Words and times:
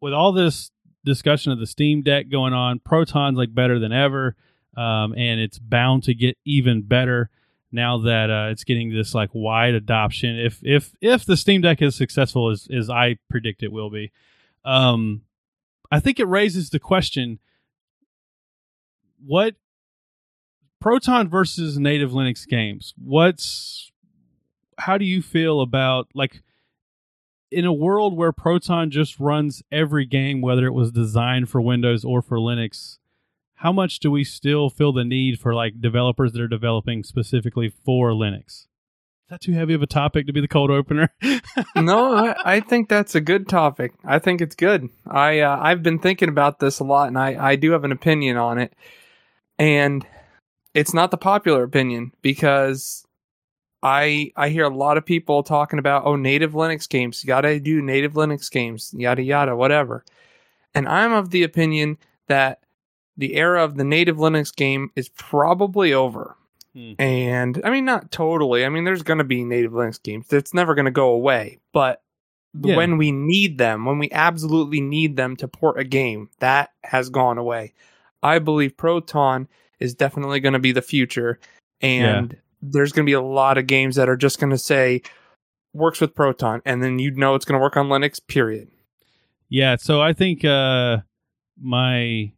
with 0.00 0.12
all 0.12 0.32
this 0.32 0.70
discussion 1.04 1.52
of 1.52 1.58
the 1.58 1.66
Steam 1.66 2.02
Deck 2.02 2.28
going 2.28 2.52
on, 2.52 2.78
Proton's 2.80 3.36
like 3.36 3.54
better 3.54 3.78
than 3.78 3.92
ever, 3.92 4.36
um, 4.76 5.14
and 5.14 5.40
it's 5.40 5.58
bound 5.58 6.04
to 6.04 6.14
get 6.14 6.36
even 6.44 6.82
better 6.82 7.30
now 7.72 7.98
that 7.98 8.30
uh, 8.30 8.48
it's 8.50 8.64
getting 8.64 8.92
this 8.92 9.14
like 9.14 9.30
wide 9.32 9.74
adoption. 9.74 10.38
If 10.38 10.60
if 10.62 10.92
if 11.00 11.24
the 11.24 11.36
Steam 11.36 11.60
Deck 11.60 11.80
is 11.82 11.94
successful 11.94 12.50
as 12.50 12.66
as 12.74 12.90
I 12.90 13.18
predict 13.28 13.62
it 13.62 13.72
will 13.72 13.90
be, 13.90 14.12
um, 14.64 15.22
I 15.90 16.00
think 16.00 16.18
it 16.18 16.26
raises 16.26 16.70
the 16.70 16.80
question: 16.80 17.38
what 19.24 19.54
Proton 20.80 21.28
versus 21.28 21.78
native 21.78 22.10
Linux 22.10 22.46
games? 22.46 22.94
What's 22.96 23.92
how 24.78 24.98
do 24.98 25.04
you 25.04 25.22
feel 25.22 25.60
about 25.60 26.08
like 26.14 26.42
in 27.50 27.64
a 27.64 27.72
world 27.72 28.16
where 28.16 28.32
Proton 28.32 28.90
just 28.90 29.18
runs 29.18 29.62
every 29.70 30.06
game, 30.06 30.40
whether 30.40 30.66
it 30.66 30.74
was 30.74 30.92
designed 30.92 31.48
for 31.48 31.60
Windows 31.60 32.04
or 32.04 32.22
for 32.22 32.38
Linux? 32.38 32.98
How 33.56 33.72
much 33.72 33.98
do 33.98 34.10
we 34.10 34.24
still 34.24 34.70
feel 34.70 34.92
the 34.92 35.04
need 35.04 35.38
for 35.38 35.54
like 35.54 35.80
developers 35.80 36.32
that 36.32 36.40
are 36.40 36.48
developing 36.48 37.04
specifically 37.04 37.68
for 37.68 38.12
Linux? 38.12 38.46
Is 38.46 38.66
that 39.28 39.40
too 39.42 39.52
heavy 39.52 39.74
of 39.74 39.82
a 39.82 39.86
topic 39.86 40.26
to 40.26 40.32
be 40.32 40.40
the 40.40 40.48
cold 40.48 40.70
opener? 40.70 41.12
no, 41.76 42.14
I, 42.14 42.56
I, 42.56 42.60
think 42.60 42.88
that's 42.88 43.14
a 43.14 43.20
good 43.20 43.48
topic. 43.48 43.92
I 44.04 44.18
think 44.18 44.40
it's 44.40 44.56
good. 44.56 44.88
I 45.06 45.40
uh, 45.40 45.58
I've 45.60 45.82
been 45.82 45.98
thinking 45.98 46.28
about 46.28 46.58
this 46.58 46.80
a 46.80 46.84
lot, 46.84 47.08
and 47.08 47.18
I 47.18 47.50
I 47.50 47.56
do 47.56 47.72
have 47.72 47.84
an 47.84 47.92
opinion 47.92 48.36
on 48.38 48.58
it, 48.58 48.72
and 49.58 50.06
it's 50.74 50.94
not 50.94 51.10
the 51.10 51.16
popular 51.18 51.62
opinion 51.62 52.12
because 52.22 53.04
I 53.82 54.32
I 54.36 54.50
hear 54.50 54.64
a 54.64 54.74
lot 54.74 54.96
of 54.96 55.06
people 55.06 55.42
talking 55.42 55.78
about 55.78 56.04
oh 56.04 56.16
native 56.16 56.52
Linux 56.52 56.88
games, 56.88 57.22
you 57.22 57.28
gotta 57.28 57.58
do 57.60 57.80
native 57.80 58.12
Linux 58.12 58.50
games, 58.50 58.94
yada 58.96 59.22
yada, 59.22 59.56
whatever. 59.56 60.04
And 60.74 60.88
I'm 60.88 61.12
of 61.12 61.30
the 61.30 61.42
opinion 61.42 61.98
that 62.28 62.60
the 63.16 63.34
era 63.36 63.64
of 63.64 63.76
the 63.76 63.84
native 63.84 64.18
Linux 64.18 64.54
game 64.54 64.90
is 64.96 65.08
probably 65.10 65.92
over. 65.92 66.36
Hmm. 66.74 66.92
And 66.98 67.60
I 67.64 67.70
mean 67.70 67.84
not 67.84 68.10
totally. 68.10 68.64
I 68.64 68.68
mean 68.68 68.84
there's 68.84 69.02
gonna 69.02 69.24
be 69.24 69.44
native 69.44 69.72
Linux 69.72 70.02
games. 70.02 70.32
It's 70.32 70.54
never 70.54 70.74
gonna 70.74 70.90
go 70.90 71.10
away. 71.10 71.58
But 71.72 72.02
yeah. 72.60 72.76
when 72.76 72.98
we 72.98 73.12
need 73.12 73.56
them, 73.56 73.86
when 73.86 73.98
we 73.98 74.10
absolutely 74.10 74.80
need 74.80 75.16
them 75.16 75.36
to 75.36 75.48
port 75.48 75.80
a 75.80 75.84
game, 75.84 76.28
that 76.40 76.70
has 76.84 77.08
gone 77.08 77.38
away. 77.38 77.72
I 78.22 78.40
believe 78.40 78.76
Proton 78.76 79.48
is 79.78 79.94
definitely 79.94 80.40
gonna 80.40 80.58
be 80.58 80.72
the 80.72 80.82
future. 80.82 81.40
And 81.80 82.32
yeah 82.32 82.38
there's 82.62 82.92
going 82.92 83.04
to 83.04 83.08
be 83.08 83.14
a 83.14 83.22
lot 83.22 83.58
of 83.58 83.66
games 83.66 83.96
that 83.96 84.08
are 84.08 84.16
just 84.16 84.38
going 84.38 84.50
to 84.50 84.58
say 84.58 85.02
works 85.72 86.00
with 86.00 86.14
Proton, 86.14 86.62
and 86.64 86.82
then 86.82 86.98
you 86.98 87.10
know 87.12 87.34
it's 87.34 87.44
going 87.44 87.58
to 87.58 87.62
work 87.62 87.76
on 87.76 87.88
Linux. 87.88 88.20
Period. 88.26 88.68
Yeah. 89.48 89.76
So 89.76 90.00
I 90.00 90.12
think 90.12 90.44
uh, 90.44 90.98
my 91.60 92.32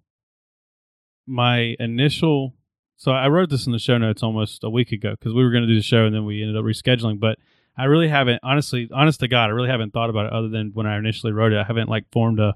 my 1.26 1.76
initial 1.78 2.54
so 3.02 3.10
I 3.10 3.26
wrote 3.26 3.50
this 3.50 3.66
in 3.66 3.72
the 3.72 3.80
show 3.80 3.98
notes 3.98 4.22
almost 4.22 4.62
a 4.62 4.70
week 4.70 4.92
ago 4.92 5.10
because 5.10 5.34
we 5.34 5.42
were 5.42 5.50
going 5.50 5.64
to 5.64 5.68
do 5.68 5.74
the 5.74 5.82
show 5.82 6.04
and 6.04 6.14
then 6.14 6.24
we 6.24 6.40
ended 6.40 6.56
up 6.56 6.62
rescheduling. 6.62 7.18
But 7.18 7.36
I 7.76 7.86
really 7.86 8.06
haven't, 8.06 8.38
honestly, 8.44 8.88
honest 8.94 9.18
to 9.20 9.28
God, 9.28 9.46
I 9.50 9.54
really 9.54 9.70
haven't 9.70 9.92
thought 9.92 10.08
about 10.08 10.26
it 10.26 10.32
other 10.32 10.48
than 10.48 10.70
when 10.72 10.86
I 10.86 10.98
initially 10.98 11.32
wrote 11.32 11.52
it. 11.52 11.58
I 11.58 11.64
haven't 11.64 11.88
like 11.88 12.04
formed 12.12 12.38
a 12.38 12.54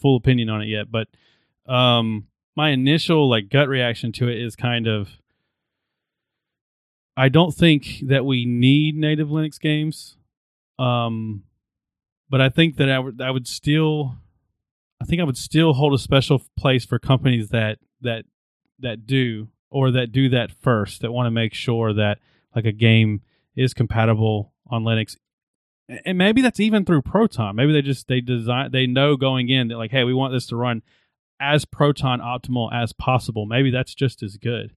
full 0.00 0.16
opinion 0.16 0.48
on 0.48 0.62
it 0.62 0.66
yet. 0.66 0.86
But 0.90 1.06
um, 1.72 2.26
my 2.56 2.70
initial 2.70 3.30
like 3.30 3.50
gut 3.50 3.68
reaction 3.68 4.10
to 4.14 4.28
it 4.28 4.42
is 4.42 4.56
kind 4.56 4.88
of 4.88 5.10
I 7.16 7.28
don't 7.28 7.54
think 7.54 8.00
that 8.06 8.24
we 8.24 8.44
need 8.44 8.96
native 8.96 9.28
Linux 9.28 9.60
games. 9.60 10.16
Um, 10.78 11.44
but 12.28 12.40
I 12.40 12.48
think 12.48 12.76
that 12.76 12.90
I 12.90 12.98
would 12.98 13.20
I 13.20 13.30
would 13.30 13.46
still 13.46 14.16
I 15.00 15.04
think 15.04 15.20
I 15.20 15.24
would 15.24 15.36
still 15.36 15.74
hold 15.74 15.94
a 15.94 15.98
special 15.98 16.42
place 16.58 16.84
for 16.84 16.98
companies 16.98 17.50
that 17.50 17.78
that 18.00 18.24
that 18.80 19.06
do 19.06 19.48
or 19.70 19.90
that 19.92 20.12
do 20.12 20.28
that 20.30 20.50
first 20.50 21.02
that 21.02 21.12
want 21.12 21.26
to 21.26 21.30
make 21.30 21.54
sure 21.54 21.92
that 21.92 22.18
like 22.54 22.64
a 22.64 22.72
game 22.72 23.22
is 23.56 23.74
compatible 23.74 24.52
on 24.68 24.82
Linux. 24.82 25.16
And 26.04 26.16
maybe 26.16 26.40
that's 26.40 26.60
even 26.60 26.84
through 26.84 27.02
Proton. 27.02 27.56
Maybe 27.56 27.72
they 27.72 27.82
just 27.82 28.08
they 28.08 28.20
design 28.20 28.70
they 28.72 28.86
know 28.86 29.16
going 29.16 29.48
in 29.48 29.68
that 29.68 29.76
like 29.76 29.90
hey, 29.90 30.04
we 30.04 30.14
want 30.14 30.32
this 30.32 30.46
to 30.46 30.56
run 30.56 30.82
as 31.38 31.64
Proton 31.64 32.20
optimal 32.20 32.72
as 32.72 32.92
possible. 32.92 33.46
Maybe 33.46 33.70
that's 33.70 33.94
just 33.94 34.22
as 34.22 34.36
good. 34.36 34.74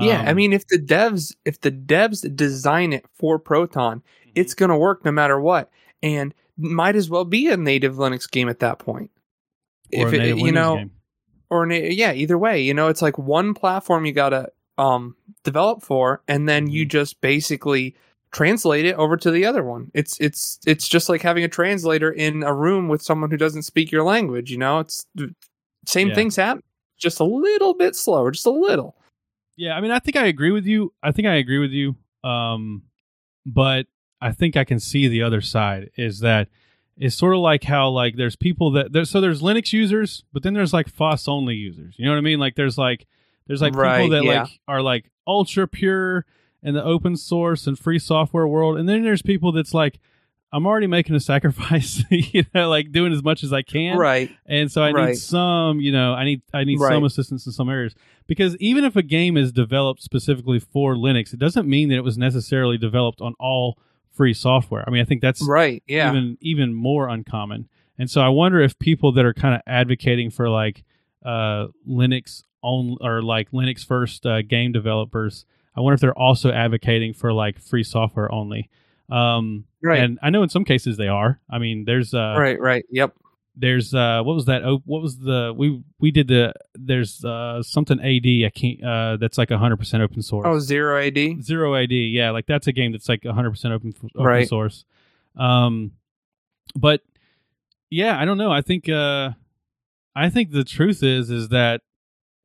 Yeah, 0.00 0.20
um, 0.20 0.28
I 0.28 0.34
mean, 0.34 0.52
if 0.52 0.66
the 0.68 0.78
devs 0.78 1.34
if 1.44 1.60
the 1.60 1.72
devs 1.72 2.34
design 2.36 2.92
it 2.92 3.04
for 3.14 3.38
Proton, 3.38 3.98
mm-hmm. 3.98 4.30
it's 4.34 4.54
going 4.54 4.70
to 4.70 4.76
work 4.76 5.04
no 5.04 5.12
matter 5.12 5.40
what, 5.40 5.70
and 6.02 6.34
might 6.56 6.96
as 6.96 7.08
well 7.08 7.24
be 7.24 7.48
a 7.48 7.56
native 7.56 7.96
Linux 7.96 8.30
game 8.30 8.48
at 8.48 8.60
that 8.60 8.78
point. 8.78 9.10
if 9.90 10.12
it, 10.12 10.36
you 10.36 10.44
Windows 10.44 10.54
know, 10.54 10.76
game. 10.76 10.90
or 11.50 11.66
na- 11.66 11.74
yeah, 11.74 12.12
either 12.12 12.36
way, 12.36 12.60
you 12.60 12.74
know, 12.74 12.88
it's 12.88 13.02
like 13.02 13.18
one 13.18 13.54
platform 13.54 14.04
you 14.04 14.12
got 14.12 14.30
to 14.30 14.50
um, 14.76 15.16
develop 15.44 15.82
for, 15.82 16.22
and 16.28 16.48
then 16.48 16.68
you 16.68 16.82
mm-hmm. 16.84 16.90
just 16.90 17.20
basically 17.20 17.96
translate 18.30 18.84
it 18.84 18.94
over 18.96 19.16
to 19.16 19.30
the 19.30 19.46
other 19.46 19.64
one. 19.64 19.90
It's 19.94 20.18
it's 20.20 20.58
it's 20.66 20.86
just 20.86 21.08
like 21.08 21.22
having 21.22 21.44
a 21.44 21.48
translator 21.48 22.10
in 22.10 22.42
a 22.42 22.54
room 22.54 22.88
with 22.88 23.02
someone 23.02 23.30
who 23.30 23.36
doesn't 23.36 23.62
speak 23.62 23.90
your 23.90 24.04
language. 24.04 24.50
You 24.50 24.58
know, 24.58 24.80
it's 24.80 25.06
same 25.86 26.08
yeah. 26.08 26.14
things 26.14 26.36
happen, 26.36 26.62
just 26.98 27.20
a 27.20 27.24
little 27.24 27.74
bit 27.74 27.96
slower, 27.96 28.30
just 28.30 28.46
a 28.46 28.50
little. 28.50 28.96
Yeah, 29.58 29.74
I 29.74 29.80
mean, 29.80 29.90
I 29.90 29.98
think 29.98 30.16
I 30.16 30.26
agree 30.26 30.52
with 30.52 30.66
you. 30.66 30.94
I 31.02 31.10
think 31.10 31.26
I 31.26 31.34
agree 31.34 31.58
with 31.58 31.72
you. 31.72 31.96
Um, 32.22 32.84
but 33.44 33.86
I 34.20 34.30
think 34.30 34.56
I 34.56 34.62
can 34.62 34.78
see 34.78 35.08
the 35.08 35.22
other 35.22 35.40
side 35.40 35.90
is 35.96 36.20
that 36.20 36.48
it's 36.96 37.16
sort 37.16 37.34
of 37.34 37.40
like 37.40 37.64
how 37.64 37.88
like 37.88 38.16
there's 38.16 38.36
people 38.36 38.70
that 38.72 38.92
there's 38.92 39.10
so 39.10 39.20
there's 39.20 39.42
Linux 39.42 39.72
users, 39.72 40.24
but 40.32 40.44
then 40.44 40.54
there's 40.54 40.72
like 40.72 40.88
FOSS 40.88 41.26
only 41.26 41.56
users. 41.56 41.96
You 41.98 42.04
know 42.06 42.12
what 42.12 42.18
I 42.18 42.22
mean? 42.22 42.38
Like 42.38 42.54
there's 42.54 42.78
like 42.78 43.06
there's 43.48 43.60
like 43.60 43.74
right, 43.74 44.02
people 44.02 44.16
that 44.16 44.24
yeah. 44.24 44.42
like 44.42 44.60
are 44.68 44.80
like 44.80 45.10
ultra 45.26 45.66
pure 45.66 46.24
in 46.62 46.74
the 46.74 46.84
open 46.84 47.16
source 47.16 47.66
and 47.66 47.76
free 47.76 47.98
software 47.98 48.46
world, 48.46 48.78
and 48.78 48.88
then 48.88 49.02
there's 49.02 49.22
people 49.22 49.50
that's 49.50 49.74
like 49.74 49.98
I'm 50.52 50.66
already 50.66 50.86
making 50.86 51.14
a 51.14 51.20
sacrifice, 51.32 52.02
you 52.10 52.44
know, 52.54 52.68
like 52.68 52.92
doing 52.92 53.12
as 53.12 53.22
much 53.22 53.42
as 53.42 53.52
I 53.52 53.62
can. 53.62 53.98
Right. 53.98 54.30
And 54.46 54.70
so 54.70 54.82
I 54.82 54.92
right. 54.92 55.08
need 55.08 55.16
some, 55.16 55.80
you 55.80 55.92
know, 55.92 56.14
I 56.14 56.24
need 56.24 56.42
I 56.52 56.64
need 56.64 56.80
right. 56.80 56.92
some 56.92 57.04
assistance 57.04 57.46
in 57.46 57.52
some 57.52 57.68
areas. 57.68 57.94
Because 58.28 58.56
even 58.58 58.84
if 58.84 58.94
a 58.94 59.02
game 59.02 59.36
is 59.36 59.50
developed 59.50 60.02
specifically 60.02 60.60
for 60.60 60.94
Linux, 60.94 61.32
it 61.32 61.40
doesn't 61.40 61.66
mean 61.68 61.88
that 61.88 61.96
it 61.96 62.04
was 62.04 62.16
necessarily 62.16 62.78
developed 62.78 63.20
on 63.20 63.34
all 63.40 63.78
free 64.12 64.34
software. 64.34 64.84
I 64.86 64.90
mean, 64.90 65.00
I 65.00 65.04
think 65.04 65.22
that's 65.22 65.42
right. 65.48 65.82
Yeah. 65.88 66.10
Even 66.10 66.38
even 66.40 66.74
more 66.74 67.08
uncommon. 67.08 67.68
And 67.98 68.10
so 68.10 68.20
I 68.20 68.28
wonder 68.28 68.60
if 68.60 68.78
people 68.78 69.12
that 69.12 69.24
are 69.24 69.34
kind 69.34 69.54
of 69.54 69.62
advocating 69.66 70.30
for 70.30 70.48
like 70.48 70.84
uh, 71.24 71.68
Linux 71.88 72.44
on 72.62 72.96
or 73.00 73.22
like 73.22 73.50
Linux 73.50 73.84
first 73.84 74.24
uh, 74.26 74.42
game 74.42 74.72
developers, 74.72 75.46
I 75.74 75.80
wonder 75.80 75.94
if 75.94 76.00
they're 76.00 76.18
also 76.18 76.52
advocating 76.52 77.14
for 77.14 77.32
like 77.32 77.58
free 77.58 77.82
software 77.82 78.30
only. 78.32 78.68
Um, 79.10 79.64
right. 79.82 80.00
And 80.00 80.18
I 80.22 80.30
know 80.30 80.42
in 80.42 80.48
some 80.48 80.64
cases 80.64 80.96
they 80.96 81.08
are. 81.08 81.40
I 81.48 81.58
mean, 81.58 81.84
there's 81.86 82.12
uh, 82.12 82.36
right, 82.38 82.60
right, 82.60 82.84
yep. 82.90 83.14
There's 83.60 83.92
uh, 83.92 84.22
what 84.22 84.34
was 84.34 84.44
that? 84.44 84.64
Oh, 84.64 84.82
what 84.84 85.02
was 85.02 85.18
the 85.18 85.52
we 85.56 85.82
we 85.98 86.10
did 86.10 86.28
the 86.28 86.54
there's 86.74 87.24
uh 87.24 87.62
something 87.62 87.98
AD 87.98 88.46
I 88.46 88.50
can't 88.54 88.84
uh 88.84 89.16
that's 89.16 89.36
like 89.36 89.50
hundred 89.50 89.78
percent 89.78 90.02
open 90.02 90.22
source. 90.22 90.46
Oh, 90.48 90.60
zero 90.60 91.04
AD. 91.04 91.42
Zero 91.42 91.74
AD, 91.74 91.90
yeah, 91.90 92.30
like 92.30 92.46
that's 92.46 92.68
a 92.68 92.72
game 92.72 92.92
that's 92.92 93.08
like 93.08 93.24
hundred 93.24 93.50
percent 93.50 93.74
open 93.74 93.92
open 94.14 94.24
right. 94.24 94.48
source. 94.48 94.84
Um, 95.36 95.92
but 96.76 97.00
yeah, 97.90 98.20
I 98.20 98.24
don't 98.24 98.38
know. 98.38 98.52
I 98.52 98.60
think 98.60 98.88
uh, 98.88 99.30
I 100.14 100.30
think 100.30 100.52
the 100.52 100.64
truth 100.64 101.02
is 101.02 101.30
is 101.30 101.48
that 101.48 101.80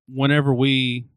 whenever 0.08 0.54
we 0.54 1.08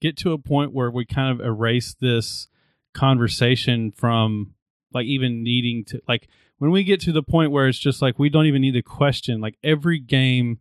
get 0.00 0.16
to 0.18 0.32
a 0.32 0.38
point 0.38 0.72
where 0.72 0.90
we 0.90 1.04
kind 1.04 1.32
of 1.32 1.46
erase 1.46 1.94
this 2.00 2.48
conversation 2.94 3.92
from 3.92 4.54
like 4.92 5.06
even 5.06 5.42
needing 5.42 5.84
to 5.84 6.00
like 6.08 6.28
when 6.58 6.70
we 6.70 6.84
get 6.84 7.00
to 7.02 7.12
the 7.12 7.22
point 7.22 7.50
where 7.50 7.68
it's 7.68 7.78
just 7.78 8.00
like 8.00 8.18
we 8.18 8.28
don't 8.28 8.46
even 8.46 8.62
need 8.62 8.72
to 8.72 8.82
question 8.82 9.40
like 9.40 9.58
every 9.62 9.98
game 9.98 10.58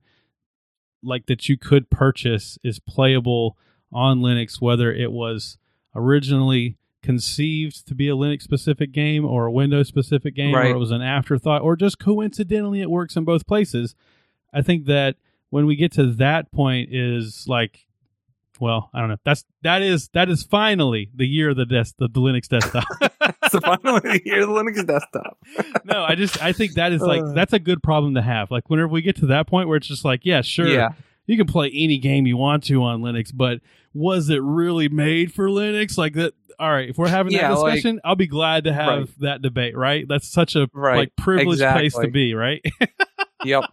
like 1.03 1.25
that 1.27 1.47
you 1.47 1.57
could 1.57 1.89
purchase 1.89 2.57
is 2.63 2.79
playable 2.79 3.57
on 3.91 4.19
Linux 4.19 4.61
whether 4.61 4.91
it 4.91 5.11
was 5.11 5.57
originally 5.95 6.77
conceived 7.01 7.87
to 7.87 7.93
be 7.93 8.09
a 8.09 8.15
Linux 8.15 8.41
specific 8.41 8.91
game 8.91 9.23
or 9.25 9.45
a 9.45 9.51
Windows 9.51 9.87
specific 9.87 10.35
game 10.35 10.55
right. 10.55 10.71
or 10.71 10.75
it 10.75 10.79
was 10.79 10.91
an 10.91 11.03
afterthought 11.03 11.61
or 11.61 11.75
just 11.75 11.99
coincidentally 11.99 12.81
it 12.81 12.89
works 12.89 13.15
in 13.15 13.23
both 13.23 13.45
places. 13.45 13.95
I 14.51 14.61
think 14.61 14.85
that 14.85 15.15
when 15.51 15.67
we 15.67 15.75
get 15.75 15.91
to 15.93 16.11
that 16.13 16.51
point 16.51 16.89
is 16.91 17.45
like 17.47 17.85
well, 18.59 18.89
I 18.93 19.01
don't 19.01 19.09
know. 19.09 19.17
That's 19.23 19.45
that 19.63 19.81
is 19.81 20.09
that 20.13 20.29
is 20.29 20.43
finally 20.43 21.09
the 21.13 21.27
year 21.27 21.49
of 21.49 21.57
the 21.57 21.65
desk 21.65 21.95
the, 21.97 22.07
the 22.07 22.19
Linux 22.19 22.47
desktop. 22.47 22.85
the 23.61 24.21
year 24.25 24.41
of 24.41 24.49
the 24.49 24.53
Linux 24.53 24.85
desktop. 24.85 25.37
no, 25.85 26.03
I 26.03 26.15
just 26.15 26.41
I 26.41 26.53
think 26.53 26.73
that 26.73 26.91
is 26.91 27.01
like 27.01 27.21
uh. 27.21 27.33
that's 27.33 27.53
a 27.53 27.59
good 27.59 27.81
problem 27.83 28.15
to 28.15 28.21
have. 28.21 28.51
Like 28.51 28.69
whenever 28.69 28.87
we 28.87 29.01
get 29.01 29.17
to 29.17 29.27
that 29.27 29.47
point 29.47 29.67
where 29.67 29.77
it's 29.77 29.87
just 29.87 30.05
like, 30.05 30.21
yeah, 30.23 30.41
sure, 30.41 30.67
yeah. 30.67 30.89
you 31.25 31.37
can 31.37 31.47
play 31.47 31.71
any 31.73 31.97
game 31.97 32.27
you 32.27 32.37
want 32.37 32.63
to 32.65 32.83
on 32.83 33.01
Linux, 33.01 33.31
but 33.33 33.59
was 33.93 34.29
it 34.29 34.41
really 34.41 34.89
made 34.89 35.33
for 35.33 35.47
Linux? 35.47 35.97
Like 35.97 36.13
that. 36.13 36.33
All 36.57 36.71
right, 36.71 36.87
if 36.87 36.97
we're 36.97 37.09
having 37.09 37.33
yeah, 37.33 37.49
that 37.49 37.55
discussion, 37.55 37.95
like, 37.95 38.01
I'll 38.05 38.15
be 38.15 38.27
glad 38.27 38.63
to 38.63 38.73
have 38.73 38.87
right. 38.87 39.09
that 39.19 39.41
debate. 39.41 39.75
Right? 39.75 40.07
That's 40.07 40.31
such 40.31 40.55
a 40.55 40.69
right. 40.73 40.95
like 40.95 41.15
privileged 41.17 41.61
exactly. 41.61 41.89
place 41.89 42.05
to 42.05 42.11
be. 42.11 42.33
Right? 42.33 42.63
yep. 43.43 43.65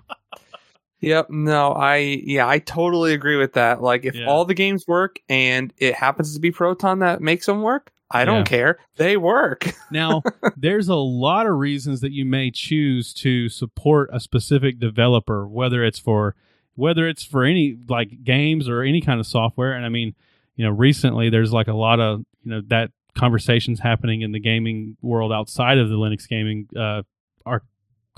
Yep. 1.03 1.31
No, 1.31 1.73
I 1.73 1.97
yeah, 2.25 2.49
I 2.49 2.61
totally 2.61 3.13
agree 3.13 3.37
with 3.37 3.53
that. 3.55 3.83
Like 3.83 4.05
if 4.05 4.15
Yeah. 4.15 4.27
all 4.27 4.45
the 4.45 4.55
games 4.55 4.87
work 4.87 5.19
and 5.29 5.73
it 5.79 5.95
happens 5.95 6.35
to 6.35 6.41
be 6.41 6.53
Proton 6.53 7.01
that 7.01 7.21
makes 7.21 7.47
them 7.47 7.61
work, 7.61 7.92
I 8.13 8.25
don't 8.25 8.39
Yeah. 8.41 8.45
care. 8.45 8.79
They 8.97 9.17
work. 9.17 9.73
Now, 9.91 10.23
there's 10.57 10.89
a 10.89 10.95
lot 10.97 11.47
of 11.47 11.55
reasons 11.57 12.01
that 12.01 12.13
you 12.13 12.25
may 12.25 12.51
choose 12.51 13.13
to 13.15 13.49
support 13.51 14.09
a 14.13 14.21
specific 14.21 14.79
developer, 14.79 15.47
whether 15.47 15.85
it's 15.85 15.99
for 15.99 16.35
whether 16.75 17.07
it's 17.07 17.23
for 17.25 17.45
any 17.45 17.77
like 17.89 18.25
games 18.25 18.69
or 18.69 18.83
any 18.83 19.01
kind 19.03 19.21
of 19.21 19.27
software. 19.27 19.75
And 19.75 19.85
I 19.85 19.91
mean, 19.91 20.15
you 20.57 20.65
know, 20.65 20.71
recently 20.71 21.29
there's 21.29 21.53
like 21.53 21.69
a 21.69 21.75
lot 21.75 22.01
of 22.01 22.21
you 22.43 22.51
know 22.53 22.63
that 22.69 22.91
conversations 23.15 23.81
happening 23.81 24.23
in 24.23 24.33
the 24.33 24.41
gaming 24.41 24.97
world 25.03 25.31
outside 25.33 25.77
of 25.77 25.91
the 25.91 25.97
Linux 25.97 26.27
gaming 26.27 26.67
uh, 26.75 27.03
our 27.45 27.63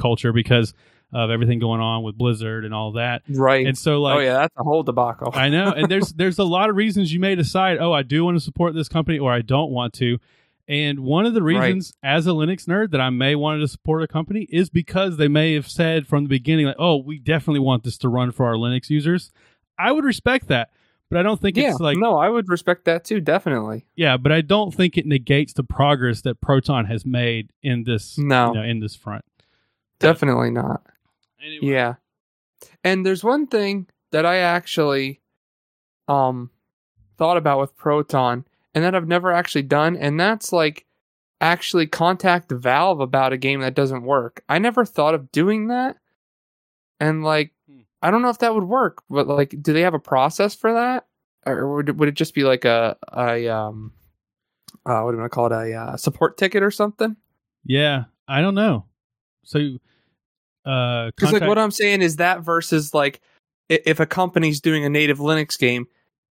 culture 0.00 0.32
because 0.32 0.72
of 1.14 1.30
everything 1.30 1.60
going 1.60 1.80
on 1.80 2.02
with 2.02 2.18
Blizzard 2.18 2.64
and 2.64 2.74
all 2.74 2.92
that. 2.92 3.22
right. 3.30 3.66
And 3.66 3.78
so, 3.78 3.96
oh, 3.96 4.00
like, 4.02 4.16
oh 4.16 4.20
yeah, 4.20 4.32
that's 4.34 4.54
a 4.58 4.62
whole 4.64 4.82
debacle. 4.82 5.30
I 5.34 5.48
know, 5.48 5.70
and 5.72 5.88
there's 5.88 6.12
there's 6.16 6.38
a 6.38 6.44
lot 6.44 6.68
of 6.68 6.76
reasons 6.76 7.12
you 7.12 7.20
may 7.20 7.34
decide, 7.36 7.78
oh, 7.78 7.92
I 7.92 8.02
do 8.02 8.24
want 8.24 8.36
to 8.36 8.40
support 8.40 8.74
this 8.74 8.88
company, 8.88 9.18
or 9.18 9.32
I 9.32 9.40
don't 9.40 9.70
want 9.70 9.94
to. 9.94 10.18
And 10.66 11.00
one 11.00 11.26
of 11.26 11.34
the 11.34 11.42
Right. 11.42 11.60
reasons, 11.66 11.92
as 12.02 12.26
a 12.26 12.30
Linux 12.30 12.66
nerd, 12.66 12.90
that 12.92 13.00
I 13.00 13.10
may 13.10 13.34
want 13.34 13.60
to 13.60 13.68
support 13.68 14.02
a 14.02 14.08
company 14.08 14.46
is 14.50 14.70
because 14.70 15.18
they 15.18 15.28
may 15.28 15.52
have 15.54 15.68
said 15.68 16.06
from 16.06 16.24
the 16.24 16.28
beginning, 16.30 16.66
like, 16.66 16.76
oh, 16.78 16.96
we 16.96 17.18
definitely 17.18 17.60
want 17.60 17.84
this 17.84 17.98
to 17.98 18.08
run 18.08 18.32
for 18.32 18.46
our 18.46 18.54
Linux 18.54 18.88
users. 18.90 19.30
I 19.78 19.92
would 19.92 20.04
respect 20.06 20.48
that, 20.48 20.70
but 21.10 21.18
I 21.18 21.22
don't 21.22 21.38
think 21.38 21.58
yeah, 21.58 21.70
it's 21.70 21.80
like, 21.80 21.98
no, 21.98 22.16
I 22.16 22.30
would 22.30 22.48
respect 22.48 22.86
that 22.86 23.04
too, 23.04 23.20
definitely. 23.20 23.84
yeah, 23.94 24.16
but 24.16 24.32
I 24.32 24.40
don't 24.40 24.72
think 24.74 24.96
it 24.96 25.04
negates 25.04 25.52
the 25.52 25.64
progress 25.64 26.22
that 26.22 26.40
Proton 26.40 26.86
has 26.86 27.04
made 27.04 27.50
in 27.62 27.84
this, 27.84 28.16
No. 28.16 28.48
you 28.48 28.54
know, 28.54 28.62
in 28.62 28.80
this 28.80 28.96
front. 28.96 29.24
Definitely 29.98 30.50
not. 30.50 30.82
Anyway, 31.44 31.66
Yeah. 31.66 31.94
And 32.82 33.04
there's 33.04 33.22
one 33.24 33.46
thing 33.46 33.86
that 34.12 34.24
I 34.24 34.38
actually 34.38 35.20
um 36.08 36.50
thought 37.16 37.36
about 37.36 37.60
with 37.60 37.76
Proton 37.76 38.44
and 38.74 38.84
that 38.84 38.94
I've 38.94 39.08
never 39.08 39.32
actually 39.32 39.62
done 39.62 39.96
and 39.96 40.18
that's 40.18 40.52
like 40.52 40.84
actually 41.40 41.86
contact 41.86 42.50
Valve 42.50 43.00
about 43.00 43.32
a 43.32 43.36
game 43.38 43.60
that 43.60 43.74
doesn't 43.74 44.02
work. 44.02 44.42
I 44.48 44.58
never 44.58 44.84
thought 44.84 45.14
of 45.14 45.30
doing 45.32 45.68
that. 45.68 45.96
And 47.00 47.24
like 47.24 47.52
Hmm. 47.68 47.80
I 48.02 48.10
don't 48.10 48.22
know 48.22 48.28
if 48.28 48.38
that 48.38 48.54
would 48.54 48.64
work, 48.64 49.02
but 49.08 49.26
like 49.26 49.54
do 49.62 49.72
they 49.72 49.82
have 49.82 49.94
a 49.94 49.98
process 49.98 50.54
for 50.54 50.72
that? 50.74 51.06
Or 51.46 51.76
would 51.76 51.88
it, 51.90 51.96
would 51.96 52.08
it 52.08 52.14
just 52.14 52.34
be 52.34 52.44
like 52.44 52.64
a 52.64 52.96
a 53.12 53.48
um 53.48 53.92
uh 54.86 55.00
what 55.02 55.12
do 55.12 55.22
I 55.22 55.28
call 55.28 55.46
it 55.46 55.52
a 55.52 55.74
uh, 55.74 55.96
support 55.96 56.36
ticket 56.36 56.62
or 56.62 56.70
something? 56.70 57.16
yeah, 57.64 58.04
I 58.28 58.40
don't 58.42 58.54
know. 58.54 58.84
So, 59.44 59.78
uh, 60.64 61.10
Because 61.16 61.32
like 61.32 61.42
what 61.48 61.58
I'm 61.58 61.70
saying 61.70 62.02
is 62.02 62.16
that 62.16 62.40
versus 62.42 62.94
like 62.94 63.20
if 63.68 64.00
a 64.00 64.06
company's 64.06 64.60
doing 64.60 64.84
a 64.84 64.88
native 64.88 65.18
Linux 65.18 65.58
game, 65.58 65.86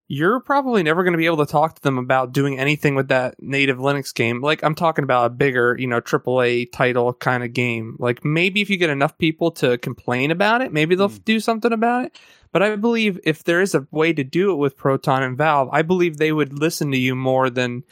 you're 0.08 0.40
probably 0.40 0.82
never 0.82 1.02
going 1.05 1.12
to 1.12 1.19
be 1.19 1.25
able 1.26 1.38
to 1.38 1.50
talk 1.50 1.76
to 1.76 1.82
them 1.82 1.96
about 1.96 2.32
doing 2.32 2.58
anything 2.58 2.94
with 2.94 3.08
that 3.08 3.34
native 3.40 3.79
Linux 3.79 4.12
game. 4.12 4.43
Like 4.43 4.62
I'm 4.62 4.75
talking 4.75 5.05
about 5.05 5.26
a 5.26 5.31
bigger, 5.31 5.75
you 5.79 5.87
know, 5.87 6.00
AAA 6.00 6.70
title 6.73 7.14
kind 7.14 7.43
of 7.43 7.55
game. 7.55 7.96
Like 7.99 8.25
maybe 8.25 8.61
if 8.61 8.69
you 8.69 8.76
get 8.76 8.90
enough 8.90 9.17
people 9.17 9.50
to 9.52 9.79
complain 9.79 10.31
about 10.31 10.61
it, 10.61 10.73
maybe 10.73 10.94
they'll 10.94 11.08
Hmm. 11.08 11.17
do 11.25 11.40
something 11.40 11.73
about 11.73 12.05
it. 12.06 12.19
But 12.52 12.62
I 12.62 12.76
believe 12.76 13.19
if 13.25 13.44
there 13.44 13.62
is 13.62 13.75
a 13.75 13.87
way 13.90 14.12
to 14.12 14.23
do 14.23 14.52
it 14.52 14.56
with 14.56 14.76
Proton 14.76 15.23
and 15.23 15.38
Valve, 15.38 15.70
I 15.73 15.81
believe 15.81 16.19
they 16.19 16.32
would 16.32 16.52
listen 16.52 16.90
to 16.90 16.99
you 16.99 17.14
more 17.14 17.49
than 17.49 17.82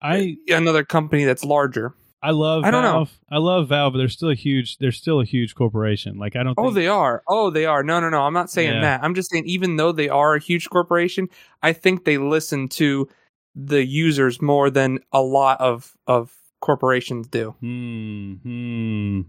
I 0.00 0.38
another 0.48 0.84
company 0.84 1.24
that's 1.24 1.44
larger. 1.44 1.94
I 2.24 2.30
love 2.30 2.64
I 2.64 2.70
don't 2.70 2.82
know. 2.84 2.92
Valve. 2.92 3.18
I 3.30 3.38
love 3.38 3.68
Valve, 3.68 3.92
but 3.94 3.98
they're 3.98 4.08
still 4.08 4.30
a 4.30 4.34
huge. 4.34 4.78
They're 4.78 4.92
still 4.92 5.20
a 5.20 5.24
huge 5.24 5.54
corporation. 5.56 6.18
Like 6.18 6.36
I 6.36 6.42
don't. 6.44 6.54
Oh, 6.56 6.64
think, 6.64 6.74
they 6.76 6.86
are. 6.86 7.22
Oh, 7.28 7.50
they 7.50 7.66
are. 7.66 7.82
No, 7.82 7.98
no, 7.98 8.08
no. 8.10 8.22
I'm 8.22 8.32
not 8.32 8.48
saying 8.50 8.74
Yeah. 8.74 8.80
that. 8.82 9.02
I'm 9.02 9.14
just 9.14 9.30
saying, 9.30 9.44
even 9.46 9.76
though 9.76 9.90
they 9.92 10.08
are 10.08 10.34
a 10.36 10.40
huge 10.40 10.70
corporation, 10.70 11.28
I 11.62 11.72
think 11.72 12.04
they 12.04 12.18
listen 12.18 12.68
to 12.70 13.08
the 13.56 13.84
users 13.84 14.40
more 14.40 14.70
than 14.70 15.00
a 15.12 15.20
lot 15.20 15.60
of 15.60 15.92
of 16.06 16.32
corporations 16.60 17.26
do. 17.26 17.56
Hmm. 17.60 18.34
Hmm. 18.42 19.20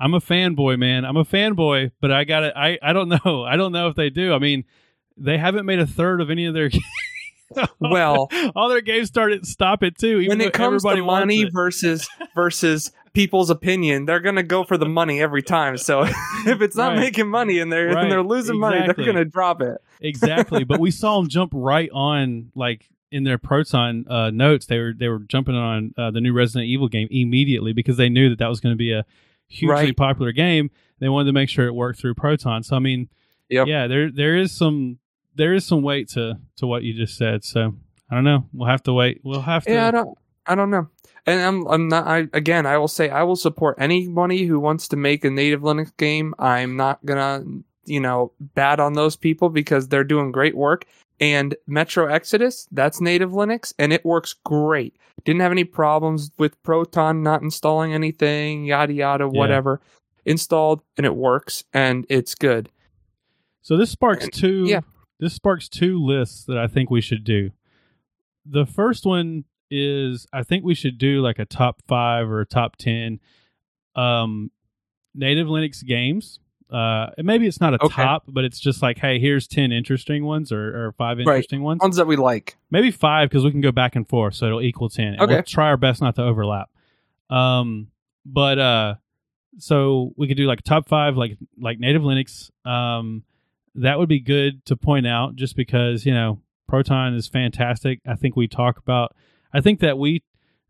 I'm 0.00 0.14
a 0.14 0.20
fanboy, 0.20 0.78
man. 0.78 1.04
I'm 1.04 1.16
a 1.18 1.24
fanboy, 1.24 1.90
but 2.00 2.10
I 2.10 2.24
got 2.24 2.40
to 2.40 2.58
I. 2.58 2.78
I 2.82 2.92
don't 2.94 3.08
know. 3.24 3.44
I 3.44 3.56
don't 3.56 3.72
know 3.72 3.88
if 3.88 3.96
they 3.96 4.08
do. 4.08 4.32
I 4.32 4.38
mean, 4.38 4.64
they 5.18 5.36
haven't 5.36 5.66
made 5.66 5.78
a 5.78 5.86
third 5.86 6.20
of 6.22 6.30
any 6.30 6.46
of 6.46 6.54
their. 6.54 6.70
Well, 7.80 8.28
all 8.56 8.68
their 8.68 8.80
games 8.80 9.08
started 9.08 9.46
stop 9.46 9.82
it 9.82 9.98
too. 9.98 10.18
Even 10.20 10.38
when 10.38 10.48
it 10.48 10.52
comes 10.52 10.82
to 10.82 11.02
money 11.04 11.48
versus 11.52 12.08
versus 12.34 12.92
people's 13.12 13.50
opinion, 13.50 14.06
they're 14.06 14.20
gonna 14.20 14.42
go 14.42 14.64
for 14.64 14.76
the 14.78 14.88
money 14.88 15.20
every 15.20 15.42
time. 15.42 15.76
So 15.76 16.02
if 16.46 16.60
it's 16.60 16.76
not 16.76 16.92
Right. 16.92 17.00
making 17.00 17.28
money 17.28 17.58
and 17.60 17.72
they're 17.72 17.88
Right. 17.88 18.02
and 18.04 18.12
they're 18.12 18.22
losing 18.22 18.58
money, 18.58 18.80
they're 18.84 19.06
gonna 19.06 19.24
drop 19.24 19.60
it. 19.60 19.78
exactly. 20.00 20.64
But 20.64 20.80
we 20.80 20.90
saw 20.90 21.18
them 21.20 21.28
jump 21.28 21.52
right 21.54 21.90
on 21.92 22.50
like 22.54 22.88
in 23.12 23.22
their 23.24 23.38
Proton 23.38 24.06
uh, 24.08 24.30
notes. 24.30 24.66
They 24.66 24.78
were 24.78 24.92
they 24.96 25.08
were 25.08 25.20
jumping 25.20 25.54
on 25.54 25.94
uh, 25.96 26.10
the 26.10 26.20
new 26.20 26.32
Resident 26.32 26.68
Evil 26.68 26.88
game 26.88 27.08
immediately 27.10 27.72
because 27.72 27.96
they 27.96 28.08
knew 28.08 28.28
that 28.30 28.38
that 28.38 28.48
was 28.48 28.60
going 28.60 28.72
to 28.72 28.78
be 28.78 28.92
a 28.92 29.04
hugely 29.46 29.72
Right. 29.74 29.96
popular 29.96 30.32
game. 30.32 30.70
They 30.98 31.08
wanted 31.08 31.26
to 31.26 31.32
make 31.32 31.48
sure 31.48 31.66
it 31.66 31.74
worked 31.74 32.00
through 32.00 32.14
Proton. 32.14 32.62
So 32.62 32.74
I 32.76 32.78
mean, 32.80 33.08
Yep. 33.50 33.66
yeah, 33.68 33.86
there 33.86 34.10
there 34.10 34.36
is 34.36 34.50
some 34.52 34.98
there 35.34 35.54
is 35.54 35.64
some 35.64 35.82
weight 35.82 36.08
to 36.10 36.38
to 36.56 36.66
what 36.66 36.82
you 36.82 36.94
just 36.94 37.16
said. 37.16 37.44
So 37.44 37.74
I 38.10 38.14
don't 38.14 38.24
know. 38.24 38.46
We'll 38.52 38.68
have 38.68 38.82
to 38.84 38.92
wait. 38.92 39.20
We'll 39.24 39.40
have 39.42 39.64
to. 39.64 39.72
Yeah, 39.72 39.88
I 39.88 39.90
don't 39.90 40.18
I 40.46 40.54
don't 40.54 40.70
know. 40.70 40.88
And 41.26 41.40
I'm 41.40 41.66
I'm 41.66 41.88
not 41.88 42.06
I 42.06 42.26
again 42.32 42.66
I 42.66 42.76
will 42.78 42.88
say 42.88 43.08
I 43.08 43.22
will 43.22 43.36
support 43.36 43.76
anybody 43.78 44.44
who 44.46 44.60
wants 44.60 44.88
to 44.88 44.96
make 44.96 45.24
a 45.24 45.30
native 45.30 45.62
Linux 45.62 45.96
game. 45.96 46.34
I'm 46.38 46.76
not 46.76 47.04
gonna 47.04 47.44
you 47.86 48.00
know 48.00 48.32
bad 48.40 48.80
on 48.80 48.92
those 48.94 49.16
people 49.16 49.48
because 49.48 49.88
they're 49.88 50.04
doing 50.04 50.32
great 50.32 50.56
work. 50.56 50.84
And 51.20 51.54
Metro 51.66 52.06
Exodus, 52.06 52.66
that's 52.72 53.00
native 53.00 53.30
Linux 53.30 53.72
and 53.78 53.92
it 53.92 54.04
works 54.04 54.34
great. 54.44 54.96
Didn't 55.24 55.40
have 55.42 55.52
any 55.52 55.64
problems 55.64 56.30
with 56.38 56.60
Proton 56.64 57.22
not 57.22 57.40
installing 57.40 57.94
anything, 57.94 58.64
yada 58.64 58.92
yada, 58.92 59.24
Yeah. 59.32 59.38
whatever. 59.38 59.80
Installed 60.26 60.80
and 60.96 61.06
it 61.06 61.14
works 61.14 61.64
and 61.72 62.04
it's 62.08 62.34
good. 62.34 62.68
So 63.62 63.76
this 63.76 63.90
sparks 63.90 64.28
two. 64.28 64.64
yeah. 64.66 64.80
This 65.24 65.32
sparks 65.32 65.70
two 65.70 65.98
lists 66.04 66.44
that 66.44 66.58
I 66.58 66.66
think 66.66 66.90
we 66.90 67.00
should 67.00 67.24
do. 67.24 67.50
The 68.44 68.66
first 68.66 69.06
one 69.06 69.44
is 69.70 70.26
I 70.34 70.42
think 70.42 70.64
we 70.66 70.74
should 70.74 70.98
do 70.98 71.22
like 71.22 71.38
a 71.38 71.46
top 71.46 71.80
five 71.88 72.28
or 72.28 72.42
a 72.42 72.46
top 72.46 72.76
ten 72.76 73.20
um, 73.96 74.50
native 75.14 75.46
Linux 75.46 75.82
games. 75.82 76.40
Uh, 76.70 77.06
and 77.16 77.26
maybe 77.26 77.46
it's 77.46 77.58
not 77.58 77.72
a 77.72 77.82
Okay. 77.82 78.02
top, 78.02 78.24
but 78.28 78.44
it's 78.44 78.60
just 78.60 78.82
like, 78.82 78.98
hey, 78.98 79.18
here's 79.18 79.46
ten 79.48 79.72
interesting 79.72 80.26
ones 80.26 80.52
or, 80.52 80.88
or 80.88 80.92
five 80.92 81.16
Right. 81.16 81.22
interesting 81.22 81.62
ones. 81.62 81.80
Ones 81.80 81.96
that 81.96 82.06
we 82.06 82.16
like. 82.16 82.56
Maybe 82.70 82.90
five 82.90 83.30
because 83.30 83.44
we 83.46 83.50
can 83.50 83.62
go 83.62 83.72
back 83.72 83.96
and 83.96 84.06
forth, 84.06 84.34
so 84.34 84.44
it'll 84.46 84.60
equal 84.60 84.90
ten. 84.90 85.14
Okay. 85.18 85.32
We'll 85.36 85.42
try 85.42 85.68
our 85.68 85.78
best 85.78 86.02
not 86.02 86.16
to 86.16 86.22
overlap. 86.22 86.68
Um, 87.30 87.88
but 88.26 88.58
uh, 88.58 88.94
so 89.56 90.12
we 90.18 90.28
could 90.28 90.36
do 90.36 90.46
like 90.46 90.60
top 90.64 90.86
five, 90.86 91.16
like 91.16 91.38
like 91.58 91.78
native 91.78 92.02
Linux. 92.02 92.50
Um, 92.66 93.22
that 93.76 93.98
would 93.98 94.08
be 94.08 94.20
good 94.20 94.64
to 94.66 94.76
point 94.76 95.06
out, 95.06 95.36
just 95.36 95.56
because 95.56 96.04
you 96.06 96.14
know 96.14 96.40
Proton 96.68 97.14
is 97.14 97.28
fantastic. 97.28 98.00
I 98.06 98.14
think 98.14 98.36
we 98.36 98.48
talk 98.48 98.78
about. 98.78 99.14
I 99.52 99.60
think 99.60 99.80
that 99.80 99.98
we. 99.98 100.22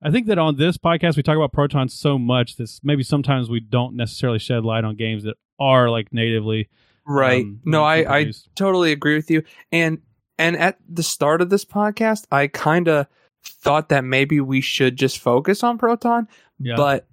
I 0.02 0.10
think 0.10 0.26
that 0.26 0.38
on 0.38 0.56
this 0.56 0.76
podcast 0.76 1.16
we 1.16 1.22
talk 1.22 1.36
about 1.36 1.52
Proton 1.52 1.88
so 1.88 2.18
much 2.18 2.56
that 2.56 2.70
maybe 2.82 3.02
sometimes 3.02 3.48
we 3.48 3.60
don't 3.60 3.96
necessarily 3.96 4.38
shed 4.38 4.62
light 4.62 4.84
on 4.84 4.96
games 4.96 5.22
that 5.24 5.36
are 5.58 5.88
like 5.88 6.12
natively 6.12 6.68
Right. 7.06 7.42
um, 7.44 7.60
no, 7.64 7.84
I, 7.84 8.18
I 8.18 8.32
totally 8.54 8.92
agree 8.92 9.14
with 9.14 9.30
you. 9.30 9.44
And 9.72 10.02
and 10.38 10.56
at 10.56 10.78
the 10.88 11.02
start 11.02 11.40
of 11.40 11.48
this 11.48 11.64
podcast, 11.64 12.26
I 12.30 12.48
kind 12.48 12.86
of 12.88 13.06
thought 13.42 13.88
that 13.90 14.04
maybe 14.04 14.40
we 14.40 14.60
should 14.60 14.96
just 14.96 15.18
focus 15.18 15.62
on 15.62 15.78
Proton, 15.78 16.28
Yeah. 16.58 16.74
but 16.76 17.06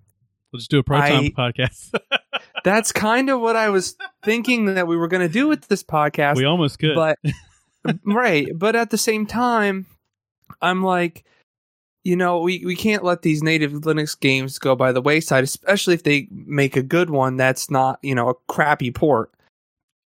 We'll 0.52 0.58
just 0.60 0.72
do 0.72 0.80
a 0.80 0.84
Proton 0.84 1.26
I- 1.26 1.30
podcast. 1.30 1.94
that's 2.64 2.92
kind 2.92 3.30
of 3.30 3.40
what 3.42 3.56
I 3.56 3.70
was 3.70 3.96
thinking 4.24 4.66
that 4.76 4.88
we 4.88 4.96
were 4.98 5.08
going 5.08 5.26
to 5.28 5.34
do 5.34 5.48
with 5.48 5.68
this 5.68 5.84
podcast. 5.84 6.36
we 6.36 6.46
almost 6.46 6.80
could. 6.80 6.96
But 6.96 7.18
right, 8.06 8.48
but 8.56 8.76
at 8.76 8.90
the 8.90 8.98
same 8.98 9.26
time, 9.26 9.86
I'm 10.62 10.84
like, 10.84 11.24
you 12.04 12.16
know, 12.16 12.40
we, 12.40 12.64
we 12.66 12.76
can't 12.76 13.04
let 13.04 13.22
these 13.22 13.44
native 13.44 13.72
Linux 13.74 14.20
games 14.20 14.58
go 14.60 14.76
by 14.76 14.92
the 14.92 15.02
wayside, 15.02 15.44
especially 15.44 15.94
if 15.94 16.04
they 16.04 16.28
make 16.32 16.76
a 16.76 16.84
good 16.84 17.10
one 17.10 17.38
that's 17.38 17.70
not, 17.70 18.00
you 18.02 18.16
know, 18.16 18.30
a 18.30 18.34
crappy 18.48 18.92
port. 18.92 19.32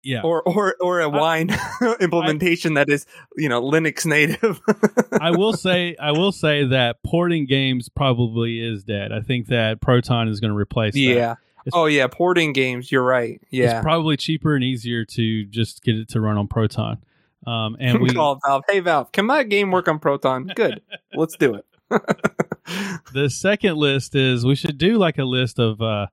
yeah. 0.03 0.21
or 0.23 0.43
or 0.43 0.77
or 0.81 1.01
a 1.01 1.09
wine 1.09 1.51
implementation 2.01 2.75
that 2.75 2.89
is 2.91 3.07
you 3.37 3.49
know 3.49 3.63
Linux 3.63 4.05
native. 4.07 4.61
I 5.21 5.31
will 5.31 5.53
say 5.55 5.97
I 6.01 6.13
will 6.13 6.33
say 6.33 6.65
that 6.67 7.03
porting 7.03 7.47
games 7.47 7.89
probably 7.89 8.61
is 8.61 8.85
dead. 8.85 9.13
I 9.13 9.21
think 9.21 9.47
that 9.49 9.81
Proton 9.81 10.29
is 10.29 10.41
going 10.41 10.53
to 10.53 10.57
replace 10.59 10.95
that. 10.95 11.01
yeah. 11.01 11.33
It's- 11.33 11.37
Oh 11.73 11.87
yeah, 11.87 12.07
porting 12.07 12.53
games. 12.53 12.93
You're 12.93 13.05
right. 13.05 13.41
Yeah. 13.51 13.77
It's 13.77 13.83
probably 13.83 14.17
cheaper 14.17 14.55
and 14.55 14.65
easier 14.65 15.05
to 15.05 15.45
just 15.47 15.83
get 15.83 15.97
it 15.97 16.09
to 16.11 16.21
run 16.21 16.37
on 16.37 16.49
Proton. 16.49 16.99
Um, 17.47 17.77
and 17.79 18.01
we 18.01 18.11
Call 18.15 18.41
Valve. 18.45 18.63
Hey 18.69 18.81
Valve, 18.81 19.13
can 19.13 19.27
my 19.27 19.43
game 19.43 19.71
work 19.71 19.89
on 19.89 19.99
Proton? 19.99 20.51
Good. 20.55 20.81
Let's 21.15 21.37
do 21.37 21.55
it. 21.55 21.67
the 23.13 23.29
second 23.31 23.77
list 23.77 24.15
is 24.15 24.45
we 24.45 24.55
should 24.55 24.79
do 24.79 24.99
like 24.99 25.19
a 25.19 25.25
list 25.25 25.59
of 25.59 25.81
uh 25.81 26.07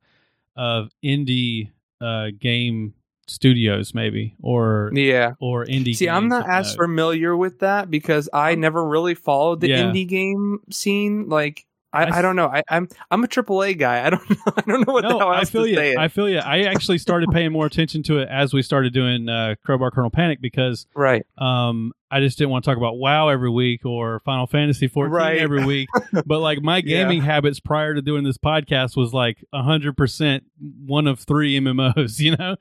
of 0.55 0.91
indie 1.03 1.71
uh 2.01 2.27
game 2.37 2.93
studios 3.27 3.93
maybe 3.93 4.35
or 4.41 4.91
yeah 4.93 5.33
or 5.39 5.65
indie. 5.65 5.95
See, 5.95 6.09
I'm 6.09 6.27
not 6.27 6.49
as 6.49 6.75
familiar 6.75 7.35
with 7.35 7.59
that 7.59 7.89
because 7.89 8.29
I 8.33 8.55
never 8.55 8.85
really 8.85 9.15
followed 9.15 9.61
the 9.61 9.69
yeah. 9.69 9.83
indie 9.83 10.07
game 10.07 10.59
scene. 10.69 11.29
Like 11.29 11.65
I, 11.93 12.19
I, 12.19 12.21
don't 12.21 12.35
know. 12.35 12.47
I, 12.47 12.59
am 12.59 12.63
I'm, 12.69 12.87
I'm 13.11 13.23
a 13.23 13.27
AAA 13.27 13.77
guy. 13.77 14.05
I 14.05 14.09
don't 14.09 14.29
know. 14.29 14.53
I 14.55 14.61
don't 14.61 14.87
know 14.87 14.93
what 14.93 15.03
no, 15.03 15.09
the 15.09 15.17
hell 15.19 15.29
I 15.29 15.45
feel 15.45 15.67
you. 15.67 15.97
I 15.97 16.07
feel 16.07 16.29
you. 16.29 16.37
I 16.37 16.61
actually 16.63 16.97
started 16.97 17.29
paying 17.33 17.51
more 17.51 17.65
attention 17.65 18.03
to 18.03 18.19
it 18.19 18.29
as 18.29 18.53
we 18.53 18.61
started 18.61 18.93
doing 18.93 19.27
uh, 19.29 19.55
Crowbar 19.65 19.91
Kernel 19.91 20.09
Panic 20.09 20.41
because 20.41 20.87
right. 20.95 21.25
Um, 21.37 21.93
I 22.09 22.19
just 22.19 22.37
didn't 22.37 22.51
want 22.51 22.65
to 22.65 22.69
talk 22.69 22.77
about 22.77 22.97
WoW 22.97 23.29
every 23.29 23.49
week 23.49 23.85
or 23.85 24.19
Final 24.21 24.47
Fantasy 24.47 24.87
14 24.87 25.11
right. 25.11 25.37
every 25.37 25.65
week. 25.65 25.89
but 26.25 26.39
like 26.39 26.61
my 26.61 26.81
gaming 26.81 27.19
yeah. 27.19 27.25
habits 27.25 27.59
prior 27.59 27.93
to 27.93 28.01
doing 28.01 28.23
this 28.23 28.37
podcast 28.37 28.97
was 28.97 29.13
like 29.13 29.43
hundred 29.53 29.95
percent 29.95 30.43
one 30.85 31.07
of 31.07 31.19
three 31.19 31.59
MMOs. 31.59 32.19
You 32.19 32.35
know. 32.35 32.55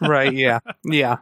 right. 0.00 0.32
Yeah. 0.32 0.60
Yeah. 0.84 1.18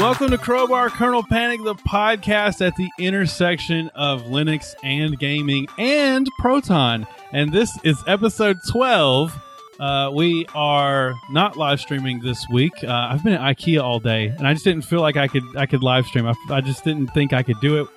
Welcome 0.00 0.30
to 0.30 0.38
Crowbar 0.38 0.88
Kernel 0.88 1.22
Panic, 1.22 1.62
the 1.62 1.74
podcast 1.74 2.66
at 2.66 2.74
the 2.76 2.88
intersection 2.98 3.90
of 3.94 4.22
Linux 4.22 4.74
and 4.82 5.18
gaming 5.18 5.66
and 5.76 6.26
Proton. 6.38 7.06
And 7.32 7.52
this 7.52 7.78
is 7.84 8.02
episode 8.06 8.60
12. 8.66 9.38
Uh, 9.78 10.10
we 10.14 10.46
are 10.54 11.12
not 11.32 11.58
live 11.58 11.80
streaming 11.80 12.20
this 12.20 12.46
week. 12.50 12.72
Uh, 12.82 13.08
I've 13.10 13.22
been 13.22 13.34
at 13.34 13.42
IKEA 13.42 13.82
all 13.82 14.00
day, 14.00 14.28
and 14.28 14.48
I 14.48 14.54
just 14.54 14.64
didn't 14.64 14.86
feel 14.86 15.02
like 15.02 15.18
I 15.18 15.28
could 15.28 15.44
I 15.54 15.66
could 15.66 15.82
live 15.82 16.06
stream. 16.06 16.26
I, 16.26 16.34
I 16.48 16.62
just 16.62 16.82
didn't 16.82 17.08
think 17.08 17.34
I 17.34 17.42
could 17.42 17.60
do 17.60 17.82
it. 17.82 17.88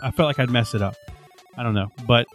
I 0.00 0.12
felt 0.12 0.28
like 0.28 0.38
I'd 0.38 0.48
mess 0.48 0.74
it 0.74 0.80
up. 0.80 0.96
I 1.56 1.62
don't 1.62 1.74
know, 1.74 1.90
but 2.06 2.26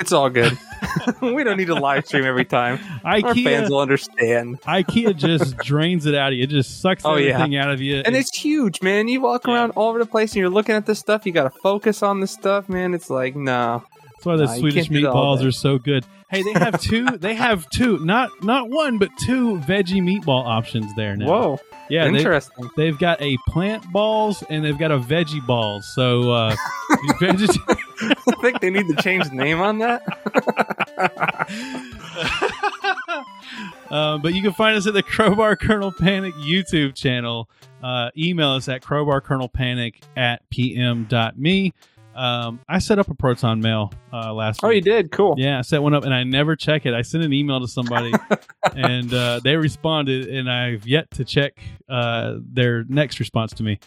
it's 0.00 0.12
all 0.12 0.28
good. 0.28 0.58
we 1.22 1.44
don't 1.44 1.56
need 1.56 1.66
to 1.66 1.74
live 1.74 2.06
stream 2.06 2.24
every 2.24 2.44
time. 2.44 2.78
IKEA, 3.04 3.24
Our 3.24 3.34
fans 3.34 3.70
will 3.70 3.80
understand. 3.80 4.60
IKEA 4.62 5.16
just 5.16 5.56
drains 5.64 6.06
it 6.06 6.14
out 6.14 6.32
of 6.32 6.38
you. 6.38 6.44
It 6.44 6.50
just 6.50 6.80
sucks 6.80 7.04
oh, 7.04 7.12
everything 7.12 7.52
yeah. 7.52 7.64
out 7.64 7.70
of 7.70 7.80
you. 7.80 8.02
And 8.04 8.16
it's, 8.16 8.30
it's 8.30 8.38
huge, 8.38 8.82
man. 8.82 9.08
You 9.08 9.20
walk 9.20 9.46
yeah. 9.46 9.54
around 9.54 9.70
all 9.72 9.90
over 9.90 9.98
the 9.98 10.06
place 10.06 10.32
and 10.32 10.40
you're 10.40 10.50
looking 10.50 10.74
at 10.74 10.86
this 10.86 10.98
stuff. 10.98 11.24
You 11.24 11.32
got 11.32 11.44
to 11.44 11.58
focus 11.60 12.02
on 12.02 12.20
this 12.20 12.32
stuff, 12.32 12.68
man. 12.68 12.94
It's 12.94 13.10
like, 13.10 13.36
no. 13.36 13.84
That's 14.14 14.26
why 14.26 14.36
the 14.36 14.44
nah, 14.46 14.54
Swedish 14.54 14.88
meatballs 14.88 15.46
are 15.46 15.52
so 15.52 15.78
good. 15.78 16.04
Hey, 16.34 16.42
they 16.42 16.52
have 16.58 16.80
two. 16.80 17.06
they 17.18 17.34
have 17.34 17.68
two, 17.70 17.98
not 18.04 18.30
not 18.42 18.68
one, 18.68 18.98
but 18.98 19.10
two 19.18 19.58
veggie 19.60 20.02
meatball 20.02 20.44
options 20.44 20.94
there 20.94 21.16
now. 21.16 21.26
Whoa. 21.26 21.60
Yeah, 21.90 22.06
interesting. 22.06 22.64
They've, 22.76 22.92
they've 22.92 22.98
got 22.98 23.20
a 23.20 23.36
plant 23.48 23.90
balls 23.92 24.42
and 24.48 24.64
they've 24.64 24.78
got 24.78 24.90
a 24.90 24.98
veggie 24.98 25.46
balls. 25.46 25.86
So 25.94 26.32
uh, 26.32 26.56
I 26.90 28.16
think 28.40 28.60
they 28.60 28.70
need 28.70 28.88
to 28.88 28.96
change 28.96 29.28
the 29.28 29.34
name 29.34 29.60
on 29.60 29.78
that. 29.78 30.02
uh, 33.90 34.18
but 34.18 34.34
you 34.34 34.42
can 34.42 34.52
find 34.52 34.76
us 34.76 34.86
at 34.86 34.94
the 34.94 35.02
Crowbar 35.02 35.56
Kernel 35.56 35.92
Panic 35.92 36.34
YouTube 36.36 36.94
channel. 36.94 37.48
Uh, 37.82 38.10
email 38.16 38.52
us 38.52 38.66
at 38.68 38.82
crowbarkernelpanic 38.82 39.96
at 40.16 40.48
pm.me. 40.48 41.74
Um, 42.14 42.60
I 42.68 42.78
set 42.78 42.98
up 42.98 43.08
a 43.08 43.14
Proton 43.14 43.60
mail 43.60 43.92
uh, 44.12 44.32
last 44.32 44.62
week. 44.62 44.64
oh, 44.64 44.68
week. 44.68 44.84
you 44.84 44.92
did? 44.92 45.10
Cool. 45.10 45.34
Yeah, 45.36 45.58
I 45.58 45.62
set 45.62 45.82
one 45.82 45.94
up 45.94 46.04
and 46.04 46.14
I 46.14 46.22
never 46.22 46.54
check 46.54 46.86
it. 46.86 46.94
I 46.94 47.02
sent 47.02 47.24
an 47.24 47.32
email 47.32 47.60
to 47.60 47.68
somebody 47.68 48.12
and 48.74 49.12
uh, 49.12 49.40
they 49.42 49.56
responded, 49.56 50.28
and 50.28 50.50
I've 50.50 50.86
yet 50.86 51.10
to 51.12 51.24
check 51.24 51.58
uh, 51.88 52.36
their 52.40 52.84
next 52.84 53.18
response 53.18 53.52
to 53.54 53.62
me. 53.62 53.78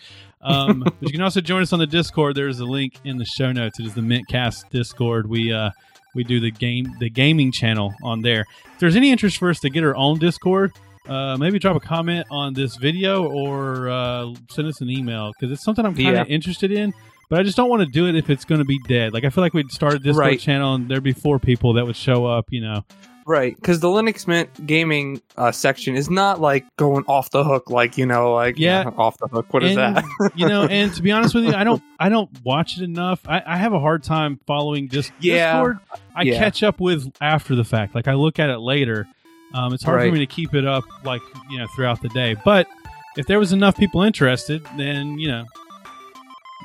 Um, 0.42 0.80
but 0.86 0.94
you 1.02 1.12
can 1.12 1.22
also 1.22 1.42
join 1.42 1.62
us 1.62 1.74
on 1.74 1.80
the 1.80 1.88
Discord. 1.88 2.36
There's 2.36 2.60
a 2.60 2.66
link 2.66 3.00
in 3.04 3.18
the 3.18 3.26
show 3.26 3.52
notes. 3.52 3.80
It 3.80 3.86
is 3.86 3.94
the 3.94 4.02
Mintcast 4.02 4.70
Discord. 4.70 5.28
We 5.28 5.54
uh, 5.54 5.72
we 6.16 6.24
do 6.24 6.40
the 6.40 6.52
game 6.52 6.88
the 7.00 7.10
gaming 7.10 7.52
channel 7.52 7.94
on 8.04 8.22
there. 8.22 8.46
If 8.74 8.80
there's 8.80 8.96
any 8.96 9.12
interest 9.12 9.38
for 9.38 9.50
us 9.50 9.60
to 9.62 9.70
get 9.70 9.84
our 9.84 9.96
own 9.96 10.20
Discord, 10.20 10.74
uh, 11.08 11.38
maybe 11.38 11.60
drop 11.60 11.76
a 11.76 11.80
comment 11.80 12.28
on 12.32 12.54
this 12.54 12.76
video 12.76 13.30
or 13.30 13.90
uh, 13.90 14.34
send 14.50 14.68
us 14.68 14.82
an 14.82 14.90
email 14.90 15.32
because 15.34 15.52
it's 15.52 15.64
something 15.64 15.86
I'm 15.86 15.96
kind 15.96 16.18
of 16.18 16.28
yeah. 16.28 16.34
interested 16.34 16.72
in. 16.72 16.94
But 17.30 17.40
I 17.40 17.44
just 17.44 17.58
don't 17.58 17.70
want 17.70 17.82
to 17.82 17.92
do 17.92 18.08
it 18.08 18.16
if 18.16 18.30
it's 18.30 18.46
going 18.46 18.60
to 18.60 18.66
be 18.66 18.80
dead. 18.88 19.14
Like 19.14 19.24
I 19.24 19.30
feel 19.30 19.44
like 19.44 19.54
we'd 19.54 19.72
start 19.72 19.94
a 19.96 20.00
Discord 20.00 20.26
right. 20.26 20.40
channel 20.40 20.76
and 20.76 20.90
there'd 20.90 21.04
be 21.04 21.14
four 21.14 21.40
people 21.40 21.74
that 21.74 21.86
would 21.86 21.96
show 21.96 22.26
up. 22.26 22.46
You 22.52 22.62
know. 22.62 22.86
Right, 23.28 23.58
because 23.58 23.82
the 23.82 23.90
Linux 23.90 24.26
Mint 24.26 24.66
gaming 24.66 25.22
uh, 25.36 25.52
section 25.52 25.98
is 25.98 26.10
not 26.10 26.40
like 26.40 26.66
going 26.78 27.04
off 27.10 27.30
the 27.32 27.44
hook, 27.44 27.70
like 27.70 27.98
you 27.98 28.06
know, 28.06 28.34
like 28.34 28.58
yeah, 28.58 28.90
off 28.96 29.18
the 29.18 29.28
hook. 29.28 29.54
What 29.54 29.64
and, 29.64 29.72
is 29.72 29.76
that? 29.76 30.32
you 30.36 30.48
know, 30.48 30.64
and 30.64 30.94
to 30.94 31.02
be 31.02 31.12
honest 31.12 31.36
with 31.36 31.44
you, 31.44 31.54
I 31.54 31.66
don't, 31.66 31.84
I 32.00 32.08
don't 32.08 32.30
watch 32.46 32.78
it 32.78 32.84
enough. 32.84 33.20
I, 33.28 33.44
I 33.46 33.58
have 33.58 33.74
a 33.74 33.82
hard 33.82 34.04
time 34.04 34.40
following 34.48 34.88
just 34.88 35.12
yeah, 35.20 35.58
Discord. 35.58 35.80
I 36.16 36.22
yeah. 36.22 36.40
catch 36.40 36.64
up 36.64 36.80
with 36.80 37.12
after 37.20 37.54
the 37.54 37.66
fact. 37.66 37.96
Like 37.96 38.08
I 38.08 38.14
look 38.14 38.40
at 38.40 38.50
it 38.50 38.60
later. 38.60 39.06
Um, 39.54 39.74
it's 39.74 39.84
hard 39.84 39.98
right. 39.98 40.08
for 40.08 40.14
me 40.14 40.20
to 40.20 40.26
keep 40.26 40.54
it 40.54 40.66
up, 40.66 40.86
like 41.04 41.22
you 41.50 41.58
know, 41.58 41.68
throughout 41.76 42.02
the 42.02 42.10
day. 42.10 42.38
But 42.46 42.70
if 43.18 43.28
there 43.28 43.40
was 43.40 43.52
enough 43.52 43.76
people 43.76 44.04
interested, 44.04 44.66
then 44.78 45.20
you 45.20 45.28
know, 45.28 45.44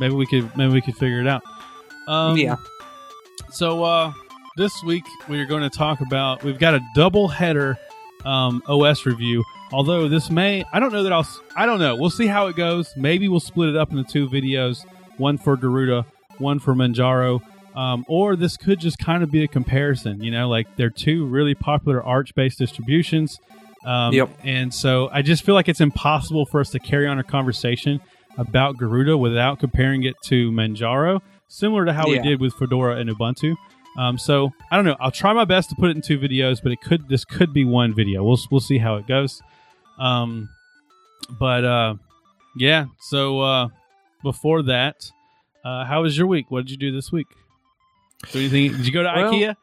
maybe 0.01 0.15
we 0.15 0.27
could, 0.27 0.57
maybe 0.57 0.73
we 0.73 0.81
could 0.81 0.97
figure 0.97 1.21
it 1.21 1.27
out. 1.27 1.43
Um, 2.09 2.37
yeah. 2.37 2.57
So, 3.51 3.85
uh, 3.85 4.13
this 4.57 4.83
week 4.85 5.05
we 5.29 5.41
are 5.41 5.47
going 5.47 5.63
to 5.63 5.71
talk 5.71 6.01
about 6.01 6.43
we've 6.43 6.59
got 6.59 6.75
a 6.75 6.81
double 6.95 7.29
header 7.29 7.79
um, 8.25 8.63
OS 8.67 9.07
review. 9.07 9.45
Although 9.73 10.09
this 10.09 10.31
may, 10.31 10.65
I 10.73 10.81
don't 10.81 10.93
know 10.93 11.03
that 11.03 11.13
I'll, 11.13 11.27
I 11.57 11.65
don't 11.65 11.81
know. 11.81 11.97
We'll 11.97 12.11
see 12.11 12.27
how 12.27 12.49
it 12.49 12.57
goes. 12.57 12.93
Maybe 12.97 13.29
we'll 13.29 13.41
split 13.41 13.71
it 13.71 13.77
up 13.77 13.91
into 13.91 14.05
two 14.05 14.29
videos, 14.29 14.85
one 15.17 15.39
for 15.39 15.57
Garuda, 15.57 16.05
one 16.39 16.59
for 16.59 16.75
Manjaro, 16.75 17.41
um, 17.75 18.05
or 18.09 18.37
this 18.37 18.57
could 18.59 18.81
just 18.81 18.99
kind 18.99 19.23
of 19.23 19.31
be 19.31 19.43
a 19.43 19.49
comparison. 19.49 20.23
You 20.23 20.31
know, 20.31 20.49
like 20.49 20.77
they're 20.77 20.91
two 20.91 21.25
really 21.27 21.55
popular 21.55 22.03
Arch-based 22.03 22.59
distributions. 22.59 23.41
Um, 23.85 24.13
yep. 24.13 24.29
And 24.45 24.73
so 24.73 25.09
I 25.11 25.23
just 25.23 25.43
feel 25.43 25.55
like 25.55 25.69
it's 25.69 25.81
impossible 25.81 26.47
for 26.47 26.61
us 26.61 26.71
to 26.71 26.79
carry 26.79 27.07
on 27.09 27.19
a 27.19 27.25
conversation 27.25 28.01
about 28.39 28.77
Garuda 28.77 29.17
without 29.17 29.61
comparing 29.61 30.05
it 30.05 30.15
to 30.25 30.51
Manjaro, 30.51 31.21
similar 31.49 31.85
to 31.85 31.93
how 31.93 32.07
yeah. 32.07 32.21
we 32.21 32.29
did 32.29 32.41
with 32.41 32.55
Fedora 32.55 32.97
and 32.97 33.11
Ubuntu. 33.11 33.57
Um, 33.99 34.19
so 34.19 34.53
I 34.71 34.77
don't 34.77 34.85
know. 34.85 34.97
I'll 35.01 35.11
try 35.11 35.33
my 35.33 35.45
best 35.45 35.69
to 35.71 35.77
put 35.77 35.91
it 35.91 35.97
in 35.97 36.03
two 36.03 36.19
videos, 36.19 36.62
but 36.62 36.73
it 36.73 36.81
could 36.81 37.09
this 37.09 37.25
could 37.25 37.53
be 37.53 37.65
one 37.65 37.95
video. 37.95 38.25
We'll 38.25 38.39
we'll 38.51 38.61
see 38.61 38.79
how 38.79 38.97
it 38.97 39.07
goes. 39.07 39.43
Um, 39.99 40.49
but 41.39 41.65
uh, 41.65 41.95
yeah. 42.57 42.87
So 43.01 43.41
uh, 43.41 43.69
before 44.23 44.62
that, 44.62 45.11
uh, 45.65 45.85
how 45.85 46.03
was 46.03 46.17
your 46.17 46.27
week? 46.27 46.51
What 46.51 46.62
did 46.62 46.71
you 46.71 46.79
do 46.79 46.93
this 46.93 47.12
week? 47.12 47.27
Do 48.31 48.39
anything? 48.39 48.73
Did 48.73 48.87
you 48.87 48.93
go 48.93 49.03
to 49.03 49.12
well, 49.15 49.33
IKEA? 49.33 49.57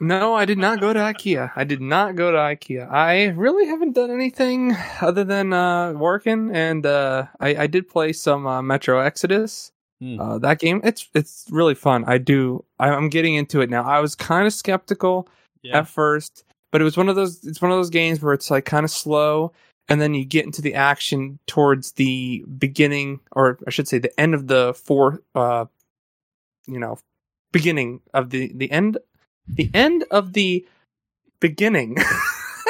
No, 0.00 0.34
I 0.34 0.44
did 0.44 0.58
not 0.58 0.80
go 0.80 0.92
to 0.92 0.98
IKEA. 0.98 1.52
I 1.56 1.64
did 1.64 1.80
not 1.80 2.16
go 2.16 2.30
to 2.30 2.38
IKEA. 2.38 2.90
I 2.90 3.26
really 3.28 3.66
haven't 3.66 3.92
done 3.92 4.10
anything 4.10 4.76
other 5.00 5.24
than 5.24 5.52
uh, 5.52 5.92
working, 5.92 6.50
and 6.54 6.84
uh, 6.84 7.26
I, 7.40 7.56
I, 7.56 7.66
did 7.66 7.88
play 7.88 8.12
some 8.12 8.46
uh, 8.46 8.62
Metro 8.62 9.00
Exodus. 9.00 9.72
Uh, 10.20 10.38
that 10.38 10.58
game, 10.58 10.80
it's 10.82 11.08
it's 11.14 11.46
really 11.50 11.76
fun. 11.76 12.04
I 12.06 12.18
do. 12.18 12.64
I, 12.80 12.88
am 12.88 13.08
getting 13.08 13.34
into 13.34 13.60
it 13.60 13.70
now. 13.70 13.84
I 13.84 14.00
was 14.00 14.16
kind 14.16 14.48
of 14.48 14.52
skeptical 14.52 15.28
yeah. 15.62 15.78
at 15.78 15.86
first, 15.86 16.44
but 16.72 16.80
it 16.80 16.84
was 16.84 16.96
one 16.96 17.08
of 17.08 17.14
those. 17.14 17.44
It's 17.44 17.62
one 17.62 17.70
of 17.70 17.76
those 17.76 17.90
games 17.90 18.20
where 18.20 18.34
it's 18.34 18.50
like 18.50 18.64
kind 18.64 18.82
of 18.82 18.90
slow, 18.90 19.52
and 19.88 20.00
then 20.00 20.14
you 20.14 20.24
get 20.24 20.44
into 20.44 20.60
the 20.60 20.74
action 20.74 21.38
towards 21.46 21.92
the 21.92 22.44
beginning, 22.58 23.20
or 23.30 23.58
I 23.64 23.70
should 23.70 23.86
say, 23.86 23.98
the 23.98 24.18
end 24.20 24.34
of 24.34 24.48
the 24.48 24.74
four. 24.74 25.22
Uh, 25.36 25.66
you 26.66 26.80
know, 26.80 26.98
beginning 27.52 28.00
of 28.12 28.30
the 28.30 28.50
the 28.56 28.72
end, 28.72 28.98
the 29.48 29.70
end 29.74 30.04
of 30.10 30.32
the 30.32 30.66
beginning. 31.40 31.96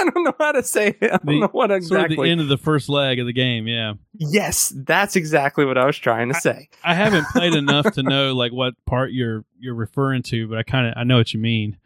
I 0.03 0.11
don't 0.11 0.25
know 0.25 0.35
how 0.39 0.53
to 0.53 0.63
say 0.63 0.97
it. 1.01 1.13
I 1.13 1.19
don't 1.19 1.27
the, 1.27 1.41
know 1.41 1.49
what 1.49 1.71
exactly. 1.71 2.17
Sort 2.17 2.19
of 2.19 2.25
the 2.25 2.31
end 2.31 2.41
of 2.41 2.49
the 2.49 2.57
first 2.57 2.89
leg 2.89 3.19
of 3.19 3.27
the 3.27 3.33
game, 3.33 3.69
yeah. 3.69 3.95
Yes, 4.15 4.73
that's 4.75 5.17
exactly 5.17 5.65
what 5.65 5.79
I 5.79 5.87
was 5.87 5.97
trying 5.97 6.33
to 6.33 6.35
say. 6.35 6.69
I, 6.83 6.91
I 6.93 6.95
haven't 6.95 7.27
played 7.29 7.55
enough 7.55 7.93
to 7.93 8.03
know 8.03 8.35
like 8.35 8.53
what 8.53 8.75
part 8.85 9.13
you're 9.13 9.45
you're 9.61 9.75
referring 9.75 10.23
to, 10.25 10.49
but 10.49 10.59
I 10.59 10.63
kind 10.63 10.89
of 10.89 10.95
I 10.97 11.05
know 11.05 11.19
what 11.19 11.33
you 11.33 11.41
mean. 11.41 11.79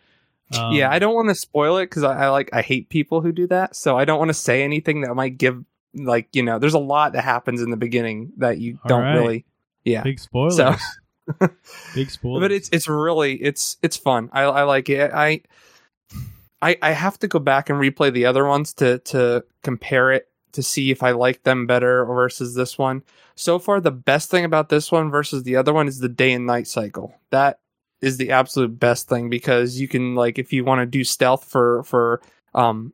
Um, 0.56 0.72
yeah, 0.72 0.90
I 0.90 0.98
don't 0.98 1.14
want 1.14 1.28
to 1.28 1.34
spoil 1.34 1.78
it 1.78 1.86
because 1.86 2.04
I, 2.04 2.24
I 2.24 2.28
like 2.28 2.50
I 2.52 2.62
hate 2.62 2.88
people 2.88 3.20
who 3.20 3.32
do 3.32 3.46
that, 3.48 3.74
so 3.74 3.98
I 3.98 4.04
don't 4.04 4.18
want 4.18 4.28
to 4.28 4.34
say 4.34 4.62
anything 4.62 5.00
that 5.02 5.14
might 5.14 5.36
give 5.36 5.64
like 5.94 6.28
you 6.32 6.42
know. 6.42 6.58
There's 6.58 6.74
a 6.74 6.78
lot 6.78 7.12
that 7.14 7.22
happens 7.22 7.60
in 7.60 7.70
the 7.70 7.76
beginning 7.76 8.32
that 8.38 8.58
you 8.58 8.78
don't 8.86 9.02
right. 9.02 9.14
really. 9.14 9.44
Yeah, 9.84 10.02
big 10.02 10.20
spoilers. 10.20 10.56
So, 10.56 10.74
big 11.94 12.10
spoilers. 12.10 12.40
But 12.42 12.52
it's 12.52 12.68
it's 12.70 12.88
really 12.88 13.34
it's 13.34 13.76
it's 13.82 13.96
fun. 13.96 14.30
I 14.32 14.42
I 14.42 14.62
like 14.62 14.88
it. 14.88 15.10
I 15.12 15.42
I, 16.62 16.76
I 16.80 16.90
have 16.92 17.18
to 17.20 17.28
go 17.28 17.38
back 17.38 17.68
and 17.68 17.78
replay 17.78 18.12
the 18.12 18.26
other 18.26 18.46
ones 18.46 18.72
to 18.74 18.98
to 19.00 19.44
compare 19.62 20.12
it 20.12 20.28
to 20.52 20.62
see 20.62 20.90
if 20.90 21.02
I 21.02 21.10
like 21.10 21.42
them 21.42 21.66
better 21.66 22.04
versus 22.06 22.54
this 22.54 22.78
one. 22.78 23.02
So 23.34 23.58
far, 23.58 23.80
the 23.80 23.90
best 23.90 24.30
thing 24.30 24.44
about 24.44 24.70
this 24.70 24.90
one 24.90 25.10
versus 25.10 25.42
the 25.42 25.56
other 25.56 25.72
one 25.72 25.86
is 25.86 25.98
the 25.98 26.08
day 26.08 26.32
and 26.32 26.46
night 26.46 26.66
cycle. 26.66 27.14
That 27.30 27.60
is 28.00 28.16
the 28.16 28.30
absolute 28.30 28.78
best 28.78 29.08
thing 29.08 29.28
because 29.28 29.78
you 29.78 29.86
can 29.88 30.14
like 30.14 30.38
if 30.38 30.52
you 30.52 30.64
want 30.64 30.80
to 30.80 30.86
do 30.86 31.04
stealth 31.04 31.44
for 31.44 31.82
for 31.84 32.22
um, 32.54 32.92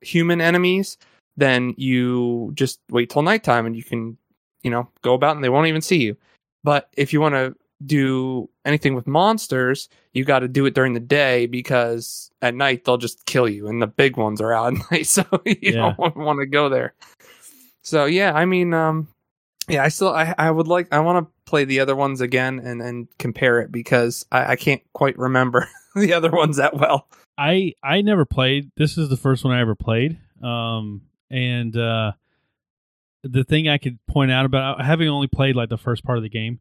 human 0.00 0.40
enemies, 0.40 0.98
then 1.36 1.74
you 1.76 2.52
just 2.54 2.80
wait 2.90 3.10
till 3.10 3.22
nighttime 3.22 3.66
and 3.66 3.76
you 3.76 3.84
can, 3.84 4.16
you 4.62 4.70
know, 4.70 4.88
go 5.02 5.14
about 5.14 5.36
and 5.36 5.44
they 5.44 5.48
won't 5.48 5.68
even 5.68 5.82
see 5.82 6.02
you. 6.02 6.16
But 6.64 6.88
if 6.96 7.12
you 7.12 7.20
want 7.20 7.34
to 7.34 7.54
do 7.84 8.48
anything 8.64 8.94
with 8.94 9.06
monsters, 9.06 9.88
you 10.12 10.24
got 10.24 10.40
to 10.40 10.48
do 10.48 10.66
it 10.66 10.74
during 10.74 10.94
the 10.94 11.00
day 11.00 11.46
because 11.46 12.30
at 12.42 12.54
night 12.54 12.84
they'll 12.84 12.96
just 12.96 13.26
kill 13.26 13.48
you, 13.48 13.68
and 13.68 13.80
the 13.80 13.86
big 13.86 14.16
ones 14.16 14.40
are 14.40 14.52
out 14.52 14.74
at 14.74 14.80
night, 14.90 15.06
so 15.06 15.24
you 15.44 15.56
yeah. 15.60 15.94
don't 15.98 16.16
want 16.16 16.40
to 16.40 16.46
go 16.46 16.68
there. 16.68 16.94
So 17.82 18.06
yeah, 18.06 18.32
I 18.32 18.44
mean, 18.44 18.72
um, 18.72 19.08
yeah, 19.68 19.82
I 19.82 19.88
still 19.88 20.08
I 20.08 20.34
I 20.36 20.50
would 20.50 20.68
like 20.68 20.92
I 20.92 21.00
want 21.00 21.26
to 21.26 21.32
play 21.50 21.64
the 21.64 21.80
other 21.80 21.96
ones 21.96 22.20
again 22.20 22.58
and 22.58 22.80
and 22.80 23.08
compare 23.18 23.60
it 23.60 23.70
because 23.72 24.26
I, 24.32 24.52
I 24.52 24.56
can't 24.56 24.82
quite 24.92 25.18
remember 25.18 25.68
the 25.94 26.12
other 26.12 26.30
ones 26.30 26.56
that 26.56 26.74
well. 26.74 27.08
I 27.36 27.74
I 27.82 28.02
never 28.02 28.24
played. 28.24 28.70
This 28.76 28.96
is 28.96 29.08
the 29.08 29.16
first 29.16 29.44
one 29.44 29.54
I 29.54 29.60
ever 29.60 29.74
played. 29.74 30.18
Um, 30.42 31.02
and 31.30 31.76
uh, 31.76 32.12
the 33.22 33.44
thing 33.44 33.68
I 33.68 33.78
could 33.78 33.98
point 34.06 34.30
out 34.30 34.44
about 34.44 34.84
having 34.84 35.08
only 35.08 35.26
played 35.26 35.56
like 35.56 35.70
the 35.70 35.78
first 35.78 36.04
part 36.04 36.18
of 36.18 36.22
the 36.22 36.28
game, 36.28 36.60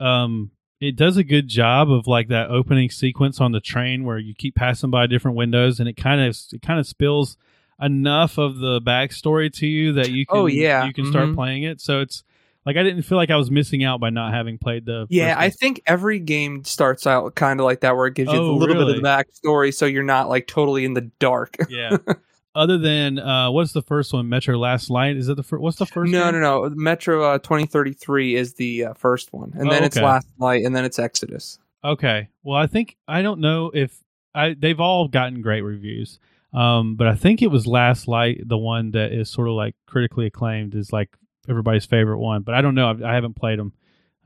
um, 0.00 0.50
it 0.80 0.96
does 0.96 1.16
a 1.16 1.24
good 1.24 1.48
job 1.48 1.90
of 1.90 2.06
like 2.06 2.28
that 2.28 2.50
opening 2.50 2.90
sequence 2.90 3.40
on 3.40 3.52
the 3.52 3.60
train 3.60 4.04
where 4.04 4.18
you 4.18 4.34
keep 4.34 4.54
passing 4.54 4.90
by 4.90 5.06
different 5.06 5.36
windows 5.36 5.80
and 5.80 5.88
it 5.88 5.96
kind 5.96 6.20
of 6.20 6.36
it 6.52 6.62
kind 6.62 6.78
of 6.78 6.86
spills 6.86 7.36
enough 7.80 8.38
of 8.38 8.58
the 8.58 8.80
backstory 8.80 9.52
to 9.52 9.66
you 9.66 9.92
that 9.94 10.10
you 10.10 10.24
oh, 10.28 10.32
can 10.32 10.42
oh, 10.42 10.46
yeah. 10.46 10.84
you 10.84 10.92
can 10.92 11.06
start 11.06 11.26
mm-hmm. 11.26 11.34
playing 11.34 11.62
it. 11.64 11.80
So 11.80 12.00
it's 12.00 12.22
like 12.66 12.76
I 12.76 12.82
didn't 12.82 13.02
feel 13.02 13.16
like 13.16 13.30
I 13.30 13.36
was 13.36 13.50
missing 13.50 13.82
out 13.84 14.00
by 14.00 14.10
not 14.10 14.34
having 14.34 14.58
played 14.58 14.84
the. 14.84 15.06
Yeah, 15.08 15.34
I 15.38 15.50
think 15.50 15.80
every 15.86 16.18
game 16.18 16.64
starts 16.64 17.06
out 17.06 17.34
kind 17.34 17.60
of 17.60 17.64
like 17.64 17.80
that, 17.80 17.96
where 17.96 18.06
it 18.06 18.14
gives 18.14 18.32
you 18.32 18.38
oh, 18.38 18.50
a 18.50 18.52
little 18.52 18.74
really? 18.76 18.92
bit 18.92 18.96
of 18.96 19.02
the 19.02 19.08
backstory, 19.08 19.72
so 19.72 19.86
you're 19.86 20.02
not 20.02 20.28
like 20.28 20.46
totally 20.46 20.84
in 20.84 20.94
the 20.94 21.10
dark. 21.18 21.56
yeah. 21.68 21.96
Other 22.54 22.78
than 22.78 23.18
uh, 23.18 23.50
what's 23.50 23.72
the 23.72 23.82
first 23.82 24.12
one? 24.12 24.28
Metro 24.28 24.58
Last 24.58 24.90
Light 24.90 25.16
is 25.16 25.26
that 25.26 25.34
the 25.34 25.42
first? 25.42 25.60
What's 25.60 25.76
the 25.78 25.86
first? 25.86 26.10
No, 26.10 26.30
no, 26.30 26.40
no. 26.40 26.70
Metro 26.74 27.22
uh, 27.22 27.38
2033 27.38 28.34
is 28.34 28.54
the 28.54 28.86
uh, 28.86 28.94
first 28.94 29.32
one, 29.32 29.52
and 29.54 29.68
oh, 29.68 29.70
then 29.70 29.84
it's 29.84 29.96
Last 29.96 30.28
Light, 30.38 30.64
and 30.64 30.74
then 30.74 30.84
it's 30.84 30.98
Exodus. 30.98 31.58
Okay. 31.84 32.28
Well, 32.42 32.56
I 32.56 32.66
think 32.66 32.96
I 33.06 33.22
don't 33.22 33.40
know 33.40 33.70
if 33.72 34.02
I 34.34 34.54
they've 34.58 34.80
all 34.80 35.08
gotten 35.08 35.42
great 35.42 35.62
reviews. 35.62 36.18
Um, 36.52 36.96
but 36.96 37.06
I 37.06 37.14
think 37.14 37.42
it 37.42 37.48
was 37.48 37.66
Last 37.66 38.08
Light, 38.08 38.40
the 38.46 38.56
one 38.56 38.92
that 38.92 39.12
is 39.12 39.28
sort 39.28 39.48
of 39.48 39.54
like 39.54 39.74
critically 39.86 40.26
acclaimed, 40.26 40.74
is 40.74 40.92
like 40.92 41.14
everybody's 41.48 41.84
favorite 41.84 42.18
one. 42.18 42.42
But 42.42 42.54
I 42.54 42.62
don't 42.62 42.74
know. 42.74 42.88
I, 42.88 43.10
I 43.10 43.14
haven't 43.14 43.34
played 43.34 43.58
them. 43.58 43.72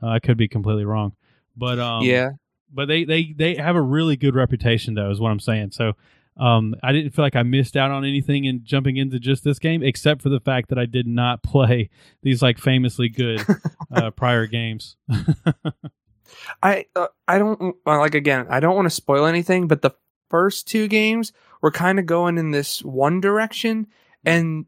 Uh, 0.01 0.07
I 0.07 0.19
could 0.19 0.37
be 0.37 0.47
completely 0.47 0.85
wrong. 0.85 1.13
But 1.55 1.79
um, 1.79 2.03
yeah. 2.03 2.31
But 2.71 2.87
they, 2.87 3.03
they 3.03 3.33
they 3.35 3.55
have 3.55 3.75
a 3.75 3.81
really 3.81 4.15
good 4.15 4.35
reputation, 4.35 4.95
though, 4.95 5.11
is 5.11 5.19
what 5.19 5.31
I'm 5.31 5.39
saying. 5.39 5.71
So 5.71 5.93
um, 6.37 6.75
I 6.81 6.91
didn't 6.91 7.11
feel 7.11 7.23
like 7.23 7.35
I 7.35 7.43
missed 7.43 7.77
out 7.77 7.91
on 7.91 8.05
anything 8.05 8.45
in 8.45 8.63
jumping 8.63 8.97
into 8.97 9.19
just 9.19 9.43
this 9.43 9.59
game, 9.59 9.83
except 9.83 10.21
for 10.21 10.29
the 10.29 10.39
fact 10.39 10.69
that 10.69 10.79
I 10.79 10.85
did 10.85 11.07
not 11.07 11.43
play 11.43 11.89
these 12.21 12.41
like 12.41 12.57
famously 12.57 13.09
good 13.09 13.45
uh, 13.93 14.11
prior 14.15 14.47
games. 14.47 14.95
I 16.63 16.85
uh, 16.95 17.07
I 17.27 17.37
don't 17.37 17.75
like 17.85 18.15
again. 18.15 18.47
I 18.49 18.59
don't 18.59 18.75
want 18.75 18.87
to 18.87 18.95
spoil 18.95 19.25
anything, 19.25 19.67
but 19.67 19.81
the 19.81 19.91
first 20.29 20.67
two 20.67 20.87
games 20.87 21.31
were 21.61 21.71
kind 21.71 21.99
of 21.99 22.05
going 22.05 22.37
in 22.37 22.51
this 22.51 22.83
one 22.83 23.21
direction, 23.21 23.87
and 24.25 24.65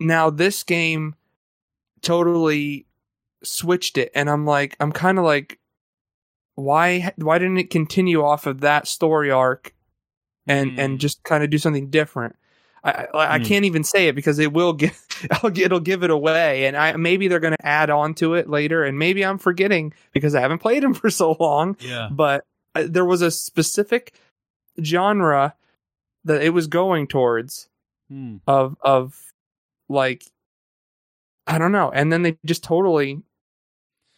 now 0.00 0.30
this 0.30 0.62
game 0.62 1.14
totally 2.02 2.86
switched 3.42 3.98
it 3.98 4.10
and 4.14 4.28
i'm 4.30 4.46
like 4.46 4.76
i'm 4.80 4.92
kind 4.92 5.18
of 5.18 5.24
like 5.24 5.58
why 6.54 7.12
why 7.16 7.38
didn't 7.38 7.58
it 7.58 7.70
continue 7.70 8.22
off 8.22 8.46
of 8.46 8.60
that 8.60 8.86
story 8.86 9.30
arc 9.30 9.73
and 10.46 10.72
mm. 10.72 10.78
and 10.78 11.00
just 11.00 11.22
kind 11.24 11.42
of 11.42 11.50
do 11.50 11.58
something 11.58 11.90
different 11.90 12.36
I, 12.84 13.06
I, 13.14 13.34
I 13.34 13.38
hmm. 13.38 13.44
can't 13.44 13.64
even 13.64 13.82
say 13.82 14.08
it 14.08 14.14
because 14.14 14.38
it 14.38 14.52
will 14.52 14.74
get 14.74 14.94
it'll 15.42 15.80
give 15.80 16.02
it 16.02 16.10
away, 16.10 16.66
and 16.66 16.76
I 16.76 16.94
maybe 16.96 17.28
they're 17.28 17.40
going 17.40 17.56
to 17.56 17.66
add 17.66 17.88
on 17.88 18.14
to 18.16 18.34
it 18.34 18.48
later, 18.48 18.84
and 18.84 18.98
maybe 18.98 19.24
I'm 19.24 19.38
forgetting 19.38 19.94
because 20.12 20.34
I 20.34 20.40
haven't 20.40 20.58
played 20.58 20.82
them 20.82 20.92
for 20.94 21.08
so 21.08 21.34
long. 21.40 21.76
Yeah, 21.80 22.08
but 22.12 22.44
uh, 22.74 22.84
there 22.86 23.06
was 23.06 23.22
a 23.22 23.30
specific 23.30 24.12
genre 24.82 25.54
that 26.24 26.42
it 26.42 26.50
was 26.50 26.66
going 26.66 27.06
towards 27.06 27.68
hmm. 28.10 28.36
of 28.46 28.76
of 28.82 29.32
like 29.88 30.24
I 31.46 31.58
don't 31.58 31.72
know. 31.72 31.90
And 31.90 32.12
then 32.12 32.22
they 32.22 32.38
just 32.44 32.64
totally 32.64 33.22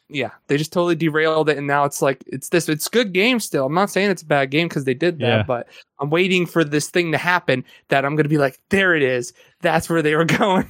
yeah, 0.08 0.30
they 0.46 0.56
just 0.56 0.72
totally 0.72 0.94
derailed 0.94 1.48
it 1.48 1.58
and 1.58 1.66
now 1.66 1.84
it's 1.84 2.00
like 2.00 2.22
it's 2.26 2.48
this 2.48 2.68
it's 2.68 2.88
good 2.88 3.12
game 3.12 3.40
still. 3.40 3.66
I'm 3.66 3.74
not 3.74 3.90
saying 3.90 4.10
it's 4.10 4.22
a 4.22 4.26
bad 4.26 4.50
game 4.50 4.68
because 4.68 4.84
they 4.84 4.94
did 4.94 5.18
that, 5.18 5.26
yeah. 5.26 5.42
but 5.42 5.68
I'm 5.98 6.10
waiting 6.10 6.46
for 6.46 6.62
this 6.64 6.88
thing 6.88 7.12
to 7.12 7.18
happen 7.18 7.64
that 7.88 8.04
I'm 8.04 8.14
gonna 8.14 8.28
be 8.28 8.38
like, 8.38 8.60
there 8.70 8.94
it 8.94 9.02
is. 9.02 9.32
That's 9.62 9.88
where 9.88 10.02
they 10.02 10.14
were 10.14 10.24
going. 10.24 10.68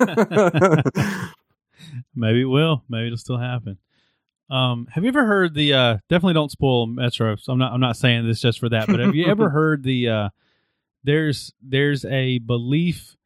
Maybe 2.14 2.42
it 2.42 2.46
will. 2.46 2.84
Maybe 2.88 3.06
it'll 3.06 3.18
still 3.18 3.38
happen. 3.38 3.78
Um, 4.50 4.88
have 4.90 5.04
you 5.04 5.08
ever 5.08 5.24
heard 5.24 5.54
the 5.54 5.72
uh, 5.72 5.98
definitely 6.08 6.34
don't 6.34 6.50
spoil 6.50 6.86
Metro. 6.86 7.36
So 7.36 7.52
I'm 7.52 7.58
not 7.58 7.72
I'm 7.72 7.80
not 7.80 7.96
saying 7.96 8.26
this 8.26 8.40
just 8.40 8.58
for 8.58 8.68
that, 8.68 8.88
but 8.88 9.00
have 9.00 9.14
you 9.14 9.26
ever 9.26 9.48
heard 9.50 9.84
the 9.84 10.08
uh, 10.08 10.28
there's 11.04 11.52
there's 11.62 12.04
a 12.04 12.38
belief 12.38 13.16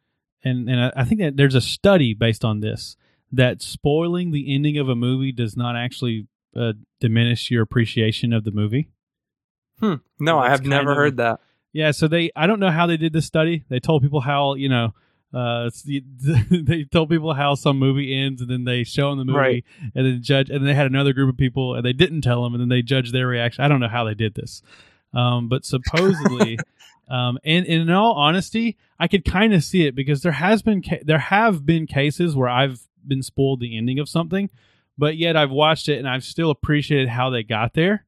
and 0.45 0.69
and 0.69 0.93
I 0.95 1.05
think 1.05 1.21
that 1.21 1.37
there's 1.37 1.55
a 1.55 1.61
study 1.61 2.15
based 2.15 2.45
on 2.45 2.61
this 2.61 2.97
that 3.37 3.63
spoiling 3.63 4.31
the 4.31 4.55
ending 4.55 4.79
of 4.79 4.89
a 4.89 4.95
movie 4.95 5.33
does 5.33 5.57
not 5.57 5.77
actually 5.77 6.27
uh, 6.57 6.73
diminish 7.01 7.51
your 7.51 7.63
appreciation 7.63 8.33
of 8.33 8.45
the 8.45 8.51
movie. 8.51 8.91
Hmm. 9.81 9.95
No, 10.21 10.39
I 10.39 10.51
have 10.51 10.65
never 10.65 10.93
of, 10.93 10.97
heard 10.97 11.17
that. 11.17 11.41
Yeah, 11.73 11.91
so 11.91 12.07
they 12.09 12.31
I 12.37 12.47
don't 12.47 12.61
know 12.61 12.71
how 12.71 12.87
they 12.87 12.97
did 12.97 13.13
this 13.13 13.27
study. 13.27 13.65
They 13.69 13.81
told 13.81 14.03
people 14.03 14.21
how 14.21 14.55
you 14.55 14.69
know 14.69 14.95
uh, 15.33 15.71
they 16.51 16.85
told 16.85 17.11
people 17.11 17.35
how 17.35 17.55
some 17.57 17.79
movie 17.79 18.15
ends, 18.15 18.41
and 18.41 18.51
then 18.51 18.65
they 18.65 18.85
show 18.85 19.11
them 19.11 19.19
the 19.19 19.25
movie, 19.25 19.39
right. 19.39 19.65
and 19.95 20.07
then 20.07 20.23
judge. 20.23 20.49
And 20.49 20.61
then 20.61 20.67
they 20.67 20.75
had 20.75 20.87
another 20.87 21.13
group 21.13 21.29
of 21.29 21.37
people, 21.37 21.75
and 21.75 21.85
they 21.85 21.93
didn't 21.93 22.23
tell 22.23 22.45
them, 22.45 22.55
and 22.55 22.61
then 22.61 22.69
they 22.69 22.83
judge 22.83 23.11
their 23.11 23.27
reaction. 23.27 23.65
I 23.65 23.69
don't 23.69 23.81
know 23.81 23.89
how 23.89 24.05
they 24.05 24.15
did 24.15 24.35
this, 24.35 24.63
um, 25.13 25.49
but 25.49 25.65
supposedly 25.65 26.59
Um, 27.09 27.39
and, 27.45 27.67
and, 27.67 27.83
in 27.83 27.91
all 27.91 28.15
honesty, 28.15 28.79
I 28.99 29.09
could 29.09 29.25
kind 29.25 29.53
of 29.53 29.63
see 29.63 29.87
it 29.87 29.95
because 29.95 30.23
there 30.23 30.33
has 30.33 30.63
been 30.63 30.83
ca- 30.83 31.03
there 31.05 31.19
have 31.19 31.67
been 31.67 31.87
cases 31.87 32.35
where 32.35 32.49
I've 32.49 32.81
been 33.07 33.23
spoiled 33.23 33.61
the 33.61 33.77
ending 33.77 33.99
of 33.99 34.09
something, 34.09 34.51
but 34.97 35.17
yet 35.17 35.37
I've 35.37 35.51
watched 35.51 35.89
it 35.89 35.99
and 35.99 36.09
I've 36.09 36.25
still 36.25 36.51
appreciated 36.51 37.09
how 37.09 37.31
they 37.31 37.43
got 37.43 37.75
there. 37.75 38.05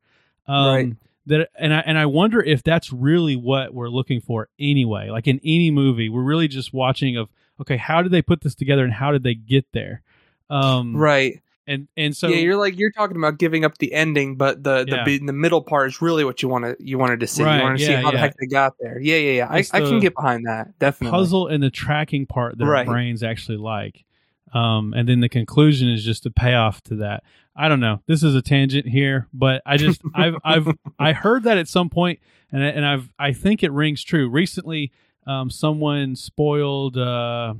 Um, 0.47 0.67
right. 0.67 0.93
That 1.27 1.49
and 1.59 1.75
I 1.75 1.81
and 1.81 1.99
I 1.99 2.07
wonder 2.07 2.41
if 2.41 2.63
that's 2.63 2.93
really 2.93 3.35
what 3.35 3.75
we're 3.75 3.89
looking 3.89 4.21
for 4.21 4.49
anyway. 4.61 5.11
Like 5.11 5.27
in 5.27 5.41
any 5.45 5.73
movie, 5.73 6.09
we're 6.09 6.23
really 6.23 6.47
just 6.47 6.73
watching 6.73 7.17
of 7.17 7.29
okay, 7.61 7.77
how 7.77 8.03
did 8.03 8.13
they 8.13 8.23
put 8.23 8.43
this 8.43 8.55
together 8.55 8.85
and 8.85 8.93
how 8.93 9.11
did 9.11 9.25
they 9.25 9.35
get 9.35 9.67
there? 9.73 10.03
Um, 10.49 10.97
right 10.97 11.43
and 11.67 11.89
and 11.97 12.17
so 12.17 12.29
yeah, 12.29 12.37
you're 12.37 12.57
like 12.57 12.79
you're 12.79 12.93
talking 12.93 13.17
about 13.17 13.39
giving 13.39 13.65
up 13.65 13.79
the 13.79 13.93
ending, 13.93 14.37
but 14.37 14.63
the 14.63 14.85
the, 14.85 15.03
yeah. 15.05 15.19
the 15.27 15.33
middle 15.33 15.63
part 15.63 15.89
is 15.89 16.01
really 16.01 16.25
what 16.25 16.43
you 16.43 16.49
want 16.49 16.65
to 16.65 16.77
you 16.79 16.97
wanted 16.97 17.21
to 17.21 17.27
see. 17.27 17.43
Right, 17.43 17.59
you 17.59 17.63
want 17.63 17.79
to 17.79 17.83
yeah, 17.83 17.89
see 17.89 17.95
how 17.95 18.03
yeah. 18.03 18.11
the 18.13 18.19
heck 18.19 18.37
they 18.37 18.47
got 18.47 18.75
there. 18.79 19.01
Yeah, 19.01 19.17
yeah, 19.17 19.33
yeah. 19.33 19.49
I, 19.51 19.59
I, 19.73 19.81
can 19.81 19.99
get 19.99 20.15
behind 20.15 20.47
that 20.47 20.79
definitely. 20.79 21.17
Puzzle 21.19 21.49
and 21.49 21.63
the 21.63 21.71
tracking 21.71 22.27
part 22.27 22.59
that 22.59 22.65
right. 22.65 22.87
our 22.87 22.95
brains 22.95 23.23
actually 23.23 23.59
like, 23.59 24.05
um, 24.53 24.95
and 24.95 25.09
then 25.09 25.21
the 25.21 25.29
conclusion 25.29 25.89
is 25.89 26.05
just 26.05 26.27
a 26.27 26.31
payoff 26.31 26.83
to 26.85 26.97
that. 26.97 27.23
I 27.55 27.69
don't 27.69 27.81
know. 27.81 28.03
This 28.07 28.23
is 28.23 28.35
a 28.35 28.43
tangent 28.43 28.87
here, 28.87 29.29
but 29.33 29.63
I 29.67 29.77
just 29.77 30.03
I've 30.15 30.37
I've 30.45 30.69
I 30.99 31.13
heard 31.13 31.45
that 31.45 31.59
at 31.59 31.69
some 31.69 31.89
point, 31.89 32.21
and 32.53 32.63
I, 32.63 32.67
and 32.69 32.87
I've 32.87 33.11
I 33.19 33.33
think 33.33 33.63
it 33.63 33.73
rings 33.73 34.03
true. 34.03 34.29
Recently, 34.29 34.93
um, 35.27 35.51
someone 35.51 36.17
spoiled 36.17 36.97
uh, 36.97 37.55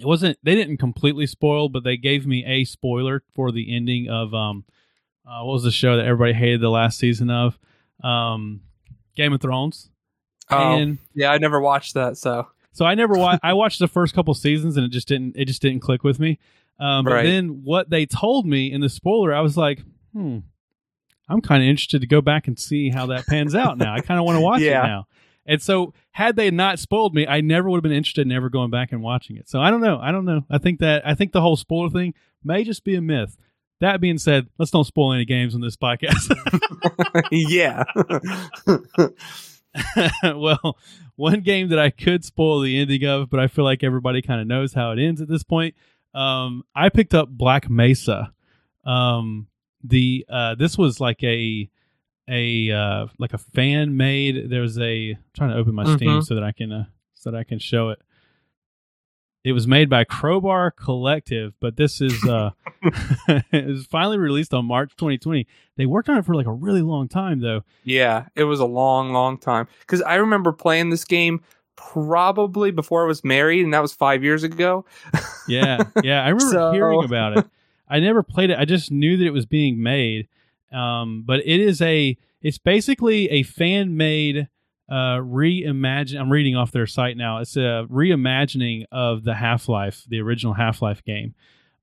it 0.00 0.06
wasn't 0.06 0.38
they 0.42 0.54
didn't 0.54 0.78
completely 0.78 1.26
spoil, 1.26 1.68
but 1.68 1.84
they 1.84 1.96
gave 1.96 2.26
me 2.26 2.44
a 2.44 2.64
spoiler 2.64 3.22
for 3.34 3.52
the 3.52 3.74
ending 3.74 4.08
of 4.08 4.34
um 4.34 4.64
uh, 5.26 5.42
what 5.42 5.54
was 5.54 5.62
the 5.62 5.70
show 5.70 5.96
that 5.96 6.04
everybody 6.04 6.34
hated 6.34 6.60
the 6.60 6.70
last 6.70 6.98
season 6.98 7.30
of 7.30 7.58
um 8.02 8.60
Game 9.16 9.32
of 9.32 9.40
Thrones. 9.40 9.90
Oh, 10.50 10.76
and 10.76 10.98
yeah, 11.14 11.30
I 11.30 11.38
never 11.38 11.60
watched 11.60 11.94
that, 11.94 12.18
so 12.18 12.48
so 12.74 12.84
I 12.84 12.94
never 12.94 13.14
watched. 13.14 13.40
I 13.42 13.54
watched 13.54 13.78
the 13.78 13.88
first 13.88 14.14
couple 14.14 14.34
seasons 14.34 14.76
and 14.76 14.84
it 14.84 14.90
just 14.90 15.08
didn't 15.08 15.36
it 15.36 15.46
just 15.46 15.62
didn't 15.62 15.80
click 15.80 16.04
with 16.04 16.20
me. 16.20 16.38
Um, 16.78 17.04
but 17.04 17.12
right. 17.12 17.22
then 17.22 17.62
what 17.62 17.88
they 17.88 18.04
told 18.04 18.46
me 18.46 18.70
in 18.70 18.80
the 18.80 18.88
spoiler, 18.88 19.32
I 19.32 19.40
was 19.40 19.56
like, 19.56 19.80
hmm, 20.12 20.40
I'm 21.28 21.40
kind 21.40 21.62
of 21.62 21.68
interested 21.68 22.00
to 22.00 22.06
go 22.06 22.20
back 22.20 22.48
and 22.48 22.58
see 22.58 22.90
how 22.90 23.06
that 23.06 23.26
pans 23.26 23.54
out 23.54 23.78
now. 23.78 23.94
I 23.94 24.00
kind 24.00 24.18
of 24.18 24.26
want 24.26 24.36
to 24.36 24.42
watch 24.42 24.60
yeah. 24.62 24.80
it 24.80 24.86
now. 24.86 25.06
And 25.46 25.62
so, 25.62 25.92
had 26.10 26.36
they 26.36 26.50
not 26.50 26.78
spoiled 26.78 27.14
me, 27.14 27.26
I 27.26 27.42
never 27.42 27.68
would 27.68 27.76
have 27.76 27.82
been 27.82 27.92
interested 27.92 28.26
in 28.26 28.32
ever 28.32 28.48
going 28.48 28.70
back 28.70 28.92
and 28.92 29.02
watching 29.02 29.36
it. 29.36 29.48
So 29.48 29.60
I 29.60 29.70
don't 29.70 29.82
know. 29.82 29.98
I 30.00 30.10
don't 30.10 30.24
know. 30.24 30.44
I 30.50 30.58
think 30.58 30.80
that 30.80 31.06
I 31.06 31.14
think 31.14 31.32
the 31.32 31.42
whole 31.42 31.56
spoiler 31.56 31.90
thing 31.90 32.14
may 32.42 32.64
just 32.64 32.82
be 32.82 32.94
a 32.94 33.02
myth. 33.02 33.36
That 33.80 34.00
being 34.00 34.18
said, 34.18 34.48
let's 34.58 34.70
don't 34.70 34.84
spoil 34.84 35.12
any 35.12 35.26
games 35.26 35.54
on 35.54 35.60
this 35.60 35.76
podcast. 35.76 36.34
yeah. 37.30 37.84
well, 40.34 40.78
one 41.16 41.40
game 41.40 41.68
that 41.68 41.78
I 41.78 41.90
could 41.90 42.24
spoil 42.24 42.60
the 42.60 42.78
ending 42.78 43.04
of, 43.04 43.30
but 43.30 43.40
I 43.40 43.46
feel 43.46 43.64
like 43.64 43.84
everybody 43.84 44.22
kind 44.22 44.40
of 44.40 44.46
knows 44.46 44.74
how 44.74 44.90
it 44.92 44.98
ends 44.98 45.20
at 45.20 45.28
this 45.28 45.42
point. 45.42 45.74
Um, 46.14 46.62
I 46.74 46.88
picked 46.88 47.14
up 47.14 47.28
Black 47.28 47.68
Mesa. 47.68 48.32
Um, 48.84 49.48
the 49.82 50.24
uh, 50.28 50.54
this 50.54 50.78
was 50.78 51.00
like 51.00 51.22
a 51.22 51.68
a 52.28 52.70
uh, 52.70 53.06
like 53.18 53.32
a 53.32 53.38
fan 53.38 53.96
made. 53.96 54.50
There's 54.50 54.78
a 54.78 55.10
I'm 55.10 55.18
trying 55.34 55.50
to 55.50 55.56
open 55.56 55.74
my 55.74 55.84
mm-hmm. 55.84 55.96
Steam 55.96 56.22
so 56.22 56.34
that 56.34 56.44
I 56.44 56.52
can 56.52 56.72
uh, 56.72 56.84
so 57.14 57.30
that 57.30 57.38
I 57.38 57.44
can 57.44 57.58
show 57.58 57.90
it. 57.90 58.00
It 59.44 59.52
was 59.52 59.66
made 59.66 59.90
by 59.90 60.04
Crowbar 60.04 60.70
Collective, 60.70 61.52
but 61.60 61.76
this 61.76 62.00
is 62.00 62.24
uh 62.24 62.50
it 63.52 63.66
was 63.66 63.86
finally 63.86 64.18
released 64.18 64.54
on 64.54 64.64
March 64.64 64.92
2020. 64.96 65.46
They 65.76 65.86
worked 65.86 66.08
on 66.08 66.18
it 66.18 66.24
for 66.24 66.34
like 66.34 66.46
a 66.46 66.52
really 66.52 66.82
long 66.82 67.08
time 67.08 67.40
though. 67.40 67.62
Yeah, 67.84 68.26
it 68.34 68.44
was 68.44 68.60
a 68.60 68.64
long, 68.64 69.12
long 69.12 69.38
time. 69.38 69.68
Because 69.80 70.02
I 70.02 70.16
remember 70.16 70.52
playing 70.52 70.90
this 70.90 71.04
game 71.04 71.42
probably 71.76 72.70
before 72.70 73.04
I 73.04 73.06
was 73.06 73.24
married, 73.24 73.64
and 73.64 73.74
that 73.74 73.82
was 73.82 73.92
five 73.92 74.22
years 74.22 74.42
ago. 74.42 74.84
yeah, 75.48 75.82
yeah, 76.02 76.22
I 76.22 76.28
remember 76.28 76.52
so... 76.52 76.72
hearing 76.72 77.04
about 77.04 77.38
it. 77.38 77.46
I 77.88 78.00
never 78.00 78.22
played 78.22 78.50
it. 78.50 78.58
I 78.58 78.64
just 78.64 78.90
knew 78.90 79.16
that 79.16 79.26
it 79.26 79.32
was 79.32 79.46
being 79.46 79.82
made. 79.82 80.28
Um, 80.72 81.22
but 81.24 81.40
it 81.40 81.60
is 81.60 81.80
a 81.80 82.16
it's 82.42 82.58
basically 82.58 83.30
a 83.30 83.42
fan 83.42 83.96
made 83.96 84.48
uh, 84.88 85.18
reimagine. 85.18 86.20
I'm 86.20 86.30
reading 86.30 86.56
off 86.56 86.72
their 86.72 86.86
site 86.86 87.16
now. 87.16 87.38
It's 87.38 87.56
a 87.56 87.86
reimagining 87.90 88.84
of 88.92 89.24
the 89.24 89.34
Half 89.34 89.68
Life, 89.68 90.04
the 90.08 90.20
original 90.20 90.54
Half 90.54 90.82
Life 90.82 91.04
game. 91.04 91.34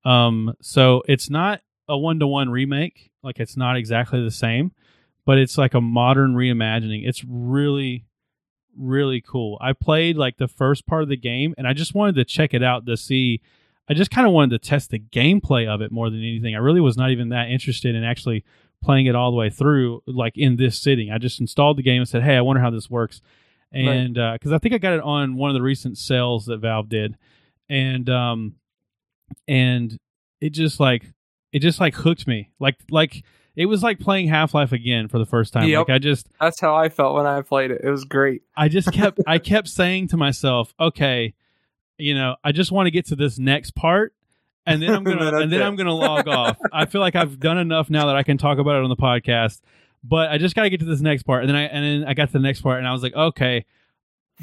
Um, 0.06 0.54
so 0.62 1.04
it's 1.08 1.30
not 1.30 1.62
a 1.88 1.98
one 1.98 2.20
to 2.20 2.28
one 2.28 2.50
remake. 2.50 3.12
Like 3.24 3.40
it's 3.40 3.58
not 3.58 3.78
exactly 3.78 4.24
the 4.24 4.32
same, 4.32 4.72
but 5.26 5.38
it's 5.38 5.58
like 5.58 5.74
a 5.74 5.82
modern 5.82 6.36
reimagining. 6.36 7.08
It's 7.08 7.24
really, 7.28 8.06
really 8.78 9.22
cool. 9.22 9.58
I 9.62 9.74
played 9.74 10.18
like 10.18 10.38
the 10.38 10.48
first 10.48 10.86
part 10.88 11.04
of 11.04 11.10
the 11.10 11.18
game, 11.18 11.54
and 11.58 11.68
I 11.68 11.74
just 11.74 11.94
wanted 11.96 12.16
to 12.16 12.26
check 12.26 12.54
it 12.54 12.64
out 12.64 12.86
to 12.86 12.98
see. 12.98 13.42
I 13.90 13.94
just 13.94 14.12
kind 14.12 14.26
of 14.26 14.34
wanted 14.34 14.62
to 14.62 14.70
test 14.70 14.92
the 14.92 15.00
gameplay 15.00 15.68
of 15.68 15.82
it 15.82 15.92
more 15.92 16.10
than 16.10 16.20
anything. 16.20 16.56
I 16.56 16.60
really 16.60 16.82
was 16.82 16.98
not 16.98 17.12
even 17.12 17.30
that 17.30 17.50
interested 17.50 17.94
in 17.94 18.04
actually 18.04 18.46
playing 18.82 19.06
it 19.06 19.15
all 19.15 19.32
the 19.32 19.38
way 19.38 19.50
through, 19.50 20.02
like 20.06 20.38
in 20.38 20.58
this 20.58 20.78
sitting. 20.78 21.12
I 21.12 21.17
just 21.17 21.39
installed 21.39 21.78
the 21.78 21.84
game 21.84 22.02
and 22.02 22.08
said, 22.08 22.24
"Hey, 22.24 22.36
I 22.36 22.41
wonder 22.41 22.62
how 22.62 22.70
this 22.70 22.89
works," 22.89 23.22
and 23.72 24.15
because 24.15 24.52
right. 24.52 24.54
uh, 24.54 24.56
I 24.56 24.60
think 24.60 24.74
I 24.74 24.78
got 24.78 24.94
it 24.94 25.02
on 25.02 25.36
one 25.36 25.50
of 25.50 25.54
the 25.54 25.62
recent 25.62 25.98
sales 25.98 26.46
that 26.46 26.58
Valve 26.58 26.89
did, 26.89 27.17
and 27.70 28.10
um, 28.10 28.56
and 29.48 29.98
it 30.39 30.52
just 30.52 30.80
like 30.80 31.06
it 31.52 31.60
just 31.60 31.80
like 31.80 31.96
hooked 31.96 32.28
me, 32.28 32.50
like 32.60 32.78
like 32.89 33.24
it 33.56 33.65
was 33.65 33.84
like 33.84 34.00
playing 34.00 34.28
Half 34.28 34.54
Life 34.54 34.72
again 34.72 35.08
for 35.08 35.20
the 35.20 35.26
first 35.26 35.54
time. 35.54 35.67
Yep. 35.67 35.88
Like 35.88 35.96
I 35.96 36.00
just 36.00 36.28
that's 36.39 36.60
how 36.60 36.76
I 36.76 36.89
felt 36.89 37.15
when 37.15 37.26
I 37.26 37.41
played 37.41 37.72
it. 37.72 37.82
It 37.84 37.89
was 37.89 38.06
great. 38.06 38.44
I 38.56 38.67
just 38.67 38.91
kept 38.91 39.20
I 39.28 39.38
kept 39.38 39.67
saying 39.67 40.10
to 40.10 40.17
myself, 40.17 40.74
okay, 40.80 41.34
you 41.98 42.15
know, 42.15 42.36
I 42.44 42.52
just 42.52 42.72
want 42.72 42.88
to 42.88 42.91
get 42.91 43.08
to 43.08 43.15
this 43.15 43.38
next 43.38 43.76
part 43.76 44.13
and 44.65 44.82
then 44.82 44.89
I'm 44.93 45.04
gonna 45.06 45.38
and 45.39 45.52
then 45.52 45.62
I'm 45.62 45.76
gonna 45.76 45.93
log 45.95 46.28
off. 46.28 46.58
I 46.71 46.86
feel 46.86 47.02
like 47.02 47.15
I've 47.15 47.39
done 47.39 47.58
enough 47.58 47.89
now 47.89 48.08
that 48.08 48.15
I 48.15 48.24
can 48.24 48.38
talk 48.38 48.58
about 48.58 48.78
it 48.78 48.84
on 48.84 48.89
the 48.89 48.95
podcast. 48.95 49.62
But 50.04 50.32
I 50.32 50.39
just 50.39 50.56
got 50.56 50.63
to 50.63 50.69
get 50.71 50.80
to 50.80 50.86
this 50.86 51.02
next 51.02 51.24
part, 51.24 51.43
and 51.43 51.50
then 51.50 51.56
I 51.56 51.63
and 51.63 51.84
then 51.86 52.10
I 52.10 52.13
got 52.13 52.28
to 52.28 52.34
the 52.34 52.39
next 52.39 52.62
part, 52.62 52.80
and 52.80 52.88
I 52.88 52.91
was 52.91 53.04
like, 53.04 53.13
okay, 53.13 53.65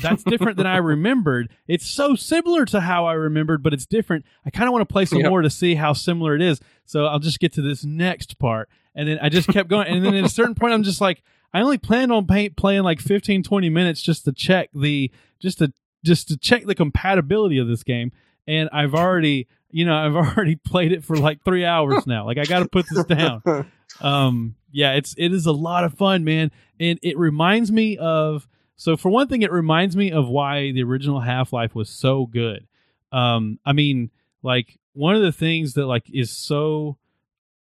that's 0.00 0.22
different 0.22 0.56
than 0.56 0.66
I 0.66 0.76
remembered. 0.78 1.50
It's 1.66 1.86
so 1.86 2.14
similar 2.14 2.64
to 2.66 2.80
how 2.80 3.06
I 3.06 3.14
remembered, 3.14 3.62
but 3.62 3.72
it's 3.72 3.86
different. 3.86 4.24
I 4.46 4.50
kind 4.50 4.68
of 4.68 4.72
want 4.72 4.88
to 4.88 4.92
play 4.92 5.04
some 5.04 5.18
yep. 5.18 5.30
more 5.30 5.42
to 5.42 5.50
see 5.50 5.74
how 5.74 5.92
similar 5.92 6.34
it 6.34 6.42
is. 6.42 6.60
So 6.84 7.06
I'll 7.06 7.18
just 7.18 7.40
get 7.40 7.52
to 7.54 7.62
this 7.62 7.84
next 7.84 8.38
part, 8.38 8.68
and 8.94 9.08
then 9.08 9.18
I 9.20 9.28
just 9.28 9.48
kept 9.48 9.68
going, 9.68 9.88
and 9.88 10.04
then 10.04 10.14
at 10.14 10.24
a 10.24 10.28
certain 10.28 10.54
point, 10.54 10.72
I'm 10.72 10.84
just 10.84 11.00
like, 11.00 11.22
I 11.52 11.60
only 11.60 11.78
planned 11.78 12.12
on 12.12 12.26
pay- 12.26 12.50
playing 12.50 12.82
like 12.82 13.00
15, 13.00 13.42
20 13.42 13.70
minutes 13.70 14.02
just 14.02 14.24
to 14.26 14.32
check 14.32 14.70
the 14.74 15.10
just 15.40 15.58
to 15.58 15.72
just 16.04 16.28
to 16.28 16.36
check 16.36 16.66
the 16.66 16.74
compatibility 16.74 17.58
of 17.58 17.66
this 17.66 17.82
game, 17.82 18.12
and 18.46 18.68
I've 18.72 18.94
already 18.94 19.48
you 19.70 19.84
know, 19.84 19.94
I've 19.94 20.16
already 20.36 20.56
played 20.56 20.92
it 20.92 21.04
for 21.04 21.16
like 21.16 21.44
three 21.44 21.64
hours 21.64 22.06
now. 22.06 22.26
Like 22.26 22.38
I 22.38 22.44
got 22.44 22.60
to 22.60 22.68
put 22.68 22.86
this 22.90 23.04
down. 23.04 23.42
Um, 24.00 24.54
yeah, 24.70 24.92
it's 24.92 25.14
it 25.16 25.32
is 25.32 25.46
a 25.46 25.52
lot 25.52 25.82
of 25.82 25.94
fun, 25.94 26.22
man, 26.22 26.52
and 26.78 26.98
it 27.02 27.18
reminds 27.18 27.72
me 27.72 27.96
of. 27.96 28.46
So 28.76 28.96
for 28.96 29.08
one 29.08 29.28
thing, 29.28 29.42
it 29.42 29.50
reminds 29.50 29.96
me 29.96 30.12
of 30.12 30.28
why 30.28 30.72
the 30.72 30.82
original 30.82 31.20
Half 31.20 31.52
Life 31.52 31.74
was 31.74 31.88
so 31.88 32.26
good. 32.26 32.66
Um, 33.10 33.58
I 33.64 33.72
mean, 33.72 34.10
like 34.42 34.78
one 34.92 35.16
of 35.16 35.22
the 35.22 35.32
things 35.32 35.72
that 35.72 35.86
like 35.86 36.04
is 36.12 36.30
so 36.30 36.98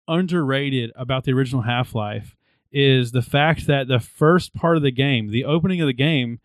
underrated 0.07 0.93
about 0.95 1.25
the 1.25 1.33
original 1.33 1.63
Half 1.63 1.95
Life 1.97 2.37
is 2.73 3.11
the 3.11 3.21
fact 3.21 3.67
that 3.67 3.89
the 3.89 4.01
first 4.01 4.55
part 4.55 4.77
of 4.77 4.83
the 4.83 4.93
game, 4.93 5.31
the 5.31 5.45
opening 5.45 5.81
of 5.81 5.89
the 5.89 5.93
game, 5.93 6.39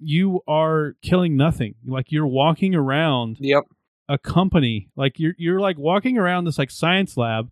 you 0.00 0.42
are 0.46 0.96
killing 1.02 1.36
nothing. 1.36 1.76
Like 1.86 2.10
you're 2.10 2.26
walking 2.26 2.74
around. 2.74 3.36
Yep 3.38 3.62
a 4.08 4.18
company 4.18 4.88
like 4.96 5.18
you're 5.18 5.34
you're 5.38 5.60
like 5.60 5.78
walking 5.78 6.18
around 6.18 6.44
this 6.44 6.58
like 6.58 6.70
science 6.70 7.16
lab 7.16 7.50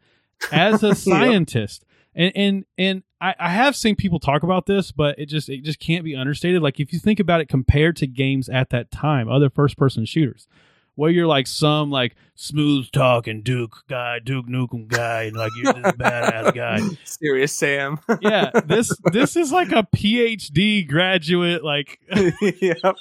as 0.53 0.83
a 0.83 0.95
scientist. 0.95 1.85
And 2.15 2.33
and 2.37 2.65
and 2.79 3.03
I, 3.21 3.35
I 3.39 3.49
have 3.51 3.75
seen 3.75 3.97
people 3.97 4.21
talk 4.21 4.43
about 4.43 4.67
this 4.67 4.93
but 4.93 5.19
it 5.19 5.27
just 5.27 5.49
it 5.49 5.65
just 5.65 5.81
can't 5.81 6.05
be 6.05 6.15
understated. 6.15 6.63
Like 6.63 6.81
if 6.81 6.93
you 6.93 6.99
think 6.99 7.21
about 7.21 7.41
it 7.41 7.49
compared 7.49 7.97
to 7.97 8.07
games 8.07 8.49
at 8.49 8.71
that 8.71 8.91
time 8.91 9.29
other 9.29 9.51
first 9.51 9.77
person 9.77 10.05
shooters 10.05 10.47
where 10.97 11.11
you're 11.11 11.27
like 11.27 11.47
some 11.47 11.91
like 11.91 12.15
smooth 12.35 12.91
talking 12.93 13.43
Duke 13.43 13.85
guy, 13.89 14.19
Duke 14.19 14.47
Nukem 14.47 14.89
guy, 14.89 15.25
and 15.25 15.37
like 15.37 15.51
you're 15.57 15.73
this 15.73 15.93
badass 15.93 16.55
guy. 16.55 16.81
Serious 17.05 17.53
Sam. 17.53 17.99
yeah, 18.21 18.51
this 18.67 18.97
this 19.13 19.37
is 19.37 19.53
like 19.53 19.73
a 19.73 19.87
PhD 19.95 20.87
graduate, 20.87 21.65
like 21.65 22.01
yep. 22.61 22.97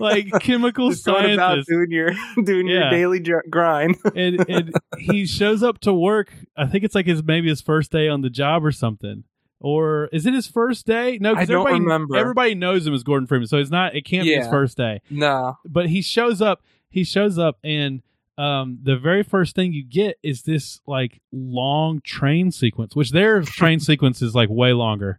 like 0.00 0.30
chemical 0.40 0.90
Just 0.90 1.04
scientist. 1.04 1.38
About 1.38 1.66
doing 1.66 1.90
your 1.90 2.10
doing 2.42 2.66
yeah. 2.66 2.80
your 2.80 2.90
daily 2.90 3.42
grind. 3.50 3.96
and, 4.14 4.48
and 4.48 4.72
he 4.98 5.26
shows 5.26 5.62
up 5.62 5.78
to 5.80 5.92
work. 5.92 6.32
I 6.56 6.66
think 6.66 6.84
it's 6.84 6.94
like 6.94 7.06
his 7.06 7.22
maybe 7.22 7.48
his 7.48 7.60
first 7.60 7.92
day 7.92 8.08
on 8.08 8.22
the 8.22 8.30
job 8.30 8.64
or 8.64 8.72
something 8.72 9.24
or 9.60 10.08
is 10.12 10.26
it 10.26 10.34
his 10.34 10.46
first 10.46 10.86
day? 10.86 11.18
No, 11.20 11.34
because 11.34 11.50
everybody 11.50 11.80
remember. 11.80 12.16
everybody 12.16 12.54
knows 12.54 12.86
him 12.86 12.94
as 12.94 13.02
Gordon 13.02 13.26
Freeman, 13.26 13.48
so 13.48 13.56
it's 13.58 13.70
not. 13.70 13.94
It 13.94 14.04
can't 14.04 14.26
yeah. 14.26 14.36
be 14.36 14.38
his 14.40 14.48
first 14.48 14.76
day. 14.76 15.00
No, 15.10 15.58
but 15.64 15.88
he 15.88 16.02
shows 16.02 16.42
up 16.42 16.62
he 16.96 17.04
shows 17.04 17.38
up 17.38 17.58
and 17.62 18.00
um, 18.38 18.78
the 18.82 18.96
very 18.96 19.22
first 19.22 19.54
thing 19.54 19.74
you 19.74 19.84
get 19.84 20.18
is 20.22 20.42
this 20.42 20.80
like 20.86 21.20
long 21.30 22.00
train 22.00 22.50
sequence, 22.50 22.96
which 22.96 23.10
their 23.10 23.42
train 23.42 23.80
sequence 23.80 24.22
is 24.22 24.34
like 24.34 24.48
way 24.50 24.72
longer. 24.72 25.18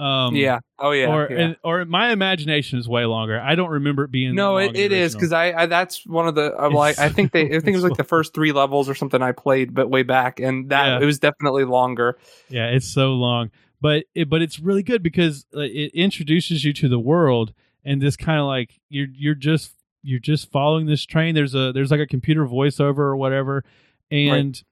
Um, 0.00 0.34
yeah. 0.34 0.60
Oh 0.78 0.92
yeah. 0.92 1.06
Or 1.12 1.28
yeah. 1.30 1.54
or 1.62 1.84
my 1.84 2.12
imagination 2.12 2.78
is 2.78 2.88
way 2.88 3.04
longer. 3.04 3.38
I 3.38 3.56
don't 3.56 3.70
remember 3.70 4.04
it 4.04 4.10
being. 4.10 4.34
No, 4.34 4.56
it, 4.56 4.74
it 4.74 4.92
is 4.92 5.14
because 5.14 5.32
I, 5.32 5.52
I, 5.52 5.66
that's 5.66 6.06
one 6.06 6.28
of 6.28 6.34
the 6.34 6.54
I'm 6.58 6.72
like 6.72 6.98
I 6.98 7.10
think 7.10 7.32
they 7.32 7.42
I 7.46 7.60
think 7.60 7.68
it 7.68 7.74
was 7.76 7.84
like 7.84 7.96
the 7.96 8.04
first 8.04 8.32
three 8.32 8.52
levels 8.52 8.88
or 8.88 8.94
something 8.94 9.20
I 9.20 9.32
played, 9.32 9.74
but 9.74 9.90
way 9.90 10.04
back, 10.04 10.40
and 10.40 10.70
that 10.70 10.86
yeah. 10.86 11.00
it 11.00 11.04
was 11.04 11.18
definitely 11.18 11.64
longer. 11.64 12.16
Yeah, 12.48 12.68
it's 12.68 12.86
so 12.86 13.14
long, 13.14 13.50
but 13.82 14.04
it, 14.14 14.30
but 14.30 14.40
it's 14.40 14.58
really 14.58 14.82
good 14.82 15.02
because 15.02 15.44
it 15.52 15.92
introduces 15.94 16.64
you 16.64 16.72
to 16.74 16.88
the 16.88 16.98
world 16.98 17.52
and 17.84 18.00
this 18.00 18.16
kind 18.16 18.38
of 18.38 18.46
like 18.46 18.80
you're 18.88 19.08
you're 19.12 19.34
just 19.34 19.72
you're 20.08 20.18
just 20.18 20.50
following 20.50 20.86
this 20.86 21.04
train. 21.04 21.34
There's 21.34 21.54
a 21.54 21.70
there's 21.72 21.90
like 21.90 22.00
a 22.00 22.06
computer 22.06 22.46
voiceover 22.46 22.98
or 22.98 23.16
whatever, 23.16 23.62
and 24.10 24.54
right. 24.54 24.62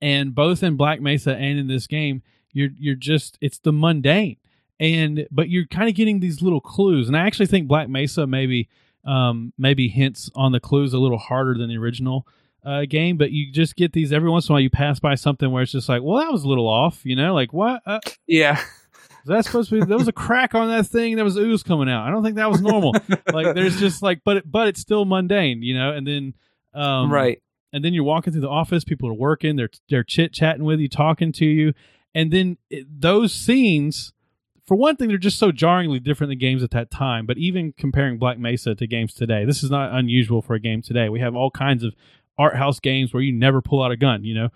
and 0.00 0.34
both 0.34 0.62
in 0.62 0.76
Black 0.76 1.00
Mesa 1.00 1.36
and 1.36 1.58
in 1.58 1.66
this 1.66 1.86
game, 1.86 2.22
you're 2.52 2.70
you're 2.78 2.94
just 2.94 3.36
it's 3.42 3.58
the 3.58 3.72
mundane, 3.72 4.38
and 4.80 5.28
but 5.30 5.50
you're 5.50 5.66
kind 5.66 5.90
of 5.90 5.94
getting 5.94 6.20
these 6.20 6.40
little 6.40 6.62
clues. 6.62 7.06
And 7.06 7.16
I 7.16 7.26
actually 7.26 7.46
think 7.46 7.68
Black 7.68 7.90
Mesa 7.90 8.26
maybe 8.26 8.68
um 9.04 9.52
maybe 9.58 9.88
hints 9.88 10.30
on 10.34 10.52
the 10.52 10.60
clues 10.60 10.94
a 10.94 10.98
little 10.98 11.18
harder 11.18 11.54
than 11.54 11.68
the 11.68 11.76
original. 11.76 12.26
Uh, 12.64 12.84
game, 12.84 13.16
but 13.16 13.30
you 13.30 13.52
just 13.52 13.76
get 13.76 13.92
these 13.92 14.12
every 14.12 14.28
once 14.28 14.48
in 14.48 14.52
a 14.52 14.54
while. 14.54 14.60
You 14.60 14.70
pass 14.70 14.98
by 14.98 15.14
something 15.14 15.52
where 15.52 15.62
it's 15.62 15.70
just 15.70 15.88
like, 15.88 16.02
well, 16.02 16.18
that 16.18 16.32
was 16.32 16.42
a 16.42 16.48
little 16.48 16.66
off, 16.66 17.06
you 17.06 17.14
know, 17.14 17.32
like 17.32 17.52
what? 17.52 17.80
Uh, 17.86 18.00
yeah, 18.26 18.60
that's 19.32 19.46
supposed 19.46 19.70
to 19.70 19.80
be 19.80 19.86
there 19.86 19.98
was 19.98 20.08
a 20.08 20.12
crack 20.26 20.54
on 20.54 20.68
that 20.68 20.86
thing 20.86 21.16
there 21.16 21.24
was 21.24 21.36
ooze 21.36 21.62
coming 21.62 21.88
out. 21.88 22.06
I 22.06 22.10
don't 22.10 22.22
think 22.22 22.36
that 22.36 22.50
was 22.50 22.60
normal. 22.60 22.94
Like 23.32 23.54
there's 23.54 23.78
just 23.78 24.02
like 24.02 24.20
but 24.24 24.38
it, 24.38 24.50
but 24.50 24.68
it's 24.68 24.80
still 24.80 25.04
mundane 25.04 25.62
you 25.62 25.76
know? 25.76 25.92
And 25.92 26.06
then 26.06 26.34
um 26.74 27.10
right. 27.12 27.42
and 27.72 27.84
then 27.84 27.92
you're 27.94 28.04
walking 28.04 28.32
through 28.32 28.42
the 28.42 28.48
office 28.48 28.84
people 28.84 29.08
are 29.08 29.14
working 29.14 29.56
they're 29.56 29.70
they're 29.88 30.04
chit 30.04 30.32
chatting 30.32 30.64
with 30.64 30.80
you 30.80 30.88
talking 30.88 31.32
to 31.32 31.44
you. 31.44 31.72
And 32.14 32.32
then 32.32 32.56
it, 32.70 32.86
those 32.88 33.32
scenes 33.32 34.12
for 34.66 34.74
one 34.74 34.96
thing 34.96 35.08
they're 35.08 35.18
just 35.18 35.38
so 35.38 35.52
jarringly 35.52 36.00
different 36.00 36.30
than 36.30 36.38
games 36.38 36.62
at 36.62 36.70
that 36.72 36.90
time. 36.90 37.26
But 37.26 37.38
even 37.38 37.72
comparing 37.76 38.18
black 38.18 38.38
mesa 38.38 38.74
to 38.74 38.86
games 38.86 39.14
today 39.14 39.44
this 39.44 39.62
is 39.62 39.70
not 39.70 39.92
unusual 39.92 40.42
for 40.42 40.54
a 40.54 40.60
game 40.60 40.82
today. 40.82 41.08
We 41.08 41.20
have 41.20 41.34
all 41.34 41.50
kinds 41.50 41.84
of 41.84 41.94
art 42.38 42.56
house 42.56 42.80
games 42.80 43.14
where 43.14 43.22
you 43.22 43.32
never 43.32 43.62
pull 43.62 43.82
out 43.82 43.90
a 43.90 43.96
gun 43.96 44.24
you 44.24 44.34
know? 44.34 44.48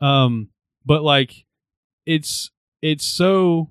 Um 0.00 0.48
but 0.86 1.02
like 1.02 1.44
it's 2.06 2.50
it's 2.82 3.06
so 3.06 3.70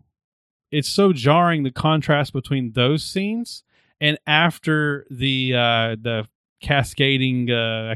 it's 0.73 0.89
so 0.89 1.13
jarring 1.13 1.63
the 1.63 1.71
contrast 1.71 2.33
between 2.33 2.71
those 2.71 3.05
scenes 3.05 3.63
and 4.01 4.17
after 4.25 5.05
the 5.09 5.53
uh, 5.53 5.95
the 6.01 6.27
cascading 6.61 7.51
uh, 7.51 7.95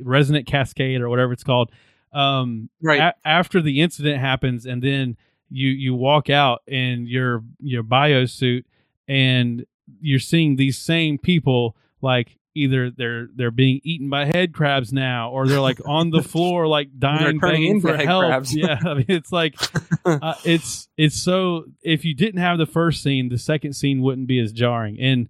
resonant 0.00 0.46
cascade 0.46 1.00
or 1.00 1.08
whatever 1.08 1.32
it's 1.32 1.44
called. 1.44 1.70
Um, 2.12 2.68
right 2.82 3.00
a- 3.00 3.28
after 3.28 3.62
the 3.62 3.80
incident 3.80 4.20
happens, 4.20 4.66
and 4.66 4.82
then 4.82 5.16
you 5.48 5.68
you 5.70 5.94
walk 5.94 6.28
out 6.28 6.62
in 6.66 7.06
your 7.06 7.42
your 7.60 7.82
bio 7.82 8.26
suit, 8.26 8.66
and 9.08 9.64
you're 10.00 10.18
seeing 10.18 10.56
these 10.56 10.76
same 10.76 11.16
people 11.16 11.76
like 12.02 12.38
either 12.58 12.90
they're 12.90 13.28
they're 13.34 13.50
being 13.50 13.80
eaten 13.84 14.10
by 14.10 14.24
head 14.24 14.52
crabs 14.52 14.92
now 14.92 15.30
or 15.30 15.46
they're 15.46 15.60
like 15.60 15.80
on 15.86 16.10
the 16.10 16.22
floor 16.32 16.66
like 16.66 16.88
dying 16.98 17.38
begging 17.38 17.80
for 17.80 17.96
help 17.96 18.26
crabs. 18.26 18.54
yeah 18.56 18.78
I 18.84 18.94
mean, 18.94 19.06
it's 19.08 19.32
like 19.32 19.54
uh, 20.04 20.34
it's 20.44 20.88
it's 20.96 21.16
so 21.22 21.64
if 21.82 22.04
you 22.04 22.14
didn't 22.14 22.40
have 22.40 22.58
the 22.58 22.66
first 22.66 23.02
scene 23.02 23.28
the 23.28 23.38
second 23.38 23.72
scene 23.74 24.02
wouldn't 24.02 24.26
be 24.26 24.38
as 24.40 24.52
jarring 24.52 24.98
and 25.00 25.28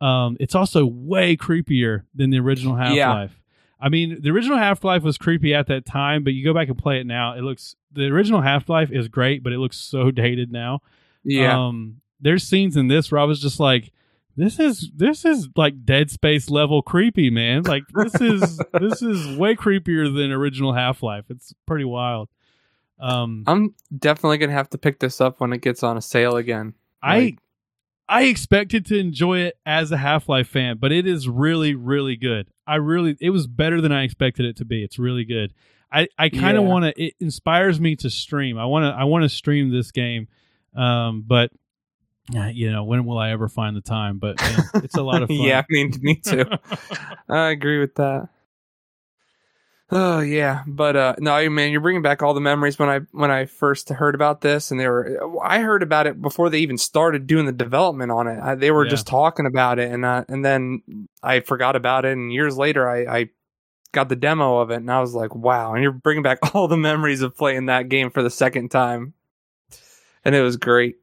Um, 0.00 0.36
it's 0.40 0.54
also 0.54 0.86
way 0.86 1.36
creepier 1.36 2.04
than 2.14 2.30
the 2.30 2.38
original 2.38 2.74
Half 2.74 2.96
Life. 2.96 3.30
Yeah. 3.36 3.86
I 3.86 3.88
mean, 3.90 4.18
the 4.22 4.30
original 4.30 4.56
Half 4.56 4.82
Life 4.82 5.02
was 5.02 5.18
creepy 5.18 5.54
at 5.54 5.66
that 5.66 5.84
time, 5.84 6.24
but 6.24 6.32
you 6.32 6.42
go 6.42 6.54
back 6.54 6.68
and 6.68 6.78
play 6.78 7.00
it 7.00 7.06
now, 7.06 7.34
it 7.34 7.42
looks 7.42 7.76
the 7.92 8.06
original 8.06 8.40
Half 8.40 8.68
Life 8.70 8.90
is 8.90 9.08
great, 9.08 9.42
but 9.42 9.52
it 9.52 9.58
looks 9.58 9.76
so 9.76 10.10
dated 10.10 10.50
now. 10.50 10.80
Yeah. 11.22 11.66
Um, 11.66 12.00
there's 12.18 12.44
scenes 12.44 12.76
in 12.76 12.88
this 12.88 13.10
where 13.12 13.20
I 13.20 13.24
was 13.24 13.40
just 13.40 13.60
like, 13.60 13.92
this 14.36 14.58
is 14.58 14.90
this 14.94 15.24
is 15.24 15.48
like 15.56 15.84
Dead 15.84 16.10
Space 16.10 16.50
level 16.50 16.82
creepy, 16.82 17.30
man. 17.30 17.62
Like 17.62 17.82
this 17.94 18.14
is 18.20 18.58
this 18.80 19.02
is 19.02 19.36
way 19.36 19.54
creepier 19.54 20.14
than 20.14 20.32
original 20.32 20.72
Half 20.72 21.02
Life. 21.02 21.26
It's 21.28 21.52
pretty 21.66 21.84
wild. 21.84 22.28
Um, 22.98 23.44
I'm 23.46 23.74
definitely 23.96 24.38
gonna 24.38 24.52
have 24.52 24.70
to 24.70 24.78
pick 24.78 25.00
this 25.00 25.20
up 25.20 25.40
when 25.40 25.52
it 25.52 25.62
gets 25.62 25.82
on 25.82 25.96
a 25.96 26.02
sale 26.02 26.36
again. 26.36 26.74
Like, 27.02 27.38
I 28.08 28.20
I 28.20 28.22
expected 28.24 28.86
to 28.86 28.98
enjoy 28.98 29.40
it 29.40 29.58
as 29.64 29.92
a 29.92 29.96
Half 29.96 30.28
Life 30.28 30.48
fan, 30.48 30.78
but 30.78 30.92
it 30.92 31.06
is 31.06 31.28
really 31.28 31.74
really 31.74 32.16
good. 32.16 32.48
I 32.66 32.76
really 32.76 33.16
it 33.20 33.30
was 33.30 33.46
better 33.46 33.80
than 33.80 33.92
I 33.92 34.04
expected 34.04 34.46
it 34.46 34.56
to 34.58 34.64
be. 34.64 34.84
It's 34.84 34.98
really 34.98 35.24
good. 35.24 35.52
I 35.92 36.08
I 36.18 36.28
kind 36.28 36.56
of 36.56 36.64
yeah. 36.64 36.70
want 36.70 36.84
to. 36.84 37.02
It 37.02 37.14
inspires 37.20 37.80
me 37.80 37.96
to 37.96 38.10
stream. 38.10 38.58
I 38.58 38.66
want 38.66 38.84
to 38.84 38.98
I 38.98 39.04
want 39.04 39.24
to 39.24 39.28
stream 39.28 39.70
this 39.70 39.90
game, 39.90 40.28
um, 40.76 41.24
but 41.26 41.50
you 42.28 42.70
know, 42.70 42.84
when 42.84 43.04
will 43.04 43.18
I 43.18 43.30
ever 43.30 43.48
find 43.48 43.76
the 43.76 43.80
time? 43.80 44.18
But 44.18 44.40
man, 44.40 44.62
it's 44.74 44.96
a 44.96 45.02
lot 45.02 45.22
of 45.22 45.28
fun. 45.28 45.38
yeah, 45.38 45.60
I 45.60 45.64
mean, 45.68 45.92
me 46.00 46.16
too. 46.16 46.44
I 47.28 47.50
agree 47.50 47.80
with 47.80 47.94
that. 47.96 48.28
Oh 49.92 50.20
yeah, 50.20 50.62
but 50.68 50.94
uh 50.94 51.14
no, 51.18 51.50
man, 51.50 51.72
you're 51.72 51.80
bringing 51.80 52.02
back 52.02 52.22
all 52.22 52.32
the 52.32 52.40
memories 52.40 52.78
when 52.78 52.88
I 52.88 53.00
when 53.10 53.32
I 53.32 53.46
first 53.46 53.88
heard 53.88 54.14
about 54.14 54.40
this, 54.40 54.70
and 54.70 54.78
they 54.78 54.86
were 54.86 55.18
I 55.42 55.60
heard 55.60 55.82
about 55.82 56.06
it 56.06 56.22
before 56.22 56.48
they 56.48 56.60
even 56.60 56.78
started 56.78 57.26
doing 57.26 57.46
the 57.46 57.52
development 57.52 58.12
on 58.12 58.28
it. 58.28 58.38
I, 58.40 58.54
they 58.54 58.70
were 58.70 58.84
yeah. 58.84 58.90
just 58.90 59.08
talking 59.08 59.46
about 59.46 59.80
it, 59.80 59.90
and 59.90 60.04
uh, 60.04 60.24
and 60.28 60.44
then 60.44 61.08
I 61.24 61.40
forgot 61.40 61.74
about 61.74 62.04
it, 62.04 62.12
and 62.12 62.32
years 62.32 62.56
later, 62.56 62.88
I, 62.88 63.18
I 63.18 63.28
got 63.92 64.08
the 64.08 64.14
demo 64.14 64.58
of 64.58 64.70
it, 64.70 64.76
and 64.76 64.90
I 64.92 65.00
was 65.00 65.12
like, 65.12 65.34
wow! 65.34 65.74
And 65.74 65.82
you're 65.82 65.90
bringing 65.90 66.22
back 66.22 66.38
all 66.54 66.68
the 66.68 66.76
memories 66.76 67.22
of 67.22 67.36
playing 67.36 67.66
that 67.66 67.88
game 67.88 68.10
for 68.10 68.22
the 68.22 68.30
second 68.30 68.70
time, 68.70 69.14
and 70.24 70.36
it 70.36 70.42
was 70.42 70.56
great. 70.56 70.98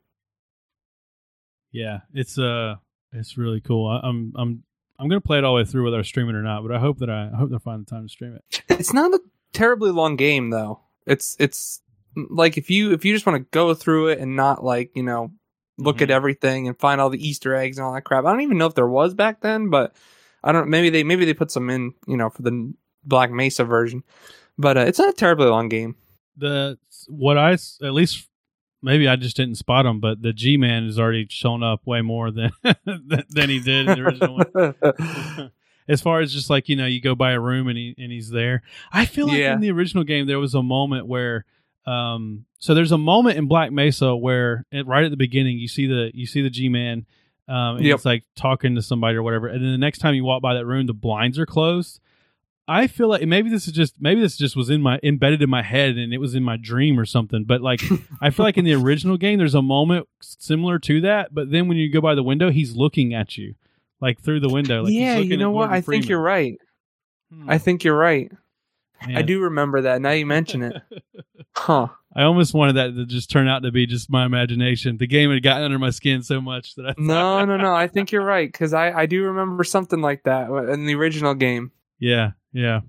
Yeah, 1.72 2.00
it's 2.14 2.38
uh, 2.38 2.76
it's 3.14 3.38
really 3.38 3.62
cool. 3.62 3.88
I, 3.88 4.08
I'm 4.08 4.34
I'm 4.36 4.64
I'm 5.00 5.10
gonna 5.10 5.22
play 5.22 5.38
it 5.38 5.44
all 5.44 5.54
the 5.54 5.64
way 5.64 5.66
through 5.66 5.86
whether 5.86 6.00
I 6.00 6.04
stream 6.04 6.30
it 6.30 6.36
or 6.36 6.42
not, 6.42 6.64
but 6.64 6.72
I 6.72 6.80
hope 6.80 7.00
that 7.00 7.10
I, 7.10 7.30
I 7.34 7.38
hope 7.38 7.50
they 7.50 7.60
find 7.60 7.86
the 7.86 7.90
time 7.90 8.04
to 8.04 8.10
stream 8.10 8.36
it. 8.36 8.64
It's 8.70 8.94
not 8.94 9.14
a 9.14 9.20
terribly 9.54 9.92
long 9.92 10.16
game 10.16 10.50
though. 10.50 10.82
It's 11.06 11.36
it's 11.40 11.82
like 12.16 12.58
if 12.58 12.70
you 12.70 12.94
if 12.94 13.06
you 13.06 13.14
just 13.14 13.26
want 13.26 13.38
to 13.38 13.50
go 13.52 13.74
through 13.74 14.10
it 14.10 14.20
and 14.20 14.36
not 14.36 14.64
like 14.64 14.92
you 14.96 15.04
know 15.04 15.32
look 15.78 15.98
mm-hmm. 15.98 16.04
at 16.04 16.12
everything 16.12 16.68
and 16.68 16.78
find 16.78 17.00
all 17.00 17.10
the 17.10 17.26
Easter 17.26 17.56
eggs 17.56 17.78
and 17.78 17.86
all 17.86 17.94
that 17.94 18.02
crap. 18.02 18.26
I 18.26 18.32
don't 18.32 18.42
even 18.42 18.58
know 18.58 18.66
if 18.66 18.76
there 18.76 18.88
was 18.88 19.14
back 19.14 19.42
then, 19.42 19.70
but 19.70 19.96
I 20.44 20.52
don't. 20.52 20.70
Maybe 20.70 20.90
they 20.90 21.04
maybe 21.04 21.26
they 21.26 21.34
put 21.34 21.52
some 21.52 21.70
in 21.70 21.94
you 22.08 22.18
know 22.18 22.30
for 22.30 22.42
the 22.42 22.74
Black 23.04 23.32
Mesa 23.32 23.64
version, 23.64 24.04
but 24.58 24.78
uh, 24.78 24.82
it's 24.82 25.00
not 25.00 25.10
a 25.10 25.14
terribly 25.14 25.48
long 25.48 25.70
game. 25.70 25.96
The 26.38 26.78
what 27.08 27.38
I 27.38 27.52
at 27.54 27.94
least 27.94 28.28
maybe 28.82 29.08
I 29.08 29.16
just 29.16 29.36
didn't 29.36 29.56
spot 29.56 29.86
him, 29.86 30.00
but 30.00 30.22
the 30.22 30.34
G 30.34 30.58
Man 30.58 30.86
has 30.86 31.00
already 31.00 31.28
shown 31.30 31.64
up 31.64 31.86
way 31.86 32.02
more 32.02 32.32
than 32.32 32.52
than 32.84 33.50
he 33.50 33.60
did 33.60 33.88
in 33.88 33.96
the 33.96 34.02
original 34.02 34.38
one. 34.38 35.52
as 35.88 36.02
far 36.02 36.20
as 36.20 36.34
just 36.34 36.50
like 36.50 36.70
you 36.70 36.76
know, 36.76 36.86
you 36.86 37.02
go 37.02 37.16
by 37.16 37.32
a 37.32 37.40
room 37.40 37.68
and 37.68 37.78
he 37.78 37.96
and 37.98 38.12
he's 38.12 38.30
there. 38.30 38.64
I 38.92 39.06
feel 39.06 39.28
like 39.28 39.38
yeah. 39.38 39.54
in 39.54 39.62
the 39.62 39.72
original 39.72 40.04
game 40.04 40.28
there 40.28 40.40
was 40.40 40.56
a 40.56 40.64
moment 40.64 41.08
where, 41.08 41.46
um, 41.86 42.46
so 42.60 42.74
there's 42.74 42.92
a 42.92 42.98
moment 42.98 43.38
in 43.38 43.48
Black 43.48 43.72
Mesa 43.72 44.16
where 44.16 44.66
right 44.86 45.04
at 45.04 45.12
the 45.12 45.18
beginning 45.18 45.58
you 45.58 45.68
see 45.68 45.88
the 45.88 46.12
you 46.14 46.26
see 46.26 46.42
the 46.42 46.50
G 46.50 46.70
Man. 46.70 47.06
Um, 47.50 47.78
and 47.78 47.86
yep. 47.86 47.96
it's 47.96 48.06
like 48.06 48.26
talking 48.36 48.76
to 48.76 48.82
somebody 48.82 49.16
or 49.16 49.24
whatever, 49.24 49.48
and 49.48 49.64
then 49.64 49.72
the 49.72 49.78
next 49.78 50.00
time 50.00 50.14
you 50.16 50.26
walk 50.26 50.42
by 50.42 50.56
that 50.56 50.66
room, 50.66 50.86
the 50.86 50.94
blinds 50.94 51.40
are 51.40 51.46
closed, 51.46 52.02
I 52.68 52.88
feel 52.88 53.08
like 53.08 53.26
maybe 53.26 53.50
this 53.50 53.68
is 53.68 53.74
just 53.74 53.96
maybe 54.02 54.20
this 54.20 54.36
just 54.36 54.56
was 54.56 54.70
in 54.70 54.82
my 54.82 55.00
embedded 55.02 55.42
in 55.42 55.50
my 55.50 55.62
head 55.62 55.98
and 55.98 56.14
it 56.14 56.18
was 56.18 56.36
in 56.36 56.44
my 56.44 56.58
dream 56.58 57.00
or 57.00 57.06
something. 57.06 57.46
But 57.46 57.62
like 57.62 57.82
I 58.22 58.30
feel 58.30 58.46
like 58.46 58.58
in 58.58 58.66
the 58.66 58.74
original 58.74 59.18
game, 59.18 59.38
there's 59.38 59.56
a 59.56 59.62
moment 59.62 60.08
similar 60.22 60.78
to 60.80 61.02
that. 61.02 61.34
But 61.34 61.52
then 61.52 61.68
when 61.68 61.78
you 61.78 61.92
go 61.92 62.02
by 62.02 62.16
the 62.16 62.24
window, 62.24 62.52
he's 62.52 62.76
looking 62.76 63.14
at 63.14 63.38
you, 63.38 63.56
like 64.02 64.20
through 64.22 64.42
the 64.42 64.50
window. 64.50 64.84
Like 64.84 64.94
yeah, 64.94 65.18
you 65.18 65.38
know 65.38 65.52
what? 65.52 65.70
I 65.70 65.82
think 65.82 66.10
you're 66.10 66.22
right. 66.22 66.60
Hmm. 67.32 67.50
I 67.50 67.58
think 67.58 67.84
you're 67.84 67.98
right. 67.98 68.32
Man. 69.06 69.18
I 69.18 69.22
do 69.22 69.42
remember 69.42 69.82
that. 69.82 70.02
Now 70.02 70.12
you 70.12 70.26
mention 70.26 70.64
it, 70.64 70.82
huh? 71.56 71.88
I 72.16 72.24
almost 72.24 72.56
wanted 72.56 72.74
that 72.78 72.96
to 72.96 73.06
just 73.06 73.30
turn 73.30 73.48
out 73.48 73.62
to 73.62 73.72
be 73.72 73.86
just 73.86 74.10
my 74.10 74.26
imagination. 74.26 74.98
The 74.98 75.06
game 75.06 75.30
had 75.30 75.44
gotten 75.44 75.64
under 75.64 75.78
my 75.78 75.92
skin 75.92 76.24
so 76.24 76.42
much 76.42 76.74
that 76.76 76.86
I 76.88 76.94
thought, 76.94 77.00
no, 77.00 77.46
no, 77.46 77.58
no. 77.58 77.76
I 77.76 77.88
think 77.88 78.12
you're 78.12 78.26
right 78.26 78.52
because 78.52 78.74
I 78.74 78.92
I 78.92 79.06
do 79.06 79.24
remember 79.24 79.64
something 79.64 80.02
like 80.02 80.24
that 80.24 80.50
in 80.50 80.86
the 80.86 80.96
original 80.96 81.34
game. 81.34 81.72
Yeah, 82.00 82.34
yeah. 82.52 82.82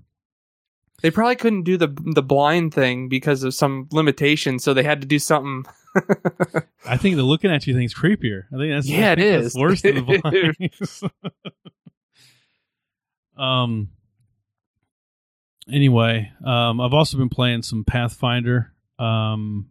They 1.01 1.11
probably 1.11 1.35
couldn't 1.35 1.63
do 1.63 1.77
the 1.77 1.87
the 2.13 2.21
blind 2.21 2.73
thing 2.73 3.07
because 3.07 3.43
of 3.43 3.53
some 3.53 3.87
limitations, 3.91 4.63
so 4.63 4.73
they 4.73 4.83
had 4.83 5.01
to 5.01 5.07
do 5.07 5.19
something. 5.19 5.65
I 6.85 6.97
think 6.97 7.15
the 7.15 7.23
looking 7.23 7.51
at 7.51 7.65
you 7.67 7.73
thing's 7.73 7.93
creepier. 7.93 8.43
I 8.53 8.57
think 8.57 8.73
that's 8.73 8.89
yeah, 8.89 9.13
it 9.13 9.19
is 9.19 9.55
worse 9.55 9.81
than 9.81 9.95
the 9.95 11.11
blind. 13.37 13.37
um. 13.37 13.89
Anyway, 15.71 16.31
um, 16.43 16.81
I've 16.81 16.93
also 16.93 17.17
been 17.17 17.29
playing 17.29 17.61
some 17.61 17.83
Pathfinder. 17.85 18.73
Um, 18.97 19.69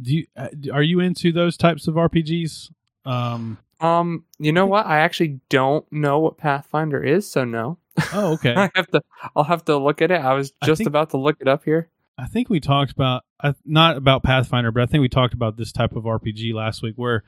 do 0.00 0.14
you 0.14 0.26
uh, 0.36 0.48
are 0.72 0.82
you 0.82 1.00
into 1.00 1.32
those 1.32 1.56
types 1.56 1.88
of 1.88 1.94
RPGs? 1.94 2.70
Um, 3.04 3.58
um, 3.80 4.24
you 4.38 4.52
know 4.52 4.66
what? 4.66 4.86
I 4.86 5.00
actually 5.00 5.40
don't 5.48 5.90
know 5.92 6.18
what 6.18 6.38
Pathfinder 6.38 7.02
is, 7.02 7.28
so 7.28 7.44
no. 7.44 7.78
Oh, 8.12 8.32
okay. 8.34 8.54
I 8.54 8.70
have 8.74 8.86
to. 8.88 9.02
I'll 9.34 9.44
have 9.44 9.64
to 9.66 9.76
look 9.76 10.02
at 10.02 10.10
it. 10.10 10.20
I 10.20 10.34
was 10.34 10.52
just 10.64 10.80
I 10.80 10.84
think, 10.84 10.88
about 10.88 11.10
to 11.10 11.18
look 11.18 11.36
it 11.40 11.48
up 11.48 11.64
here. 11.64 11.88
I 12.18 12.26
think 12.26 12.48
we 12.48 12.60
talked 12.60 12.92
about 12.92 13.24
uh, 13.40 13.52
not 13.64 13.96
about 13.96 14.22
Pathfinder, 14.22 14.72
but 14.72 14.82
I 14.82 14.86
think 14.86 15.02
we 15.02 15.08
talked 15.08 15.34
about 15.34 15.56
this 15.56 15.72
type 15.72 15.94
of 15.94 16.04
RPG 16.04 16.54
last 16.54 16.82
week, 16.82 16.94
where 16.96 17.24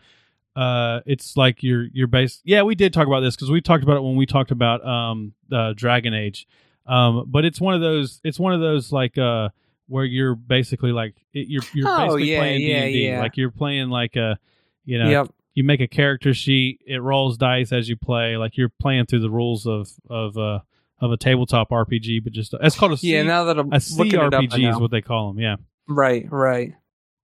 uh, 0.56 1.00
it's 1.04 1.36
like 1.36 1.62
you're 1.62 1.86
you're 1.92 2.06
based. 2.06 2.40
Yeah, 2.44 2.62
we 2.62 2.74
did 2.74 2.92
talk 2.92 3.06
about 3.06 3.20
this 3.20 3.36
because 3.36 3.50
we 3.50 3.60
talked 3.60 3.84
about 3.84 3.98
it 3.98 4.02
when 4.02 4.16
we 4.16 4.26
talked 4.26 4.50
about 4.50 4.86
um 4.86 5.34
uh, 5.52 5.74
Dragon 5.74 6.14
Age. 6.14 6.48
Um, 6.86 7.24
but 7.26 7.44
it's 7.44 7.60
one 7.60 7.74
of 7.74 7.82
those. 7.82 8.20
It's 8.24 8.38
one 8.38 8.54
of 8.54 8.60
those 8.60 8.90
like 8.90 9.18
uh 9.18 9.50
where 9.88 10.04
you're 10.04 10.34
basically 10.34 10.92
like 10.92 11.14
it, 11.34 11.48
you're 11.48 11.62
you're 11.74 11.88
oh, 11.88 11.98
basically 11.98 12.32
yeah, 12.32 12.38
playing 12.38 12.60
yeah, 12.62 12.84
D&D. 12.86 13.08
Yeah. 13.08 13.20
Like 13.20 13.36
you're 13.36 13.50
playing 13.50 13.90
like 13.90 14.16
a 14.16 14.38
you 14.84 14.98
know 14.98 15.10
yep 15.10 15.28
you 15.58 15.64
make 15.64 15.80
a 15.80 15.88
character 15.88 16.32
sheet. 16.32 16.80
It 16.86 17.02
rolls 17.02 17.36
dice 17.36 17.72
as 17.72 17.88
you 17.88 17.96
play, 17.96 18.36
like 18.36 18.56
you're 18.56 18.68
playing 18.80 19.06
through 19.06 19.22
the 19.22 19.30
rules 19.30 19.66
of 19.66 19.90
of 20.08 20.38
uh 20.38 20.60
of 21.00 21.10
a 21.10 21.16
tabletop 21.16 21.70
RPG, 21.70 22.22
but 22.22 22.32
just 22.32 22.54
it's 22.62 22.76
called 22.76 22.92
a 22.92 22.96
C, 22.96 23.12
yeah. 23.12 23.24
Now 23.24 23.42
that 23.42 23.58
I'm 23.58 23.72
a 23.72 23.78
CRPG 23.78 24.70
is 24.70 24.78
what 24.78 24.92
they 24.92 25.02
call 25.02 25.32
them. 25.32 25.40
Yeah. 25.40 25.56
Right. 25.88 26.30
Right. 26.30 26.74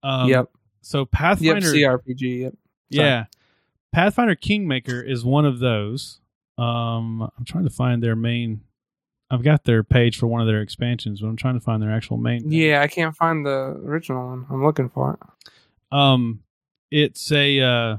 Um, 0.03 0.27
yep. 0.27 0.49
So 0.81 1.05
Pathfinder 1.05 1.73
yep, 1.73 2.01
CRPG. 2.01 2.41
Yep. 2.41 2.53
Yeah. 2.89 3.25
Pathfinder 3.93 4.35
Kingmaker 4.35 5.01
is 5.01 5.23
one 5.23 5.45
of 5.45 5.59
those. 5.59 6.19
Um, 6.57 7.21
I'm 7.21 7.45
trying 7.45 7.63
to 7.63 7.73
find 7.73 8.03
their 8.03 8.17
main. 8.17 8.61
I've 9.31 9.43
got 9.43 9.63
their 9.63 9.81
page 9.81 10.17
for 10.17 10.27
one 10.27 10.41
of 10.41 10.47
their 10.47 10.61
expansions, 10.61 11.21
but 11.21 11.27
I'm 11.27 11.37
trying 11.37 11.53
to 11.53 11.61
find 11.61 11.81
their 11.81 11.91
actual 11.91 12.17
main. 12.17 12.43
Page. 12.43 12.51
Yeah, 12.51 12.81
I 12.81 12.87
can't 12.87 13.15
find 13.15 13.45
the 13.45 13.79
original 13.85 14.27
one. 14.27 14.45
I'm 14.49 14.65
looking 14.65 14.89
for 14.89 15.13
it. 15.13 15.47
Um, 15.97 16.41
it's 16.91 17.31
a 17.31 17.61
uh, 17.61 17.97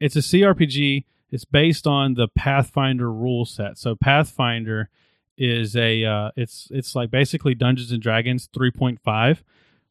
it's 0.00 0.16
a 0.16 0.20
CRPG. 0.20 1.04
It's 1.30 1.44
based 1.44 1.86
on 1.86 2.14
the 2.14 2.28
Pathfinder 2.28 3.12
rule 3.12 3.44
set. 3.44 3.78
So 3.78 3.96
Pathfinder 3.96 4.88
is 5.36 5.76
a 5.76 6.04
uh, 6.04 6.30
it's 6.36 6.68
it's 6.70 6.94
like 6.94 7.10
basically 7.10 7.54
Dungeons 7.54 7.92
and 7.92 8.00
Dragons 8.02 8.48
3.5. 8.48 9.42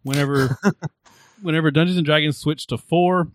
Whenever 0.03 0.57
whenever 1.41 1.71
Dungeons 1.71 1.97
and 1.97 2.05
Dragons 2.05 2.37
switched 2.37 2.69
to 2.69 2.77
4, 2.77 3.27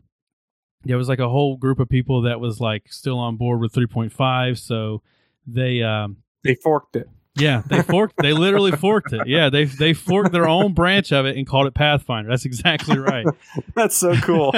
there 0.85 0.97
was 0.97 1.09
like 1.09 1.19
a 1.19 1.29
whole 1.29 1.57
group 1.57 1.79
of 1.79 1.89
people 1.89 2.23
that 2.23 2.41
was 2.41 2.61
like 2.61 2.93
still 2.93 3.19
on 3.19 3.37
board 3.37 3.61
with 3.61 3.73
3.5, 3.73 4.59
so 4.59 5.03
they 5.47 5.83
um 5.83 6.19
they 6.43 6.55
forked 6.55 6.97
it. 6.97 7.09
Yeah, 7.37 7.63
they 7.67 7.83
forked. 7.83 8.15
they 8.21 8.33
literally 8.33 8.73
forked 8.73 9.13
it. 9.13 9.27
Yeah, 9.27 9.51
they 9.51 9.65
they 9.65 9.93
forked 9.93 10.33
their 10.33 10.49
own 10.49 10.73
branch 10.73 11.13
of 11.13 11.27
it 11.27 11.37
and 11.37 11.47
called 11.47 11.67
it 11.67 11.75
Pathfinder. 11.75 12.31
That's 12.31 12.45
exactly 12.45 12.99
right. 12.99 13.27
That's 13.75 13.97
so 13.97 14.17
cool 14.17 14.53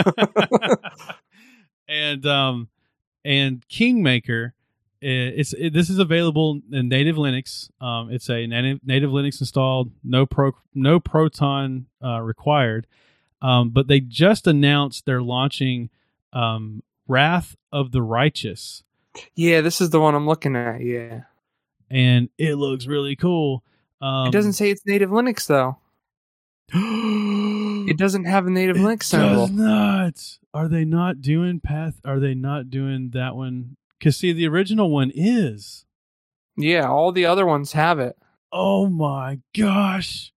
and 1.93 2.27
um 2.27 2.69
and 3.25 3.67
Kingmaker 3.69 4.55
it's 5.03 5.53
it, 5.53 5.73
this 5.73 5.91
is 5.91 5.99
available 5.99 6.61
in 6.71 6.89
native 6.89 7.17
Linux. 7.17 7.71
Um, 7.81 8.11
it's 8.11 8.31
a 8.31 8.47
native, 8.47 8.81
native 8.85 9.11
Linux 9.11 9.41
installed, 9.41 9.91
no 10.05 10.27
pro 10.27 10.53
no 10.75 11.01
Proton 11.01 11.87
uh, 12.03 12.21
required. 12.21 12.87
Um, 13.41 13.71
but 13.71 13.89
they 13.89 13.99
just 13.99 14.47
announced 14.47 15.05
they're 15.05 15.23
launching 15.23 15.91
um, 16.33 16.85
Wrath 17.09 17.57
of 17.73 17.91
the 17.91 18.01
Righteous. 18.01 18.85
Yeah, 19.35 19.61
this 19.61 19.81
is 19.81 19.91
the 19.91 20.01
one 20.01 20.15
I'm 20.15 20.27
looking 20.27 20.55
at. 20.55 20.81
Yeah, 20.81 21.23
and 21.91 22.29
it 22.39 22.55
looks 22.55 22.87
really 22.87 23.17
cool. 23.17 23.65
Um, 24.01 24.29
it 24.29 24.33
doesn't 24.33 24.53
say 24.53 24.71
it's 24.71 24.87
native 24.87 25.11
Linux 25.11 25.47
though. 25.47 25.79
it 27.89 27.99
doesn't 27.99 28.25
have 28.25 28.47
a 28.47 28.51
native 28.51 28.79
link 28.79 29.03
symbol. 29.03 29.47
Does 29.47 29.51
not. 29.51 30.39
Are 30.55 30.69
they 30.69 30.85
not 30.85 31.21
doing 31.21 31.61
path? 31.61 32.01
Are 32.05 32.19
they 32.19 32.35
not 32.35 32.71
doing 32.71 33.11
that 33.11 33.37
one 33.37 33.77
Because 33.99 34.17
see, 34.17 34.33
the 34.33 34.49
original 34.49 34.91
one 34.91 35.11
is. 35.15 35.85
Yeah, 36.57 36.89
all 36.89 37.13
the 37.13 37.27
other 37.27 37.47
ones 37.47 37.73
have 37.73 37.99
it. 37.99 38.17
Oh 38.51 38.89
my 38.89 39.41
gosh! 39.57 40.33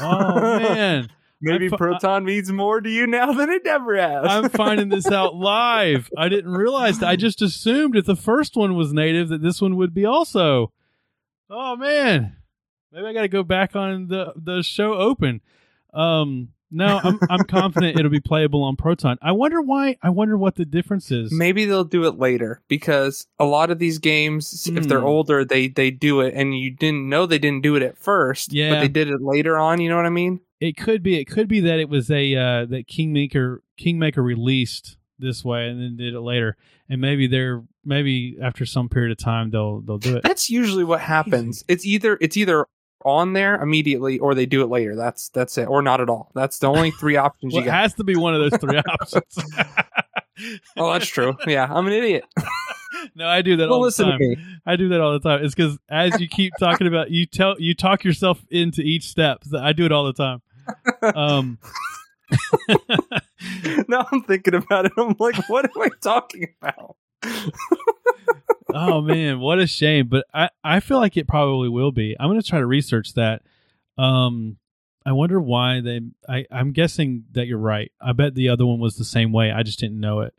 Oh 0.00 0.58
man! 0.58 1.08
Maybe 1.40 1.68
fi- 1.68 1.76
Proton 1.76 2.24
means 2.24 2.50
more 2.50 2.80
to 2.80 2.88
you 2.88 3.06
now 3.06 3.32
than 3.32 3.50
it 3.50 3.66
ever 3.66 3.96
has. 3.96 4.24
I'm 4.26 4.48
finding 4.48 4.88
this 4.88 5.06
out 5.06 5.34
live. 5.36 6.10
I 6.16 6.28
didn't 6.28 6.52
realize. 6.52 7.00
That. 7.00 7.08
I 7.08 7.16
just 7.16 7.42
assumed 7.42 7.96
if 7.96 8.06
the 8.06 8.16
first 8.16 8.56
one 8.56 8.76
was 8.76 8.92
native 8.92 9.28
that 9.28 9.42
this 9.42 9.60
one 9.60 9.76
would 9.76 9.92
be 9.92 10.04
also. 10.04 10.72
Oh 11.50 11.76
man, 11.76 12.36
maybe 12.94 13.06
I 13.06 13.12
got 13.12 13.22
to 13.22 13.28
go 13.28 13.42
back 13.42 13.76
on 13.76 14.08
the 14.08 14.32
the 14.36 14.62
show 14.62 14.94
open. 14.94 15.40
Um, 15.92 16.48
no, 16.70 17.00
I'm 17.02 17.18
I'm 17.28 17.44
confident 17.48 17.98
it'll 17.98 18.10
be 18.10 18.20
playable 18.20 18.62
on 18.62 18.76
Proton. 18.76 19.18
I 19.20 19.32
wonder 19.32 19.60
why. 19.60 19.96
I 20.02 20.10
wonder 20.10 20.36
what 20.36 20.56
the 20.56 20.64
difference 20.64 21.10
is. 21.10 21.32
Maybe 21.32 21.64
they'll 21.64 21.84
do 21.84 22.04
it 22.06 22.18
later 22.18 22.62
because 22.68 23.26
a 23.38 23.44
lot 23.44 23.70
of 23.70 23.78
these 23.78 23.98
games, 23.98 24.66
mm. 24.68 24.78
if 24.78 24.88
they're 24.88 25.00
hmm. 25.00 25.06
older, 25.06 25.44
they 25.44 25.68
they 25.68 25.90
do 25.90 26.20
it, 26.20 26.34
and 26.34 26.58
you 26.58 26.70
didn't 26.70 27.08
know 27.08 27.26
they 27.26 27.38
didn't 27.38 27.62
do 27.62 27.76
it 27.76 27.82
at 27.82 27.98
first. 27.98 28.52
Yeah, 28.52 28.70
but 28.70 28.80
they 28.80 28.88
did 28.88 29.08
it 29.08 29.20
later 29.20 29.58
on. 29.58 29.80
You 29.80 29.88
know 29.88 29.96
what 29.96 30.06
I 30.06 30.10
mean? 30.10 30.40
It 30.60 30.76
could 30.76 31.02
be. 31.02 31.18
It 31.18 31.26
could 31.26 31.48
be 31.48 31.60
that 31.60 31.78
it 31.78 31.88
was 31.88 32.10
a 32.10 32.34
uh, 32.34 32.66
that 32.66 32.86
Kingmaker 32.86 33.62
Kingmaker 33.76 34.22
released 34.22 34.96
this 35.18 35.44
way 35.44 35.68
and 35.68 35.80
then 35.80 35.96
did 35.96 36.14
it 36.14 36.20
later, 36.20 36.56
and 36.88 37.00
maybe 37.00 37.26
they're 37.26 37.62
maybe 37.84 38.36
after 38.42 38.66
some 38.66 38.88
period 38.88 39.12
of 39.12 39.18
time 39.18 39.50
they'll 39.50 39.80
they'll 39.80 39.98
do 39.98 40.16
it. 40.16 40.22
That's 40.22 40.50
usually 40.50 40.84
what 40.84 41.00
happens. 41.00 41.64
It's 41.68 41.84
either 41.84 42.18
it's 42.20 42.36
either 42.36 42.66
on 43.04 43.32
there 43.32 43.60
immediately 43.62 44.18
or 44.18 44.34
they 44.34 44.46
do 44.46 44.62
it 44.62 44.68
later. 44.68 44.96
That's 44.96 45.28
that's 45.28 45.58
it, 45.58 45.66
or 45.68 45.82
not 45.82 46.00
at 46.00 46.08
all. 46.08 46.30
That's 46.34 46.58
the 46.58 46.68
only 46.68 46.90
three 46.90 47.16
options 47.16 47.52
well, 47.52 47.62
you 47.62 47.70
got. 47.70 47.78
It 47.78 47.82
has 47.82 47.94
to 47.94 48.04
be 48.04 48.16
one 48.16 48.34
of 48.34 48.40
those 48.40 48.58
three 48.60 48.78
options. 49.00 49.38
oh, 50.76 50.92
that's 50.92 51.06
true. 51.06 51.36
Yeah, 51.46 51.66
I'm 51.70 51.86
an 51.86 51.92
idiot. 51.92 52.24
no, 53.14 53.26
I 53.26 53.42
do 53.42 53.56
that 53.56 53.68
well, 53.68 53.78
all 53.78 53.84
the 53.84 53.90
time. 53.90 54.20
I 54.66 54.76
do 54.76 54.88
that 54.88 55.00
all 55.00 55.12
the 55.12 55.20
time. 55.20 55.44
It's 55.44 55.54
because 55.54 55.78
as 55.88 56.20
you 56.20 56.28
keep 56.28 56.52
talking 56.58 56.86
about, 56.86 57.10
you 57.10 57.26
tell 57.26 57.56
you 57.58 57.74
talk 57.74 58.04
yourself 58.04 58.44
into 58.50 58.80
each 58.80 59.08
step. 59.08 59.42
I 59.56 59.72
do 59.72 59.84
it 59.84 59.92
all 59.92 60.04
the 60.04 60.12
time. 60.12 60.42
Um. 61.14 61.58
now 63.88 64.06
I'm 64.10 64.22
thinking 64.22 64.54
about 64.54 64.86
it. 64.86 64.92
I'm 64.96 65.14
like, 65.18 65.48
what 65.48 65.66
am 65.66 65.82
I 65.82 65.88
talking 66.00 66.48
about? 66.60 66.96
Oh 68.74 69.00
man, 69.00 69.40
what 69.40 69.58
a 69.58 69.66
shame. 69.66 70.08
But 70.08 70.26
I, 70.32 70.50
I 70.62 70.80
feel 70.80 70.98
like 70.98 71.16
it 71.16 71.28
probably 71.28 71.68
will 71.68 71.92
be. 71.92 72.16
I'm 72.18 72.28
gonna 72.28 72.42
try 72.42 72.58
to 72.58 72.66
research 72.66 73.14
that. 73.14 73.42
Um 73.96 74.58
I 75.06 75.12
wonder 75.12 75.40
why 75.40 75.80
they 75.80 76.00
I, 76.28 76.46
I'm 76.50 76.72
guessing 76.72 77.24
that 77.32 77.46
you're 77.46 77.58
right. 77.58 77.92
I 78.00 78.12
bet 78.12 78.34
the 78.34 78.48
other 78.48 78.66
one 78.66 78.80
was 78.80 78.96
the 78.96 79.04
same 79.04 79.32
way. 79.32 79.50
I 79.52 79.62
just 79.62 79.78
didn't 79.78 80.00
know 80.00 80.20
it. 80.20 80.34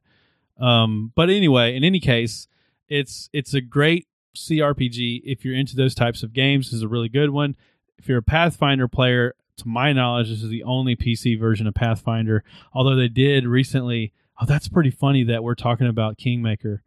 Um 0.59 1.11
but 1.15 1.29
anyway, 1.29 1.75
in 1.75 1.83
any 1.83 1.99
case, 1.99 2.47
it's 2.87 3.29
it's 3.33 3.53
a 3.53 3.61
great 3.61 4.07
CRPG 4.35 5.21
if 5.23 5.45
you're 5.45 5.55
into 5.55 5.75
those 5.75 5.95
types 5.95 6.23
of 6.23 6.33
games. 6.33 6.73
Is 6.73 6.81
a 6.81 6.87
really 6.87 7.09
good 7.09 7.29
one. 7.29 7.55
If 7.97 8.09
you're 8.09 8.17
a 8.17 8.23
Pathfinder 8.23 8.87
player, 8.89 9.35
to 9.57 9.67
my 9.67 9.93
knowledge, 9.93 10.29
this 10.29 10.43
is 10.43 10.49
the 10.49 10.63
only 10.63 10.97
PC 10.97 11.39
version 11.39 11.65
of 11.65 11.73
Pathfinder. 11.73 12.43
Although 12.73 12.95
they 12.95 13.07
did 13.07 13.47
recently 13.47 14.11
Oh, 14.39 14.45
that's 14.45 14.67
pretty 14.67 14.91
funny 14.91 15.23
that 15.23 15.43
we're 15.43 15.55
talking 15.55 15.87
about 15.87 16.17
Kingmaker. 16.17 16.81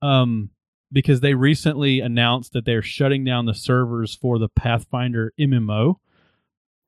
Um, 0.00 0.50
because 0.92 1.20
they 1.20 1.34
recently 1.34 2.00
announced 2.00 2.52
that 2.52 2.64
they're 2.64 2.82
shutting 2.82 3.24
down 3.24 3.46
the 3.46 3.54
servers 3.54 4.14
for 4.14 4.38
the 4.38 4.48
Pathfinder 4.48 5.32
MMO, 5.38 5.96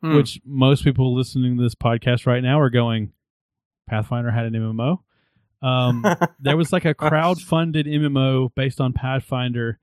which 0.00 0.40
most 0.44 0.84
people 0.84 1.14
listening 1.14 1.56
to 1.56 1.62
this 1.62 1.74
podcast 1.74 2.26
right 2.26 2.42
now 2.42 2.60
are 2.60 2.70
going, 2.70 3.12
Pathfinder 3.88 4.30
had 4.30 4.44
an 4.44 4.52
MMO. 4.52 4.98
Um, 5.62 6.04
there 6.40 6.56
was 6.56 6.72
like 6.72 6.84
a 6.84 6.94
crowd-funded 6.94 7.86
MMO 7.86 8.54
based 8.54 8.80
on 8.80 8.92
Pathfinder 8.92 9.78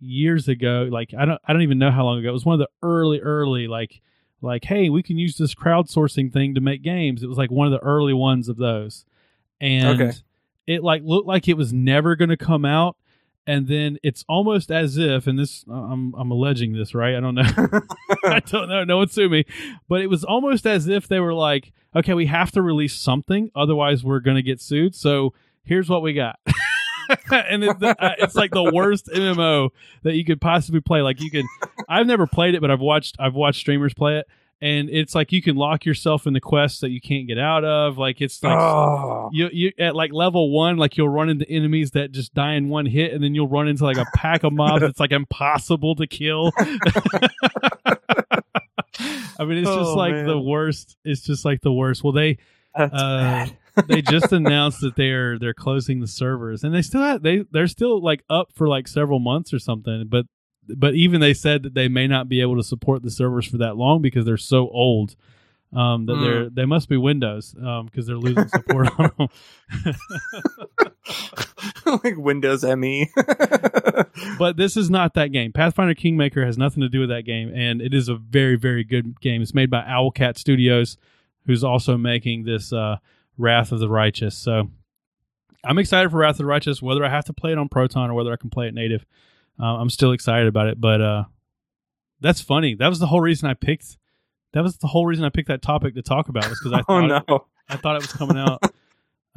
years 0.00 0.48
ago. 0.48 0.88
Like 0.90 1.14
I 1.16 1.24
don't, 1.24 1.40
I 1.46 1.52
don't 1.52 1.62
even 1.62 1.78
know 1.78 1.92
how 1.92 2.04
long 2.04 2.18
ago. 2.18 2.28
It 2.28 2.32
was 2.32 2.44
one 2.44 2.60
of 2.60 2.66
the 2.66 2.86
early, 2.86 3.20
early 3.20 3.68
like, 3.68 4.00
like 4.42 4.64
hey, 4.64 4.88
we 4.88 5.02
can 5.02 5.18
use 5.18 5.36
this 5.36 5.54
crowdsourcing 5.54 6.32
thing 6.32 6.56
to 6.56 6.60
make 6.60 6.82
games. 6.82 7.22
It 7.22 7.28
was 7.28 7.38
like 7.38 7.50
one 7.50 7.66
of 7.66 7.72
the 7.72 7.86
early 7.86 8.14
ones 8.14 8.48
of 8.48 8.56
those 8.56 9.04
and 9.60 10.00
okay. 10.00 10.18
it 10.66 10.82
like 10.82 11.02
looked 11.04 11.26
like 11.26 11.48
it 11.48 11.56
was 11.56 11.72
never 11.72 12.16
going 12.16 12.30
to 12.30 12.36
come 12.36 12.64
out 12.64 12.96
and 13.46 13.68
then 13.68 13.98
it's 14.02 14.24
almost 14.28 14.70
as 14.70 14.96
if 14.96 15.26
and 15.26 15.38
this 15.38 15.64
i'm 15.70 16.14
i'm 16.14 16.30
alleging 16.30 16.72
this 16.72 16.94
right? 16.94 17.16
I 17.16 17.20
don't 17.20 17.34
know. 17.34 17.42
I 18.24 18.40
don't 18.40 18.68
know. 18.68 18.84
No 18.84 18.98
one 18.98 19.08
sue 19.08 19.28
me. 19.28 19.44
But 19.88 20.00
it 20.00 20.08
was 20.08 20.24
almost 20.24 20.66
as 20.66 20.88
if 20.88 21.08
they 21.08 21.20
were 21.20 21.34
like 21.34 21.72
okay 21.94 22.14
we 22.14 22.26
have 22.26 22.50
to 22.52 22.62
release 22.62 22.94
something 22.94 23.50
otherwise 23.54 24.04
we're 24.04 24.20
going 24.20 24.36
to 24.36 24.42
get 24.42 24.60
sued. 24.60 24.94
So 24.94 25.34
here's 25.64 25.88
what 25.88 26.02
we 26.02 26.12
got. 26.12 26.38
And 27.32 27.64
it's, 27.64 27.80
the, 27.80 27.88
uh, 28.00 28.14
it's 28.18 28.36
like 28.36 28.52
the 28.52 28.70
worst 28.72 29.08
MMO 29.08 29.70
that 30.04 30.14
you 30.14 30.24
could 30.24 30.40
possibly 30.40 30.80
play. 30.80 31.02
Like 31.02 31.20
you 31.20 31.28
can, 31.28 31.44
I've 31.88 32.06
never 32.06 32.28
played 32.28 32.54
it, 32.54 32.60
but 32.60 32.70
I've 32.70 32.80
watched 32.80 33.16
I've 33.18 33.34
watched 33.34 33.58
streamers 33.58 33.94
play 33.94 34.18
it, 34.18 34.28
and 34.62 34.90
it's 34.90 35.14
like 35.14 35.32
you 35.32 35.40
can 35.40 35.56
lock 35.56 35.86
yourself 35.86 36.26
in 36.26 36.34
the 36.34 36.40
quest 36.40 36.82
that 36.82 36.90
you 36.90 37.00
can't 37.00 37.26
get 37.26 37.38
out 37.38 37.64
of. 37.64 37.96
Like 37.96 38.20
it's 38.20 38.42
like 38.42 38.58
oh. 38.58 39.30
you 39.32 39.48
you 39.52 39.72
at 39.78 39.96
like 39.96 40.12
level 40.12 40.50
one, 40.50 40.76
like 40.76 40.96
you'll 40.96 41.08
run 41.08 41.30
into 41.30 41.48
enemies 41.48 41.92
that 41.92 42.12
just 42.12 42.34
die 42.34 42.54
in 42.54 42.68
one 42.68 42.86
hit, 42.86 43.12
and 43.12 43.24
then 43.24 43.34
you'll 43.34 43.48
run 43.48 43.68
into 43.68 43.84
like 43.84 43.96
a 43.96 44.06
pack 44.14 44.44
of 44.44 44.52
mobs 44.52 44.82
that's 44.82 45.00
like 45.00 45.12
impossible 45.12 45.94
to 45.96 46.06
kill. 46.06 46.52
I 46.58 46.66
mean, 49.44 49.58
it's 49.58 49.68
oh, 49.68 49.78
just 49.78 49.96
like 49.96 50.12
man. 50.12 50.26
the 50.26 50.38
worst. 50.38 50.98
It's 51.04 51.22
just 51.22 51.46
like 51.46 51.62
the 51.62 51.72
worst. 51.72 52.04
Well, 52.04 52.12
they 52.12 52.36
uh, 52.74 53.46
they 53.86 54.02
just 54.02 54.32
announced 54.32 54.82
that 54.82 54.96
they're 54.96 55.38
they're 55.38 55.54
closing 55.54 56.00
the 56.00 56.06
servers, 56.06 56.64
and 56.64 56.74
they 56.74 56.82
still 56.82 57.02
have 57.02 57.22
they 57.22 57.44
they're 57.50 57.66
still 57.66 58.02
like 58.02 58.24
up 58.28 58.52
for 58.54 58.68
like 58.68 58.88
several 58.88 59.18
months 59.18 59.52
or 59.52 59.58
something. 59.58 60.06
But 60.08 60.26
but 60.76 60.94
even 60.94 61.20
they 61.20 61.34
said 61.34 61.62
that 61.62 61.74
they 61.74 61.88
may 61.88 62.06
not 62.06 62.28
be 62.28 62.40
able 62.40 62.56
to 62.56 62.62
support 62.62 63.02
the 63.02 63.10
servers 63.10 63.46
for 63.46 63.58
that 63.58 63.76
long 63.76 64.02
because 64.02 64.24
they're 64.24 64.36
so 64.36 64.68
old 64.70 65.16
um, 65.72 66.06
that 66.06 66.14
mm. 66.14 66.22
they're 66.22 66.50
they 66.50 66.64
must 66.64 66.88
be 66.88 66.96
Windows 66.96 67.52
because 67.52 67.80
um, 67.80 67.90
they're 67.94 68.16
losing 68.16 68.48
support 68.48 68.88
on 68.98 69.10
them. 69.18 69.28
like 72.04 72.16
Windows 72.16 72.64
ME. 72.64 73.08
but 74.38 74.56
this 74.56 74.76
is 74.76 74.90
not 74.90 75.14
that 75.14 75.28
game. 75.28 75.52
Pathfinder 75.52 75.94
Kingmaker 75.94 76.44
has 76.44 76.58
nothing 76.58 76.80
to 76.80 76.88
do 76.88 77.00
with 77.00 77.10
that 77.10 77.22
game, 77.22 77.52
and 77.54 77.80
it 77.80 77.94
is 77.94 78.08
a 78.08 78.16
very 78.16 78.56
very 78.56 78.82
good 78.82 79.20
game. 79.20 79.42
It's 79.42 79.54
made 79.54 79.70
by 79.70 79.82
Owlcat 79.82 80.38
Studios, 80.38 80.96
who's 81.46 81.62
also 81.62 81.96
making 81.96 82.44
this 82.44 82.72
uh, 82.72 82.96
Wrath 83.38 83.70
of 83.70 83.78
the 83.78 83.88
Righteous. 83.88 84.36
So 84.36 84.70
I'm 85.62 85.78
excited 85.78 86.10
for 86.10 86.18
Wrath 86.18 86.34
of 86.34 86.38
the 86.38 86.46
Righteous, 86.46 86.82
whether 86.82 87.04
I 87.04 87.10
have 87.10 87.26
to 87.26 87.32
play 87.32 87.52
it 87.52 87.58
on 87.58 87.68
Proton 87.68 88.10
or 88.10 88.14
whether 88.14 88.32
I 88.32 88.36
can 88.36 88.50
play 88.50 88.66
it 88.66 88.74
native 88.74 89.06
uh, 89.60 89.76
I'm 89.76 89.90
still 89.90 90.12
excited 90.12 90.48
about 90.48 90.68
it. 90.68 90.80
But 90.80 91.00
uh, 91.00 91.24
that's 92.20 92.40
funny. 92.40 92.74
That 92.74 92.88
was 92.88 92.98
the 92.98 93.06
whole 93.06 93.20
reason 93.20 93.48
I 93.48 93.54
picked. 93.54 93.98
That 94.52 94.62
was 94.62 94.78
the 94.78 94.88
whole 94.88 95.06
reason 95.06 95.24
I 95.24 95.28
picked 95.28 95.48
that 95.48 95.62
topic 95.62 95.94
to 95.94 96.02
talk 96.02 96.28
about 96.28 96.48
was 96.48 96.58
because 96.58 96.72
I 96.72 96.80
oh, 96.88 97.00
thought 97.00 97.24
no. 97.28 97.36
it, 97.36 97.42
I 97.68 97.76
thought 97.76 97.96
it 97.96 98.02
was 98.02 98.12
coming 98.12 98.36
out. 98.36 98.62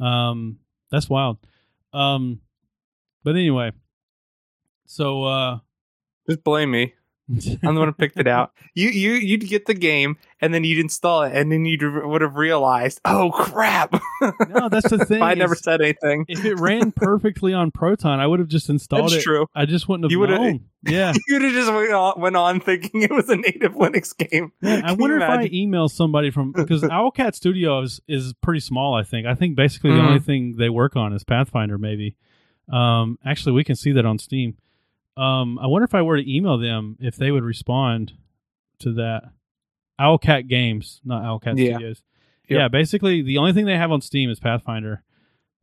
um, 0.04 0.58
that's 0.90 1.08
wild. 1.08 1.38
Um, 1.92 2.40
but 3.22 3.36
anyway, 3.36 3.72
so 4.86 5.24
uh, 5.24 5.58
just 6.28 6.42
blame 6.42 6.70
me. 6.70 6.94
I'm 7.30 7.74
the 7.74 7.80
one 7.80 7.88
who 7.88 7.92
picked 7.92 8.18
it 8.18 8.26
out. 8.26 8.52
You 8.76 8.88
you 8.88 9.12
you'd 9.12 9.48
get 9.48 9.66
the 9.66 9.74
game 9.74 10.16
and 10.40 10.52
then 10.52 10.64
you'd 10.64 10.80
install 10.80 11.22
it 11.22 11.32
and 11.32 11.52
then 11.52 11.64
you 11.64 11.78
would 12.04 12.22
have 12.22 12.34
realized, 12.34 13.00
oh 13.04 13.30
crap. 13.30 13.92
no, 14.48 14.68
that's 14.68 14.90
the 14.90 15.04
thing. 15.08 15.22
I 15.22 15.34
never 15.34 15.54
said 15.54 15.80
anything. 15.80 16.24
If 16.26 16.44
it 16.44 16.58
ran 16.58 16.90
perfectly 16.90 17.54
on 17.54 17.70
Proton, 17.70 18.18
I 18.18 18.26
would 18.26 18.40
have 18.40 18.48
just 18.48 18.68
installed 18.68 19.12
that's 19.12 19.14
it. 19.14 19.22
True. 19.22 19.46
I 19.54 19.64
just 19.64 19.88
wouldn't 19.88 20.06
have 20.06 20.10
you 20.10 20.26
known. 20.26 20.64
Yeah, 20.86 21.14
you'd 21.28 21.40
have 21.40 21.52
just 21.52 21.72
went 21.72 21.92
on, 21.92 22.20
went 22.20 22.36
on, 22.36 22.60
thinking 22.60 23.02
it 23.02 23.10
was 23.10 23.30
a 23.30 23.36
native 23.36 23.74
Linux 23.74 24.14
game. 24.14 24.52
Yeah, 24.60 24.82
I 24.84 24.92
wonder 24.92 25.16
if 25.16 25.22
I 25.22 25.48
email 25.52 25.88
somebody 25.88 26.30
from 26.30 26.50
because 26.50 26.82
Owlcat 26.82 27.36
Studios 27.36 28.00
is 28.08 28.34
pretty 28.42 28.60
small. 28.60 28.94
I 28.94 29.04
think. 29.04 29.26
I 29.26 29.34
think 29.34 29.54
basically 29.54 29.90
mm. 29.90 29.98
the 29.98 30.02
only 30.02 30.20
thing 30.20 30.56
they 30.58 30.68
work 30.68 30.96
on 30.96 31.12
is 31.12 31.22
Pathfinder. 31.22 31.78
Maybe. 31.78 32.16
Um, 32.70 33.18
actually, 33.24 33.52
we 33.52 33.64
can 33.64 33.76
see 33.76 33.92
that 33.92 34.04
on 34.04 34.18
Steam. 34.18 34.56
Um, 35.16 35.58
I 35.58 35.66
wonder 35.66 35.84
if 35.84 35.94
I 35.94 36.02
were 36.02 36.16
to 36.16 36.34
email 36.34 36.58
them 36.58 36.96
if 37.00 37.16
they 37.16 37.30
would 37.30 37.44
respond 37.44 38.14
to 38.80 38.92
that. 38.94 39.24
Owlcat 40.00 40.48
Games, 40.48 41.00
not 41.04 41.22
Owlcat 41.22 41.56
yeah. 41.56 41.76
Studios. 41.76 42.02
Yep. 42.48 42.58
Yeah, 42.58 42.68
basically 42.68 43.22
the 43.22 43.38
only 43.38 43.52
thing 43.52 43.64
they 43.64 43.76
have 43.76 43.92
on 43.92 44.00
Steam 44.00 44.28
is 44.28 44.40
Pathfinder. 44.40 45.02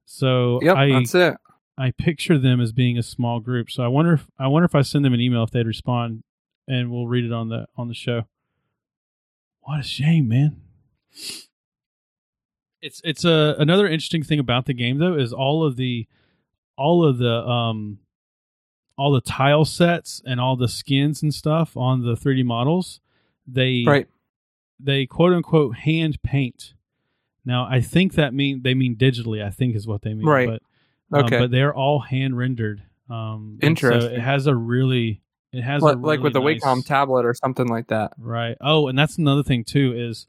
So 0.06 0.60
yep, 0.62 0.78
I, 0.78 0.90
that's 0.90 1.16
it. 1.16 1.36
I 1.78 1.92
picture 1.92 2.38
them 2.38 2.62
as 2.62 2.72
being 2.72 2.98
a 2.98 3.04
small 3.04 3.40
group. 3.40 3.70
So 3.70 3.84
I 3.84 3.88
wonder 3.88 4.14
if 4.14 4.28
I 4.40 4.48
wonder 4.48 4.66
if 4.66 4.76
I 4.76 4.82
send 4.82 5.06
them 5.06 5.14
an 5.14 5.20
email 5.20 5.44
if 5.44 5.52
they'd 5.52 5.68
respond, 5.68 6.24
and 6.68 6.92
we'll 6.92 7.08
read 7.08 7.26
it 7.26 7.34
on 7.34 7.50
the 7.50 7.66
on 7.76 7.88
the 7.88 7.94
show. 7.94 8.24
What 9.62 9.80
a 9.80 9.84
shame, 9.84 10.28
man. 10.28 10.62
It's 12.82 13.02
it's 13.04 13.26
a 13.26 13.56
another 13.60 13.88
interesting 13.88 14.24
thing 14.24 14.40
about 14.40 14.66
the 14.66 14.74
game 14.74 14.98
though 14.98 15.16
is 15.16 15.34
all 15.34 15.64
of 15.66 15.76
the 15.76 16.08
all 16.78 17.06
of 17.06 17.18
the 17.20 17.48
um 17.48 18.00
all 19.02 19.12
the 19.12 19.22
tile 19.22 19.66
sets 19.66 20.22
and 20.28 20.40
all 20.40 20.56
the 20.56 20.68
skins 20.68 21.24
and 21.24 21.34
stuff 21.34 21.76
on 21.76 22.04
the 22.04 22.14
3D 22.14 22.46
models, 22.46 23.02
they 23.48 23.84
right. 23.86 24.08
they 24.80 25.08
quote 25.08 25.34
unquote 25.34 25.76
hand 25.76 26.22
paint. 26.22 26.76
Now 27.44 27.68
I 27.68 27.82
think 27.82 28.14
that 28.14 28.32
mean 28.32 28.62
they 28.62 28.76
mean 28.76 28.96
digitally. 28.96 29.44
I 29.44 29.50
think 29.50 29.76
is 29.76 29.88
what 29.88 30.04
they 30.04 30.14
mean. 30.14 30.28
Right. 30.28 30.48
But, 31.10 31.18
um, 31.18 31.26
okay. 31.26 31.40
But 31.40 31.50
they're 31.50 31.74
all 31.74 32.02
hand 32.02 32.38
rendered 32.38 32.84
Um, 33.10 33.58
Interesting. 33.64 34.02
So 34.02 34.16
it 34.16 34.20
has 34.20 34.46
a 34.46 34.56
really 34.56 35.24
it 35.52 35.64
has 35.64 35.82
like, 35.82 35.96
a 35.96 36.00
like 36.00 36.20
with 36.20 36.34
the 36.34 36.40
really 36.40 36.60
Wacom 36.60 36.86
tablet 36.86 37.26
or 37.26 37.34
something 37.34 37.68
like 37.68 37.88
that. 37.88 38.14
Right. 38.20 38.56
Oh, 38.62 38.88
and 38.88 39.00
that's 39.00 39.18
another 39.18 39.42
thing 39.42 39.64
too 39.64 39.96
is 39.98 40.28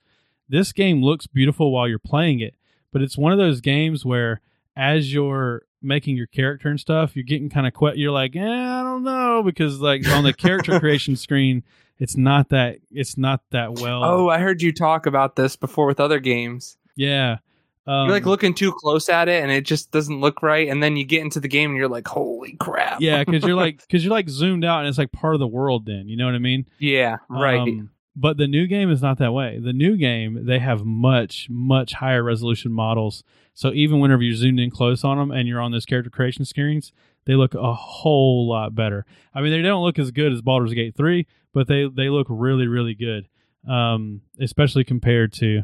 this 0.49 0.73
game 0.73 1.03
looks 1.03 1.27
beautiful 1.27 1.71
while 1.71 1.87
you're 1.87 1.99
playing 1.99 2.41
it, 2.41 2.55
but 2.91 3.03
it's 3.03 3.19
one 3.19 3.33
of 3.33 3.39
those 3.39 3.61
games 3.61 4.03
where 4.03 4.41
as 4.75 5.13
you're 5.13 5.67
making 5.83 6.17
your 6.17 6.27
character 6.27 6.69
and 6.69 6.79
stuff, 6.79 7.15
you're 7.17 7.25
getting 7.25 7.51
kind 7.51 7.67
of 7.67 7.75
que- 7.75 7.97
you're 7.97 8.13
like, 8.13 8.37
eh, 8.37 8.41
I 8.41 8.83
don't 8.83 9.05
know 9.05 9.43
because 9.43 9.81
like 9.81 10.07
on 10.09 10.25
the 10.25 10.33
character 10.33 10.79
creation 10.81 11.17
screen, 11.17 11.63
it's 11.99 12.17
not 12.17 12.49
that 12.51 12.79
it's 12.91 13.17
not 13.19 13.43
that 13.51 13.75
well. 13.81 14.05
Oh, 14.05 14.29
I 14.29 14.39
heard 14.39 14.63
you 14.63 14.73
talk 14.73 15.07
about 15.07 15.37
this 15.37 15.57
before 15.57 15.87
with 15.87 16.01
other 16.01 16.21
games. 16.21 16.77
yeah. 16.97 17.39
Um, 17.85 18.07
You're 18.07 18.15
like 18.15 18.27
looking 18.27 18.55
too 18.55 18.71
close 18.71 19.09
at 19.09 19.29
it, 19.29 19.43
and 19.43 19.51
it 19.51 19.63
just 19.63 19.91
doesn't 19.91 20.21
look 20.21 20.41
right. 20.41 20.69
And 20.69 20.81
then 20.81 20.97
you 20.97 21.05
get 21.05 21.21
into 21.21 21.41
the 21.41 21.49
game, 21.49 21.71
and 21.71 21.77
you're 21.77 21.89
like, 21.89 22.07
"Holy 22.07 22.53
crap!" 22.53 23.01
yeah, 23.01 23.25
because 23.25 23.43
you're 23.43 23.57
like 23.57 23.81
because 23.81 24.05
you're 24.05 24.13
like 24.13 24.29
zoomed 24.29 24.65
out 24.65 24.79
and 24.81 24.89
it's 24.89 24.99
like 24.99 25.11
part 25.11 25.35
of 25.35 25.41
the 25.41 25.49
world. 25.49 25.85
Then 25.85 26.09
you 26.09 26.17
know 26.17 26.27
what 26.27 26.37
I 26.37 26.39
mean? 26.39 26.67
yeah, 26.79 27.17
right. 27.29 27.59
Um, 27.59 27.91
but 28.15 28.37
the 28.37 28.47
new 28.47 28.67
game 28.67 28.91
is 28.91 29.03
not 29.03 29.19
that 29.19 29.33
way. 29.33 29.59
The 29.59 29.73
new 29.73 29.97
game, 29.97 30.47
they 30.47 30.59
have 30.59 30.85
much, 30.85 31.49
much 31.49 31.95
higher 31.95 32.23
resolution 32.23 32.73
models. 32.73 33.25
So 33.55 33.73
even 33.73 34.01
whenever 34.01 34.23
you're 34.23 34.37
zoomed 34.37 34.61
in 34.61 34.71
close 34.71 35.05
on 35.05 35.19
them 35.19 35.31
and 35.31 35.49
you're 35.49 35.61
on 35.61 35.73
those 35.73 35.87
character 35.87 36.11
creation 36.11 36.45
screens, 36.45 36.93
they 37.25 37.35
look 37.35 37.55
a 37.55 37.75
whole 37.75 38.49
lot 38.49 38.75
better. 38.75 39.07
I 39.35 39.41
mean, 39.41 39.53
they 39.53 39.63
don't 39.63 39.85
look 39.85 39.99
as 39.99 40.11
good 40.11 40.33
as 40.33 40.43
Baldur's 40.43 40.75
Gate 40.75 40.97
3, 40.97 41.27
but 41.55 41.69
they, 41.69 41.89
they 41.89 42.09
look 42.09 42.27
really, 42.29 42.67
really 42.67 42.95
good. 42.95 43.29
Um, 43.69 44.23
especially 44.41 44.83
compared 44.83 45.33
to 45.35 45.63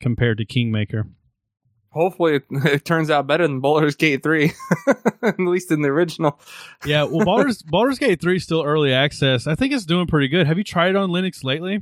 compared 0.00 0.38
to 0.38 0.44
Kingmaker. 0.44 1.06
Hopefully, 1.96 2.36
it, 2.36 2.44
it 2.50 2.84
turns 2.84 3.10
out 3.10 3.26
better 3.26 3.46
than 3.46 3.60
Baldur's 3.60 3.96
Gate 3.96 4.22
Three, 4.22 4.52
at 5.22 5.40
least 5.40 5.70
in 5.72 5.82
the 5.82 5.88
original. 5.88 6.38
Yeah, 6.84 7.04
well, 7.04 7.24
Baldur's 7.24 7.62
Baldur's 7.62 7.98
Gate 7.98 8.20
3 8.20 8.36
is 8.36 8.42
still 8.44 8.62
early 8.62 8.92
access. 8.92 9.46
I 9.46 9.54
think 9.54 9.72
it's 9.72 9.86
doing 9.86 10.06
pretty 10.06 10.28
good. 10.28 10.46
Have 10.46 10.58
you 10.58 10.62
tried 10.64 10.90
it 10.90 10.96
on 10.96 11.10
Linux 11.10 11.42
lately? 11.42 11.80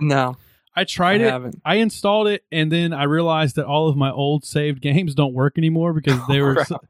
No, 0.00 0.36
I 0.74 0.84
tried 0.84 1.20
I 1.20 1.24
it. 1.26 1.30
haven't. 1.30 1.60
I 1.64 1.74
installed 1.76 2.28
it 2.28 2.44
and 2.50 2.72
then 2.72 2.92
I 2.92 3.04
realized 3.04 3.56
that 3.56 3.66
all 3.66 3.88
of 3.88 3.96
my 3.96 4.10
old 4.10 4.44
saved 4.44 4.80
games 4.80 5.14
don't 5.14 5.34
work 5.34 5.58
anymore 5.58 5.92
because 5.92 6.18
they 6.28 6.40
were 6.40 6.54
Crap. 6.54 6.66
so, 6.66 6.80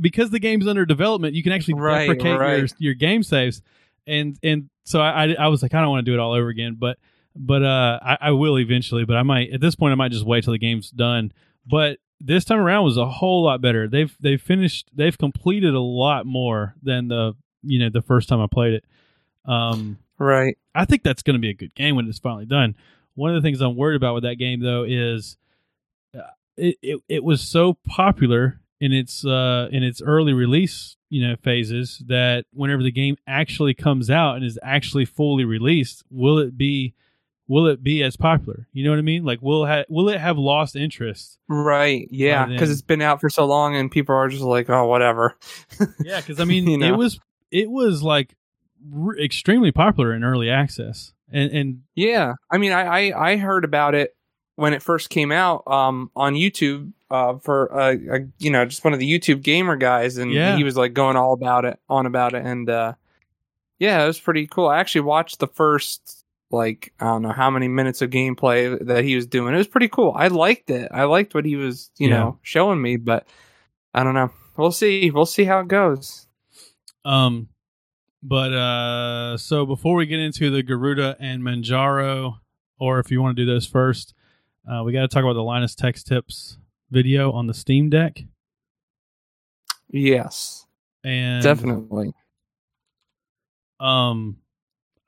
because 0.00 0.30
the 0.30 0.40
game's 0.40 0.66
under 0.66 0.84
development. 0.84 1.34
You 1.34 1.42
can 1.42 1.52
actually 1.52 1.74
Right, 1.74 2.06
deprecate 2.08 2.40
your 2.58 2.66
your 2.78 2.94
game 2.94 3.22
saves, 3.22 3.62
and 4.06 4.36
and 4.42 4.68
so 4.84 5.00
I 5.00 5.24
I, 5.26 5.36
I 5.38 5.48
was 5.48 5.62
like 5.62 5.72
I 5.72 5.80
don't 5.80 5.90
want 5.90 6.04
to 6.04 6.10
do 6.10 6.14
it 6.14 6.20
all 6.20 6.32
over 6.32 6.48
again, 6.48 6.76
but 6.78 6.98
but 7.36 7.62
uh 7.62 8.00
I, 8.02 8.18
I 8.20 8.30
will 8.32 8.58
eventually. 8.58 9.04
But 9.04 9.16
I 9.16 9.22
might 9.22 9.50
at 9.52 9.60
this 9.60 9.76
point 9.76 9.92
I 9.92 9.94
might 9.94 10.10
just 10.12 10.26
wait 10.26 10.44
till 10.44 10.52
the 10.52 10.58
game's 10.58 10.90
done. 10.90 11.32
But 11.66 11.98
this 12.20 12.44
time 12.44 12.58
around 12.58 12.84
was 12.84 12.96
a 12.96 13.06
whole 13.06 13.44
lot 13.44 13.60
better. 13.60 13.88
They've 13.88 14.14
they've 14.20 14.40
finished 14.40 14.90
they've 14.94 15.16
completed 15.16 15.74
a 15.74 15.80
lot 15.80 16.26
more 16.26 16.74
than 16.82 17.08
the 17.08 17.34
you 17.62 17.78
know 17.78 17.90
the 17.90 18.02
first 18.02 18.28
time 18.28 18.40
I 18.40 18.46
played 18.46 18.74
it. 18.74 18.84
Um, 19.44 19.98
Right. 20.22 20.56
I 20.72 20.84
think 20.84 21.02
that's 21.02 21.22
going 21.22 21.34
to 21.34 21.40
be 21.40 21.50
a 21.50 21.54
good 21.54 21.74
game 21.74 21.96
when 21.96 22.06
it's 22.06 22.20
finally 22.20 22.46
done. 22.46 22.76
One 23.14 23.34
of 23.34 23.42
the 23.42 23.46
things 23.46 23.60
I'm 23.60 23.76
worried 23.76 23.96
about 23.96 24.14
with 24.14 24.22
that 24.22 24.36
game 24.36 24.60
though 24.60 24.84
is 24.86 25.36
uh, 26.16 26.20
it 26.56 26.76
it, 26.80 27.00
it 27.08 27.24
was 27.24 27.40
so 27.40 27.76
popular 27.86 28.60
in 28.80 28.92
its 28.92 29.24
uh 29.24 29.68
in 29.70 29.82
its 29.82 30.00
early 30.00 30.32
release 30.32 30.96
you 31.08 31.26
know 31.26 31.36
phases 31.42 32.02
that 32.06 32.46
whenever 32.52 32.82
the 32.82 32.90
game 32.90 33.16
actually 33.26 33.74
comes 33.74 34.10
out 34.10 34.36
and 34.36 34.44
is 34.44 34.58
actually 34.62 35.04
fully 35.04 35.44
released, 35.44 36.04
will 36.10 36.38
it 36.38 36.56
be 36.56 36.94
will 37.52 37.66
it 37.66 37.82
be 37.82 38.02
as 38.02 38.16
popular? 38.16 38.66
You 38.72 38.82
know 38.84 38.90
what 38.90 38.98
I 38.98 39.02
mean? 39.02 39.24
Like 39.24 39.42
will 39.42 39.66
ha- 39.66 39.84
will 39.90 40.08
it 40.08 40.18
have 40.18 40.38
lost 40.38 40.74
interest? 40.74 41.38
Right. 41.48 42.08
Yeah. 42.10 42.46
Because 42.46 42.70
it's 42.70 42.80
been 42.80 43.02
out 43.02 43.20
for 43.20 43.28
so 43.28 43.44
long, 43.44 43.76
and 43.76 43.90
people 43.90 44.14
are 44.14 44.28
just 44.28 44.42
like, 44.42 44.70
"Oh, 44.70 44.86
whatever." 44.86 45.36
Yeah, 46.04 46.20
because 46.20 46.40
I 46.40 46.44
mean 46.44 46.66
You 46.66 46.78
know? 46.78 46.88
it 46.94 46.96
was 46.96 47.20
it 47.50 47.70
was 47.70 48.02
like 48.02 48.34
r- 48.96 49.18
extremely 49.18 49.70
popular 49.72 50.14
in 50.14 50.24
early 50.24 50.48
access, 50.48 51.12
and 51.30 51.50
and 51.52 51.82
Yeah, 51.94 52.34
I 52.50 52.56
mean, 52.58 52.72
I, 52.72 53.10
I 53.10 53.30
I 53.32 53.36
heard 53.36 53.64
about 53.64 53.94
it 53.94 54.16
when 54.56 54.72
it 54.72 54.82
first 54.82 55.10
came 55.10 55.30
out 55.32 55.62
um, 55.66 56.10
on 56.16 56.34
YouTube 56.34 56.92
uh, 57.10 57.36
for 57.38 57.72
uh, 57.78 57.94
a, 58.10 58.18
you 58.38 58.50
know 58.50 58.64
just 58.64 58.82
one 58.84 58.94
of 58.94 58.98
the 59.00 59.10
YouTube 59.10 59.42
gamer 59.42 59.76
guys, 59.76 60.16
and 60.16 60.32
Yeah. 60.32 60.56
he 60.56 60.64
was 60.64 60.76
like 60.76 60.94
going 60.94 61.16
all 61.16 61.34
about 61.34 61.64
it, 61.66 61.78
on 61.90 62.06
about 62.06 62.32
it, 62.34 62.44
and 62.46 62.70
uh, 62.70 62.94
yeah, 63.78 64.02
it 64.02 64.06
was 64.06 64.18
pretty 64.20 64.46
cool. 64.46 64.68
I 64.68 64.78
actually 64.78 65.02
watched 65.02 65.38
the 65.38 65.48
first 65.48 66.21
like 66.52 66.92
I 67.00 67.06
don't 67.06 67.22
know 67.22 67.32
how 67.32 67.50
many 67.50 67.68
minutes 67.68 68.02
of 68.02 68.10
gameplay 68.10 68.78
that 68.86 69.04
he 69.04 69.16
was 69.16 69.26
doing. 69.26 69.54
It 69.54 69.58
was 69.58 69.66
pretty 69.68 69.88
cool. 69.88 70.12
I 70.16 70.28
liked 70.28 70.70
it. 70.70 70.88
I 70.92 71.04
liked 71.04 71.34
what 71.34 71.44
he 71.44 71.56
was 71.56 71.90
you 71.98 72.08
Yeah. 72.08 72.16
know 72.18 72.38
showing 72.42 72.80
me, 72.80 72.96
but 72.96 73.26
I 73.94 74.04
don't 74.04 74.14
know. 74.14 74.30
We'll 74.56 74.72
see. 74.72 75.10
We'll 75.10 75.26
see 75.26 75.44
how 75.44 75.60
it 75.60 75.68
goes. 75.68 76.26
Um, 77.04 77.48
but 78.22 78.52
uh, 78.52 79.36
so 79.38 79.66
before 79.66 79.96
we 79.96 80.06
get 80.06 80.20
into 80.20 80.50
the 80.50 80.62
Garuda 80.62 81.16
and 81.18 81.42
Manjaro, 81.42 82.38
or 82.78 82.98
if 83.00 83.10
you 83.10 83.20
want 83.20 83.36
to 83.36 83.42
do 83.44 83.50
those 83.50 83.66
first, 83.66 84.14
uh, 84.70 84.82
we 84.84 84.92
got 84.92 85.00
to 85.00 85.08
talk 85.08 85.24
about 85.24 85.32
the 85.32 85.42
Linus 85.42 85.74
Tech 85.74 85.96
Tips 85.96 86.58
video 86.90 87.32
on 87.32 87.46
the 87.48 87.54
Steam 87.54 87.88
Deck, 87.90 88.22
Yes, 89.88 90.66
and 91.02 91.42
definitely. 91.42 92.12
Um, 93.80 94.36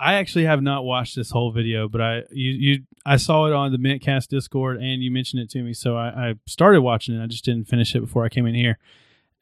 I 0.04 0.14
actually 0.14 0.44
have 0.44 0.62
not 0.62 0.84
watched 0.84 1.16
this 1.16 1.30
whole 1.30 1.50
video, 1.50 1.88
but 1.88 2.00
I 2.02 2.22
you 2.30 2.50
you 2.50 2.78
I 3.06 3.16
saw 3.16 3.46
it 3.46 3.52
on 3.54 3.72
the 3.72 3.78
Mintcast 3.78 4.28
Discord, 4.28 4.76
and 4.76 5.02
you 5.02 5.10
mentioned 5.10 5.40
it 5.42 5.48
to 5.50 5.62
me, 5.62 5.72
so 5.72 5.96
I, 5.96 6.08
I 6.30 6.34
started 6.46 6.82
watching 6.82 7.14
it. 7.18 7.22
I 7.22 7.26
just 7.26 7.44
didn't 7.44 7.68
finish 7.68 7.94
it 7.94 8.00
before 8.00 8.24
I 8.24 8.28
came 8.28 8.46
in 8.46 8.54
here, 8.54 8.78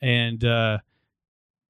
and 0.01 0.45
uh, 0.45 0.79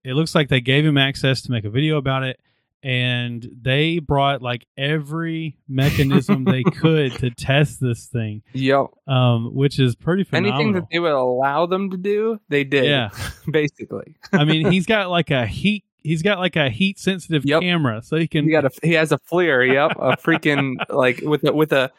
it 0.05 0.13
looks 0.13 0.35
like 0.35 0.49
they 0.51 0.61
gave 0.61 0.85
him 0.85 0.99
access 0.99 1.41
to 1.43 1.51
make 1.51 1.65
a 1.65 1.71
video 1.71 1.97
about 1.97 2.23
it, 2.23 2.39
and 2.83 3.49
they 3.63 3.99
brought 3.99 4.43
like 4.43 4.67
every 4.77 5.57
mechanism 5.69 6.45
they 6.45 6.63
could 6.81 7.13
to 7.15 7.31
test 7.31 7.81
this 7.81 8.07
thing, 8.09 8.43
Yep. 8.53 8.87
um, 9.07 9.55
which 9.55 9.79
is 9.79 9.95
pretty 9.95 10.25
phenomenal. 10.25 10.55
Anything 10.61 10.73
that 10.75 10.85
they 10.93 10.99
would 10.99 11.13
allow 11.13 11.65
them 11.65 11.91
to 11.93 11.97
do, 11.97 12.41
they 12.51 12.65
did. 12.65 12.85
yeah, 12.85 13.09
basically. 13.51 14.17
I 14.33 14.45
mean, 14.45 14.71
he's 14.71 14.85
got 14.87 15.09
like 15.09 15.31
a 15.31 15.47
heat. 15.47 15.85
He's 16.03 16.23
got 16.23 16.39
like 16.39 16.57
a 16.57 16.69
heat 16.71 16.99
sensitive 16.99 17.45
Yep. 17.45 17.63
camera, 17.63 18.03
so 18.03 18.17
he 18.17 18.27
can. 18.27 18.45
He 18.45 18.51
got 18.51 18.65
a 18.65 18.71
he 18.83 18.93
has 18.95 19.13
a 19.13 19.19
FLIR, 19.19 19.73
yep, 19.73 19.93
a 19.93 20.17
freaking 20.17 20.75
like 20.89 21.21
with 21.23 21.45
a 21.45 21.53
with 21.53 21.73
a 21.73 21.91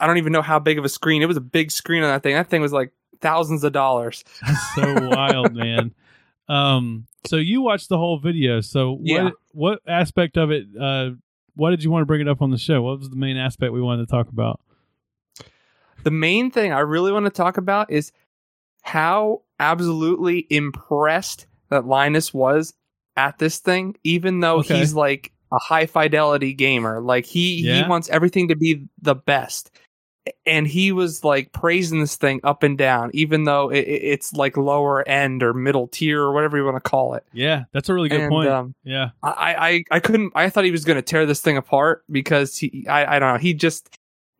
I 0.00 0.06
don't 0.06 0.18
even 0.18 0.32
know 0.32 0.42
how 0.42 0.58
big 0.58 0.78
of 0.78 0.84
a 0.84 0.88
screen. 0.88 1.22
It 1.22 1.26
was 1.26 1.36
a 1.36 1.40
big 1.42 1.70
screen 1.70 2.02
on 2.02 2.08
that 2.10 2.22
thing. 2.22 2.34
That 2.34 2.48
thing 2.48 2.60
was 2.62 2.72
like 2.72 2.92
thousands 3.20 3.64
of 3.64 3.72
dollars. 3.72 4.24
That's 4.46 4.74
so 4.74 5.08
wild, 5.08 5.54
man. 5.54 5.94
Um, 6.48 7.06
so 7.26 7.36
you 7.36 7.60
watched 7.62 7.88
the 7.88 7.98
whole 7.98 8.18
video. 8.18 8.60
So 8.60 8.92
what 8.92 9.04
Yeah. 9.06 9.30
what 9.52 9.80
aspect 9.86 10.36
of 10.36 10.50
it? 10.50 10.66
Uh, 10.78 11.10
why 11.54 11.70
did 11.70 11.82
you 11.82 11.90
want 11.90 12.02
to 12.02 12.06
bring 12.06 12.20
it 12.20 12.28
up 12.28 12.42
on 12.42 12.50
the 12.50 12.58
show? 12.58 12.82
What 12.82 12.98
was 12.98 13.08
the 13.10 13.16
main 13.16 13.36
aspect 13.36 13.72
we 13.72 13.80
wanted 13.80 14.06
to 14.06 14.10
talk 14.10 14.28
about? 14.28 14.60
The 16.04 16.10
main 16.10 16.50
thing 16.50 16.72
I 16.72 16.80
really 16.80 17.10
want 17.12 17.24
to 17.24 17.30
talk 17.30 17.56
about 17.56 17.90
is 17.90 18.12
how 18.82 19.42
absolutely 19.58 20.46
impressed 20.50 21.46
that 21.70 21.86
Linus 21.86 22.32
was 22.32 22.74
at 23.16 23.38
this 23.38 23.58
thing, 23.58 23.96
even 24.04 24.40
though 24.40 24.58
Okay. 24.58 24.78
he's 24.78 24.94
like 24.94 25.32
a 25.52 25.58
high 25.58 25.86
fidelity 25.86 26.52
gamer. 26.52 27.00
Like 27.00 27.24
he 27.26 27.62
Yeah. 27.62 27.82
he 27.82 27.88
wants 27.88 28.08
everything 28.10 28.48
to 28.48 28.56
be 28.56 28.86
the 29.00 29.14
best. 29.14 29.70
And 30.44 30.66
he 30.66 30.90
was 30.90 31.22
like 31.22 31.52
praising 31.52 32.00
this 32.00 32.16
thing 32.16 32.40
up 32.42 32.64
and 32.64 32.76
down, 32.76 33.12
even 33.14 33.44
though 33.44 33.70
it, 33.70 33.78
it- 33.86 34.02
it's 34.02 34.32
like 34.32 34.56
lower 34.56 35.08
end 35.08 35.42
or 35.44 35.54
middle 35.54 35.86
tier 35.86 36.20
or 36.20 36.32
whatever 36.32 36.56
you 36.56 36.64
want 36.64 36.76
to 36.76 36.80
call 36.90 37.14
it. 37.14 37.24
Yeah, 37.32 37.64
that's 37.72 37.88
a 37.88 37.94
really 37.94 38.08
good 38.08 38.22
And, 38.22 38.30
point. 38.30 38.48
um, 38.48 38.74
yeah, 38.82 39.10
I, 39.22 39.84
I 39.90 39.96
I 39.96 40.00
couldn't 40.00 40.32
I 40.34 40.50
thought 40.50 40.64
he 40.64 40.72
was 40.72 40.84
gonna 40.84 41.00
tear 41.02 41.26
this 41.26 41.40
thing 41.40 41.56
apart 41.56 42.02
because 42.10 42.58
he 42.58 42.84
I, 42.88 43.16
I 43.16 43.18
don't 43.20 43.34
know 43.34 43.38
he 43.38 43.54
just 43.54 43.88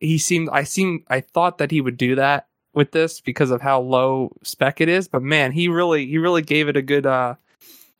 he 0.01 0.17
seemed 0.17 0.49
I 0.51 0.63
seemed 0.63 1.03
I 1.07 1.21
thought 1.21 1.57
that 1.59 1.71
he 1.71 1.79
would 1.79 1.95
do 1.97 2.15
that 2.15 2.47
with 2.73 2.91
this 2.91 3.21
because 3.21 3.49
of 3.49 3.61
how 3.61 3.79
low 3.79 4.35
spec 4.43 4.81
it 4.81 4.89
is 4.89 5.07
but 5.07 5.23
man 5.23 5.51
he 5.53 5.67
really 5.69 6.05
he 6.05 6.17
really 6.17 6.41
gave 6.43 6.67
it 6.67 6.75
a 6.77 6.81
good 6.81 7.05
uh 7.07 7.33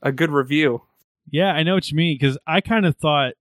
a 0.01 0.11
good 0.11 0.31
review 0.31 0.81
yeah, 1.29 1.51
I 1.51 1.63
know 1.63 1.75
what 1.75 1.89
you 1.91 1.97
mean 1.97 2.15
because 2.17 2.37
I 2.47 2.61
kind 2.61 2.85
of 2.85 2.95
thought 2.95 3.33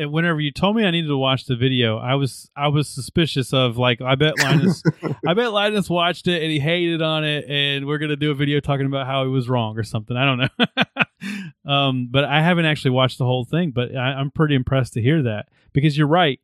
uh, 0.00 0.08
whenever 0.08 0.40
you 0.40 0.50
told 0.50 0.76
me 0.76 0.84
I 0.84 0.90
needed 0.90 1.08
to 1.08 1.16
watch 1.16 1.44
the 1.44 1.56
video, 1.56 1.98
I 1.98 2.14
was 2.14 2.50
I 2.56 2.68
was 2.68 2.88
suspicious 2.88 3.52
of 3.52 3.76
like 3.76 4.00
I 4.00 4.14
bet 4.14 4.38
Linus 4.38 4.82
I 5.26 5.34
bet 5.34 5.52
Linus 5.52 5.90
watched 5.90 6.28
it 6.28 6.42
and 6.42 6.50
he 6.50 6.58
hated 6.58 7.02
on 7.02 7.24
it, 7.24 7.44
and 7.48 7.86
we're 7.86 7.98
gonna 7.98 8.16
do 8.16 8.30
a 8.30 8.34
video 8.34 8.60
talking 8.60 8.86
about 8.86 9.06
how 9.06 9.24
he 9.24 9.30
was 9.30 9.48
wrong 9.48 9.78
or 9.78 9.82
something. 9.82 10.16
I 10.16 10.24
don't 10.24 10.38
know. 10.38 11.70
um, 11.70 12.08
but 12.10 12.24
I 12.24 12.42
haven't 12.42 12.64
actually 12.64 12.92
watched 12.92 13.18
the 13.18 13.24
whole 13.24 13.44
thing, 13.44 13.70
but 13.70 13.94
I, 13.94 14.14
I'm 14.14 14.30
pretty 14.30 14.54
impressed 14.54 14.94
to 14.94 15.02
hear 15.02 15.22
that 15.24 15.48
because 15.72 15.96
you're 15.96 16.06
right. 16.06 16.40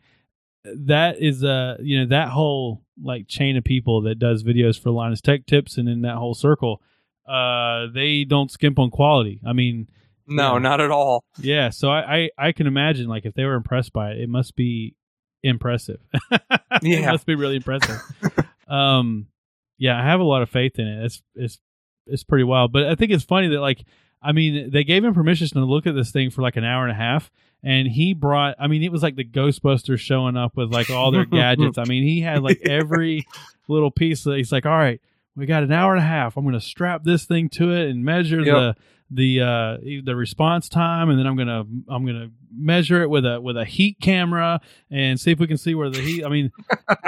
That 0.64 1.20
is 1.20 1.42
uh 1.42 1.78
you 1.80 2.00
know 2.00 2.06
that 2.06 2.28
whole 2.28 2.84
like 3.02 3.26
chain 3.26 3.56
of 3.56 3.64
people 3.64 4.02
that 4.02 4.18
does 4.18 4.44
videos 4.44 4.78
for 4.78 4.90
Linus 4.90 5.20
Tech 5.20 5.46
Tips 5.46 5.78
and 5.78 5.88
in 5.88 6.02
that 6.02 6.16
whole 6.16 6.34
circle, 6.34 6.82
uh, 7.26 7.86
they 7.94 8.24
don't 8.24 8.50
skimp 8.50 8.78
on 8.78 8.90
quality. 8.90 9.40
I 9.46 9.52
mean, 9.52 9.88
no 10.26 10.56
not 10.58 10.80
at 10.80 10.90
all 10.90 11.24
yeah, 11.38 11.70
so 11.70 11.90
I, 11.90 12.16
I 12.16 12.30
I 12.48 12.52
can 12.52 12.66
imagine 12.66 13.08
like 13.08 13.24
if 13.26 13.34
they 13.34 13.44
were 13.44 13.54
impressed 13.54 13.92
by 13.92 14.12
it, 14.12 14.20
it 14.20 14.28
must 14.28 14.54
be 14.56 14.94
impressive. 15.42 15.98
it 16.30 16.40
Yeah. 16.82 17.10
must 17.10 17.26
be 17.26 17.34
really 17.34 17.56
impressive. 17.56 18.00
um, 18.68 19.26
yeah, 19.78 19.98
I 20.00 20.04
have 20.04 20.20
a 20.20 20.24
lot 20.24 20.42
of 20.42 20.50
faith 20.50 20.78
in 20.78 20.86
it. 20.86 21.04
It's 21.04 21.22
it's 21.34 21.58
it's 22.06 22.24
pretty 22.24 22.44
wild, 22.44 22.72
but 22.72 22.84
I 22.86 22.94
think 22.94 23.12
it's 23.12 23.24
funny 23.24 23.48
that 23.48 23.60
like 23.60 23.84
I 24.24 24.30
mean, 24.30 24.70
they 24.70 24.84
gave 24.84 25.04
him 25.04 25.14
permission 25.14 25.48
to 25.48 25.64
look 25.64 25.86
at 25.86 25.96
this 25.96 26.12
thing 26.12 26.30
for 26.30 26.42
like 26.42 26.54
an 26.56 26.62
hour 26.64 26.84
and 26.84 26.92
a 26.92 26.96
half, 26.96 27.28
and 27.64 27.88
he 27.88 28.14
brought. 28.14 28.54
I 28.60 28.68
mean, 28.68 28.84
it 28.84 28.92
was 28.92 29.02
like 29.02 29.16
the 29.16 29.24
Ghostbusters 29.24 29.98
showing 29.98 30.36
up 30.36 30.56
with 30.56 30.72
like 30.72 30.90
all 30.90 31.10
their 31.10 31.24
gadgets. 31.26 31.76
I 31.76 31.84
mean, 31.84 32.04
he 32.04 32.20
had 32.20 32.40
like 32.44 32.60
every 32.64 33.26
little 33.66 33.90
piece. 33.90 34.22
That 34.22 34.36
he's 34.36 34.52
like, 34.52 34.64
all 34.64 34.76
right, 34.78 35.00
we 35.36 35.46
got 35.46 35.62
an 35.62 35.72
hour 35.72 35.94
and 35.94 36.02
a 36.02 36.06
half. 36.06 36.36
I'm 36.36 36.44
going 36.44 36.54
to 36.54 36.60
strap 36.60 37.04
this 37.04 37.24
thing 37.24 37.48
to 37.50 37.72
it 37.72 37.88
and 37.90 38.04
measure 38.04 38.40
yep. 38.40 38.46
the 38.46 38.76
the 39.14 39.40
uh 39.40 39.76
the 40.04 40.16
response 40.16 40.68
time 40.68 41.10
and 41.10 41.18
then 41.18 41.26
i'm 41.26 41.36
gonna 41.36 41.64
i'm 41.88 42.06
gonna 42.06 42.30
measure 42.50 43.02
it 43.02 43.10
with 43.10 43.26
a 43.26 43.40
with 43.40 43.56
a 43.56 43.64
heat 43.64 43.98
camera 44.00 44.60
and 44.90 45.20
see 45.20 45.30
if 45.30 45.38
we 45.38 45.46
can 45.46 45.58
see 45.58 45.74
where 45.74 45.90
the 45.90 46.00
heat 46.00 46.24
i 46.24 46.28
mean 46.28 46.50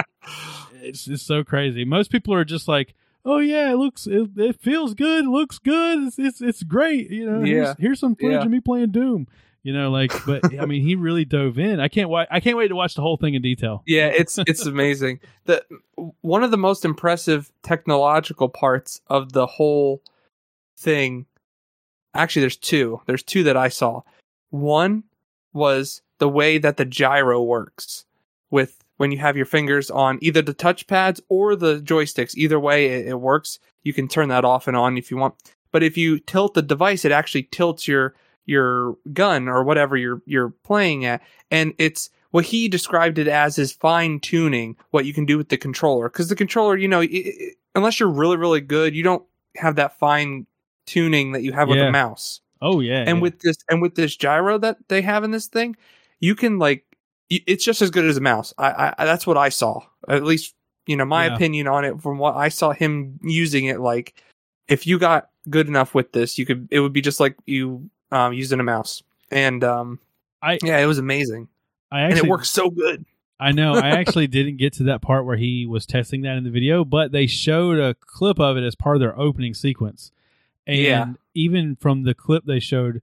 it's 0.74 1.08
it's 1.08 1.22
so 1.22 1.42
crazy 1.42 1.84
most 1.84 2.10
people 2.10 2.34
are 2.34 2.44
just 2.44 2.68
like 2.68 2.94
oh 3.24 3.38
yeah 3.38 3.72
it 3.72 3.76
looks 3.76 4.06
it, 4.06 4.28
it 4.36 4.60
feels 4.60 4.92
good 4.92 5.26
looks 5.26 5.58
good 5.58 6.08
it's 6.08 6.18
it's, 6.18 6.40
it's 6.42 6.62
great 6.62 7.10
you 7.10 7.24
know 7.24 7.42
yeah. 7.42 7.54
here's, 7.54 7.76
here's 7.78 8.00
some 8.00 8.14
footage 8.14 8.32
yeah. 8.32 8.44
of 8.44 8.50
me 8.50 8.60
playing 8.60 8.90
doom 8.90 9.26
you 9.64 9.72
know 9.72 9.90
like 9.90 10.12
but 10.24 10.56
i 10.60 10.64
mean 10.64 10.82
he 10.82 10.94
really 10.94 11.24
dove 11.24 11.58
in 11.58 11.80
i 11.80 11.88
can't 11.88 12.08
wait 12.08 12.28
i 12.30 12.38
can't 12.38 12.56
wait 12.56 12.68
to 12.68 12.76
watch 12.76 12.94
the 12.94 13.02
whole 13.02 13.16
thing 13.16 13.34
in 13.34 13.42
detail 13.42 13.82
yeah 13.86 14.06
it's 14.06 14.38
it's 14.46 14.66
amazing 14.66 15.18
the 15.46 15.64
one 16.20 16.44
of 16.44 16.52
the 16.52 16.56
most 16.56 16.84
impressive 16.84 17.50
technological 17.62 18.48
parts 18.48 19.00
of 19.08 19.32
the 19.32 19.46
whole 19.46 20.00
thing 20.76 21.26
actually 22.14 22.40
there's 22.40 22.56
two. 22.56 23.00
There's 23.06 23.22
two 23.22 23.42
that 23.44 23.56
I 23.56 23.68
saw. 23.68 24.02
One 24.50 25.04
was 25.52 26.02
the 26.18 26.28
way 26.28 26.58
that 26.58 26.76
the 26.76 26.84
gyro 26.84 27.42
works 27.42 28.06
with 28.50 28.82
when 28.96 29.10
you 29.10 29.18
have 29.18 29.36
your 29.36 29.46
fingers 29.46 29.90
on 29.90 30.18
either 30.22 30.40
the 30.40 30.54
touchpads 30.54 31.20
or 31.28 31.56
the 31.56 31.80
joysticks. 31.80 32.36
Either 32.36 32.60
way, 32.60 32.86
it, 32.86 33.08
it, 33.08 33.20
works. 33.20 33.58
You 33.82 33.92
can 33.92 34.08
turn 34.08 34.28
that 34.28 34.44
off 34.44 34.68
and 34.68 34.76
on 34.76 34.96
if 34.96 35.10
you 35.10 35.16
want. 35.16 35.34
But 35.72 35.82
if 35.82 35.96
you 35.96 36.20
tilt 36.20 36.54
the 36.54 36.62
device, 36.62 37.04
it 37.04 37.12
actually 37.12 37.44
tilts 37.44 37.88
your 37.88 38.14
your 38.46 38.96
gun 39.12 39.48
or 39.48 39.64
whatever 39.64 39.96
you're 39.96 40.22
you're 40.26 40.50
playing 40.50 41.04
at, 41.04 41.22
and 41.50 41.74
it's 41.78 42.10
what 42.30 42.44
he 42.44 42.68
described 42.68 43.18
it 43.18 43.28
as 43.28 43.58
is 43.58 43.72
fine 43.72 44.18
tuning 44.20 44.76
what 44.90 45.04
you 45.04 45.14
can 45.14 45.24
do 45.24 45.38
with 45.38 45.48
the 45.48 45.56
controller. 45.56 46.08
Because 46.08 46.28
the 46.28 46.36
controller, 46.36 46.76
you 46.76 46.88
know, 46.88 47.00
it, 47.00 47.10
it, 47.10 47.56
unless 47.74 48.00
you're 48.00 48.08
really 48.08 48.36
really 48.36 48.60
good, 48.60 48.94
you 48.94 49.02
don't 49.02 49.24
have 49.56 49.76
that 49.76 49.98
fine 49.98 50.46
tuning 50.86 51.32
that 51.32 51.42
you 51.42 51.52
have 51.52 51.68
with 51.68 51.78
a 51.78 51.90
mouse. 51.90 52.40
Oh 52.60 52.80
yeah. 52.80 53.04
And 53.06 53.18
yeah. 53.18 53.22
with 53.22 53.40
this 53.40 53.56
and 53.68 53.82
with 53.82 53.94
this 53.94 54.16
gyro 54.16 54.58
that 54.58 54.78
they 54.88 55.02
have 55.02 55.24
in 55.24 55.30
this 55.30 55.46
thing, 55.46 55.76
you 56.20 56.34
can 56.34 56.58
like 56.58 56.84
it's 57.30 57.64
just 57.64 57.82
as 57.82 57.90
good 57.90 58.04
as 58.04 58.16
a 58.16 58.20
mouse. 58.20 58.54
I, 58.58 58.94
I 58.98 59.04
that's 59.04 59.26
what 59.26 59.36
I 59.36 59.48
saw. 59.48 59.82
At 60.08 60.24
least 60.24 60.54
you 60.86 60.96
know 60.96 61.04
my 61.04 61.26
yeah. 61.26 61.34
opinion 61.34 61.68
on 61.68 61.84
it 61.84 62.00
from 62.00 62.18
what 62.18 62.36
I 62.36 62.48
saw 62.48 62.72
him 62.72 63.18
using 63.22 63.66
it. 63.66 63.80
Like 63.80 64.22
if 64.68 64.86
you 64.86 64.98
got 64.98 65.30
good 65.50 65.68
enough 65.68 65.94
with 65.94 66.12
this, 66.12 66.38
you 66.38 66.46
could 66.46 66.68
it 66.70 66.80
would 66.80 66.92
be 66.92 67.02
just 67.02 67.20
like 67.20 67.36
you 67.46 67.88
um, 68.14 68.32
using 68.32 68.60
a 68.60 68.62
mouse. 68.62 69.02
And 69.30 69.62
um, 69.64 69.98
I 70.40 70.58
yeah, 70.62 70.78
it 70.78 70.86
was 70.86 70.98
amazing. 70.98 71.48
I 71.90 72.02
actually, 72.02 72.20
and 72.20 72.26
it 72.26 72.30
works 72.30 72.50
so 72.50 72.70
good. 72.70 73.04
I 73.38 73.52
know. 73.52 73.74
I 73.74 73.88
actually 73.98 74.28
didn't 74.28 74.56
get 74.56 74.72
to 74.74 74.84
that 74.84 75.02
part 75.02 75.26
where 75.26 75.36
he 75.36 75.66
was 75.66 75.84
testing 75.84 76.22
that 76.22 76.36
in 76.36 76.44
the 76.44 76.50
video, 76.50 76.84
but 76.84 77.12
they 77.12 77.26
showed 77.26 77.78
a 77.78 77.94
clip 77.94 78.38
of 78.38 78.56
it 78.56 78.64
as 78.64 78.74
part 78.74 78.96
of 78.96 79.00
their 79.00 79.18
opening 79.18 79.54
sequence. 79.54 80.12
And 80.66 80.78
yeah. 80.78 81.06
even 81.34 81.76
from 81.76 82.04
the 82.04 82.14
clip 82.14 82.44
they 82.46 82.60
showed, 82.60 83.02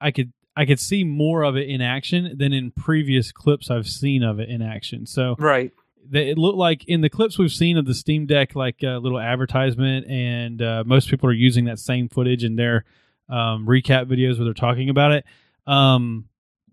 I 0.00 0.10
could 0.10 0.32
I 0.56 0.66
could 0.66 0.78
see 0.78 1.04
more 1.04 1.42
of 1.42 1.56
it 1.56 1.68
in 1.68 1.80
action 1.80 2.36
than 2.36 2.52
in 2.52 2.70
previous 2.70 3.32
clips 3.32 3.70
I've 3.70 3.88
seen 3.88 4.22
of 4.22 4.38
it 4.38 4.48
in 4.48 4.60
action. 4.60 5.06
So 5.06 5.36
right, 5.38 5.72
it 6.12 6.38
looked 6.38 6.58
like 6.58 6.84
in 6.84 7.00
the 7.00 7.08
clips 7.08 7.38
we've 7.38 7.52
seen 7.52 7.76
of 7.78 7.86
the 7.86 7.94
Steam 7.94 8.26
Deck, 8.26 8.54
like 8.54 8.82
a 8.82 8.96
uh, 8.96 8.98
little 8.98 9.18
advertisement, 9.18 10.06
and 10.06 10.60
uh, 10.60 10.84
most 10.86 11.08
people 11.08 11.28
are 11.28 11.34
using 11.34 11.64
that 11.64 11.78
same 11.78 12.08
footage 12.08 12.44
in 12.44 12.56
their 12.56 12.84
um, 13.30 13.66
recap 13.66 14.06
videos 14.06 14.36
where 14.36 14.44
they're 14.44 14.54
talking 14.54 14.90
about 14.90 15.12
it. 15.12 15.24
Um, 15.66 16.28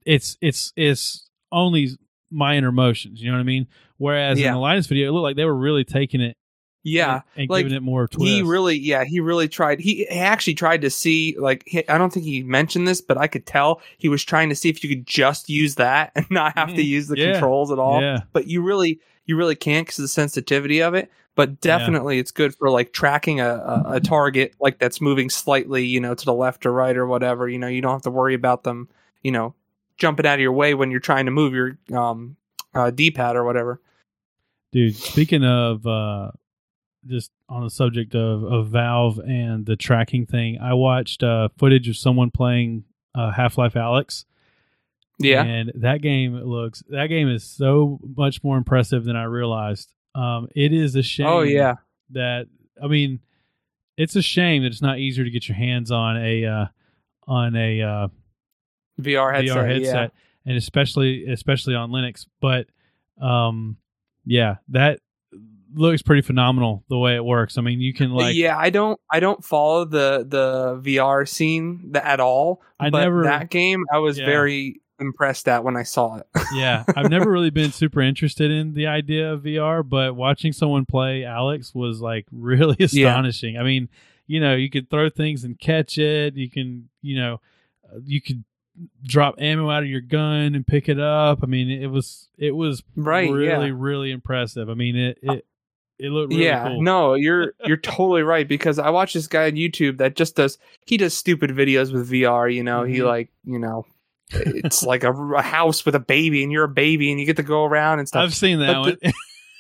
it's 0.06 0.38
it's 0.42 0.74
it's 0.76 1.30
only 1.52 1.90
minor 2.32 2.72
motions, 2.72 3.22
you 3.22 3.30
know 3.30 3.38
what 3.38 3.42
I 3.42 3.46
mean? 3.46 3.68
Whereas 3.98 4.40
yeah. 4.40 4.50
in 4.50 4.54
the 4.54 4.60
Linus 4.60 4.88
video, 4.88 5.10
it 5.10 5.12
looked 5.12 5.24
like 5.24 5.36
they 5.36 5.46
were 5.46 5.56
really 5.56 5.84
taking 5.84 6.22
it 6.22 6.38
yeah, 6.84 7.22
and, 7.36 7.50
like, 7.50 7.66
giving 7.66 7.76
it 7.76 7.84
more 7.84 8.08
twist. 8.08 8.26
He 8.26 8.42
really, 8.44 8.78
yeah, 8.78 9.04
he 9.04 9.20
really 9.20 9.50
tried. 9.50 9.80
He, 9.82 10.06
he 10.10 10.20
actually 10.20 10.54
tried 10.54 10.82
to 10.82 10.90
see, 10.90 11.36
like, 11.38 11.64
he, 11.66 11.88
I 11.90 11.98
don't 11.98 12.14
think 12.14 12.26
he 12.26 12.44
mentioned 12.44 12.88
this, 12.88 13.02
but 13.02 13.18
I 13.18 13.28
could 13.28 13.46
tell 13.46 13.82
he 13.98 14.08
was 14.08 14.24
trying 14.24 14.48
to 14.50 14.56
see 14.56 14.70
if 14.70 14.84
you 14.84 14.90
could 14.90 15.06
just 15.06 15.50
use 15.50 15.76
that 15.76 16.12
and 16.16 16.26
not 16.30 16.58
have 16.58 16.70
to 16.70 16.76
mm-hmm. 16.76 16.82
use 16.82 17.08
the 17.08 17.18
yeah. 17.18 17.34
controls 17.34 17.72
at 17.72 17.80
all. 17.80 18.02
Yeah. 18.02 18.20
But 18.32 18.48
you 18.48 18.62
really, 18.62 19.02
you 19.28 19.36
really 19.36 19.56
can't 19.56 19.86
because 19.86 20.00
of 20.00 20.04
the 20.04 20.10
sensitivity 20.10 20.82
of 20.82 20.96
it. 20.96 21.12
But 21.36 21.62
definitely, 21.62 22.16
yeah. 22.16 22.22
it's 22.22 22.32
good 22.32 22.56
for 22.56 22.72
like 22.72 22.94
tracking 22.94 23.40
a, 23.40 23.48
a, 23.48 23.84
a 23.96 24.00
target 24.00 24.56
like 24.60 24.80
that's 24.80 25.00
moving 25.00 25.30
slightly, 25.30 25.86
you 25.86 26.00
know, 26.00 26.16
to 26.16 26.26
the 26.26 26.34
left 26.34 26.66
or 26.66 26.72
right 26.74 26.98
or 26.98 27.06
whatever. 27.06 27.48
You 27.48 27.60
know, 27.60 27.68
you 27.68 27.80
don't 27.80 27.92
have 27.92 28.02
to 28.04 28.10
worry 28.10 28.34
about 28.34 28.64
them, 28.64 28.90
you 29.22 29.32
know, 29.32 29.54
jumping 29.98 30.26
out 30.26 30.36
of 30.36 30.40
your 30.40 30.52
way 30.52 30.74
when 30.74 30.90
you're 30.90 31.00
trying 31.00 31.26
to 31.26 31.32
move 31.32 31.54
your 31.54 31.78
um 31.96 32.38
uh, 32.74 32.90
D-pad 32.90 33.36
or 33.36 33.44
whatever. 33.44 33.80
Dude, 34.72 34.96
speaking 34.96 35.44
of 35.44 35.86
uh 35.86 36.32
just 37.06 37.32
on 37.50 37.64
the 37.64 37.70
subject 37.70 38.16
of, 38.16 38.44
of 38.44 38.70
Valve 38.70 39.20
and 39.20 39.66
the 39.66 39.76
tracking 39.76 40.26
thing, 40.26 40.58
I 40.60 40.74
watched 40.74 41.24
uh, 41.24 41.50
footage 41.58 41.88
of 41.88 41.96
someone 41.96 42.32
playing 42.32 42.84
uh, 43.16 43.32
Half 43.32 43.58
Life 43.58 43.76
Alyx. 43.76 44.26
Yeah, 45.20 45.44
and 45.44 45.72
that 45.76 46.02
game 46.02 46.36
looks 46.36 46.84
that 46.90 47.08
game 47.08 47.28
is 47.28 47.44
so 47.44 48.00
much 48.16 48.44
more 48.44 48.58
impressive 48.58 49.04
than 49.04 49.16
I 49.16 49.24
realized. 49.24 49.94
Um, 50.14 50.48
it 50.56 50.74
is 50.74 50.96
a 50.96 51.02
shame. 51.02 51.28
Oh 51.28 51.42
yeah, 51.42 51.76
that 52.12 52.48
I 52.82 52.88
mean, 52.88 53.20
it's 53.98 54.16
a 54.16 54.22
shame 54.22 54.64
that 54.64 54.72
it's 54.72 54.82
not 54.82 55.00
easier 55.00 55.24
to 55.24 55.32
get 55.32 55.48
your 55.48 55.58
hands 55.58 55.92
on 55.92 56.18
a 56.18 56.46
uh, 56.46 56.66
on 57.28 57.56
a 57.56 57.82
uh, 57.82 58.08
VR 59.02 59.34
headset, 59.34 59.58
VR 59.58 59.68
headset, 59.68 59.94
yeah. 59.94 60.10
and 60.46 60.58
especially 60.58 61.26
especially 61.28 61.74
on 61.74 61.90
Linux. 61.90 62.28
But 62.40 62.68
um, 63.20 63.78
yeah, 64.26 64.58
that 64.70 65.00
looks 65.74 66.02
pretty 66.02 66.22
phenomenal 66.22 66.84
the 66.90 66.98
way 66.98 67.16
it 67.16 67.24
works. 67.24 67.58
I 67.58 67.62
mean, 67.62 67.82
you 67.82 67.94
can 67.94 68.12
like 68.12 68.36
yeah. 68.36 68.58
I 68.58 68.70
don't 68.70 69.00
I 69.12 69.20
don't 69.20 69.44
follow 69.44 69.86
the 69.86 70.26
the 70.28 70.80
VR 70.82 71.28
scene 71.28 71.92
at 71.96 72.20
all. 72.20 72.62
I 72.80 72.90
never 72.90 73.24
that 73.24 73.50
game. 73.50 73.84
I 73.92 74.00
was 74.00 74.18
yeah. 74.18 74.26
very 74.26 74.82
impressed 75.00 75.48
at 75.48 75.64
when 75.64 75.76
I 75.76 75.84
saw 75.84 76.18
it. 76.18 76.28
yeah, 76.54 76.84
I've 76.96 77.10
never 77.10 77.32
really 77.32 77.50
been 77.50 77.72
super 77.72 78.02
interested 78.02 78.52
in 78.52 78.74
the 78.74 78.88
idea 78.88 79.32
of 79.32 79.44
VR, 79.44 79.88
but 79.88 80.16
watching 80.16 80.54
someone 80.54 80.86
play 80.86 81.22
Alyx 81.22 81.74
was 81.76 82.02
like 82.02 82.26
really 82.32 82.78
astonishing. 82.80 83.56
Yeah. 83.56 83.62
I 83.62 83.64
mean, 83.64 83.90
you 84.28 84.40
know, 84.40 84.56
you 84.56 84.70
could 84.70 84.90
throw 84.90 85.10
things 85.10 85.44
and 85.44 85.60
catch 85.60 85.98
it. 85.98 86.36
You 86.36 86.50
can, 86.50 86.90
you 87.02 87.20
know, 87.20 87.42
uh, 87.90 88.00
you 88.04 88.22
could 88.22 88.44
drop 89.04 89.36
ammo 89.40 89.70
out 89.70 89.84
of 89.84 89.90
your 89.90 90.02
gun 90.02 90.56
and 90.56 90.66
pick 90.66 90.90
it 90.90 91.00
up. 91.00 91.40
I 91.44 91.46
mean, 91.46 91.70
it 91.70 91.88
was 91.88 92.30
it 92.38 92.52
was 92.52 92.84
right, 92.96 93.32
really 93.32 93.68
yeah. 93.68 93.74
really 93.76 94.12
impressive. 94.12 94.70
I 94.70 94.74
mean, 94.74 94.96
it 94.96 95.20
it 95.22 95.46
it 96.00 96.10
looked 96.10 96.32
really 96.32 96.46
yeah, 96.46 96.68
cool. 96.68 96.82
no, 96.82 97.14
you're 97.16 97.54
you're 97.66 97.78
totally 97.78 98.24
right 98.24 98.48
because 98.48 98.80
I 98.80 98.90
watch 98.90 99.14
this 99.14 99.28
guy 99.28 99.46
on 99.46 99.54
YouTube 99.54 99.98
that 99.98 100.16
just 100.16 100.36
does 100.36 100.58
he 100.86 100.98
does 100.98 101.16
stupid 101.16 101.52
videos 101.52 101.92
with 101.92 102.12
VR. 102.12 102.54
You 102.54 102.64
know, 102.64 102.82
mm-hmm. 102.82 102.94
he 102.94 103.04
like 103.04 103.30
you 103.46 103.60
know 103.60 103.86
it's 104.30 104.84
like 104.84 105.04
a, 105.04 105.12
a, 105.12 105.42
house 105.42 105.86
with 105.86 105.96
a 105.96 106.00
baby 106.00 106.44
and 106.44 106.52
you're 106.52 106.66
a 106.66 106.70
baby 106.70 107.12
and 107.12 107.20
you 107.20 107.26
get 107.26 107.38
to 107.38 107.44
go 107.44 107.64
around 107.64 108.00
and 108.00 108.08
stuff. 108.08 108.24
I've 108.24 108.36
seen 108.36 108.60
that 108.60 108.74
but 108.74 108.82
one. 108.82 108.98
The, 109.02 109.14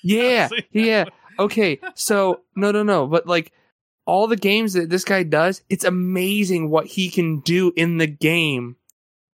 yeah, 0.04 0.48
seen 0.48 0.64
yeah. 0.72 1.04
That 1.06 1.14
okay, 1.40 1.80
so 1.96 2.42
no, 2.56 2.72
no, 2.72 2.84
no, 2.84 3.08
but 3.08 3.28
like 3.28 3.52
all 4.06 4.28
the 4.28 4.36
games 4.36 4.74
that 4.74 4.90
this 4.90 5.04
guy 5.04 5.24
does, 5.24 5.62
it's 5.70 5.84
amazing 5.84 6.70
what 6.70 6.86
he 6.86 7.10
can 7.10 7.40
do 7.42 7.74
in 7.76 7.98
the 7.98 8.08
game 8.08 8.78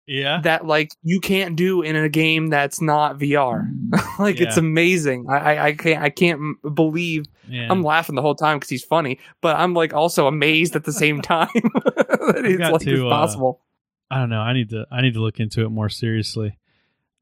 yeah 0.07 0.41
that 0.41 0.65
like 0.65 0.91
you 1.03 1.19
can't 1.19 1.55
do 1.55 1.81
in 1.81 1.95
a 1.95 2.09
game 2.09 2.47
that's 2.47 2.81
not 2.81 3.17
vr 3.17 3.65
like 4.19 4.39
yeah. 4.39 4.47
it's 4.47 4.57
amazing 4.57 5.25
I, 5.29 5.37
I, 5.37 5.65
I 5.67 5.73
can't 5.73 6.03
i 6.03 6.09
can't 6.09 6.75
believe 6.75 7.27
yeah. 7.47 7.67
i'm 7.69 7.83
laughing 7.83 8.15
the 8.15 8.21
whole 8.21 8.35
time 8.35 8.57
because 8.57 8.69
he's 8.69 8.83
funny 8.83 9.19
but 9.41 9.55
i'm 9.57 9.73
like 9.73 9.93
also 9.93 10.27
amazed 10.27 10.75
at 10.75 10.83
the 10.83 10.91
same 10.91 11.21
time 11.21 11.49
that 11.53 12.41
it's 12.43 12.59
like 12.59 12.81
to, 12.81 12.91
it's 12.91 13.01
uh, 13.01 13.09
possible 13.09 13.61
uh, 13.61 13.65
i 14.11 14.19
don't 14.19 14.29
know 14.29 14.41
i 14.41 14.53
need 14.53 14.69
to 14.69 14.85
i 14.91 15.01
need 15.01 15.13
to 15.13 15.21
look 15.21 15.39
into 15.39 15.63
it 15.63 15.69
more 15.69 15.89
seriously 15.89 16.57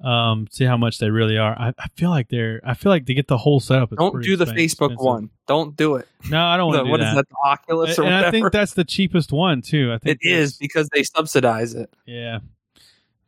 um 0.04 0.48
see 0.50 0.64
how 0.64 0.78
much 0.78 0.98
they 1.00 1.10
really 1.10 1.38
are 1.38 1.58
i, 1.60 1.74
I 1.78 1.88
feel 1.96 2.10
like 2.10 2.30
they're 2.30 2.62
i 2.64 2.74
feel 2.74 2.90
like 2.90 3.06
to 3.08 3.14
get 3.14 3.28
the 3.28 3.38
whole 3.38 3.60
setup 3.60 3.92
don't 3.92 4.24
do 4.24 4.38
the 4.38 4.46
facebook 4.46 4.92
expensive. 4.92 4.98
one 5.00 5.30
don't 5.46 5.76
do 5.76 5.96
it 5.98 6.08
no 6.30 6.42
i 6.42 6.56
don't 6.56 6.68
want 6.74 6.80
to 6.80 6.84
do 6.86 6.90
what 6.90 7.00
that. 7.02 7.10
is 7.10 7.16
that 7.16 7.28
the 7.30 7.36
oculus 7.46 7.98
and, 7.98 8.08
or 8.08 8.12
and 8.12 8.26
i 8.26 8.32
think 8.32 8.50
that's 8.52 8.74
the 8.74 8.86
cheapest 8.86 9.34
one 9.34 9.62
too 9.62 9.92
i 9.94 9.98
think 9.98 10.18
it 10.22 10.30
is 10.30 10.58
because 10.58 10.88
they 10.94 11.04
subsidize 11.04 11.74
it 11.74 11.94
yeah 12.06 12.40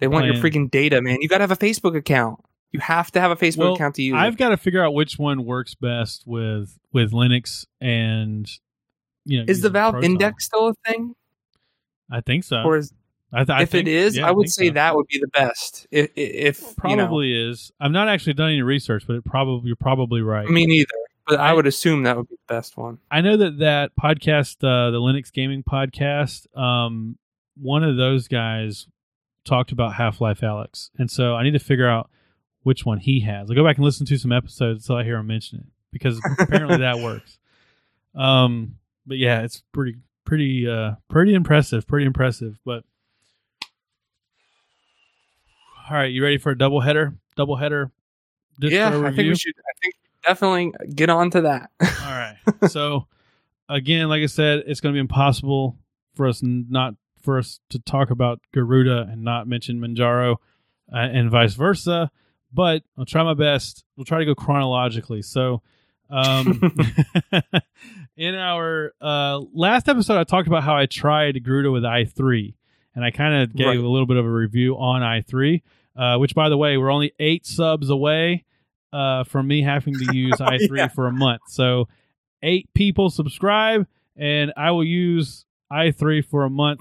they 0.02 0.08
want 0.08 0.26
your 0.26 0.36
freaking 0.36 0.70
data, 0.70 1.00
man. 1.00 1.20
You 1.22 1.30
got 1.30 1.38
to 1.38 1.44
have 1.44 1.52
a 1.52 1.56
Facebook 1.56 1.96
account. 1.96 2.44
You 2.72 2.80
have 2.80 3.12
to 3.12 3.22
have 3.22 3.30
a 3.30 3.36
Facebook 3.36 3.58
well, 3.60 3.76
account 3.76 3.96
to 3.96 4.02
use. 4.02 4.16
I've 4.18 4.36
got 4.36 4.50
to 4.50 4.58
figure 4.58 4.84
out 4.84 4.96
which 4.96 5.20
one 5.20 5.46
works 5.46 5.76
best 5.76 6.24
with 6.26 6.80
with 6.92 7.12
Linux 7.12 7.68
and 7.80 8.50
you 9.26 9.40
know. 9.40 9.46
Is 9.48 9.62
the 9.62 9.70
Valve 9.70 9.94
Proton. 9.94 10.12
Index 10.12 10.46
still 10.46 10.70
a 10.70 10.74
thing? 10.90 11.14
I 12.10 12.22
think 12.22 12.44
so. 12.46 12.64
Or 12.64 12.78
is 12.78 12.92
I 13.34 13.46
th- 13.46 13.50
I 13.50 13.62
if 13.64 13.70
think, 13.70 13.88
it 13.88 13.92
is, 13.92 14.18
yeah, 14.18 14.28
I 14.28 14.32
would 14.32 14.48
I 14.48 14.50
say 14.50 14.68
so. 14.68 14.74
that 14.74 14.96
would 14.96 15.08
be 15.08 15.20
the 15.20 15.28
best. 15.28 15.88
If, 15.90 16.12
if 16.16 16.76
probably 16.76 17.28
you 17.28 17.46
know. 17.46 17.52
is. 17.52 17.72
I've 17.80 17.92
not 17.92 18.10
actually 18.10 18.34
done 18.34 18.50
any 18.50 18.62
research, 18.62 19.06
but 19.08 19.16
it 19.16 19.26
probably 19.26 19.68
you're 19.68 19.76
probably 19.78 20.22
right. 20.22 20.48
Me 20.50 20.66
neither. 20.66 20.94
But 21.28 21.40
I, 21.40 21.52
I, 21.52 21.54
would 21.54 21.68
assume 21.68 22.04
that 22.04 22.18
would 22.18 22.28
be 22.28 22.36
the 22.36 22.54
best 22.54 22.78
one. 22.78 22.98
I 23.10 23.22
know 23.22 23.38
that 23.38 23.60
that 23.60 23.92
podcast, 23.96 24.58
uh, 24.64 24.92
the 24.92 24.98
Linux 24.98 25.32
Gaming 25.32 25.64
Podcast, 25.64 26.46
um, 26.58 27.18
one 27.56 27.84
of 27.84 27.96
those 27.96 28.28
guys 28.28 28.88
talked 29.46 29.72
about 29.72 29.94
Half 29.94 30.20
Life 30.20 30.42
Alyx, 30.42 30.90
and 30.98 31.10
so 31.10 31.36
I 31.36 31.44
need 31.44 31.52
to 31.52 31.60
figure 31.60 31.88
out 31.88 32.10
which 32.64 32.86
one 32.86 32.98
he 32.98 33.22
has. 33.22 33.50
I'll 33.50 33.56
go 33.56 33.64
back 33.64 33.78
and 33.78 33.86
listen 33.86 34.06
to 34.08 34.18
some 34.18 34.32
episodes 34.32 34.84
until 34.84 34.98
I 34.98 35.04
hear 35.04 35.18
him 35.18 35.28
mention 35.28 35.60
it 35.60 35.66
because 35.92 36.20
apparently 36.40 36.78
that 36.78 37.00
works. 37.04 37.40
Um, 38.16 38.76
but 39.06 39.18
yeah, 39.18 39.42
it's 39.42 39.64
pretty 39.72 39.98
pretty 40.26 40.68
uh 40.68 40.94
pretty 41.10 41.34
impressive, 41.34 41.88
pretty 41.88 42.06
impressive. 42.06 42.60
But 42.66 42.84
all 45.90 45.98
right, 45.98 46.12
you 46.12 46.24
ready 46.24 46.38
for 46.38 46.52
a 46.52 46.58
double 46.58 46.82
header? 46.82 47.16
Double 47.36 47.56
header. 47.56 47.92
Yeah, 48.60 48.90
I 48.90 49.12
think 49.12 49.18
we 49.18 49.36
should. 49.36 49.54
I 49.58 49.74
think 49.82 49.96
definitely 50.24 50.72
get 50.94 51.10
on 51.10 51.32
to 51.32 51.42
that. 51.42 51.72
all 51.82 51.88
right. 52.12 52.38
So 52.70 53.08
again, 53.70 54.10
like 54.10 54.22
I 54.22 54.28
said, 54.28 54.64
it's 54.68 54.82
going 54.82 54.94
to 54.94 54.98
be 54.98 55.00
impossible 55.00 55.78
for 56.16 56.28
us 56.28 56.42
not 56.44 56.96
for 57.22 57.38
us 57.38 57.60
to 57.70 57.80
talk 57.80 58.10
about 58.10 58.40
Garuda 58.54 59.08
and 59.12 59.24
not 59.24 59.48
mention 59.48 59.80
Manjaro, 59.80 60.38
uh, 60.92 60.98
and 60.98 61.32
vice 61.32 61.54
versa. 61.54 62.12
But 62.54 62.84
I'll 62.98 63.06
try 63.06 63.24
my 63.24 63.34
best. 63.34 63.86
We'll 63.96 64.06
try 64.06 64.20
to 64.20 64.26
go 64.26 64.36
chronologically. 64.36 65.22
So, 65.22 65.62
um, 66.10 66.60
in 68.18 68.36
our 68.36 68.94
uh, 69.00 69.40
last 69.54 69.88
episode, 69.88 70.20
I 70.20 70.26
talked 70.26 70.48
about 70.48 70.64
how 70.64 70.76
I 70.76 70.86
tried 70.86 71.42
Garuda 71.44 71.72
with 71.72 71.86
i 71.86 72.04
three, 72.04 72.56
and 72.96 73.06
I 73.06 73.12
kind 73.12 73.42
of 73.44 73.56
gave 73.56 73.68
right. 73.68 73.78
a 73.78 73.90
little 73.90 74.06
bit 74.06 74.18
of 74.18 74.26
a 74.26 74.32
review 74.32 74.76
on 74.76 75.04
i 75.04 75.22
three. 75.22 75.64
Uh, 75.96 76.18
which, 76.18 76.34
by 76.34 76.48
the 76.48 76.58
way, 76.58 76.78
we're 76.78 76.90
only 76.90 77.14
eight 77.20 77.46
subs 77.46 77.90
away 77.90 78.46
uh, 78.94 79.26
from 79.26 79.46
me 79.46 79.62
having 79.62 79.94
to 79.94 80.16
use 80.16 80.34
i 80.40 80.58
three 80.58 80.80
yeah. 80.80 80.88
for 80.88 81.08
a 81.08 81.12
month. 81.12 81.42
So, 81.50 81.90
eight 82.42 82.74
people 82.74 83.10
subscribe, 83.10 83.86
and 84.16 84.54
I 84.56 84.72
will 84.72 84.86
use 84.86 85.46
i 85.70 85.92
three 85.92 86.22
for 86.22 86.44
a 86.44 86.50
month. 86.50 86.80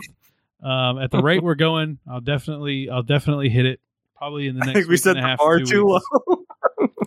Um, 0.63 0.99
at 0.99 1.11
the 1.11 1.23
rate 1.23 1.43
we're 1.43 1.55
going, 1.57 1.99
I'll 2.09 2.21
definitely, 2.21 2.89
I'll 2.89 3.03
definitely 3.03 3.49
hit 3.49 3.67
it. 3.67 3.81
Probably 4.17 4.49
in 4.49 4.55
the 4.55 4.61
next. 4.61 4.71
I 4.71 4.75
think 4.75 4.89
we 4.89 4.97
set 4.99 5.15
the 5.15 5.37
bar 5.39 5.61
too 5.61 5.87
low. 5.87 6.45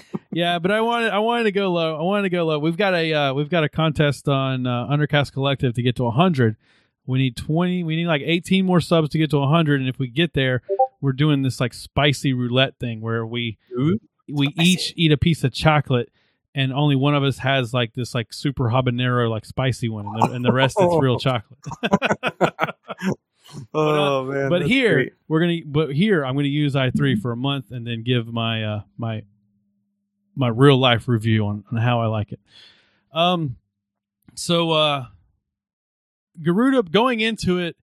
yeah, 0.32 0.58
but 0.58 0.72
I 0.72 0.82
wanted, 0.82 1.12
I 1.12 1.20
wanted 1.20 1.44
to 1.44 1.52
go 1.52 1.72
low. 1.72 1.96
I 1.98 2.02
wanted 2.02 2.24
to 2.24 2.30
go 2.32 2.44
low. 2.46 2.58
We've 2.58 2.76
got 2.76 2.96
a, 2.96 3.14
uh, 3.14 3.34
we've 3.36 3.50
got 3.50 3.64
a 3.64 3.70
contest 3.70 4.28
on 4.28 4.66
uh, 4.66 4.88
Undercast 4.88 5.32
Collective 5.32 5.76
to 5.76 5.84
get 5.84 5.96
to 5.98 6.10
hundred. 6.10 6.58
We 7.06 7.20
need 7.20 7.36
twenty. 7.36 7.84
We 7.84 7.96
need 7.96 8.08
like 8.08 8.22
eighteen 8.24 8.66
more 8.66 8.82
subs 8.82 9.10
to 9.10 9.18
get 9.18 9.32
to 9.32 9.46
hundred, 9.46 9.82
and 9.82 9.90
if 9.90 10.00
we 10.00 10.08
get 10.08 10.34
there, 10.34 10.62
we're 11.02 11.14
doing 11.14 11.42
this 11.42 11.60
like 11.60 11.74
spicy 11.74 12.34
roulette 12.34 12.80
thing 12.80 13.02
where 13.02 13.26
we 13.26 13.58
Ooh, 13.78 14.00
we 14.28 14.48
spicy. 14.48 14.70
each 14.70 14.94
eat 14.96 15.12
a 15.12 15.18
piece 15.18 15.44
of 15.44 15.54
chocolate 15.54 16.10
and 16.56 16.72
only 16.72 16.96
one 16.96 17.16
of 17.16 17.24
us 17.24 17.40
has 17.40 17.74
like 17.74 17.94
this 17.94 18.14
like 18.14 18.32
super 18.32 18.66
habanero 18.70 19.30
like 19.30 19.44
spicy 19.44 19.90
one 19.90 20.06
and 20.06 20.22
the, 20.22 20.32
and 20.36 20.46
the 20.46 20.52
rest 20.52 20.80
is 20.80 20.88
real 21.00 21.18
chocolate 21.20 21.60
oh 23.74 24.26
man! 24.26 24.50
But 24.50 24.66
here 24.66 24.94
great. 24.94 25.14
we're 25.28 25.40
gonna. 25.40 25.58
But 25.66 25.94
here 25.94 26.26
I'm 26.26 26.36
gonna 26.36 26.48
use 26.48 26.76
i3 26.76 27.22
for 27.22 27.32
a 27.32 27.38
month 27.38 27.72
and 27.72 27.86
then 27.86 28.04
give 28.04 28.28
my 28.28 28.64
uh 28.64 28.82
my 28.98 29.24
my 30.36 30.48
real 30.48 30.78
life 30.78 31.08
review 31.08 31.48
on 31.48 31.64
on 31.72 31.78
how 31.78 32.02
I 32.02 32.08
like 32.08 32.32
it. 32.32 32.40
Um, 33.12 33.58
so 34.36 34.72
uh, 34.72 35.06
Garuda 36.42 36.84
going 36.84 37.20
into 37.20 37.60
it, 37.60 37.76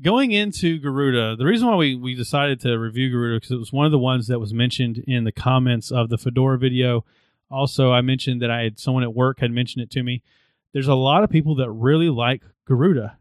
going 0.00 0.32
into 0.32 0.78
Garuda. 0.78 1.36
The 1.36 1.44
reason 1.44 1.68
why 1.68 1.76
we 1.76 1.94
we 1.94 2.14
decided 2.14 2.60
to 2.60 2.78
review 2.78 3.10
Garuda 3.10 3.36
because 3.36 3.50
it 3.50 3.58
was 3.58 3.72
one 3.72 3.86
of 3.86 3.92
the 3.92 3.98
ones 3.98 4.28
that 4.28 4.40
was 4.40 4.54
mentioned 4.54 4.98
in 5.06 5.24
the 5.24 5.32
comments 5.32 5.90
of 5.90 6.08
the 6.08 6.18
Fedora 6.18 6.58
video. 6.58 7.04
Also, 7.50 7.92
I 7.92 8.00
mentioned 8.00 8.40
that 8.42 8.50
I 8.50 8.62
had 8.62 8.78
someone 8.78 9.02
at 9.02 9.14
work 9.14 9.40
had 9.40 9.50
mentioned 9.50 9.82
it 9.82 9.90
to 9.92 10.02
me. 10.02 10.22
There's 10.72 10.88
a 10.88 10.94
lot 10.94 11.22
of 11.22 11.30
people 11.30 11.54
that 11.56 11.70
really 11.70 12.08
like 12.08 12.42
Garuda 12.66 13.18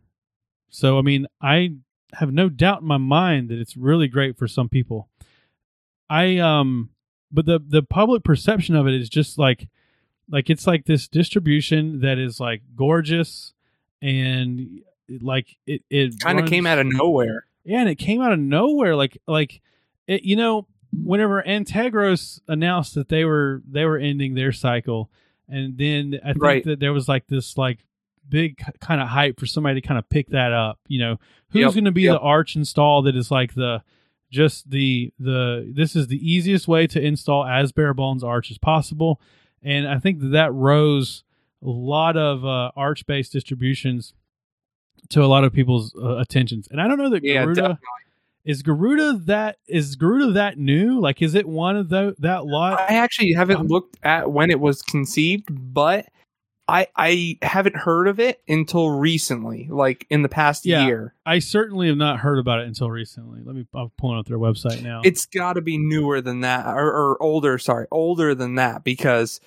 so, 0.74 0.98
I 0.98 1.04
mean, 1.04 1.28
I 1.40 1.76
have 2.14 2.34
no 2.34 2.50
doubt 2.50 2.82
in 2.82 2.88
my 2.88 2.98
mind 2.98 3.50
that 3.50 3.60
it's 3.60 3.78
really 3.78 4.08
great 4.08 4.38
for 4.40 4.48
some 4.48 4.70
people. 4.70 5.08
I 6.10 6.38
um 6.40 6.90
but 7.32 7.46
the 7.46 7.60
the 7.66 7.84
public 7.84 8.24
perception 8.24 8.76
of 8.76 8.88
it 8.88 8.96
is 8.96 9.08
just 9.08 9.38
like 9.38 9.70
like 10.28 10.50
it's 10.50 10.66
like 10.66 10.86
this 10.86 11.08
distribution 11.08 12.02
that 12.02 12.18
is 12.18 12.40
like 12.40 12.62
gorgeous 12.76 13.54
and 14.04 14.82
like 15.22 15.58
it 15.66 15.82
it 15.90 16.20
kind 16.20 16.40
of 16.40 16.46
came 16.46 16.68
out 16.68 16.78
of 16.78 16.86
nowhere. 16.86 17.46
Yeah, 17.64 17.80
and 17.80 17.90
it 17.90 17.96
came 17.96 18.22
out 18.22 18.34
of 18.34 18.40
nowhere 18.40 18.96
like 18.96 19.18
like 19.28 19.62
it 20.06 20.24
you 20.24 20.36
know 20.36 20.68
whenever 20.92 21.42
Antergos 21.42 22.40
announced 22.48 22.94
that 22.96 23.10
they 23.10 23.26
were 23.26 23.64
they 23.68 23.86
were 23.86 23.98
ending 23.98 24.36
their 24.36 24.52
cycle 24.52 25.10
and 25.48 25.78
then 25.78 26.20
I 26.24 26.34
think 26.34 26.44
right. 26.44 26.64
that 26.66 26.80
there 26.80 26.94
was 26.94 27.08
like 27.08 27.28
this 27.28 27.58
like 27.58 27.80
big 28.28 28.62
kind 28.80 29.02
of 29.02 29.08
hype 29.08 29.40
for 29.40 29.46
somebody 29.46 29.82
to 29.82 29.88
kind 29.88 29.98
of 29.98 30.10
pick 30.10 30.30
that 30.30 30.52
up. 30.52 30.80
You 30.88 31.00
know, 31.00 31.20
who's 31.50 31.62
yep, 31.62 31.74
going 31.74 31.86
to 31.86 31.92
be 31.92 32.04
yep. 32.04 32.14
the 32.14 32.20
arch 32.20 32.56
install 32.56 33.04
that 33.04 33.16
is 33.16 33.30
like 33.30 33.54
the 33.54 33.84
just 34.32 34.70
the 34.70 35.14
the 35.20 35.72
this 35.74 35.96
is 35.96 36.08
the 36.08 36.18
easiest 36.18 36.68
way 36.68 36.88
to 36.88 37.02
install 37.02 37.46
as 37.46 37.72
bare 37.72 37.94
bones 37.94 38.24
arch 38.24 38.52
as 38.52 38.58
possible, 38.58 39.22
and 39.62 39.88
I 39.88 40.00
think 40.00 40.22
that 40.22 40.30
that 40.30 40.54
rose 40.54 41.24
lot 41.70 42.18
of 42.18 42.46
uh, 42.46 42.72
arch 42.76 43.06
based 43.06 43.32
distributions 43.32 44.14
to 45.10 45.24
a 45.24 45.28
lot 45.28 45.44
of 45.44 45.54
people's 45.54 45.96
uh, 45.96 46.18
attentions. 46.18 46.68
And 46.70 46.82
I 46.82 46.88
don't 46.88 46.98
know 46.98 47.10
that 47.10 47.24
yeah, 47.24 47.44
Garuda 47.44 47.62
definitely. 47.62 47.88
is 48.46 48.62
Garuda 48.62 49.14
that 49.26 49.58
is 49.68 49.96
Garuda 49.96 50.34
that 50.34 50.58
new? 50.58 51.00
Like, 51.00 51.22
is 51.22 51.36
it 51.36 51.48
one 51.48 51.76
of 51.76 51.90
the 51.90 52.16
that 52.20 52.46
lot? 52.46 52.80
I 52.80 52.96
actually 52.96 53.34
haven't 53.34 53.58
um, 53.58 53.68
looked 53.68 53.98
at 54.04 54.32
when 54.32 54.52
it 54.52 54.60
was 54.60 54.82
conceived, 54.82 55.48
but 55.50 56.08
I 56.68 56.88
I 56.96 57.38
haven't 57.42 57.76
heard 57.76 58.08
of 58.08 58.20
it 58.20 58.42
until 58.48 58.90
recently, 58.90 59.68
like 59.70 60.08
in 60.10 60.22
the 60.22 60.30
past 60.30 60.66
yeah, 60.66 60.86
year. 60.86 61.14
I 61.26 61.40
certainly 61.40 61.88
have 61.88 61.98
not 61.98 62.20
heard 62.20 62.40
about 62.40 62.60
it 62.60 62.68
until 62.68 62.90
recently. 62.90 63.42
Let 63.44 63.56
me 63.56 63.68
I'm 63.74 63.92
pulling 63.98 64.18
up 64.18 64.28
their 64.28 64.40
website 64.40 64.82
now. 64.82 65.02
It's 65.04 65.26
got 65.26 65.54
to 65.54 65.62
be 65.62 65.78
newer 65.78 66.22
than 66.22 66.42
that, 66.42 66.66
or, 66.68 66.88
or, 66.88 67.22
older. 67.22 67.58
Sorry, 67.58 67.88
older 67.92 68.34
than 68.34 68.56
that 68.56 68.86
because 68.86 69.42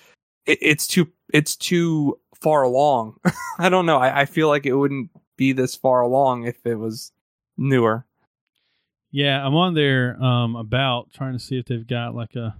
it, 0.47 0.59
it's 0.61 0.87
too 0.87 1.11
it's 1.33 1.55
too 1.55 2.19
far 2.41 2.63
along. 2.63 3.19
I 3.59 3.69
don't 3.69 3.85
know. 3.85 3.97
I, 3.97 4.21
I 4.21 4.25
feel 4.25 4.47
like 4.47 4.65
it 4.65 4.73
wouldn't 4.73 5.11
be 5.35 5.51
this 5.51 5.75
far 5.75 6.01
along 6.01 6.45
if 6.45 6.65
it 6.65 6.75
was 6.75 7.11
newer. 7.57 8.05
Yeah, 9.11 9.45
I'm 9.45 9.55
on 9.55 9.73
there 9.73 10.21
um 10.21 10.55
about 10.55 11.11
trying 11.13 11.33
to 11.33 11.39
see 11.39 11.57
if 11.57 11.65
they've 11.65 11.87
got 11.87 12.15
like 12.15 12.35
a. 12.35 12.55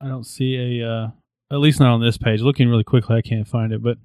I 0.00 0.08
don't 0.08 0.26
see 0.26 0.80
a. 0.80 0.90
Uh, 0.90 1.10
at 1.50 1.58
least 1.58 1.80
not 1.80 1.92
on 1.92 2.00
this 2.00 2.18
page. 2.18 2.40
Looking 2.40 2.68
really 2.68 2.84
quickly, 2.84 3.16
I 3.16 3.22
can't 3.22 3.46
find 3.46 3.72
it. 3.72 3.82
But 3.82 3.98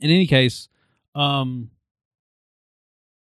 in 0.00 0.10
any 0.10 0.26
case, 0.26 0.68
um, 1.14 1.70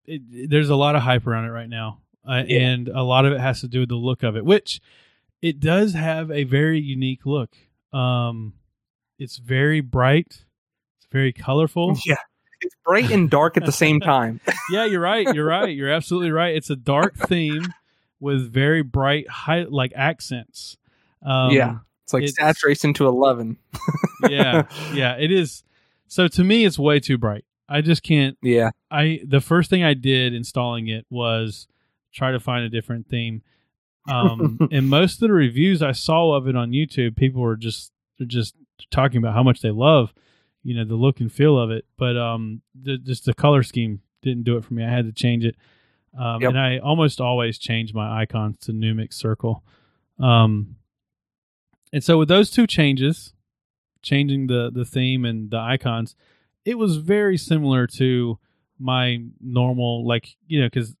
it, 0.05 0.49
there's 0.49 0.69
a 0.69 0.75
lot 0.75 0.95
of 0.95 1.01
hype 1.01 1.27
around 1.27 1.45
it 1.45 1.51
right 1.51 1.69
now, 1.69 1.99
uh, 2.27 2.43
yeah. 2.47 2.59
and 2.59 2.87
a 2.87 3.03
lot 3.03 3.25
of 3.25 3.33
it 3.33 3.39
has 3.39 3.61
to 3.61 3.67
do 3.67 3.81
with 3.81 3.89
the 3.89 3.95
look 3.95 4.23
of 4.23 4.35
it, 4.37 4.45
which 4.45 4.79
it 5.41 5.59
does 5.59 5.93
have 5.93 6.31
a 6.31 6.43
very 6.43 6.79
unique 6.79 7.25
look. 7.25 7.55
Um, 7.93 8.53
it's 9.17 9.37
very 9.37 9.81
bright. 9.81 10.45
It's 10.97 11.07
very 11.11 11.33
colorful. 11.33 11.97
Yeah. 12.05 12.15
It's 12.63 12.75
bright 12.85 13.09
and 13.09 13.27
dark 13.27 13.57
at 13.57 13.65
the 13.65 13.71
same 13.71 13.99
time. 14.01 14.39
yeah, 14.71 14.85
you're 14.85 15.01
right. 15.01 15.25
You're 15.33 15.47
right. 15.47 15.75
You're 15.75 15.89
absolutely 15.89 16.29
right. 16.29 16.55
It's 16.55 16.69
a 16.69 16.75
dark 16.75 17.17
theme 17.17 17.65
with 18.19 18.53
very 18.53 18.83
bright, 18.83 19.27
high 19.27 19.63
like 19.63 19.93
accents. 19.95 20.77
Um, 21.25 21.49
yeah 21.51 21.77
it's 22.11 22.13
like 22.13 22.23
it's, 22.23 22.35
saturation 22.35 22.93
to 22.95 23.07
11. 23.07 23.57
yeah. 24.29 24.63
Yeah. 24.93 25.15
It 25.17 25.31
is. 25.31 25.63
So 26.07 26.27
to 26.27 26.43
me, 26.43 26.65
it's 26.65 26.77
way 26.77 26.99
too 26.99 27.17
bright. 27.17 27.45
I 27.69 27.81
just 27.81 28.03
can't. 28.03 28.37
Yeah. 28.41 28.71
I, 28.89 29.21
the 29.25 29.39
first 29.39 29.69
thing 29.69 29.83
I 29.83 29.93
did 29.93 30.33
installing 30.33 30.87
it 30.87 31.05
was 31.09 31.67
try 32.13 32.31
to 32.31 32.39
find 32.39 32.65
a 32.65 32.69
different 32.69 33.07
theme. 33.07 33.43
Um, 34.09 34.59
and 34.71 34.89
most 34.89 35.15
of 35.15 35.27
the 35.27 35.33
reviews 35.33 35.81
I 35.81 35.91
saw 35.91 36.33
of 36.33 36.47
it 36.47 36.55
on 36.55 36.71
YouTube, 36.71 37.15
people 37.15 37.41
were 37.41 37.57
just, 37.57 37.91
they're 38.17 38.27
just 38.27 38.55
talking 38.89 39.17
about 39.17 39.33
how 39.33 39.43
much 39.43 39.61
they 39.61 39.71
love, 39.71 40.13
you 40.63 40.75
know, 40.75 40.85
the 40.85 40.95
look 40.95 41.19
and 41.19 41.31
feel 41.31 41.57
of 41.57 41.71
it. 41.71 41.85
But, 41.97 42.17
um, 42.17 42.61
the, 42.79 42.97
just 42.97 43.25
the 43.25 43.33
color 43.33 43.63
scheme 43.63 44.01
didn't 44.21 44.43
do 44.43 44.57
it 44.57 44.65
for 44.65 44.73
me. 44.73 44.83
I 44.83 44.89
had 44.89 45.05
to 45.05 45.11
change 45.11 45.45
it. 45.45 45.55
Um, 46.17 46.41
yep. 46.41 46.49
and 46.49 46.59
I 46.59 46.77
almost 46.79 47.21
always 47.21 47.57
change 47.57 47.93
my 47.93 48.21
icons 48.21 48.57
to 48.61 48.73
Numix 48.73 49.13
circle. 49.13 49.63
Um, 50.19 50.75
and 51.93 52.03
so 52.03 52.17
with 52.17 52.27
those 52.27 52.51
two 52.51 52.67
changes, 52.67 53.33
changing 54.01 54.47
the 54.47 54.71
the 54.73 54.85
theme 54.85 55.25
and 55.25 55.51
the 55.51 55.57
icons, 55.57 56.15
it 56.65 56.77
was 56.77 56.97
very 56.97 57.37
similar 57.37 57.87
to 57.87 58.39
my 58.79 59.23
normal 59.39 60.07
like 60.07 60.35
you 60.47 60.59
know 60.59 60.67
because 60.67 60.95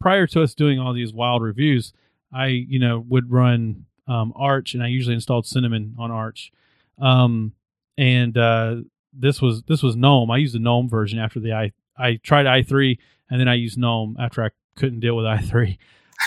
prior 0.00 0.26
to 0.26 0.42
us 0.42 0.54
doing 0.54 0.78
all 0.78 0.92
these 0.92 1.12
wild 1.12 1.42
reviews, 1.42 1.92
I 2.32 2.46
you 2.46 2.78
know 2.78 3.04
would 3.08 3.30
run 3.30 3.86
um, 4.06 4.32
Arch 4.36 4.74
and 4.74 4.82
I 4.82 4.88
usually 4.88 5.14
installed 5.14 5.46
Cinnamon 5.46 5.94
on 5.98 6.10
Arch, 6.10 6.52
um, 6.98 7.52
and 7.96 8.36
uh, 8.36 8.76
this 9.12 9.40
was 9.40 9.62
this 9.64 9.82
was 9.82 9.96
GNOME. 9.96 10.30
I 10.30 10.38
used 10.38 10.54
the 10.54 10.58
GNOME 10.58 10.88
version 10.88 11.18
after 11.18 11.40
the 11.40 11.52
i 11.52 11.72
I 11.96 12.16
tried 12.22 12.46
i 12.46 12.62
three 12.62 12.98
and 13.30 13.40
then 13.40 13.48
I 13.48 13.54
used 13.54 13.78
GNOME 13.78 14.16
after 14.18 14.42
I 14.42 14.50
couldn't 14.76 15.00
deal 15.00 15.16
with 15.16 15.26
i 15.26 15.38
three. 15.38 15.78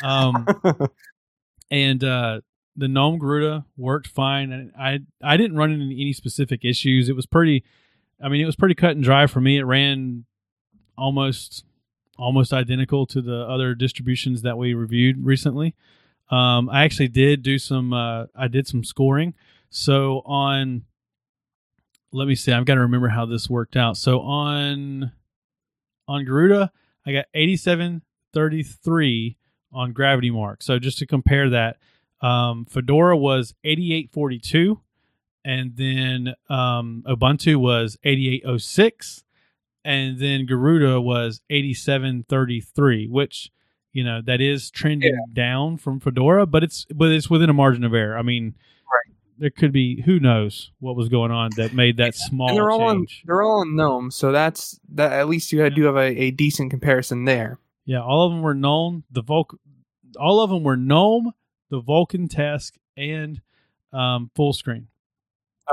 Um, 0.03 0.47
and 1.71 2.03
uh, 2.03 2.41
the 2.75 2.87
GNOME 2.87 3.19
Garuda 3.19 3.65
worked 3.77 4.07
fine, 4.07 4.51
and 4.51 4.71
I 4.79 4.99
I 5.21 5.37
didn't 5.37 5.57
run 5.57 5.71
into 5.71 5.93
any 5.93 6.13
specific 6.13 6.63
issues. 6.63 7.09
It 7.09 7.15
was 7.15 7.25
pretty, 7.25 7.63
I 8.21 8.29
mean, 8.29 8.41
it 8.41 8.45
was 8.45 8.55
pretty 8.55 8.75
cut 8.75 8.91
and 8.91 9.03
dry 9.03 9.27
for 9.27 9.41
me. 9.41 9.57
It 9.57 9.63
ran 9.63 10.25
almost 10.97 11.65
almost 12.17 12.53
identical 12.53 13.05
to 13.07 13.21
the 13.21 13.41
other 13.41 13.75
distributions 13.75 14.41
that 14.43 14.57
we 14.57 14.73
reviewed 14.73 15.25
recently. 15.25 15.75
Um, 16.29 16.69
I 16.69 16.83
actually 16.83 17.09
did 17.09 17.43
do 17.43 17.59
some. 17.59 17.93
Uh, 17.93 18.25
I 18.35 18.47
did 18.47 18.67
some 18.67 18.83
scoring. 18.83 19.33
So 19.69 20.21
on, 20.25 20.83
let 22.11 22.27
me 22.27 22.35
see. 22.35 22.51
I've 22.51 22.65
got 22.65 22.75
to 22.75 22.81
remember 22.81 23.09
how 23.09 23.25
this 23.25 23.49
worked 23.49 23.75
out. 23.75 23.97
So 23.97 24.19
on 24.21 25.11
on 26.07 26.25
Garuda, 26.25 26.71
I 27.05 27.11
got 27.11 27.25
eighty 27.33 27.57
seven 27.57 28.03
thirty 28.33 28.63
three 28.63 29.37
on 29.71 29.91
Gravity 29.91 30.29
Mark. 30.31 30.61
So 30.61 30.79
just 30.79 30.99
to 30.99 31.07
compare 31.07 31.49
that, 31.49 31.77
um, 32.21 32.65
Fedora 32.65 33.17
was 33.17 33.53
eighty 33.63 33.93
eight 33.93 34.11
forty 34.11 34.39
two, 34.39 34.79
and 35.43 35.75
then 35.75 36.35
um, 36.49 37.03
Ubuntu 37.07 37.57
was 37.57 37.97
eighty 38.03 38.33
eight 38.33 38.43
oh 38.45 38.57
six, 38.57 39.23
and 39.85 40.19
then 40.19 40.45
Garuda 40.45 41.01
was 41.01 41.41
eighty 41.49 41.73
seven 41.73 42.25
thirty 42.27 42.61
three, 42.61 43.07
which 43.07 43.51
you 43.91 44.03
know 44.03 44.21
that 44.25 44.41
is 44.41 44.71
trending 44.71 45.13
yeah. 45.13 45.33
down 45.33 45.77
from 45.77 45.99
Fedora, 45.99 46.45
but 46.45 46.63
it's 46.63 46.85
but 46.93 47.11
it's 47.11 47.29
within 47.29 47.49
a 47.49 47.53
margin 47.53 47.83
of 47.83 47.93
error. 47.93 48.17
I 48.17 48.21
mean, 48.21 48.55
right. 48.85 49.15
there 49.37 49.49
could 49.49 49.71
be 49.71 50.01
who 50.01 50.19
knows 50.19 50.71
what 50.79 50.95
was 50.95 51.09
going 51.09 51.31
on 51.31 51.51
that 51.57 51.73
made 51.73 51.97
that 51.97 52.15
small. 52.15 52.49
And 52.49 52.57
they're 52.57 52.71
all 52.71 52.93
change. 52.93 53.23
on 53.23 53.27
they're 53.27 53.41
all 53.43 53.61
on 53.61 53.75
GNOME, 53.75 54.11
so 54.11 54.31
that's 54.31 54.79
that. 54.93 55.11
At 55.11 55.27
least 55.27 55.51
you 55.51 55.69
do 55.69 55.83
have 55.83 55.97
a, 55.97 56.23
a 56.23 56.31
decent 56.31 56.71
comparison 56.71 57.25
there. 57.25 57.59
Yeah, 57.85 58.01
all 58.01 58.25
of 58.25 58.31
them 58.31 58.41
were 58.41 58.55
GNOME. 58.55 59.03
The 59.11 59.23
Vulk, 59.23 59.57
all 60.17 60.39
of 60.39 60.49
them 60.49 60.63
were 60.63 60.77
GNOME, 60.77 61.33
the 61.69 61.81
Vulkan 61.81 62.29
task, 62.29 62.75
and 62.95 63.41
um, 63.91 64.31
full 64.35 64.53
screen. 64.53 64.87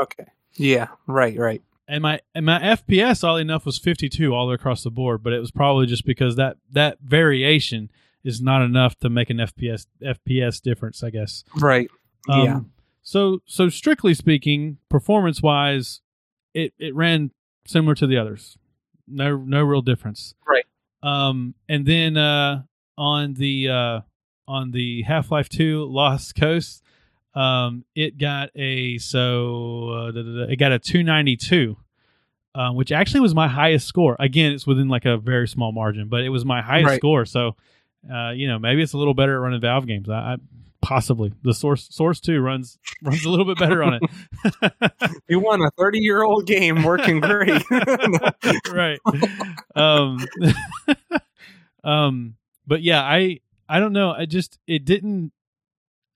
Okay. 0.01 0.27
Yeah. 0.57 0.89
Right. 1.07 1.37
Right 1.39 1.63
and 1.91 2.03
my 2.03 2.21
and 2.35 2.47
my 2.47 2.59
FPS 2.61 3.25
all 3.25 3.37
enough 3.37 3.67
was 3.67 3.79
52 3.79 4.33
all 4.33 4.53
across 4.53 4.85
the 4.85 4.91
board, 4.91 5.23
but 5.23 5.33
it 5.33 5.41
was 5.41 5.51
probably 5.51 5.87
just 5.87 6.07
because 6.07 6.37
that 6.37 6.57
that 6.71 6.99
variation 7.01 7.91
is 8.23 8.41
not 8.41 8.63
enough 8.63 8.99
to 9.01 9.11
make 9.11 9.29
an 9.29 9.39
FPS 9.39 9.87
FPS 10.03 10.63
difference, 10.63 11.03
I 11.03 11.11
guess. 11.11 11.45
Right. 11.57 11.91
Um, 12.29 12.45
yeah. 12.45 12.61
So 13.03 13.41
so 13.45 13.69
strictly 13.69 14.15
speaking, 14.15 14.79
performance 14.89 15.43
wise, 15.43 16.01
it 16.55 16.73
it 16.79 16.95
ran 16.95 17.33
similar 17.67 17.95
to 17.97 18.07
the 18.07 18.17
others. 18.17 18.57
No 19.09 19.37
no 19.37 19.63
real 19.63 19.83
difference. 19.83 20.35
Right. 20.47 20.65
Um 21.03 21.55
and 21.69 21.87
then 21.87 22.17
uh 22.17 22.63
on 22.97 23.35
the 23.35 23.69
uh 23.69 24.01
on 24.47 24.73
the 24.73 25.03
Half-Life 25.03 25.49
2 25.49 25.85
Lost 25.85 26.35
Coast, 26.35 26.83
um 27.35 27.85
it 27.95 28.19
got 28.19 28.51
a 28.57 28.99
so 28.99 30.13
uh, 30.15 30.47
it 30.49 30.57
got 30.57 30.73
a 30.73 30.79
292 30.79 31.77
um, 32.55 32.75
which 32.75 32.93
actually 32.93 33.21
was 33.21 33.35
my 33.35 33.49
highest 33.49 33.87
score. 33.87 34.17
Again, 34.19 34.53
it's 34.53 34.67
within 34.67 34.89
like 34.89 35.05
a 35.05 35.17
very 35.17 35.47
small 35.47 35.73
margin, 35.73 36.09
but 36.09 36.23
it 36.23 36.31
was 36.31 36.45
my 36.45 36.61
highest 36.61 36.89
right. 36.89 36.99
score. 36.99 37.25
So, 37.25 37.57
uh, 38.13 38.31
you 38.31 38.49
know, 38.49 38.59
maybe 38.59 38.83
it's 38.83 38.93
a 38.93 38.99
little 38.99 39.15
better 39.15 39.37
at 39.37 39.41
running 39.41 39.61
Valve 39.61 39.87
games. 39.87 40.09
I, 40.09 40.15
I 40.33 40.37
possibly 40.83 41.33
the 41.43 41.53
source 41.55 41.89
source 41.91 42.21
two 42.21 42.41
runs 42.41 42.79
runs 43.03 43.25
a 43.25 43.31
little 43.31 43.45
bit 43.45 43.59
better 43.59 43.83
on 43.83 44.01
it. 44.01 44.93
you 45.29 45.39
won 45.39 45.61
a 45.63 45.71
thirty 45.73 45.99
year 46.01 46.23
old 46.23 46.47
game 46.47 46.83
working 46.83 47.21
great, 47.21 47.63
right? 48.73 48.99
Um, 49.77 50.27
um, 51.85 52.35
but 52.67 52.83
yeah, 52.83 53.03
I 53.03 53.41
I 53.69 53.79
don't 53.79 53.93
know. 53.93 54.11
I 54.11 54.27
just 54.27 54.59
it 54.67 54.85
didn't. 54.85 55.33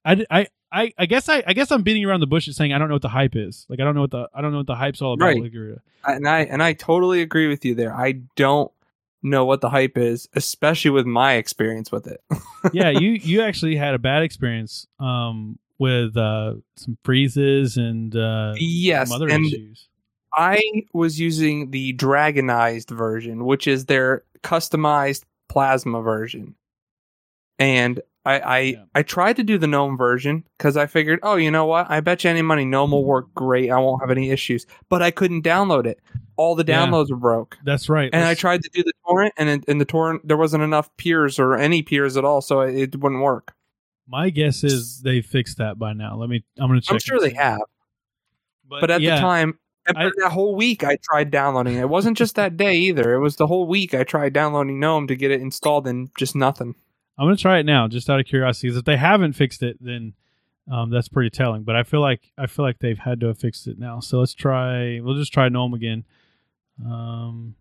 I, 0.04 0.24
I 0.30 0.46
I, 0.74 0.92
I 0.98 1.06
guess 1.06 1.28
I, 1.28 1.42
I 1.46 1.52
guess 1.52 1.70
I'm 1.70 1.82
beating 1.82 2.04
around 2.04 2.20
the 2.20 2.26
bushes 2.26 2.56
saying 2.56 2.72
I 2.72 2.78
don't 2.78 2.88
know 2.88 2.96
what 2.96 3.02
the 3.02 3.08
hype 3.08 3.36
is. 3.36 3.64
Like 3.68 3.80
I 3.80 3.84
don't 3.84 3.94
know 3.94 4.00
what 4.00 4.10
the 4.10 4.28
I 4.34 4.40
don't 4.40 4.50
know 4.50 4.58
what 4.58 4.66
the 4.66 4.74
hype's 4.74 5.00
all 5.00 5.14
about. 5.14 5.26
Right. 5.26 5.78
And 6.04 6.28
I 6.28 6.40
and 6.40 6.62
I 6.62 6.72
totally 6.72 7.22
agree 7.22 7.46
with 7.46 7.64
you 7.64 7.74
there. 7.74 7.94
I 7.94 8.20
don't 8.34 8.72
know 9.22 9.44
what 9.44 9.60
the 9.60 9.70
hype 9.70 9.96
is, 9.96 10.28
especially 10.34 10.90
with 10.90 11.06
my 11.06 11.34
experience 11.34 11.92
with 11.92 12.08
it. 12.08 12.22
yeah, 12.72 12.90
you 12.90 13.10
you 13.10 13.42
actually 13.42 13.76
had 13.76 13.94
a 13.94 13.98
bad 13.98 14.22
experience 14.22 14.86
um, 14.98 15.58
with 15.78 16.16
uh, 16.16 16.54
some 16.76 16.98
freezes 17.04 17.76
and 17.76 18.16
uh, 18.16 18.54
yes, 18.56 19.12
other 19.12 19.28
and 19.28 19.46
issues. 19.46 19.88
I 20.32 20.60
was 20.92 21.20
using 21.20 21.70
the 21.70 21.92
dragonized 21.92 22.90
version, 22.90 23.44
which 23.44 23.68
is 23.68 23.86
their 23.86 24.24
customized 24.42 25.22
plasma 25.48 26.02
version. 26.02 26.56
And 27.60 28.00
I 28.24 28.38
I, 28.38 28.58
yeah. 28.60 28.84
I 28.94 29.02
tried 29.02 29.36
to 29.36 29.44
do 29.44 29.58
the 29.58 29.66
GNOME 29.66 29.96
version 29.96 30.44
because 30.56 30.76
I 30.76 30.86
figured, 30.86 31.20
oh, 31.22 31.36
you 31.36 31.50
know 31.50 31.66
what? 31.66 31.90
I 31.90 32.00
bet 32.00 32.24
you 32.24 32.30
any 32.30 32.42
money 32.42 32.64
GNOME 32.64 32.92
will 32.92 33.04
work 33.04 33.34
great. 33.34 33.70
I 33.70 33.78
won't 33.78 34.02
have 34.02 34.10
any 34.10 34.30
issues. 34.30 34.66
But 34.88 35.02
I 35.02 35.10
couldn't 35.10 35.42
download 35.42 35.86
it. 35.86 36.00
All 36.36 36.54
the 36.54 36.64
downloads 36.64 37.08
yeah. 37.08 37.14
were 37.14 37.20
broke. 37.20 37.58
That's 37.64 37.88
right. 37.88 38.10
And 38.12 38.22
Let's... 38.22 38.38
I 38.38 38.40
tried 38.40 38.62
to 38.62 38.70
do 38.72 38.82
the 38.82 38.92
torrent, 39.06 39.34
and 39.36 39.64
in 39.64 39.78
the 39.78 39.84
torrent 39.84 40.26
there 40.26 40.36
wasn't 40.36 40.62
enough 40.62 40.94
peers 40.96 41.38
or 41.38 41.54
any 41.54 41.82
peers 41.82 42.16
at 42.16 42.24
all, 42.24 42.40
so 42.40 42.62
it, 42.62 42.94
it 42.94 43.00
wouldn't 43.00 43.22
work. 43.22 43.54
My 44.08 44.30
guess 44.30 44.64
is 44.64 45.00
they 45.02 45.22
fixed 45.22 45.58
that 45.58 45.78
by 45.78 45.92
now. 45.92 46.16
Let 46.16 46.28
me. 46.28 46.44
I'm 46.58 46.68
going 46.68 46.80
to 46.80 46.86
check. 46.86 46.94
I'm 46.94 46.98
sure 47.00 47.20
they 47.20 47.34
have. 47.34 47.60
But, 48.68 48.80
but 48.80 48.90
at 48.90 49.00
yeah, 49.00 49.16
the 49.16 49.20
time, 49.20 49.58
I, 49.86 50.10
that 50.16 50.32
whole 50.32 50.56
week 50.56 50.82
I 50.82 50.96
tried 51.02 51.30
downloading 51.30 51.76
it. 51.76 51.80
It 51.80 51.88
wasn't 51.88 52.16
just 52.16 52.34
that 52.36 52.56
day 52.56 52.74
either. 52.74 53.14
It 53.14 53.20
was 53.20 53.36
the 53.36 53.46
whole 53.46 53.66
week 53.66 53.94
I 53.94 54.02
tried 54.04 54.32
downloading 54.32 54.80
GNOME 54.80 55.06
to 55.08 55.16
get 55.16 55.30
it 55.30 55.40
installed, 55.40 55.86
and 55.86 56.10
just 56.16 56.34
nothing. 56.34 56.74
I'm 57.16 57.26
gonna 57.26 57.36
try 57.36 57.58
it 57.58 57.66
now, 57.66 57.86
just 57.88 58.10
out 58.10 58.20
of 58.20 58.26
curiosity. 58.26 58.68
Because 58.68 58.78
if 58.78 58.84
they 58.84 58.96
haven't 58.96 59.34
fixed 59.34 59.62
it, 59.62 59.78
then 59.80 60.14
um, 60.70 60.90
that's 60.90 61.08
pretty 61.08 61.30
telling. 61.30 61.62
But 61.62 61.76
I 61.76 61.82
feel 61.82 62.00
like 62.00 62.32
I 62.36 62.46
feel 62.46 62.64
like 62.64 62.78
they've 62.78 62.98
had 62.98 63.20
to 63.20 63.26
have 63.28 63.38
fixed 63.38 63.66
it 63.66 63.78
now. 63.78 64.00
So 64.00 64.18
let's 64.18 64.34
try. 64.34 65.00
We'll 65.00 65.16
just 65.16 65.32
try 65.32 65.48
GNOME 65.48 65.74
again. 65.74 66.04
Um, 66.84 67.54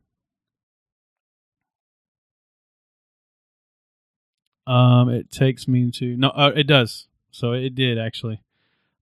um, 4.66 5.10
it 5.10 5.32
takes 5.32 5.68
me 5.68 5.91
to 5.91 6.18
no, 6.18 6.30
uh, 6.30 6.51
it 6.56 6.66
does. 6.66 7.08
So 7.32 7.51
it 7.51 7.76
did 7.76 7.99
actually. 7.99 8.41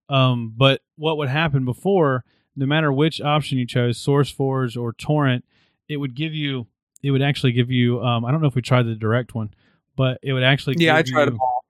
Um, 0.09 0.53
but 0.57 0.81
what 0.97 1.17
would 1.17 1.29
happen 1.29 1.63
before? 1.63 2.25
No 2.57 2.65
matter 2.65 2.91
which 2.91 3.21
option 3.21 3.57
you 3.57 3.65
chose, 3.65 3.97
SourceForge 3.97 4.79
or 4.79 4.91
Torrent, 4.91 5.45
it 5.87 5.97
would 5.97 6.15
give 6.15 6.33
you. 6.33 6.67
It 7.01 7.11
would 7.11 7.21
actually 7.21 7.53
give 7.53 7.71
you. 7.71 8.01
Um, 8.03 8.25
I 8.25 8.31
don't 8.31 8.41
know 8.41 8.47
if 8.47 8.55
we 8.55 8.61
tried 8.61 8.83
the 8.83 8.95
direct 8.95 9.33
one 9.33 9.53
but 9.95 10.19
it 10.21 10.33
would 10.33 10.43
actually 10.43 10.75
yeah 10.79 10.95
I 10.95 11.01
tried 11.01 11.25
you, 11.25 11.31
them 11.31 11.39
all. 11.41 11.63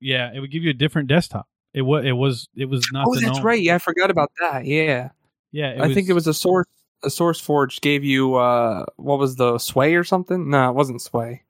Yeah, 0.00 0.30
it 0.32 0.40
would 0.40 0.50
give 0.50 0.62
you 0.62 0.70
a 0.70 0.74
different 0.74 1.08
desktop. 1.08 1.48
It 1.74 1.82
was 1.82 2.04
it 2.04 2.12
was 2.12 2.48
it 2.56 2.66
was 2.66 2.86
not. 2.92 3.06
Oh, 3.08 3.20
that's 3.20 3.40
right. 3.40 3.60
Yeah, 3.60 3.76
I 3.76 3.78
forgot 3.78 4.10
about 4.10 4.30
that. 4.40 4.64
Yeah, 4.64 5.10
yeah. 5.52 5.76
I 5.78 5.86
was, 5.86 5.94
think 5.94 6.08
it 6.08 6.14
was 6.14 6.26
a 6.26 6.34
source. 6.34 6.66
A 7.04 7.10
source 7.10 7.38
forge 7.38 7.80
gave 7.80 8.02
you 8.02 8.34
uh 8.34 8.84
what 8.96 9.18
was 9.20 9.36
the 9.36 9.58
Sway 9.58 9.94
or 9.94 10.02
something? 10.02 10.50
No, 10.50 10.68
it 10.70 10.74
wasn't 10.74 11.00
Sway. 11.00 11.44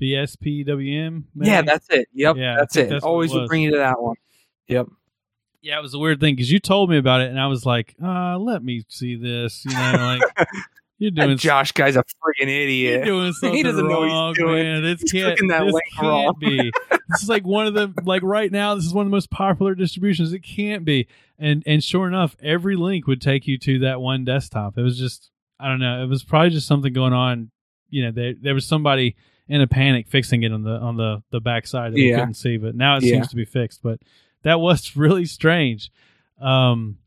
BSPWM. 0.00 1.24
Maybe? 1.34 1.50
Yeah, 1.50 1.62
that's 1.62 1.86
it. 1.90 2.08
Yep, 2.14 2.36
yeah, 2.36 2.56
that's 2.58 2.76
it. 2.76 2.88
That's 2.88 3.04
Always 3.04 3.32
would 3.32 3.48
bring 3.48 3.62
you 3.62 3.72
to 3.72 3.76
that 3.78 4.00
one. 4.00 4.16
Yep. 4.68 4.86
Yeah, 5.62 5.78
it 5.78 5.82
was 5.82 5.92
a 5.92 5.98
weird 5.98 6.20
thing 6.20 6.34
because 6.34 6.50
you 6.50 6.58
told 6.58 6.88
me 6.88 6.96
about 6.96 7.20
it, 7.20 7.28
and 7.28 7.38
I 7.38 7.48
was 7.48 7.66
like, 7.66 7.94
uh, 8.02 8.38
"Let 8.38 8.64
me 8.64 8.82
see 8.88 9.16
this." 9.16 9.62
You 9.66 9.74
know, 9.74 10.18
like 10.36 10.48
You're 11.00 11.12
doing 11.12 11.38
Josh 11.38 11.72
guy's 11.72 11.96
a 11.96 12.04
freaking 12.04 12.48
idiot. 12.48 13.06
You're 13.06 13.16
doing 13.16 13.32
something 13.40 13.56
he 13.56 13.62
doesn't 13.62 13.86
wrong, 13.86 13.90
know 13.90 14.26
what 14.26 14.28
he's 14.28 14.36
doing. 14.36 14.62
Man. 14.64 14.82
This 14.82 15.00
he's 15.00 15.12
can't, 15.12 15.48
that 15.48 15.64
this 15.64 15.80
can't 15.98 16.38
be. 16.38 16.72
this 17.08 17.22
is 17.22 17.28
like 17.28 17.46
one 17.46 17.66
of 17.66 17.72
the 17.72 17.90
like 18.04 18.22
right 18.22 18.52
now. 18.52 18.74
This 18.74 18.84
is 18.84 18.92
one 18.92 19.06
of 19.06 19.10
the 19.10 19.16
most 19.16 19.30
popular 19.30 19.74
distributions. 19.74 20.34
It 20.34 20.40
can't 20.40 20.84
be. 20.84 21.08
And 21.38 21.62
and 21.66 21.82
sure 21.82 22.06
enough, 22.06 22.36
every 22.42 22.76
link 22.76 23.06
would 23.06 23.22
take 23.22 23.46
you 23.46 23.56
to 23.60 23.78
that 23.78 24.02
one 24.02 24.26
desktop. 24.26 24.76
It 24.76 24.82
was 24.82 24.98
just 24.98 25.30
I 25.58 25.68
don't 25.68 25.80
know. 25.80 26.02
It 26.02 26.06
was 26.06 26.22
probably 26.22 26.50
just 26.50 26.66
something 26.66 26.92
going 26.92 27.14
on. 27.14 27.50
You 27.88 28.04
know, 28.04 28.12
there 28.12 28.34
there 28.38 28.54
was 28.54 28.66
somebody 28.66 29.16
in 29.48 29.62
a 29.62 29.66
panic 29.66 30.06
fixing 30.06 30.42
it 30.42 30.52
on 30.52 30.64
the 30.64 30.72
on 30.72 30.98
the 30.98 31.22
the 31.30 31.40
backside 31.40 31.94
that 31.94 31.98
yeah. 31.98 32.12
we 32.12 32.18
couldn't 32.18 32.34
see. 32.34 32.58
But 32.58 32.74
now 32.74 32.98
it 32.98 33.04
yeah. 33.04 33.14
seems 33.14 33.28
to 33.28 33.36
be 33.36 33.46
fixed. 33.46 33.82
But 33.82 34.00
that 34.42 34.60
was 34.60 34.94
really 34.96 35.24
strange. 35.24 35.90
Um, 36.38 36.98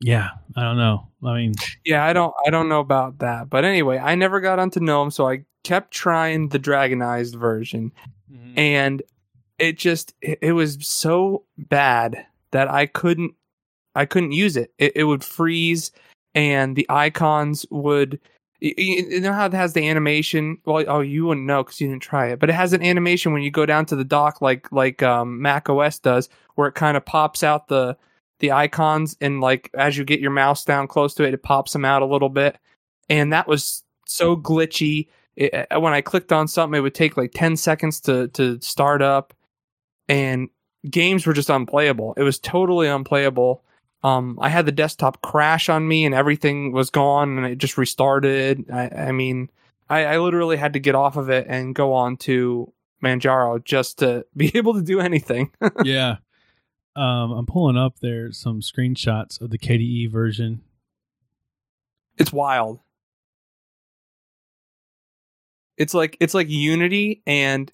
yeah, 0.00 0.30
I 0.56 0.62
don't 0.62 0.78
know. 0.78 1.06
I 1.22 1.34
mean, 1.34 1.54
yeah, 1.84 2.04
I 2.04 2.12
don't, 2.12 2.32
I 2.46 2.50
don't 2.50 2.68
know 2.68 2.80
about 2.80 3.18
that. 3.18 3.50
But 3.50 3.64
anyway, 3.64 3.98
I 3.98 4.14
never 4.14 4.40
got 4.40 4.58
onto 4.58 4.80
GNOME, 4.80 5.10
so 5.10 5.28
I 5.28 5.44
kept 5.62 5.92
trying 5.92 6.48
the 6.48 6.58
Dragonized 6.58 7.34
version, 7.34 7.92
mm-hmm. 8.32 8.58
and 8.58 9.02
it 9.58 9.76
just, 9.76 10.14
it, 10.22 10.38
it, 10.40 10.52
was 10.52 10.78
so 10.86 11.44
bad 11.58 12.24
that 12.52 12.68
I 12.68 12.86
couldn't, 12.86 13.34
I 13.94 14.06
couldn't 14.06 14.32
use 14.32 14.56
it. 14.56 14.72
It, 14.78 14.92
it 14.96 15.04
would 15.04 15.22
freeze, 15.22 15.92
and 16.34 16.76
the 16.76 16.86
icons 16.88 17.66
would. 17.70 18.18
You 18.62 19.20
know 19.20 19.32
how 19.32 19.46
it 19.46 19.54
has 19.54 19.72
the 19.72 19.88
animation? 19.88 20.58
Well, 20.66 20.84
oh, 20.86 21.00
you 21.00 21.24
wouldn't 21.24 21.46
know 21.46 21.64
because 21.64 21.80
you 21.80 21.88
didn't 21.88 22.02
try 22.02 22.26
it, 22.26 22.38
but 22.38 22.50
it 22.50 22.54
has 22.54 22.74
an 22.74 22.82
animation 22.82 23.32
when 23.32 23.40
you 23.40 23.50
go 23.50 23.64
down 23.64 23.86
to 23.86 23.96
the 23.96 24.04
dock, 24.04 24.42
like 24.42 24.70
like 24.70 25.02
um, 25.02 25.40
Mac 25.40 25.70
OS 25.70 25.98
does, 25.98 26.28
where 26.56 26.68
it 26.68 26.74
kind 26.74 26.98
of 26.98 27.04
pops 27.06 27.42
out 27.42 27.68
the 27.68 27.96
the 28.40 28.52
icons 28.52 29.16
and 29.20 29.40
like 29.40 29.70
as 29.74 29.96
you 29.96 30.04
get 30.04 30.20
your 30.20 30.30
mouse 30.30 30.64
down 30.64 30.88
close 30.88 31.14
to 31.14 31.24
it, 31.24 31.34
it 31.34 31.42
pops 31.42 31.72
them 31.72 31.84
out 31.84 32.02
a 32.02 32.06
little 32.06 32.28
bit. 32.28 32.58
And 33.08 33.32
that 33.32 33.48
was 33.48 33.82
so 34.06 34.36
glitchy. 34.36 35.08
It, 35.36 35.66
when 35.78 35.92
I 35.92 36.00
clicked 36.00 36.32
on 36.32 36.48
something, 36.48 36.78
it 36.78 36.82
would 36.82 36.94
take 36.94 37.16
like 37.16 37.32
10 37.34 37.56
seconds 37.56 38.00
to, 38.02 38.28
to 38.28 38.60
start 38.60 39.02
up. 39.02 39.34
And 40.08 40.48
games 40.88 41.26
were 41.26 41.32
just 41.32 41.50
unplayable. 41.50 42.14
It 42.16 42.22
was 42.22 42.38
totally 42.38 42.88
unplayable. 42.88 43.62
Um, 44.02 44.38
I 44.40 44.48
had 44.48 44.66
the 44.66 44.72
desktop 44.72 45.20
crash 45.22 45.68
on 45.68 45.86
me 45.86 46.04
and 46.04 46.14
everything 46.14 46.72
was 46.72 46.90
gone 46.90 47.36
and 47.36 47.46
it 47.46 47.58
just 47.58 47.76
restarted. 47.76 48.64
I, 48.72 48.88
I 48.88 49.12
mean, 49.12 49.50
I, 49.88 50.04
I 50.04 50.18
literally 50.18 50.56
had 50.56 50.72
to 50.72 50.78
get 50.78 50.94
off 50.94 51.16
of 51.16 51.28
it 51.28 51.46
and 51.48 51.74
go 51.74 51.92
on 51.92 52.16
to 52.18 52.72
Manjaro 53.02 53.62
just 53.62 53.98
to 53.98 54.24
be 54.36 54.52
able 54.56 54.74
to 54.74 54.82
do 54.82 55.00
anything. 55.00 55.52
yeah. 55.84 56.16
Um, 56.96 57.32
I'm 57.32 57.46
pulling 57.46 57.76
up 57.76 58.00
there 58.00 58.32
some 58.32 58.60
screenshots 58.60 59.40
of 59.40 59.50
the 59.50 59.58
KDE 59.58 60.10
version. 60.10 60.62
It's 62.18 62.32
wild. 62.32 62.80
It's 65.76 65.94
like 65.94 66.16
it's 66.20 66.34
like 66.34 66.50
Unity 66.50 67.22
and 67.26 67.70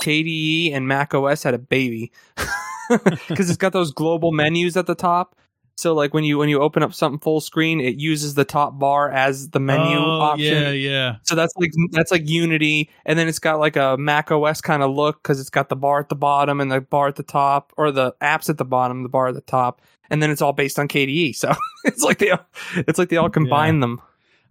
KDE 0.00 0.72
and 0.74 0.88
Mac 0.88 1.14
OS 1.14 1.42
had 1.42 1.54
a 1.54 1.58
baby 1.58 2.10
because 3.28 3.48
it's 3.48 3.56
got 3.56 3.72
those 3.72 3.92
global 3.92 4.32
menus 4.32 4.76
at 4.76 4.86
the 4.86 4.94
top. 4.94 5.36
So 5.78 5.92
like 5.92 6.14
when 6.14 6.24
you 6.24 6.38
when 6.38 6.48
you 6.48 6.62
open 6.62 6.82
up 6.82 6.94
something 6.94 7.20
full 7.20 7.42
screen, 7.42 7.80
it 7.80 7.96
uses 7.96 8.34
the 8.34 8.46
top 8.46 8.78
bar 8.78 9.10
as 9.10 9.50
the 9.50 9.60
menu 9.60 9.98
oh, 9.98 10.20
option. 10.20 10.62
Yeah, 10.62 10.70
yeah. 10.70 11.16
So 11.22 11.34
that's 11.34 11.52
like 11.56 11.70
that's 11.90 12.10
like 12.10 12.26
Unity, 12.28 12.88
and 13.04 13.18
then 13.18 13.28
it's 13.28 13.38
got 13.38 13.58
like 13.58 13.76
a 13.76 13.96
Mac 13.98 14.30
OS 14.30 14.62
kind 14.62 14.82
of 14.82 14.90
look 14.90 15.22
because 15.22 15.38
it's 15.38 15.50
got 15.50 15.68
the 15.68 15.76
bar 15.76 16.00
at 16.00 16.08
the 16.08 16.14
bottom 16.14 16.62
and 16.62 16.72
the 16.72 16.80
bar 16.80 17.08
at 17.08 17.16
the 17.16 17.22
top, 17.22 17.74
or 17.76 17.90
the 17.90 18.12
apps 18.22 18.48
at 18.48 18.56
the 18.56 18.64
bottom, 18.64 19.02
the 19.02 19.10
bar 19.10 19.28
at 19.28 19.34
the 19.34 19.42
top, 19.42 19.82
and 20.08 20.22
then 20.22 20.30
it's 20.30 20.40
all 20.40 20.54
based 20.54 20.78
on 20.78 20.88
KDE. 20.88 21.36
So 21.36 21.52
it's 21.84 22.02
like 22.02 22.18
they 22.18 22.32
it's 22.74 22.98
like 22.98 23.10
they 23.10 23.18
all 23.18 23.28
combine 23.28 23.74
yeah. 23.74 23.80
them. 23.80 24.02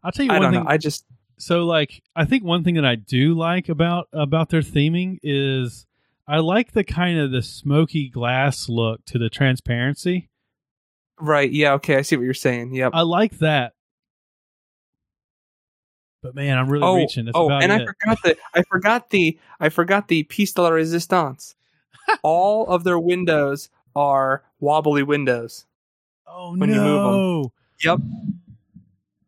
I'll 0.03 0.11
tell 0.11 0.25
you 0.25 0.31
I 0.31 0.39
one 0.39 0.51
thing. 0.51 0.63
Know, 0.63 0.69
I 0.69 0.77
just 0.77 1.05
so 1.37 1.65
like 1.65 2.03
I 2.15 2.25
think 2.25 2.43
one 2.43 2.63
thing 2.63 2.75
that 2.75 2.85
I 2.85 2.93
do 2.95 3.33
like 3.33 3.67
about 3.67 4.09
about 4.13 4.49
their 4.49 4.61
theming 4.61 5.17
is 5.23 5.87
I 6.27 6.37
like 6.37 6.73
the 6.73 6.83
kind 6.83 7.19
of 7.19 7.31
the 7.31 7.41
smoky 7.41 8.09
glass 8.09 8.69
look 8.69 9.03
to 9.05 9.17
the 9.17 9.29
transparency. 9.29 10.29
Right. 11.19 11.51
Yeah. 11.51 11.73
Okay. 11.73 11.95
I 11.95 12.01
see 12.01 12.17
what 12.17 12.23
you're 12.23 12.33
saying. 12.33 12.73
Yep. 12.73 12.91
I 12.93 13.01
like 13.01 13.39
that. 13.39 13.73
But 16.25 16.33
man, 16.33 16.57
I'm 16.57 16.69
really 16.69 16.83
oh, 16.83 16.95
reaching. 16.95 17.25
That's 17.25 17.37
oh, 17.37 17.51
and 17.51 17.71
it. 17.71 17.81
I 17.81 17.85
forgot 17.85 18.23
the 18.23 18.37
I 18.55 18.63
forgot 18.63 19.09
the 19.11 19.39
I 19.59 19.69
forgot 19.69 20.07
the 20.07 20.23
piece 20.23 20.53
de 20.53 20.61
la 20.63 20.69
resistance. 20.69 21.55
All 22.23 22.65
of 22.67 22.83
their 22.83 22.97
windows 22.97 23.69
are 23.95 24.43
wobbly 24.59 25.03
windows. 25.03 25.65
Oh 26.27 26.55
when 26.57 26.71
no! 26.71 26.75
You 26.75 26.81
move 26.81 27.43
them. 27.43 27.51
Yep. 27.83 27.99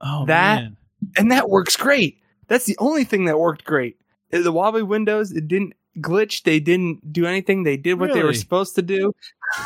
Oh 0.02 0.26
that 0.26 0.56
man. 0.56 0.78
and 1.18 1.32
that 1.32 1.52
works 1.52 1.78
great. 1.78 2.18
That's 2.48 2.66
the 2.66 2.78
only 2.80 3.04
thing 3.04 3.26
that 3.26 3.40
worked 3.40 3.64
great. 3.64 3.98
Eh, 4.32 4.42
the 4.42 4.52
wobbly 4.52 4.82
windows. 4.82 5.32
It 5.32 5.48
didn't 5.48 5.74
glitch. 6.00 6.44
They 6.44 6.60
didn't 6.60 7.12
do 7.12 7.26
anything. 7.26 7.64
They 7.64 7.78
did 7.78 8.00
what 8.00 8.08
really? 8.08 8.20
they 8.20 8.26
were 8.26 8.34
supposed 8.34 8.76
to 8.76 8.82
do. 8.82 9.14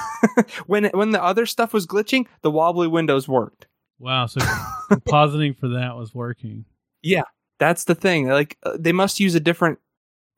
when 0.68 0.86
when 0.86 1.12
the 1.12 1.24
other 1.24 1.46
stuff 1.46 1.74
was 1.74 1.88
glitching, 1.88 2.26
the 2.42 2.52
wobbly 2.52 2.88
windows 2.88 3.28
worked. 3.28 3.68
Wow, 4.00 4.26
so 4.26 4.40
compositing 4.92 5.58
for 5.58 5.68
that 5.70 5.96
was 5.96 6.14
working. 6.14 6.66
Yeah, 7.04 7.24
that's 7.60 7.84
the 7.84 7.96
thing. 7.96 8.28
Like 8.28 8.58
uh, 8.64 8.78
they 8.80 8.92
must 8.92 9.20
use 9.20 9.36
a 9.36 9.40
different 9.40 9.80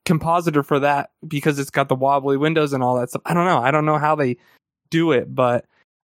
compositor 0.04 0.62
for 0.62 0.78
that 0.80 1.10
because 1.26 1.58
it's 1.58 1.70
got 1.70 1.88
the 1.88 1.94
wobbly 1.94 2.36
windows 2.36 2.72
and 2.72 2.82
all 2.82 2.96
that 2.96 3.10
stuff. 3.10 3.22
I 3.24 3.34
don't 3.34 3.46
know. 3.46 3.58
I 3.58 3.70
don't 3.70 3.86
know 3.86 3.98
how 3.98 4.14
they 4.14 4.36
do 4.90 5.12
it, 5.12 5.34
but 5.34 5.64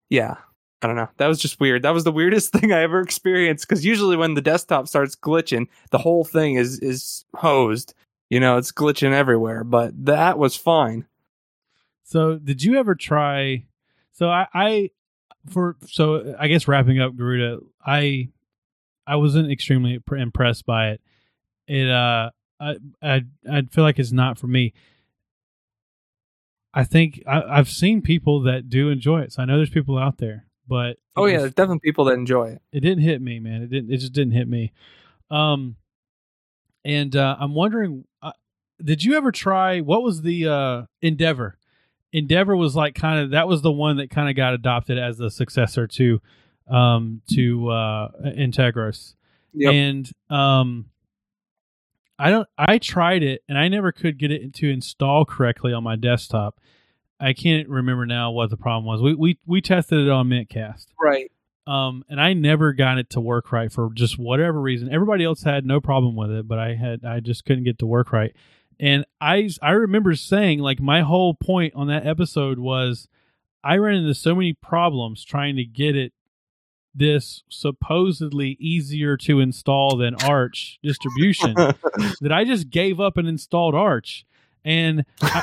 yeah. 0.08 0.36
I 0.82 0.88
don't 0.88 0.96
know. 0.96 1.08
That 1.18 1.28
was 1.28 1.38
just 1.38 1.60
weird. 1.60 1.82
That 1.82 1.94
was 1.94 2.02
the 2.02 2.10
weirdest 2.10 2.52
thing 2.58 2.72
I 2.72 2.82
ever 2.82 3.00
experienced 3.00 3.68
because 3.68 3.84
usually 3.84 4.16
when 4.16 4.34
the 4.34 4.40
desktop 4.40 4.88
starts 4.88 5.14
glitching, 5.14 5.68
the 5.90 5.98
whole 5.98 6.24
thing 6.24 6.56
is 6.56 6.80
is 6.80 7.24
hosed. 7.36 7.94
You 8.32 8.40
know, 8.40 8.56
it's 8.56 8.72
glitching 8.72 9.12
everywhere, 9.12 9.62
but 9.62 10.06
that 10.06 10.38
was 10.38 10.56
fine. 10.56 11.04
So, 12.02 12.38
did 12.38 12.62
you 12.62 12.78
ever 12.78 12.94
try? 12.94 13.66
So, 14.12 14.30
I, 14.30 14.46
I 14.54 14.90
for 15.50 15.76
so 15.86 16.34
I 16.38 16.48
guess 16.48 16.66
wrapping 16.66 16.98
up 16.98 17.14
Garuda, 17.14 17.58
I 17.84 18.30
I 19.06 19.16
wasn't 19.16 19.52
extremely 19.52 20.00
impressed 20.16 20.64
by 20.64 20.92
it. 20.92 21.02
It 21.66 21.90
uh, 21.90 22.30
I 22.58 22.76
I 23.02 23.20
I 23.50 23.62
feel 23.70 23.84
like 23.84 23.98
it's 23.98 24.12
not 24.12 24.38
for 24.38 24.46
me. 24.46 24.72
I 26.72 26.84
think 26.84 27.22
I, 27.28 27.56
have 27.56 27.68
seen 27.68 28.00
people 28.00 28.44
that 28.44 28.70
do 28.70 28.88
enjoy 28.88 29.20
it, 29.20 29.34
so 29.34 29.42
I 29.42 29.44
know 29.44 29.58
there's 29.58 29.68
people 29.68 29.98
out 29.98 30.16
there. 30.16 30.46
But 30.66 30.96
oh 31.16 31.26
yeah, 31.26 31.40
there's 31.40 31.52
definitely 31.52 31.80
people 31.80 32.06
that 32.06 32.14
enjoy 32.14 32.52
it. 32.52 32.62
It 32.72 32.80
didn't 32.80 33.04
hit 33.04 33.20
me, 33.20 33.40
man. 33.40 33.60
It 33.60 33.68
didn't. 33.68 33.92
It 33.92 33.98
just 33.98 34.14
didn't 34.14 34.32
hit 34.32 34.48
me. 34.48 34.72
Um, 35.30 35.76
and 36.84 37.14
uh, 37.14 37.36
I'm 37.38 37.54
wondering, 37.54 38.04
uh, 38.22 38.32
did 38.82 39.04
you 39.04 39.16
ever 39.16 39.32
try? 39.32 39.80
What 39.80 40.02
was 40.02 40.22
the 40.22 40.48
uh, 40.48 40.82
Endeavor? 41.00 41.58
Endeavor 42.12 42.56
was 42.56 42.76
like 42.76 42.94
kind 42.94 43.20
of 43.20 43.30
that 43.30 43.48
was 43.48 43.62
the 43.62 43.72
one 43.72 43.96
that 43.96 44.10
kind 44.10 44.28
of 44.28 44.36
got 44.36 44.54
adopted 44.54 44.98
as 44.98 45.16
the 45.16 45.30
successor 45.30 45.86
to 45.86 46.20
um, 46.68 47.22
to 47.32 47.68
uh, 47.70 48.08
Antergos. 48.24 49.14
Yep. 49.54 49.72
And 49.72 50.12
um, 50.30 50.86
I 52.18 52.30
don't. 52.30 52.48
I 52.58 52.78
tried 52.78 53.22
it 53.22 53.42
and 53.48 53.58
I 53.58 53.68
never 53.68 53.92
could 53.92 54.18
get 54.18 54.30
it 54.30 54.54
to 54.54 54.70
install 54.70 55.24
correctly 55.24 55.72
on 55.72 55.82
my 55.82 55.96
desktop. 55.96 56.60
I 57.18 57.32
can't 57.32 57.68
remember 57.68 58.04
now 58.04 58.30
what 58.32 58.50
the 58.50 58.56
problem 58.56 58.84
was. 58.84 59.00
We 59.00 59.14
we 59.14 59.38
we 59.46 59.60
tested 59.60 60.00
it 60.00 60.10
on 60.10 60.28
Mintcast, 60.28 60.86
right? 61.00 61.30
Um, 61.66 62.04
and 62.08 62.20
I 62.20 62.32
never 62.32 62.72
got 62.72 62.98
it 62.98 63.10
to 63.10 63.20
work 63.20 63.52
right 63.52 63.70
for 63.70 63.90
just 63.94 64.18
whatever 64.18 64.60
reason. 64.60 64.92
Everybody 64.92 65.24
else 65.24 65.44
had 65.44 65.64
no 65.64 65.80
problem 65.80 66.16
with 66.16 66.30
it, 66.30 66.48
but 66.48 66.58
I 66.58 66.74
had 66.74 67.04
I 67.04 67.20
just 67.20 67.44
couldn't 67.44 67.64
get 67.64 67.78
to 67.78 67.86
work 67.86 68.12
right. 68.12 68.34
And 68.80 69.04
I 69.20 69.48
I 69.60 69.70
remember 69.70 70.14
saying 70.16 70.58
like 70.58 70.80
my 70.80 71.02
whole 71.02 71.34
point 71.34 71.74
on 71.76 71.86
that 71.86 72.06
episode 72.06 72.58
was 72.58 73.06
I 73.62 73.76
ran 73.76 73.94
into 73.96 74.14
so 74.14 74.34
many 74.34 74.54
problems 74.54 75.24
trying 75.24 75.54
to 75.56 75.64
get 75.64 75.94
it 75.94 76.12
this 76.94 77.42
supposedly 77.48 78.56
easier 78.60 79.16
to 79.16 79.40
install 79.40 79.96
than 79.96 80.16
Arch 80.16 80.78
distribution 80.82 81.54
that 82.20 82.32
I 82.32 82.44
just 82.44 82.70
gave 82.70 83.00
up 83.00 83.16
and 83.16 83.28
installed 83.28 83.74
Arch. 83.74 84.26
And, 84.64 85.04
I, 85.22 85.42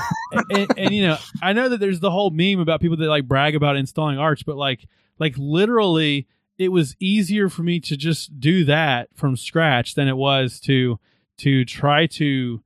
and, 0.51 0.77
and 0.77 0.91
you 0.93 1.07
know 1.07 1.17
I 1.41 1.53
know 1.53 1.69
that 1.69 1.79
there's 1.79 1.99
the 2.01 2.11
whole 2.11 2.29
meme 2.29 2.59
about 2.59 2.81
people 2.81 2.97
that 2.97 3.07
like 3.07 3.27
brag 3.27 3.55
about 3.55 3.77
installing 3.77 4.17
Arch, 4.17 4.45
but 4.45 4.57
like 4.57 4.85
like 5.19 5.35
literally 5.37 6.27
it 6.57 6.69
was 6.69 6.95
easier 6.99 7.49
for 7.49 7.63
me 7.63 7.79
to 7.79 7.95
just 7.95 8.39
do 8.39 8.65
that 8.65 9.09
from 9.15 9.35
scratch 9.37 9.95
than 9.95 10.07
it 10.07 10.17
was 10.17 10.59
to 10.61 10.99
to 11.37 11.63
try 11.65 12.05
to 12.05 12.61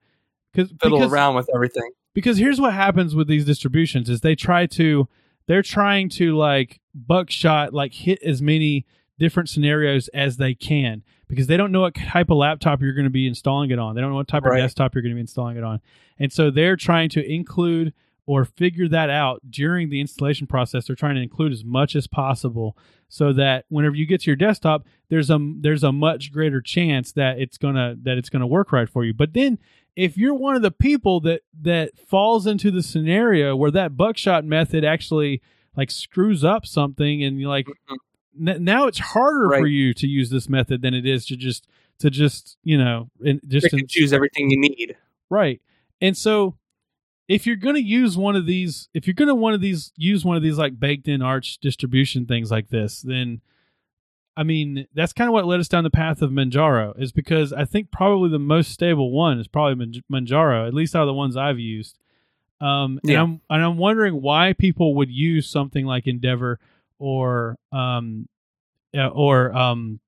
cause, 0.56 0.74
fiddle 0.82 0.97
because, 0.97 1.12
around 1.12 1.36
with 1.36 1.49
everything. 1.54 1.91
Because 2.14 2.38
here's 2.38 2.60
what 2.60 2.74
happens 2.74 3.16
with 3.16 3.28
these 3.28 3.45
distributions 3.45 4.10
is 4.10 4.22
they 4.22 4.36
try 4.36 4.66
to 4.68 5.08
they're 5.47 5.62
trying 5.62 6.10
to 6.10 6.36
like 6.36 6.80
buckshot 6.95 7.74
like 7.74 7.93
hit 7.93 8.22
as 8.24 8.41
many 8.41 8.86
different 9.20 9.49
scenarios 9.49 10.08
as 10.10 10.38
they 10.38 10.54
can 10.54 11.04
because 11.28 11.47
they 11.47 11.58
don't 11.58 11.72
know 11.72 11.82
what 11.82 11.95
type 11.95 12.30
of 12.30 12.38
laptop 12.38 12.82
you're 12.82 12.93
going 12.93 13.06
to 13.06 13.10
be 13.10 13.28
installing 13.28 13.72
it 13.72 13.80
on. 13.80 13.95
They 13.95 14.01
don't 14.01 14.10
know 14.10 14.18
what 14.18 14.28
type 14.28 14.43
right. 14.43 14.60
of 14.60 14.64
desktop 14.64 14.93
you're 14.95 15.01
going 15.01 15.12
to 15.12 15.16
be 15.16 15.22
installing 15.22 15.58
it 15.58 15.64
on. 15.64 15.82
And 16.20 16.32
so 16.32 16.51
they're 16.51 16.76
trying 16.76 17.10
to 17.10 17.26
include 17.26 17.93
or 18.26 18.46
figure 18.46 18.88
that 18.88 19.10
out 19.10 19.42
during 19.50 19.90
the 19.90 20.00
installation 20.00 20.48
process. 20.48 20.88
They're 20.88 20.96
trying 20.96 21.16
to 21.16 21.22
include 21.22 21.52
as 21.52 21.64
much 21.64 21.96
as 21.96 22.08
possible 22.08 22.78
so 23.10 23.34
that 23.34 23.66
whenever 23.70 23.96
you 23.96 24.06
get 24.06 24.22
to 24.22 24.28
your 24.28 24.36
desktop, 24.36 24.86
there's 25.10 25.30
a 25.30 25.40
there's 25.60 25.84
a 25.84 25.92
much 25.92 26.32
greater 26.32 26.62
chance 26.62 27.12
that 27.14 27.40
it's 27.40 27.58
gonna 27.58 27.96
that 28.04 28.18
it's 28.18 28.30
gonna 28.30 28.48
work 28.48 28.72
right 28.72 28.90
for 28.90 29.04
you. 29.04 29.14
But 29.14 29.34
then 29.34 29.60
if 29.96 30.18
you're 30.18 30.34
one 30.34 30.56
of 30.56 30.62
the 30.62 30.72
people 30.72 31.20
that 31.22 31.42
that 31.62 31.92
falls 32.08 32.48
into 32.48 32.72
the 32.72 32.82
scenario 32.82 33.56
where 33.56 33.72
that 33.72 33.96
buckshot 33.96 34.46
method 34.46 34.84
actually 34.84 35.42
like 35.76 35.92
screws 35.92 36.44
up 36.44 36.66
something 36.66 37.24
and 37.24 37.40
you're 37.40 37.50
like 37.50 37.68
mm-hmm. 37.68 38.48
n- 38.48 38.64
now 38.64 38.88
it's 38.88 39.00
harder 39.00 39.48
right. 39.50 39.60
for 39.60 39.68
you 39.68 39.94
to 39.94 40.08
use 40.08 40.30
this 40.30 40.50
method 40.50 40.82
than 40.82 40.94
it 40.94 41.06
is 41.06 41.26
to 41.26 41.36
just 41.36 41.68
to 42.00 42.10
just 42.10 42.58
you 42.64 42.78
know 42.78 43.10
and 43.24 43.40
just 43.48 43.70
to 43.70 43.86
choose 43.88 44.14
everything 44.14 44.50
you 44.50 44.60
need 44.60 44.96
right 45.30 45.62
and 46.02 46.18
so 46.18 46.56
if 47.28 47.46
you're 47.46 47.56
going 47.56 47.76
to 47.76 47.82
use 47.82 48.18
one 48.18 48.36
of 48.36 48.46
these, 48.46 48.90
if 48.94 49.08
you're 49.08 49.14
going 49.14 49.28
to 49.28 49.36
one 49.36 49.54
of 49.54 49.62
these 49.62 49.92
use 49.96 50.26
one 50.26 50.38
of 50.38 50.44
these 50.44 50.58
like 50.58 50.80
baked 50.80 51.08
in 51.08 51.22
Arch 51.22 51.58
distribution 51.60 52.26
things 52.26 52.52
like 52.52 52.70
this, 52.70 53.02
then 53.02 53.42
I 54.36 54.44
mean 54.44 54.88
that's 54.94 55.14
kind 55.14 55.30
of 55.30 55.34
what 55.34 55.46
led 55.46 55.60
us 55.60 55.68
down 55.68 55.84
the 55.84 55.90
path 55.90 56.22
of 56.22 56.32
Manjaro. 56.32 57.00
Is 57.00 57.12
because 57.12 57.54
I 57.54 57.66
think 57.66 57.92
probably 57.92 58.30
the 58.30 58.40
most 58.40 58.72
stable 58.72 59.12
one 59.12 59.40
is 59.40 59.48
probably 59.48 60.02
Manjaro, 60.12 60.68
at 60.68 60.74
least 60.74 60.96
out 60.96 61.04
of 61.04 61.08
the 61.08 61.14
ones 61.14 61.38
I've 61.38 61.60
used. 61.60 61.98
Um, 62.60 63.00
and 63.04 63.12
yeah. 63.12 63.22
I'm 63.22 63.42
and 63.50 63.64
I'm 63.64 63.78
wondering 63.78 64.22
why 64.22 64.54
people 64.54 64.96
would 64.96 65.10
use 65.10 65.50
something 65.50 65.86
like 65.86 66.08
Endeavor 66.08 66.60
or 67.00 67.58
um, 67.72 68.28
or 68.94 69.56
um, 69.56 70.00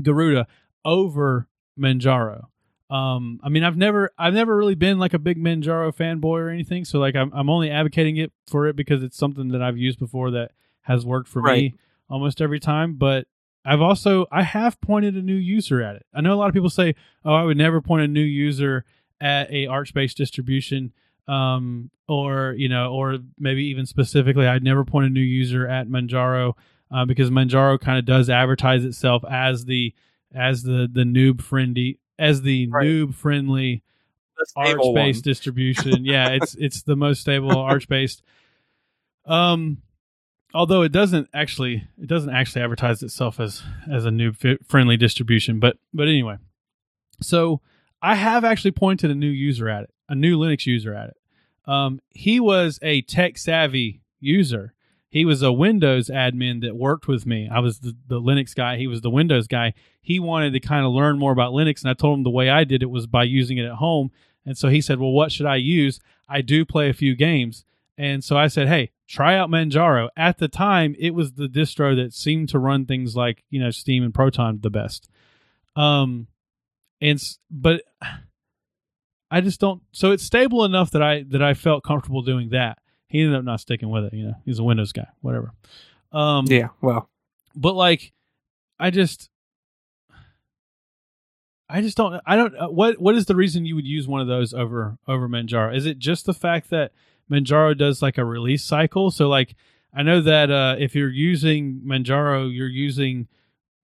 Garuda 0.00 0.46
over 0.84 1.48
Manjaro. 1.78 2.46
Um, 2.90 3.38
I 3.44 3.48
mean, 3.48 3.62
I've 3.62 3.76
never, 3.76 4.10
I've 4.18 4.34
never 4.34 4.56
really 4.56 4.74
been 4.74 4.98
like 4.98 5.14
a 5.14 5.18
big 5.18 5.38
Manjaro 5.38 5.94
fanboy 5.94 6.40
or 6.40 6.48
anything. 6.48 6.84
So 6.84 6.98
like, 6.98 7.14
I'm, 7.14 7.30
I'm 7.32 7.48
only 7.48 7.70
advocating 7.70 8.16
it 8.16 8.32
for 8.48 8.66
it 8.66 8.74
because 8.74 9.04
it's 9.04 9.16
something 9.16 9.48
that 9.48 9.62
I've 9.62 9.78
used 9.78 10.00
before 10.00 10.32
that 10.32 10.50
has 10.82 11.06
worked 11.06 11.28
for 11.28 11.40
right. 11.40 11.72
me 11.72 11.74
almost 12.08 12.40
every 12.40 12.58
time. 12.58 12.94
But 12.94 13.28
I've 13.64 13.80
also, 13.80 14.26
I 14.32 14.42
have 14.42 14.80
pointed 14.80 15.14
a 15.14 15.22
new 15.22 15.36
user 15.36 15.80
at 15.80 15.96
it. 15.96 16.06
I 16.12 16.20
know 16.20 16.34
a 16.34 16.36
lot 16.36 16.48
of 16.48 16.54
people 16.54 16.70
say, 16.70 16.96
oh, 17.24 17.32
I 17.32 17.44
would 17.44 17.56
never 17.56 17.80
point 17.80 18.02
a 18.02 18.08
new 18.08 18.20
user 18.20 18.84
at 19.20 19.52
a 19.52 19.66
Arch-based 19.66 20.16
distribution. 20.16 20.92
Um, 21.28 21.92
or, 22.08 22.56
you 22.58 22.68
know, 22.68 22.92
or 22.92 23.18
maybe 23.38 23.66
even 23.66 23.86
specifically, 23.86 24.48
I'd 24.48 24.64
never 24.64 24.84
point 24.84 25.06
a 25.06 25.10
new 25.10 25.20
user 25.20 25.68
at 25.68 25.86
Manjaro, 25.86 26.54
uh, 26.90 27.04
because 27.04 27.30
Manjaro 27.30 27.80
kind 27.80 28.00
of 28.00 28.04
does 28.04 28.28
advertise 28.28 28.84
itself 28.84 29.22
as 29.30 29.66
the, 29.66 29.94
as 30.34 30.64
the, 30.64 30.88
the 30.92 31.04
noob 31.04 31.40
friendly 31.40 32.00
as 32.20 32.42
the 32.42 32.68
right. 32.68 32.86
noob 32.86 33.14
friendly 33.14 33.82
arch 34.54 34.94
based 34.94 35.24
distribution. 35.24 36.04
yeah, 36.04 36.28
it's 36.28 36.54
it's 36.54 36.82
the 36.82 36.96
most 36.96 37.20
stable 37.20 37.56
arch 37.56 37.88
based. 37.88 38.22
Um, 39.26 39.78
although 40.54 40.82
it 40.82 40.92
doesn't 40.92 41.28
actually 41.34 41.88
it 42.00 42.06
doesn't 42.06 42.30
actually 42.30 42.62
advertise 42.62 43.02
itself 43.02 43.40
as 43.40 43.62
as 43.90 44.04
a 44.04 44.10
noob 44.10 44.58
friendly 44.66 44.96
distribution, 44.96 45.58
but 45.58 45.76
but 45.92 46.06
anyway, 46.06 46.36
so 47.20 47.60
I 48.02 48.14
have 48.14 48.44
actually 48.44 48.72
pointed 48.72 49.10
a 49.10 49.14
new 49.14 49.28
user 49.28 49.68
at 49.68 49.84
it, 49.84 49.90
a 50.08 50.14
new 50.14 50.38
Linux 50.38 50.66
user 50.66 50.94
at 50.94 51.08
it. 51.08 51.16
Um, 51.66 52.00
he 52.10 52.40
was 52.40 52.78
a 52.82 53.02
tech 53.02 53.38
savvy 53.38 54.02
user. 54.18 54.74
He 55.10 55.24
was 55.24 55.42
a 55.42 55.52
Windows 55.52 56.08
admin 56.08 56.60
that 56.62 56.76
worked 56.76 57.08
with 57.08 57.26
me. 57.26 57.48
I 57.52 57.58
was 57.58 57.80
the, 57.80 57.96
the 58.06 58.20
Linux 58.20 58.54
guy. 58.54 58.76
He 58.76 58.86
was 58.86 59.00
the 59.00 59.10
Windows 59.10 59.48
guy. 59.48 59.74
He 60.00 60.20
wanted 60.20 60.52
to 60.52 60.60
kind 60.60 60.86
of 60.86 60.92
learn 60.92 61.18
more 61.18 61.32
about 61.32 61.52
Linux, 61.52 61.82
and 61.82 61.90
I 61.90 61.94
told 61.94 62.18
him 62.18 62.22
the 62.24 62.30
way 62.30 62.48
I 62.48 62.62
did 62.62 62.82
it 62.82 62.90
was 62.90 63.08
by 63.08 63.24
using 63.24 63.58
it 63.58 63.66
at 63.66 63.74
home. 63.74 64.12
And 64.46 64.56
so 64.56 64.68
he 64.68 64.80
said, 64.80 65.00
Well, 65.00 65.10
what 65.10 65.32
should 65.32 65.46
I 65.46 65.56
use? 65.56 65.98
I 66.28 66.42
do 66.42 66.64
play 66.64 66.88
a 66.88 66.94
few 66.94 67.16
games. 67.16 67.64
And 67.98 68.22
so 68.22 68.36
I 68.36 68.46
said, 68.46 68.68
Hey, 68.68 68.92
try 69.08 69.36
out 69.36 69.50
Manjaro. 69.50 70.08
At 70.16 70.38
the 70.38 70.48
time, 70.48 70.94
it 70.98 71.10
was 71.10 71.32
the 71.32 71.48
distro 71.48 71.96
that 71.96 72.14
seemed 72.14 72.48
to 72.50 72.60
run 72.60 72.86
things 72.86 73.16
like, 73.16 73.42
you 73.50 73.60
know, 73.60 73.70
Steam 73.70 74.04
and 74.04 74.14
Proton 74.14 74.60
the 74.62 74.70
best. 74.70 75.10
Um, 75.74 76.28
and, 77.00 77.20
but 77.50 77.82
I 79.30 79.40
just 79.40 79.60
don't, 79.60 79.82
so 79.92 80.12
it's 80.12 80.24
stable 80.24 80.64
enough 80.64 80.90
that 80.92 81.02
I, 81.02 81.24
that 81.28 81.42
I 81.42 81.54
felt 81.54 81.84
comfortable 81.84 82.22
doing 82.22 82.50
that. 82.50 82.78
He 83.10 83.20
ended 83.20 83.36
up 83.36 83.44
not 83.44 83.60
sticking 83.60 83.90
with 83.90 84.04
it. 84.04 84.14
You 84.14 84.28
know, 84.28 84.34
he's 84.44 84.60
a 84.60 84.64
Windows 84.64 84.92
guy, 84.92 85.08
whatever. 85.20 85.52
Um, 86.12 86.46
yeah, 86.48 86.68
well, 86.80 87.10
but 87.56 87.74
like, 87.74 88.12
I 88.78 88.90
just, 88.90 89.28
I 91.68 91.80
just 91.80 91.96
don't. 91.96 92.20
I 92.24 92.36
don't. 92.36 92.54
Uh, 92.56 92.68
what 92.68 93.00
What 93.00 93.16
is 93.16 93.26
the 93.26 93.34
reason 93.34 93.66
you 93.66 93.74
would 93.74 93.86
use 93.86 94.06
one 94.06 94.20
of 94.20 94.28
those 94.28 94.54
over 94.54 94.96
over 95.08 95.28
Manjaro? 95.28 95.76
Is 95.76 95.86
it 95.86 95.98
just 95.98 96.24
the 96.24 96.32
fact 96.32 96.70
that 96.70 96.92
Manjaro 97.30 97.76
does 97.76 98.00
like 98.00 98.16
a 98.16 98.24
release 98.24 98.64
cycle? 98.64 99.10
So 99.10 99.28
like, 99.28 99.56
I 99.92 100.04
know 100.04 100.20
that 100.20 100.50
uh, 100.50 100.76
if 100.78 100.94
you're 100.94 101.10
using 101.10 101.82
Manjaro, 101.84 102.48
you're 102.54 102.68
using 102.68 103.26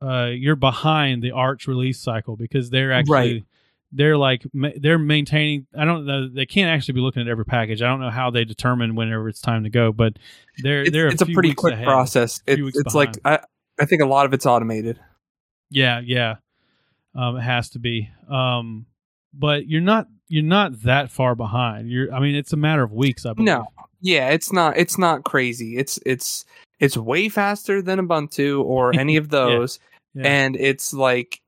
uh, 0.00 0.26
you're 0.32 0.56
behind 0.56 1.20
the 1.22 1.32
Arch 1.32 1.66
release 1.66 1.98
cycle 1.98 2.36
because 2.36 2.70
they're 2.70 2.92
actually 2.92 3.34
right. 3.34 3.44
They're 3.92 4.16
like 4.16 4.42
they're 4.52 4.98
maintaining. 4.98 5.66
I 5.76 5.84
don't 5.84 6.06
know. 6.06 6.28
They 6.28 6.46
can't 6.46 6.68
actually 6.68 6.94
be 6.94 7.00
looking 7.00 7.22
at 7.22 7.28
every 7.28 7.44
package. 7.44 7.82
I 7.82 7.88
don't 7.88 8.00
know 8.00 8.10
how 8.10 8.30
they 8.30 8.44
determine 8.44 8.94
whenever 8.94 9.28
it's 9.28 9.40
time 9.40 9.64
to 9.64 9.70
go, 9.70 9.92
but 9.92 10.18
they're 10.62 10.82
it's, 10.82 10.90
they're. 10.92 11.08
A 11.08 11.12
it's 11.12 11.22
a 11.22 11.26
pretty 11.26 11.54
quick 11.54 11.74
ahead, 11.74 11.86
process. 11.86 12.42
It, 12.46 12.60
it's 12.60 12.82
behind. 12.82 12.94
like 12.94 13.16
I 13.24 13.46
I 13.80 13.86
think 13.86 14.02
a 14.02 14.06
lot 14.06 14.26
of 14.26 14.32
it's 14.32 14.46
automated. 14.46 14.98
Yeah, 15.70 16.00
yeah. 16.04 16.36
Um, 17.14 17.36
it 17.36 17.42
has 17.42 17.70
to 17.70 17.78
be. 17.78 18.10
Um, 18.28 18.86
but 19.32 19.66
you're 19.66 19.80
not 19.80 20.08
you're 20.28 20.42
not 20.42 20.82
that 20.82 21.10
far 21.10 21.34
behind. 21.34 21.90
You're 21.90 22.12
I 22.12 22.20
mean 22.20 22.34
it's 22.34 22.52
a 22.52 22.56
matter 22.56 22.82
of 22.82 22.92
weeks. 22.92 23.24
I 23.26 23.32
believe. 23.32 23.46
No, 23.46 23.66
yeah, 24.00 24.30
it's 24.30 24.52
not 24.52 24.76
it's 24.76 24.98
not 24.98 25.24
crazy. 25.24 25.76
It's 25.76 25.98
it's 26.04 26.44
it's 26.80 26.96
way 26.96 27.28
faster 27.28 27.80
than 27.82 27.98
Ubuntu 28.00 28.62
or 28.64 28.94
any 28.94 29.16
of 29.18 29.28
those, 29.28 29.78
yeah. 30.14 30.22
Yeah. 30.22 30.28
and 30.28 30.56
it's 30.56 30.92
like 30.92 31.40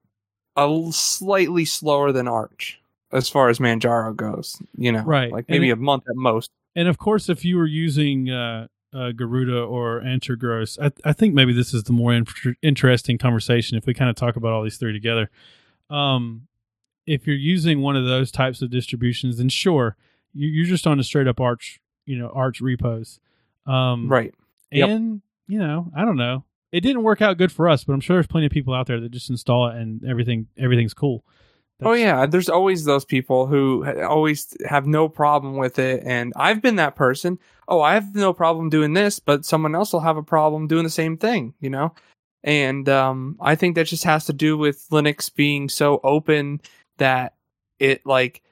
a 0.59 0.93
slightly 0.93 1.65
slower 1.65 2.13
than 2.13 2.29
Arch 2.29 2.81
as 3.13 3.29
far 3.29 3.49
as 3.49 3.59
Manjaro 3.59 4.15
goes. 4.15 4.61
You 4.77 4.93
know, 4.93 5.03
right? 5.03 5.33
Like 5.33 5.49
maybe 5.49 5.71
it, 5.71 5.75
a 5.75 5.77
month 5.77 6.05
at 6.09 6.17
most. 6.17 6.51
And 6.75 6.89
of 6.89 6.99
course, 6.99 7.29
if 7.29 7.45
you 7.45 7.57
were 7.57 7.67
using 7.67 8.31
uh, 8.31 8.69
uh, 8.93 9.13
Garuda 9.13 9.63
or 9.63 10.01
Antergos, 10.01 10.79
I, 10.81 10.93
I 11.09 11.13
think 11.13 11.35
maybe 11.35 11.53
this 11.53 11.73
is 11.73 11.85
the 11.85 11.93
more 11.93 12.13
in- 12.13 12.27
interesting 12.63 13.19
conversation 13.19 13.79
if 13.79 13.87
we 13.87 13.95
kind 13.95 14.11
of 14.11 14.17
talk 14.17 14.37
about 14.37 14.53
all 14.53 14.63
these 14.63 14.77
three 14.77 14.93
together 14.93 15.31
um, 15.91 16.47
if 17.07 17.27
you're 17.27 17.37
using 17.37 17.81
one 17.81 17.97
of 17.97 18.05
those 18.05 18.31
types 18.31 18.63
of 18.63 18.71
distributions, 18.71 19.39
then 19.39 19.49
sure, 19.49 19.97
you're 20.35 20.67
just 20.67 20.87
on 20.87 21.01
a 21.01 21.05
straight 21.05 21.27
up 21.27 21.41
Arch, 21.41 21.81
you 22.05 22.19
know, 22.19 22.29
Arch 22.29 22.61
repos. 22.61 23.19
Um, 23.67 24.09
right. 24.09 24.35
And, 24.71 25.15
yep. 25.15 25.21
you 25.47 25.59
know, 25.59 25.91
I 25.97 26.05
don't 26.05 26.17
know. 26.17 26.45
It 26.73 26.81
didn't 26.81 27.03
work 27.03 27.23
out 27.23 27.39
good 27.39 27.53
for 27.53 27.69
us, 27.69 27.85
but 27.85 27.95
I'm 27.95 28.01
sure 28.01 28.17
there's 28.17 28.27
plenty 28.27 28.47
of 28.47 28.53
people 28.53 28.75
out 28.75 28.87
there 28.87 29.01
that 29.01 29.11
just 29.11 29.31
install 29.31 29.69
it 29.69 29.77
and 29.77 30.05
everything, 30.05 30.49
everything's 30.59 30.95
cool. 30.95 31.25
That's, 31.79 31.89
oh 31.89 31.93
yeah, 31.93 32.27
there's 32.27 32.49
always 32.49 32.85
those 32.85 33.05
people 33.05 33.47
who 33.47 33.87
always 34.03 34.57
have 34.67 34.87
no 34.87 35.09
problem 35.09 35.57
with 35.57 35.79
it, 35.79 36.03
and 36.05 36.33
I've 36.35 36.61
been 36.61 36.77
that 36.77 36.97
person. 36.97 37.39
Oh, 37.69 37.81
I 37.81 37.95
have 37.95 38.17
no 38.17 38.33
problem 38.33 38.69
doing 38.69 38.95
this, 38.95 39.21
but 39.21 39.45
someone 39.45 39.77
else 39.77 39.93
will 39.93 40.01
have 40.01 40.17
a 40.17 40.23
problem 40.23 40.67
doing 40.67 40.83
the 40.83 40.91
same 40.91 41.17
thing. 41.17 41.55
You 41.61 41.71
know, 41.71 41.95
and 42.43 42.89
um, 42.89 43.37
I 43.41 43.55
think 43.55 43.77
that 43.77 43.87
just 43.87 44.03
has 44.03 44.25
to 44.25 44.33
do 44.33 44.59
with 44.59 44.89
Linux 44.91 45.33
being 45.33 45.69
so 45.69 46.01
open 46.03 46.61
that 46.99 47.35
it 47.79 48.05
like 48.05 48.43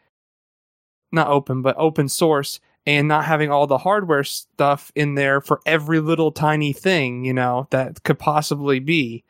not 1.10 1.26
open 1.26 1.62
but 1.62 1.74
open 1.78 2.08
source 2.08 2.60
and 2.86 3.08
not 3.08 3.24
having 3.24 3.50
all 3.50 3.66
the 3.66 3.78
hardware 3.78 4.24
stuff 4.24 4.92
in 4.94 5.16
there 5.16 5.40
for 5.40 5.60
every 5.66 6.00
little 6.00 6.30
tiny 6.30 6.72
thing, 6.72 7.24
you 7.24 7.34
know, 7.34 7.66
that 7.70 8.02
could 8.04 8.18
possibly 8.18 8.78
be. 8.78 9.24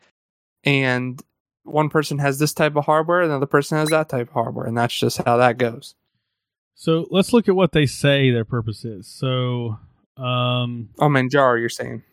And 0.63 1.21
one 1.63 1.89
person 1.89 2.19
has 2.19 2.39
this 2.39 2.53
type 2.53 2.75
of 2.75 2.85
hardware, 2.85 3.21
another 3.21 3.47
person 3.47 3.77
has 3.79 3.89
that 3.89 4.09
type 4.09 4.27
of 4.27 4.33
hardware, 4.33 4.65
and 4.67 4.77
that's 4.77 4.97
just 4.97 5.17
how 5.17 5.37
that 5.37 5.57
goes. 5.57 5.95
So 6.75 7.07
let's 7.09 7.33
look 7.33 7.49
at 7.49 7.55
what 7.55 7.71
they 7.71 7.87
say 7.87 8.29
their 8.29 8.45
purpose 8.45 8.85
is. 8.85 9.07
So, 9.07 9.79
um, 10.15 10.89
oh, 10.99 11.07
Manjaro, 11.07 11.59
you're 11.59 11.69
saying? 11.69 12.03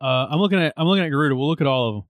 Uh, 0.00 0.26
I'm 0.30 0.38
looking 0.38 0.60
at 0.60 0.72
I'm 0.76 0.86
looking 0.86 1.04
at 1.04 1.10
Garuda. 1.10 1.36
We'll 1.36 1.48
look 1.48 1.60
at 1.60 1.66
all 1.66 1.88
of 1.88 1.94
them. 1.94 2.04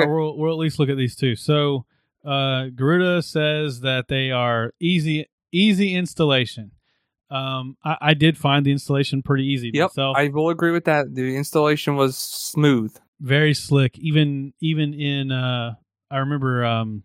Okay. 0.00 0.06
We'll, 0.06 0.36
we'll 0.36 0.52
at 0.52 0.58
least 0.58 0.78
look 0.78 0.88
at 0.88 0.96
these 0.96 1.16
two. 1.16 1.34
So 1.36 1.86
uh, 2.24 2.66
Garuda 2.74 3.22
says 3.22 3.80
that 3.80 4.08
they 4.08 4.30
are 4.30 4.74
easy 4.80 5.26
easy 5.50 5.94
installation. 5.94 6.72
Um, 7.32 7.78
I, 7.82 7.96
I 8.00 8.14
did 8.14 8.36
find 8.36 8.66
the 8.66 8.72
installation 8.72 9.22
pretty 9.22 9.46
easy. 9.46 9.70
Yep, 9.72 9.90
myself. 9.90 10.16
I 10.18 10.28
will 10.28 10.50
agree 10.50 10.70
with 10.70 10.84
that. 10.84 11.14
The 11.14 11.34
installation 11.36 11.96
was 11.96 12.16
smooth, 12.16 12.94
very 13.20 13.54
slick. 13.54 13.98
Even 13.98 14.52
even 14.60 14.92
in 14.92 15.32
uh, 15.32 15.74
I 16.10 16.18
remember 16.18 16.64
um, 16.64 17.04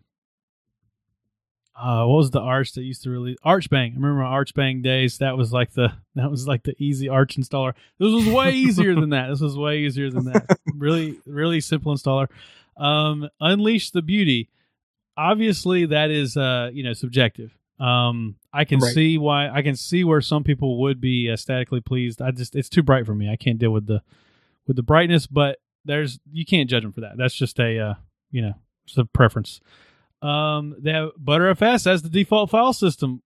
uh, 1.74 2.04
what 2.04 2.16
was 2.16 2.30
the 2.30 2.40
arch 2.40 2.72
that 2.72 2.82
used 2.82 3.04
to 3.04 3.10
release 3.10 3.38
Archbang? 3.44 3.92
I 3.92 3.94
remember 3.94 4.22
my 4.22 4.24
Archbang 4.24 4.82
days. 4.82 5.18
That 5.18 5.36
was 5.36 5.52
like 5.52 5.72
the 5.72 5.92
that 6.16 6.30
was 6.30 6.46
like 6.46 6.64
the 6.64 6.74
easy 6.78 7.08
Arch 7.08 7.36
installer. 7.36 7.72
This 7.98 8.12
was 8.12 8.26
way 8.26 8.52
easier 8.54 8.94
than 8.94 9.10
that. 9.10 9.28
This 9.30 9.40
was 9.40 9.56
way 9.56 9.78
easier 9.78 10.10
than 10.10 10.24
that. 10.24 10.58
really, 10.74 11.20
really 11.24 11.60
simple 11.60 11.94
installer. 11.94 12.28
Um, 12.76 13.28
Unleash 13.40 13.92
the 13.92 14.02
beauty. 14.02 14.50
Obviously, 15.16 15.86
that 15.86 16.10
is 16.10 16.36
uh, 16.36 16.70
you 16.72 16.82
know 16.82 16.92
subjective. 16.92 17.56
Um, 17.78 18.34
I 18.52 18.64
can 18.64 18.80
right. 18.80 18.94
see 18.94 19.18
why 19.18 19.48
I 19.48 19.62
can 19.62 19.76
see 19.76 20.04
where 20.04 20.20
some 20.20 20.44
people 20.44 20.80
would 20.80 21.00
be 21.00 21.30
aesthetically 21.30 21.80
pleased. 21.80 22.22
I 22.22 22.30
just 22.30 22.56
it's 22.56 22.68
too 22.68 22.82
bright 22.82 23.06
for 23.06 23.14
me. 23.14 23.30
I 23.30 23.36
can't 23.36 23.58
deal 23.58 23.70
with 23.70 23.86
the 23.86 24.02
with 24.66 24.76
the 24.76 24.82
brightness. 24.82 25.26
But 25.26 25.58
there's 25.84 26.18
you 26.32 26.44
can't 26.44 26.68
judge 26.68 26.82
them 26.82 26.92
for 26.92 27.02
that. 27.02 27.16
That's 27.16 27.34
just 27.34 27.58
a 27.58 27.78
uh, 27.78 27.94
you 28.30 28.42
know 28.42 28.54
it's 28.86 28.96
a 28.96 29.04
preference. 29.04 29.60
Um, 30.22 30.74
they 30.78 30.92
have 30.92 31.10
Btrfs 31.22 31.86
as 31.86 32.02
the 32.02 32.08
default 32.08 32.50
file 32.50 32.72
system. 32.72 33.22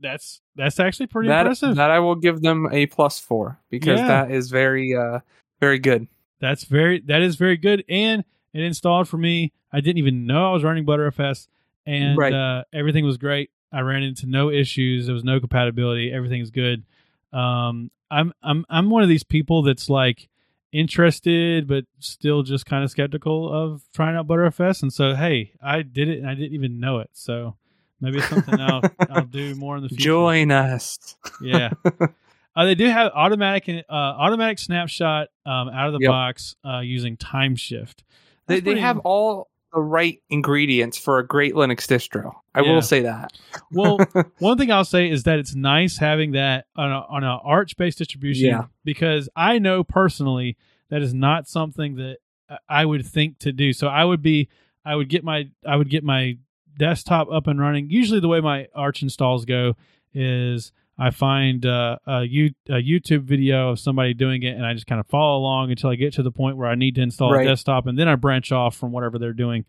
That's 0.00 0.40
that's 0.56 0.78
actually 0.78 1.06
pretty 1.06 1.28
that, 1.28 1.40
impressive. 1.40 1.76
That 1.76 1.90
I 1.90 1.98
will 1.98 2.14
give 2.14 2.40
them 2.40 2.68
a 2.70 2.86
4 2.86 3.60
because 3.70 3.98
yeah. 3.98 4.06
that 4.06 4.30
is 4.30 4.50
very 4.50 4.94
uh 4.94 5.20
very 5.60 5.78
good. 5.78 6.06
That's 6.40 6.64
very 6.64 7.00
that 7.06 7.22
is 7.22 7.36
very 7.36 7.56
good, 7.56 7.84
and 7.88 8.24
it 8.52 8.62
installed 8.62 9.08
for 9.08 9.18
me. 9.18 9.52
I 9.72 9.80
didn't 9.80 9.98
even 9.98 10.26
know 10.26 10.50
I 10.50 10.52
was 10.52 10.64
running 10.64 10.86
Btrfs, 10.86 11.48
and 11.84 12.16
right. 12.16 12.32
uh, 12.32 12.64
everything 12.72 13.04
was 13.04 13.18
great. 13.18 13.50
I 13.72 13.80
ran 13.80 14.02
into 14.02 14.26
no 14.26 14.50
issues. 14.50 15.06
There 15.06 15.14
was 15.14 15.24
no 15.24 15.40
compatibility. 15.40 16.12
Everything's 16.12 16.50
good. 16.50 16.84
Um, 17.32 17.90
I'm 18.10 18.32
I'm 18.42 18.64
I'm 18.70 18.90
one 18.90 19.02
of 19.02 19.08
these 19.08 19.24
people 19.24 19.62
that's 19.62 19.90
like 19.90 20.28
interested 20.72 21.66
but 21.66 21.84
still 21.98 22.42
just 22.42 22.66
kind 22.66 22.84
of 22.84 22.90
skeptical 22.90 23.52
of 23.52 23.82
trying 23.94 24.16
out 24.16 24.26
Btrfs. 24.26 24.82
And 24.82 24.92
so, 24.92 25.14
hey, 25.14 25.52
I 25.62 25.82
did 25.82 26.08
it 26.08 26.18
and 26.18 26.28
I 26.28 26.34
didn't 26.34 26.54
even 26.54 26.80
know 26.80 26.98
it. 26.98 27.10
So 27.12 27.56
maybe 28.00 28.18
it's 28.18 28.28
something 28.28 28.60
I'll, 28.60 28.82
I'll 29.10 29.24
do 29.24 29.54
more 29.54 29.76
in 29.76 29.82
the 29.82 29.88
future. 29.88 30.04
Join 30.04 30.50
us. 30.50 31.16
yeah. 31.40 31.70
Uh, 32.56 32.64
they 32.64 32.74
do 32.74 32.86
have 32.86 33.12
automatic 33.14 33.68
uh, 33.88 33.92
automatic 33.92 34.58
snapshot 34.58 35.28
um, 35.46 35.68
out 35.68 35.86
of 35.86 35.92
the 35.92 36.00
yep. 36.00 36.10
box 36.10 36.56
uh, 36.64 36.80
using 36.80 37.16
Timeshift. 37.16 38.02
That's 38.48 38.62
they, 38.64 38.74
they 38.74 38.80
have 38.80 38.98
all 39.04 39.48
the 39.78 39.82
right 39.82 40.20
ingredients 40.28 40.98
for 40.98 41.20
a 41.20 41.26
great 41.26 41.54
Linux 41.54 41.86
distro. 41.86 42.32
I 42.52 42.62
yeah. 42.62 42.72
will 42.72 42.82
say 42.82 43.02
that. 43.02 43.32
well, 43.70 43.98
one 44.40 44.58
thing 44.58 44.72
I'll 44.72 44.84
say 44.84 45.08
is 45.08 45.22
that 45.22 45.38
it's 45.38 45.54
nice 45.54 45.98
having 45.98 46.32
that 46.32 46.66
on 46.74 46.90
a, 46.90 46.98
on 47.08 47.22
an 47.22 47.38
Arch 47.44 47.76
based 47.76 47.98
distribution 47.98 48.48
yeah. 48.48 48.64
because 48.84 49.28
I 49.36 49.60
know 49.60 49.84
personally 49.84 50.56
that 50.90 51.00
is 51.00 51.14
not 51.14 51.46
something 51.46 51.94
that 51.94 52.18
I 52.68 52.84
would 52.84 53.06
think 53.06 53.38
to 53.40 53.52
do. 53.52 53.72
So 53.72 53.86
I 53.86 54.04
would 54.04 54.20
be 54.20 54.48
I 54.84 54.96
would 54.96 55.08
get 55.08 55.22
my 55.22 55.48
I 55.64 55.76
would 55.76 55.90
get 55.90 56.02
my 56.02 56.38
desktop 56.76 57.30
up 57.30 57.46
and 57.46 57.60
running. 57.60 57.88
Usually 57.88 58.18
the 58.18 58.28
way 58.28 58.40
my 58.40 58.66
Arch 58.74 59.02
installs 59.02 59.44
go 59.44 59.76
is 60.12 60.72
I 60.98 61.10
find 61.10 61.64
uh, 61.64 61.98
a, 62.06 62.24
U- 62.24 62.54
a, 62.68 62.82
YouTube 62.82 63.22
video 63.22 63.70
of 63.70 63.78
somebody 63.78 64.14
doing 64.14 64.42
it, 64.42 64.56
and 64.56 64.66
I 64.66 64.74
just 64.74 64.86
kind 64.86 64.98
of 64.98 65.06
follow 65.06 65.38
along 65.38 65.70
until 65.70 65.90
I 65.90 65.94
get 65.94 66.14
to 66.14 66.24
the 66.24 66.32
point 66.32 66.56
where 66.56 66.68
I 66.68 66.74
need 66.74 66.96
to 66.96 67.02
install 67.02 67.32
right. 67.32 67.46
a 67.46 67.50
desktop, 67.50 67.86
and 67.86 67.96
then 67.96 68.08
I 68.08 68.16
branch 68.16 68.50
off 68.50 68.76
from 68.76 68.90
whatever 68.90 69.18
they're 69.18 69.32
doing. 69.32 69.64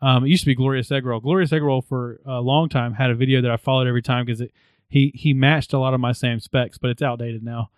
Um, 0.00 0.24
it 0.24 0.28
used 0.28 0.42
to 0.42 0.46
be 0.46 0.54
Glorious 0.54 0.88
Eggroll. 0.88 1.22
Glorious 1.22 1.50
Eggroll 1.50 1.84
for 1.84 2.20
a 2.24 2.40
long 2.40 2.70
time 2.70 2.94
had 2.94 3.10
a 3.10 3.14
video 3.14 3.42
that 3.42 3.50
I 3.50 3.58
followed 3.58 3.86
every 3.86 4.00
time 4.00 4.24
because 4.24 4.42
he 4.88 5.12
he 5.14 5.34
matched 5.34 5.74
a 5.74 5.78
lot 5.78 5.92
of 5.92 6.00
my 6.00 6.12
same 6.12 6.40
specs, 6.40 6.78
but 6.78 6.90
it's 6.90 7.02
outdated 7.02 7.42
now. 7.42 7.70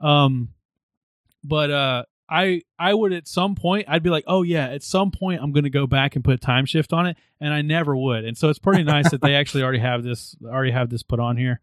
Um, 0.00 0.50
but 1.42 1.70
uh, 1.72 2.04
I 2.28 2.62
I 2.78 2.94
would 2.94 3.12
at 3.12 3.26
some 3.26 3.56
point 3.56 3.86
I'd 3.88 4.04
be 4.04 4.10
like, 4.10 4.24
oh 4.28 4.42
yeah, 4.42 4.68
at 4.68 4.84
some 4.84 5.10
point 5.10 5.42
I'm 5.42 5.52
going 5.52 5.64
to 5.64 5.70
go 5.70 5.88
back 5.88 6.14
and 6.14 6.24
put 6.24 6.40
Timeshift 6.40 6.92
on 6.92 7.06
it, 7.06 7.16
and 7.40 7.52
I 7.52 7.62
never 7.62 7.96
would. 7.96 8.24
And 8.24 8.38
so 8.38 8.48
it's 8.48 8.60
pretty 8.60 8.84
nice 8.84 9.10
that 9.10 9.20
they 9.20 9.34
actually 9.36 9.64
already 9.64 9.80
have 9.80 10.04
this 10.04 10.36
already 10.44 10.70
have 10.70 10.88
this 10.88 11.02
put 11.02 11.18
on 11.18 11.36
here. 11.36 11.60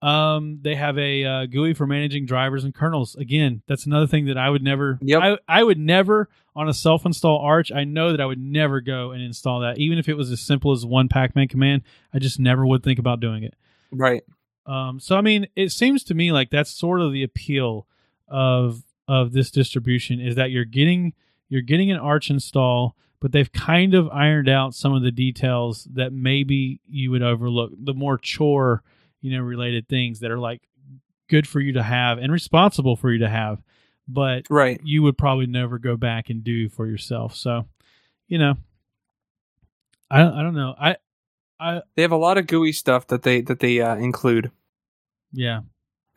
Um, 0.00 0.60
they 0.62 0.76
have 0.76 0.96
a 0.96 1.24
uh, 1.24 1.46
GUI 1.46 1.74
for 1.74 1.86
managing 1.86 2.24
drivers 2.24 2.64
and 2.64 2.74
kernels. 2.74 3.16
Again, 3.16 3.62
that's 3.66 3.86
another 3.86 4.06
thing 4.06 4.26
that 4.26 4.38
I 4.38 4.48
would 4.48 4.62
never. 4.62 4.98
Yep. 5.02 5.22
I 5.22 5.38
I 5.48 5.64
would 5.64 5.78
never 5.78 6.28
on 6.54 6.68
a 6.68 6.74
self 6.74 7.04
install 7.04 7.40
Arch. 7.40 7.72
I 7.72 7.84
know 7.84 8.12
that 8.12 8.20
I 8.20 8.26
would 8.26 8.38
never 8.38 8.80
go 8.80 9.10
and 9.10 9.22
install 9.22 9.60
that, 9.60 9.78
even 9.78 9.98
if 9.98 10.08
it 10.08 10.14
was 10.14 10.30
as 10.30 10.40
simple 10.40 10.72
as 10.72 10.86
one 10.86 11.08
Pacman 11.08 11.50
command. 11.50 11.82
I 12.14 12.20
just 12.20 12.38
never 12.38 12.64
would 12.64 12.84
think 12.84 12.98
about 12.98 13.20
doing 13.20 13.42
it. 13.42 13.54
Right. 13.90 14.22
Um. 14.66 15.00
So 15.00 15.16
I 15.16 15.20
mean, 15.20 15.48
it 15.56 15.72
seems 15.72 16.04
to 16.04 16.14
me 16.14 16.30
like 16.30 16.50
that's 16.50 16.70
sort 16.70 17.00
of 17.00 17.12
the 17.12 17.24
appeal 17.24 17.86
of 18.28 18.82
of 19.08 19.32
this 19.32 19.50
distribution 19.50 20.20
is 20.20 20.36
that 20.36 20.50
you're 20.50 20.64
getting 20.64 21.14
you're 21.48 21.62
getting 21.62 21.90
an 21.90 21.98
Arch 21.98 22.30
install, 22.30 22.94
but 23.20 23.32
they've 23.32 23.50
kind 23.50 23.94
of 23.94 24.08
ironed 24.10 24.48
out 24.48 24.74
some 24.74 24.94
of 24.94 25.02
the 25.02 25.10
details 25.10 25.88
that 25.94 26.12
maybe 26.12 26.80
you 26.88 27.10
would 27.10 27.22
overlook. 27.22 27.72
The 27.76 27.94
more 27.94 28.18
chore, 28.18 28.82
you 29.20 29.36
know, 29.36 29.42
related 29.42 29.88
things 29.88 30.20
that 30.20 30.30
are 30.30 30.38
like 30.38 30.62
good 31.28 31.46
for 31.46 31.60
you 31.60 31.72
to 31.74 31.82
have 31.82 32.18
and 32.18 32.32
responsible 32.32 32.96
for 32.96 33.10
you 33.10 33.18
to 33.18 33.28
have, 33.28 33.60
but 34.06 34.44
right. 34.50 34.80
you 34.82 35.02
would 35.02 35.18
probably 35.18 35.46
never 35.46 35.78
go 35.78 35.96
back 35.96 36.30
and 36.30 36.42
do 36.44 36.68
for 36.68 36.86
yourself. 36.86 37.34
So, 37.34 37.66
you 38.28 38.38
know, 38.38 38.54
I 40.10 40.22
I 40.22 40.42
don't 40.42 40.54
know. 40.54 40.74
I 40.80 40.96
I 41.60 41.82
They 41.96 42.02
have 42.02 42.12
a 42.12 42.16
lot 42.16 42.38
of 42.38 42.46
GUI 42.46 42.72
stuff 42.72 43.06
that 43.08 43.22
they 43.22 43.40
that 43.42 43.60
they 43.60 43.80
uh, 43.80 43.96
include. 43.96 44.50
yeah. 45.32 45.60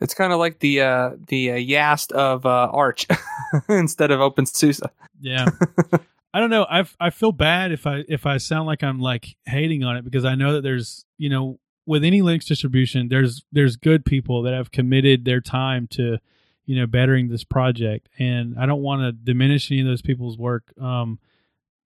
It's 0.00 0.14
kind 0.14 0.32
of 0.32 0.40
like 0.40 0.58
the 0.58 0.80
uh, 0.80 1.10
the 1.28 1.52
uh, 1.52 1.54
Yast 1.54 2.10
of 2.10 2.44
uh, 2.44 2.68
Arch 2.72 3.06
instead 3.68 4.10
of 4.10 4.18
OpenSUSE. 4.18 4.80
Yeah. 5.20 5.46
I 6.34 6.40
don't 6.40 6.50
know. 6.50 6.66
I 6.68 6.84
I 6.98 7.10
feel 7.10 7.30
bad 7.30 7.70
if 7.70 7.86
I 7.86 8.02
if 8.08 8.26
I 8.26 8.38
sound 8.38 8.66
like 8.66 8.82
I'm 8.82 8.98
like 8.98 9.36
hating 9.46 9.84
on 9.84 9.96
it 9.96 10.04
because 10.04 10.24
I 10.24 10.34
know 10.34 10.54
that 10.54 10.62
there's 10.62 11.04
you 11.18 11.28
know 11.28 11.60
with 11.86 12.04
any 12.04 12.22
Linux 12.22 12.46
distribution 12.46 13.08
there's 13.08 13.44
there's 13.52 13.76
good 13.76 14.04
people 14.04 14.42
that 14.42 14.54
have 14.54 14.70
committed 14.70 15.24
their 15.24 15.40
time 15.40 15.86
to 15.88 16.18
you 16.64 16.76
know 16.78 16.86
bettering 16.86 17.28
this 17.28 17.44
project 17.44 18.08
and 18.18 18.56
I 18.58 18.66
don't 18.66 18.82
want 18.82 19.02
to 19.02 19.12
diminish 19.12 19.70
any 19.70 19.80
of 19.80 19.86
those 19.86 20.02
people's 20.02 20.38
work. 20.38 20.72
Um, 20.80 21.18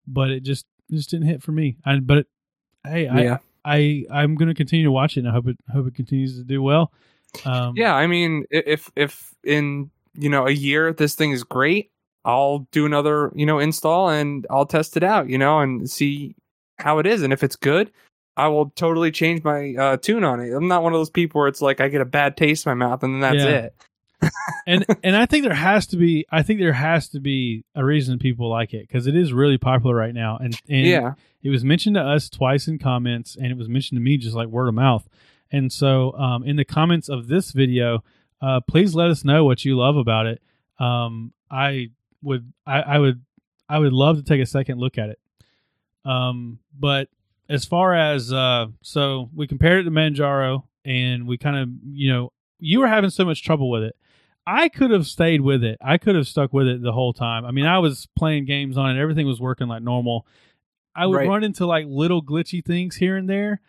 but 0.08 0.30
it 0.30 0.44
just 0.44 0.66
just 0.92 1.10
didn't 1.10 1.28
hit 1.28 1.42
for 1.42 1.52
me. 1.52 1.78
I 1.86 2.00
but 2.00 2.20
it, 2.20 2.28
hey 2.86 3.08
I 3.08 3.24
yeah. 3.24 3.38
I 3.64 4.06
I'm 4.12 4.36
going 4.36 4.50
to 4.50 4.54
continue 4.54 4.86
to 4.86 4.92
watch 4.92 5.18
it 5.18 5.22
and 5.22 5.30
I 5.30 5.32
hope 5.32 5.48
it 5.48 5.58
hope 5.72 5.88
it 5.88 5.96
continues 5.96 6.38
to 6.38 6.44
do 6.44 6.62
well. 6.62 6.92
Um, 7.44 7.74
Yeah, 7.76 7.94
I 7.96 8.08
mean, 8.08 8.46
if 8.52 8.92
if 8.96 9.34
in 9.44 9.90
you 10.14 10.30
know 10.30 10.48
a 10.48 10.52
year 10.52 10.94
this 10.94 11.16
thing 11.16 11.32
is 11.32 11.44
great, 11.44 11.92
I'll 12.24 12.68
do 12.72 12.86
another 12.86 13.32
you 13.36 13.46
know 13.46 13.60
install 13.60 14.10
and 14.10 14.46
I'll 14.50 14.66
test 14.66 14.96
it 14.98 15.04
out, 15.04 15.30
you 15.30 15.38
know, 15.38 15.60
and 15.60 15.90
see 15.90 16.36
how 16.78 17.00
it 17.00 17.08
is. 17.08 17.24
And 17.24 17.34
if 17.34 17.44
it's 17.44 17.56
good, 17.56 17.92
I 18.38 18.48
will 18.50 18.70
totally 18.72 19.12
change 19.12 19.44
my 19.44 19.74
uh, 19.76 19.98
tune 19.98 20.24
on 20.24 20.40
it. 20.42 20.52
I'm 20.54 20.68
not 20.68 20.84
one 20.84 20.94
of 20.94 21.00
those 21.00 21.10
people 21.10 21.40
where 21.40 21.48
it's 21.48 21.62
like 21.62 21.80
I 21.80 21.88
get 21.88 22.02
a 22.02 22.06
bad 22.06 22.36
taste 22.36 22.66
in 22.66 22.78
my 22.78 22.88
mouth 22.88 23.04
and 23.04 23.14
then 23.16 23.22
that's 23.22 23.44
Yeah. 23.44 23.50
it. 23.50 23.76
and 24.68 24.86
and 25.04 25.16
I 25.16 25.26
think 25.26 25.44
there 25.44 25.54
has 25.54 25.88
to 25.88 25.98
be 25.98 26.26
I 26.32 26.42
think 26.42 26.60
there 26.60 26.74
has 26.74 27.10
to 27.10 27.20
be 27.20 27.64
a 27.76 27.84
reason 27.84 28.18
people 28.18 28.50
like 28.50 28.74
it 28.74 28.88
because 28.88 29.08
it 29.08 29.16
is 29.16 29.34
really 29.34 29.58
popular 29.58 29.94
right 29.94 30.14
now 30.14 30.38
and 30.38 30.60
and 30.70 30.88
yeah, 30.88 31.14
it 31.44 31.50
was 31.50 31.64
mentioned 31.66 31.96
to 31.96 32.02
us 32.02 32.30
twice 32.30 32.68
in 32.68 32.80
comments 32.80 33.36
and 33.36 33.48
it 33.48 33.58
was 33.58 33.68
mentioned 33.68 33.98
to 33.98 34.02
me 34.02 34.18
just 34.18 34.36
like 34.36 34.48
word 34.48 34.70
of 34.70 34.74
mouth 34.74 35.08
and 35.52 35.72
so 35.72 36.14
um, 36.14 36.44
in 36.44 36.56
the 36.56 36.64
comments 36.66 37.10
of 37.10 37.28
this 37.28 37.52
video 37.52 38.04
uh, 38.42 38.62
please 38.62 38.96
let 38.96 39.10
us 39.10 39.26
know 39.26 39.44
what 39.44 39.66
you 39.66 39.78
love 39.78 39.98
about 39.98 40.26
it 40.26 40.42
um, 40.80 41.34
I 41.52 41.90
would 42.24 42.52
I, 42.66 42.82
I 42.82 42.98
would 43.00 43.22
I 43.68 43.80
would 43.80 43.94
love 43.94 44.16
to 44.18 44.24
take 44.24 44.42
a 44.42 44.46
second 44.46 44.80
look 44.80 44.98
at 44.98 45.10
it 45.10 45.20
um, 46.06 46.60
but 46.80 47.10
as 47.50 47.66
far 47.66 47.94
as 47.96 48.32
uh, 48.34 48.68
so 48.82 49.30
we 49.36 49.48
compared 49.48 49.82
it 49.82 49.84
to 49.84 49.92
Manjaro 49.92 50.64
and 50.84 51.28
we 51.28 51.38
kind 51.38 51.58
of 51.58 51.70
you 51.92 52.12
know 52.12 52.32
you 52.60 52.80
were 52.80 52.88
having 52.88 53.10
so 53.10 53.26
much 53.26 53.44
trouble 53.44 53.70
with 53.70 53.84
it 53.84 53.96
I 54.48 54.70
could 54.70 54.92
have 54.92 55.08
stayed 55.08 55.42
with 55.42 55.64
it. 55.64 55.76
I 55.82 55.98
could 55.98 56.14
have 56.14 56.28
stuck 56.28 56.54
with 56.54 56.68
it 56.68 56.80
the 56.84 56.92
whole 56.92 57.14
time. 57.14 57.46
I 57.46 57.50
mean, 57.52 57.66
I 57.66 57.80
was 57.80 58.08
playing 58.16 58.46
games 58.46 58.78
on 58.78 58.96
it. 58.96 59.02
Everything 59.02 59.26
was 59.26 59.42
working 59.42 59.68
like 59.68 59.82
normal. 59.82 60.28
I 60.96 61.08
would 61.08 61.16
Right. 61.18 61.28
run 61.28 61.44
into 61.44 61.66
like 61.66 61.88
little 61.90 62.22
glitchy 62.24 62.64
things 62.64 62.96
here 62.98 63.18
and 63.18 63.28
there. 63.28 63.60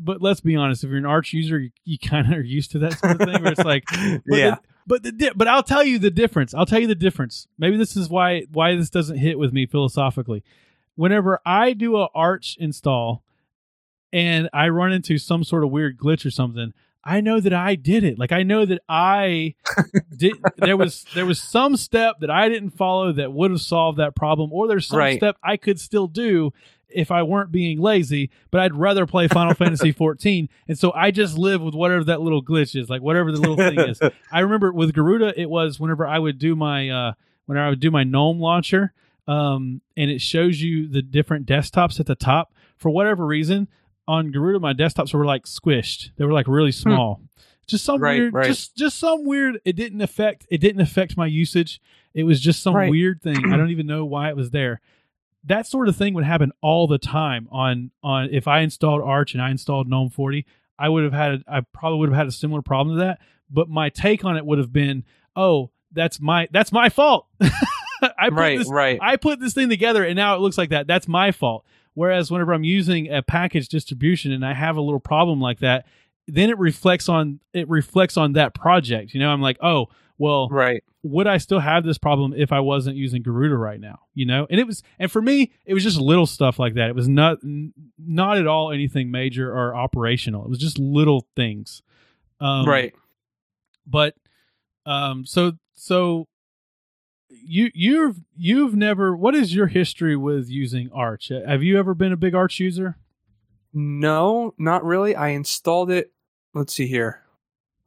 But 0.00 0.20
let's 0.20 0.40
be 0.40 0.56
honest, 0.56 0.82
if 0.82 0.90
you're 0.90 0.98
an 0.98 1.06
Arch 1.06 1.32
user, 1.32 1.60
you, 1.60 1.70
you 1.84 1.98
kind 1.98 2.26
of 2.26 2.36
are 2.36 2.42
used 2.42 2.72
to 2.72 2.80
that 2.80 2.94
sort 2.98 3.12
of 3.12 3.28
thing 3.28 3.44
where 3.44 3.52
it's 3.52 3.62
like, 3.64 3.84
but 4.26 4.36
yeah, 4.36 4.50
the, 4.50 4.60
but 4.88 5.02
the 5.04 5.12
di- 5.12 5.30
but 5.36 5.46
I'll 5.46 5.62
tell 5.62 5.84
you 5.84 6.00
the 6.00 6.10
difference. 6.10 6.52
I'll 6.52 6.66
tell 6.66 6.80
you 6.80 6.88
the 6.88 6.96
difference. 6.96 7.46
Maybe 7.56 7.76
this 7.76 7.96
is 7.96 8.10
why 8.10 8.46
why 8.50 8.74
this 8.74 8.90
doesn't 8.90 9.18
hit 9.18 9.38
with 9.38 9.52
me 9.52 9.66
philosophically. 9.66 10.42
Whenever 10.96 11.40
I 11.46 11.72
do 11.72 11.96
a 11.96 12.08
Arch 12.14 12.56
install 12.60 13.22
and 14.12 14.48
I 14.52 14.68
run 14.68 14.92
into 14.92 15.18
some 15.18 15.44
sort 15.44 15.64
of 15.64 15.70
weird 15.70 15.96
glitch 15.98 16.26
or 16.26 16.30
something, 16.30 16.72
I 17.04 17.20
know 17.20 17.40
that 17.40 17.52
I 17.52 17.74
did 17.74 18.04
it. 18.04 18.18
Like 18.18 18.30
I 18.32 18.42
know 18.42 18.64
that 18.66 18.82
I 18.88 19.54
did. 20.16 20.34
There 20.56 20.76
was 20.76 21.04
there 21.14 21.26
was 21.26 21.40
some 21.40 21.76
step 21.76 22.20
that 22.20 22.30
I 22.30 22.48
didn't 22.48 22.70
follow 22.70 23.12
that 23.12 23.32
would 23.32 23.50
have 23.50 23.60
solved 23.60 23.98
that 23.98 24.14
problem, 24.14 24.52
or 24.52 24.68
there's 24.68 24.86
some 24.86 24.98
Right. 24.98 25.18
step 25.18 25.36
I 25.42 25.56
could 25.56 25.80
still 25.80 26.06
do 26.06 26.52
if 26.88 27.10
I 27.10 27.22
weren't 27.22 27.50
being 27.50 27.80
lazy. 27.80 28.30
But 28.50 28.60
I'd 28.60 28.74
rather 28.76 29.06
play 29.06 29.26
Final 29.26 29.54
Fantasy 29.54 29.90
14, 29.92 30.48
and 30.68 30.78
so 30.78 30.92
I 30.94 31.10
just 31.10 31.36
live 31.36 31.60
with 31.62 31.74
whatever 31.74 32.04
that 32.04 32.20
little 32.20 32.44
glitch 32.44 32.78
is, 32.80 32.88
like 32.90 33.02
whatever 33.02 33.32
the 33.32 33.40
little 33.40 33.56
thing 33.56 33.80
is. 33.80 33.98
I 34.30 34.40
remember 34.40 34.72
with 34.72 34.92
Garuda, 34.94 35.40
it 35.40 35.48
was 35.50 35.80
whenever 35.80 36.06
I 36.06 36.18
would 36.20 36.38
do 36.38 36.54
my 36.54 36.88
uh 36.90 37.12
whenever 37.46 37.66
I 37.66 37.70
would 37.70 37.80
do 37.80 37.90
my 37.90 38.04
GNOME 38.04 38.38
launcher, 38.38 38.92
um, 39.28 39.80
and 39.96 40.10
it 40.10 40.20
shows 40.20 40.60
you 40.60 40.88
the 40.88 41.02
different 41.02 41.46
desktops 41.46 42.00
at 42.00 42.06
the 42.06 42.14
top. 42.14 42.52
For 42.76 42.90
whatever 42.90 43.24
reason, 43.26 43.68
on 44.08 44.30
Garuda, 44.32 44.58
my 44.60 44.72
desktops 44.74 45.14
were 45.14 45.24
like 45.24 45.44
squished. 45.44 46.10
They 46.16 46.24
were 46.24 46.32
like 46.32 46.48
really 46.48 46.72
small. 46.72 47.20
Just 47.68 47.84
some 47.84 47.98
Hmm. 47.98 48.02
Right, 48.04 48.18
weird, 48.18 48.34
right. 48.34 48.46
just 48.46 48.76
just 48.76 48.98
some 48.98 49.24
weird. 49.24 49.60
It 49.64 49.76
didn't 49.76 50.00
affect. 50.00 50.46
It 50.50 50.58
didn't 50.58 50.80
affect 50.80 51.16
my 51.16 51.26
usage. 51.26 51.80
It 52.12 52.24
was 52.24 52.40
just 52.40 52.60
some 52.62 52.74
Right. 52.74 52.90
weird 52.90 53.22
thing. 53.22 53.36
I 53.52 53.56
don't 53.56 53.70
even 53.76 53.86
know 53.86 54.04
why 54.04 54.28
it 54.28 54.36
was 54.36 54.50
there. 54.50 54.80
That 55.44 55.66
sort 55.66 55.88
of 55.88 55.96
thing 55.96 56.14
would 56.14 56.24
happen 56.24 56.52
all 56.60 56.86
the 56.88 56.98
time 56.98 57.48
on 57.52 57.90
on 58.02 58.28
if 58.32 58.48
I 58.48 58.60
installed 58.60 59.00
Arch 59.02 59.32
and 59.34 59.42
I 59.42 59.50
installed 59.50 59.88
GNOME 59.88 60.10
40. 60.10 60.44
I 60.78 60.88
would 60.88 61.04
have 61.04 61.12
had. 61.12 61.44
I 61.46 61.60
probably 61.60 62.00
would 62.00 62.08
have 62.08 62.18
had 62.18 62.26
a 62.26 62.32
similar 62.32 62.62
problem 62.62 62.96
to 62.96 63.04
that. 63.04 63.20
But 63.48 63.68
my 63.68 63.88
take 63.90 64.24
on 64.24 64.36
it 64.36 64.44
would 64.44 64.58
have 64.58 64.72
been, 64.72 65.04
oh, 65.36 65.70
that's 65.92 66.20
my 66.20 66.48
that's 66.50 66.72
my 66.72 66.88
fault. 66.88 67.26
I 68.18 68.28
put 68.28 68.38
right, 68.38 68.58
this 68.58 68.68
right. 68.68 68.98
I 69.00 69.16
put 69.16 69.40
this 69.40 69.54
thing 69.54 69.68
together 69.68 70.04
and 70.04 70.16
now 70.16 70.36
it 70.36 70.40
looks 70.40 70.58
like 70.58 70.70
that. 70.70 70.86
That's 70.86 71.08
my 71.08 71.32
fault. 71.32 71.64
Whereas 71.94 72.30
whenever 72.30 72.52
I'm 72.52 72.64
using 72.64 73.12
a 73.12 73.22
package 73.22 73.68
distribution 73.68 74.32
and 74.32 74.44
I 74.44 74.54
have 74.54 74.76
a 74.76 74.80
little 74.80 75.00
problem 75.00 75.40
like 75.40 75.58
that, 75.60 75.86
then 76.26 76.50
it 76.50 76.58
reflects 76.58 77.08
on 77.08 77.40
it 77.52 77.68
reflects 77.68 78.16
on 78.16 78.32
that 78.32 78.54
project. 78.54 79.14
You 79.14 79.20
know, 79.20 79.28
I'm 79.28 79.42
like, 79.42 79.58
oh, 79.62 79.88
well, 80.22 80.48
right. 80.50 80.84
would 81.02 81.26
I 81.26 81.38
still 81.38 81.58
have 81.58 81.84
this 81.84 81.98
problem 81.98 82.32
if 82.36 82.52
I 82.52 82.60
wasn't 82.60 82.96
using 82.96 83.22
Garuda 83.22 83.56
right 83.56 83.80
now? 83.80 84.00
You 84.14 84.26
know, 84.26 84.46
and 84.48 84.60
it 84.60 84.66
was, 84.68 84.82
and 85.00 85.10
for 85.10 85.20
me, 85.20 85.50
it 85.64 85.74
was 85.74 85.82
just 85.82 86.00
little 86.00 86.26
stuff 86.26 86.60
like 86.60 86.74
that. 86.74 86.88
It 86.88 86.94
was 86.94 87.08
not, 87.08 87.38
not 87.98 88.38
at 88.38 88.46
all 88.46 88.70
anything 88.70 89.10
major 89.10 89.50
or 89.52 89.74
operational. 89.74 90.44
It 90.44 90.48
was 90.48 90.60
just 90.60 90.78
little 90.78 91.26
things. 91.34 91.82
Um, 92.40 92.68
right. 92.68 92.94
But, 93.84 94.14
um, 94.86 95.26
so, 95.26 95.54
so 95.74 96.28
you, 97.44 97.70
you've, 97.74 98.16
you've 98.36 98.74
never, 98.74 99.16
what 99.16 99.34
is 99.34 99.54
your 99.54 99.66
history 99.66 100.16
with 100.16 100.48
using 100.48 100.90
Arch? 100.92 101.28
Have 101.28 101.62
you 101.62 101.78
ever 101.78 101.94
been 101.94 102.12
a 102.12 102.16
big 102.16 102.34
Arch 102.34 102.60
user? 102.60 102.96
No, 103.72 104.54
not 104.58 104.84
really. 104.84 105.16
I 105.16 105.28
installed 105.28 105.90
it. 105.90 106.12
Let's 106.54 106.74
see 106.74 106.86
here, 106.86 107.22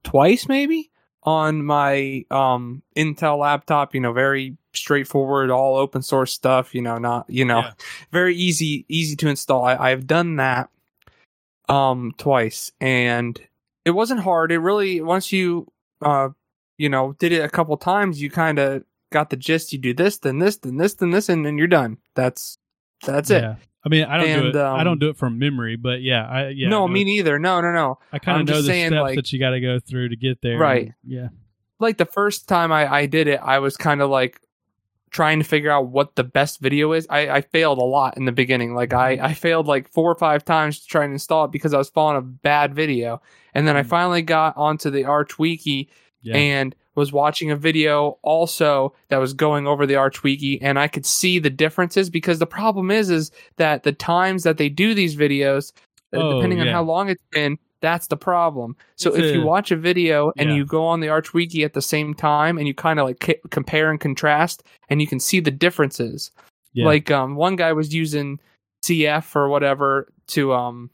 twice 0.04 0.48
maybe 0.48 0.90
on 1.22 1.64
my 1.64 2.26
um 2.32 2.82
Intel 2.96 3.38
laptop. 3.40 3.94
You 3.94 4.02
know, 4.02 4.12
very 4.12 4.58
straightforward, 4.74 5.52
all 5.52 5.76
open 5.78 6.02
source 6.02 6.34
stuff. 6.34 6.74
You 6.74 6.82
know, 6.82 6.98
not 6.98 7.30
you 7.30 7.46
know, 7.46 7.60
Yeah. 7.60 7.72
very 8.12 8.36
easy, 8.36 8.86
easy 8.90 9.16
to 9.18 9.28
install. 9.28 9.64
I, 9.66 9.76
I've 9.76 10.08
done 10.08 10.38
that 10.38 10.70
um 11.70 12.14
twice, 12.18 12.72
and 12.82 13.40
it 13.86 13.92
wasn't 13.92 14.22
hard. 14.22 14.52
It 14.52 14.60
really 14.60 15.02
once 15.02 15.32
you 15.32 15.72
uh 16.02 16.30
you 16.80 16.90
know 16.90 17.14
did 17.20 17.32
it 17.32 17.44
a 17.44 17.50
couple 17.50 17.78
times, 17.78 18.20
you 18.20 18.32
kind 18.32 18.58
of 18.58 18.84
got 19.12 19.30
the 19.30 19.38
gist. 19.38 19.72
You 19.74 19.80
do 19.80 19.94
this, 19.94 20.18
then 20.20 20.40
this, 20.40 20.58
then 20.58 20.78
this, 20.78 20.94
then 20.96 21.12
this, 21.12 21.30
and 21.30 21.46
then 21.46 21.58
you're 21.58 21.68
done. 21.68 21.98
That's 22.16 22.58
that's 23.06 23.30
it. 23.30 23.42
Yeah. 23.44 23.56
I 23.86 23.90
mean, 23.90 24.04
I 24.06 24.18
don't 24.18 24.26
do 24.26 24.34
And, 24.34 24.46
it. 24.48 24.56
I 24.56 24.80
um, 24.80 24.86
don't 24.86 25.00
do 25.00 25.10
it 25.10 25.18
from 25.18 25.38
memory, 25.38 25.76
but 25.76 26.02
yeah, 26.02 26.28
I 26.28 26.50
yeah. 26.50 26.70
no, 26.70 26.88
I 26.88 26.92
me 26.92 27.04
neither. 27.04 27.38
No, 27.38 27.62
no, 27.62 27.72
no. 27.72 28.00
I 28.12 28.18
kind 28.20 28.42
of 28.42 28.48
know 28.48 28.62
the 28.62 28.68
saying, 28.68 28.88
steps 28.90 29.02
like- 29.02 29.16
that 29.16 29.32
you 29.32 29.40
got 29.40 29.52
to 29.52 29.60
go 29.62 29.80
through 29.80 30.10
to 30.10 30.16
get 30.16 30.42
there. 30.42 30.58
Right. 30.58 30.92
Yeah. 31.04 31.28
like 31.80 31.98
the 31.98 32.06
first 32.06 32.48
time 32.48 32.72
I, 32.72 32.92
I 32.92 33.06
did 33.06 33.28
it, 33.28 33.40
I 33.44 33.60
was 33.60 33.78
kind 33.78 34.02
of 34.02 34.10
like, 34.10 34.40
trying 35.12 35.40
to 35.40 35.46
figure 35.46 35.72
out 35.72 35.88
what 35.88 36.16
the 36.16 36.24
best 36.26 36.60
video 36.60 36.92
is. 36.92 37.08
I, 37.10 37.30
I 37.30 37.42
failed 37.42 37.78
a 37.78 37.84
lot 37.84 38.18
in 38.18 38.26
the 38.26 38.34
beginning. 38.34 38.74
Like 38.76 38.92
I, 38.92 39.12
I 39.12 39.34
failed 39.34 39.66
like 39.66 39.88
four 39.88 40.12
or 40.12 40.16
five 40.16 40.44
times 40.44 40.80
to 40.82 40.88
try 40.88 41.06
and 41.06 41.14
install 41.14 41.46
it 41.46 41.52
because 41.52 41.74
I 41.74 41.78
was 41.78 41.90
following 41.90 42.18
a 42.18 42.22
bad 42.22 42.74
video. 42.76 43.22
And 43.54 43.66
then 43.66 43.78
I 43.78 43.84
Mm. 43.84 43.88
finally 43.88 44.22
got 44.24 44.58
onto 44.58 44.90
the 44.90 45.06
Arch 45.06 45.40
Wiki 45.40 45.90
Yeah. 46.22 46.36
and 46.36 46.76
was 46.96 47.12
watching 47.12 47.52
a 47.52 47.56
video 47.56 48.18
also 48.22 48.94
that 49.10 49.18
was 49.18 49.34
going 49.34 49.68
over 49.68 49.86
the 49.86 49.96
Arch 49.96 50.24
Wiki 50.24 50.62
and 50.62 50.80
I 50.80 50.88
could 50.88 51.06
see 51.06 51.40
the 51.40 51.50
differences 51.50 52.10
because 52.10 52.40
the 52.40 52.48
problem 52.48 52.90
is 52.92 53.10
is 53.10 53.32
that 53.58 53.84
the 53.84 53.92
times 53.92 54.44
that 54.44 54.58
they 54.58 54.70
do 54.70 54.94
these 54.94 55.16
videos, 55.16 55.72
uh, 56.14 56.20
Oh, 56.20 56.34
depending 56.36 56.62
on 56.62 56.68
how 56.68 56.84
long 56.84 57.10
it's 57.10 57.24
been, 57.32 57.58
that's 57.82 58.08
the 58.08 58.18
problem. 58.18 58.76
So 58.96 59.10
It's 59.10 59.20
if 59.28 59.36
you 59.36 59.42
watch 59.42 59.72
a 59.72 59.76
video 59.76 60.32
and 60.38 60.50
Yeah. 60.50 60.56
you 60.56 60.66
go 60.66 60.86
on 60.86 61.02
the 61.02 61.10
Arch 61.10 61.34
Wiki 61.34 61.64
at 61.64 61.74
the 61.74 61.82
same 61.82 62.14
time 62.14 62.58
and 62.58 62.66
you 62.68 62.74
kind 62.74 63.00
of 63.00 63.06
like 63.08 63.24
c- 63.24 63.36
compare 63.52 63.92
and 63.92 64.00
contrast 64.00 64.64
and 64.90 65.02
you 65.02 65.08
can 65.08 65.20
see 65.20 65.40
the 65.40 65.52
differences. 65.52 66.32
Yeah. 66.74 66.86
Like 66.86 67.12
um 67.12 67.36
one 67.36 67.56
guy 67.58 67.74
was 67.74 67.94
using 67.94 68.40
CF 68.84 69.36
or 69.36 69.50
whatever 69.50 70.08
to 70.28 70.54
um 70.54 70.90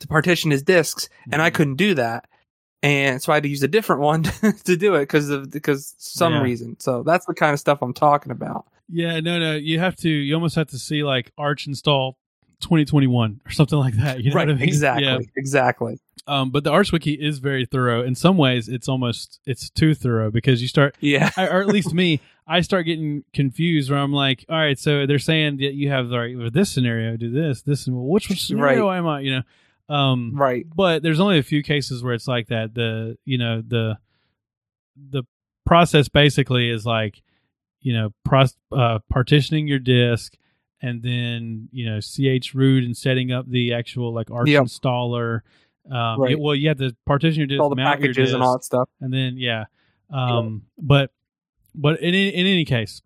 to 0.00 0.08
partition 0.08 0.50
his 0.50 0.62
disks 0.62 1.08
and 1.30 1.42
I 1.42 1.50
Mhm. 1.50 1.54
couldn't 1.54 1.76
do 1.76 1.94
that. 1.94 2.24
And 2.82 3.20
so 3.22 3.32
I 3.32 3.36
had 3.36 3.42
to 3.42 3.48
use 3.48 3.62
a 3.62 3.68
different 3.68 4.02
one 4.02 4.22
to 4.64 4.76
do 4.76 4.94
it 4.94 5.00
because 5.02 5.30
of 5.30 5.50
because 5.50 5.94
some 5.98 6.34
Yeah. 6.34 6.42
reason. 6.42 6.76
So 6.78 7.02
that's 7.02 7.26
the 7.26 7.34
kind 7.34 7.52
of 7.52 7.60
stuff 7.60 7.78
I'm 7.82 7.92
talking 7.94 8.30
about. 8.32 8.66
Yeah, 8.88 9.20
no, 9.20 9.38
no. 9.38 9.54
You 9.56 9.78
have 9.80 9.96
to. 9.96 10.08
You 10.08 10.34
almost 10.34 10.54
have 10.56 10.68
to 10.68 10.78
see 10.78 11.02
like 11.04 11.32
Arch 11.36 11.66
install 11.66 12.16
2021 12.60 13.40
or 13.46 13.50
something 13.50 13.78
like 13.78 13.94
that. 13.94 14.22
You 14.22 14.30
know 14.30 14.36
what 14.36 14.48
I 14.50 14.54
mean? 14.54 14.62
exactly. 14.62 15.04
Yeah. 15.06 15.18
Exactly. 15.36 15.98
Um, 16.26 16.50
but 16.50 16.62
the 16.64 16.70
Arch 16.70 16.92
Wiki 16.92 17.14
is 17.14 17.38
very 17.38 17.64
thorough. 17.64 18.02
In 18.02 18.14
some 18.14 18.36
ways, 18.36 18.68
it's 18.68 18.88
almost 18.88 19.40
it's 19.46 19.70
too 19.70 19.94
thorough 19.94 20.30
because 20.30 20.60
you 20.60 20.68
start, 20.68 20.94
Yeah. 21.00 21.30
I- 21.36 21.46
or 21.48 21.60
at 21.60 21.66
least 21.68 21.94
me, 21.94 22.20
I 22.46 22.60
start 22.62 22.86
getting 22.86 23.24
confused 23.32 23.90
where 23.90 23.98
I'm 23.98 24.12
like, 24.12 24.44
all 24.48 24.56
right, 24.56 24.78
so 24.78 25.06
they're 25.06 25.18
saying 25.18 25.58
that 25.58 25.74
you 25.74 25.90
have 25.90 26.12
all 26.12 26.18
right 26.18 26.52
this 26.52 26.70
scenario, 26.70 27.16
do 27.16 27.30
this, 27.30 27.62
this, 27.62 27.86
and 27.86 27.94
well, 27.96 28.06
which 28.06 28.28
scenario 28.42 28.90
am 28.90 29.06
I? 29.06 29.20
You 29.20 29.36
know, 29.36 29.42
um, 29.88 30.32
Right. 30.34 30.66
but 30.74 31.02
there's 31.02 31.20
only 31.20 31.38
a 31.38 31.42
few 31.42 31.62
cases 31.62 32.02
where 32.02 32.14
it's 32.14 32.28
like 32.28 32.48
that. 32.48 32.74
The 32.74 33.16
you 33.24 33.38
know 33.38 33.62
the 33.66 33.98
the 35.10 35.22
process 35.64 36.08
basically 36.08 36.70
is 36.70 36.84
like 36.86 37.22
you 37.80 37.92
know 37.92 38.10
pros, 38.24 38.56
uh, 38.72 38.98
partitioning 39.10 39.66
your 39.68 39.78
disk 39.78 40.34
and 40.82 41.02
then 41.02 41.68
you 41.72 41.86
know 41.86 41.98
chroot 41.98 42.84
and 42.84 42.96
setting 42.96 43.32
up 43.32 43.48
the 43.48 43.72
actual 43.74 44.12
like 44.12 44.30
Arch 44.30 44.48
Yep. 44.48 44.64
installer. 44.64 45.40
Um, 45.90 46.20
Right. 46.20 46.30
yeah, 46.32 46.36
well, 46.38 46.54
you 46.54 46.68
have 46.68 46.78
to 46.78 46.94
partition 47.06 47.40
your 47.40 47.46
disk, 47.46 47.60
All 47.62 47.70
the 47.70 47.76
packages 47.76 48.34
and 48.34 48.42
all 48.42 48.52
that 48.52 48.64
stuff. 48.64 48.88
and 49.00 49.12
then 49.12 49.36
yeah, 49.38 49.64
um, 50.10 50.62
but 50.78 51.10
but 51.74 52.00
in 52.00 52.14
in 52.14 52.46
any 52.46 52.64
case, 52.64 53.00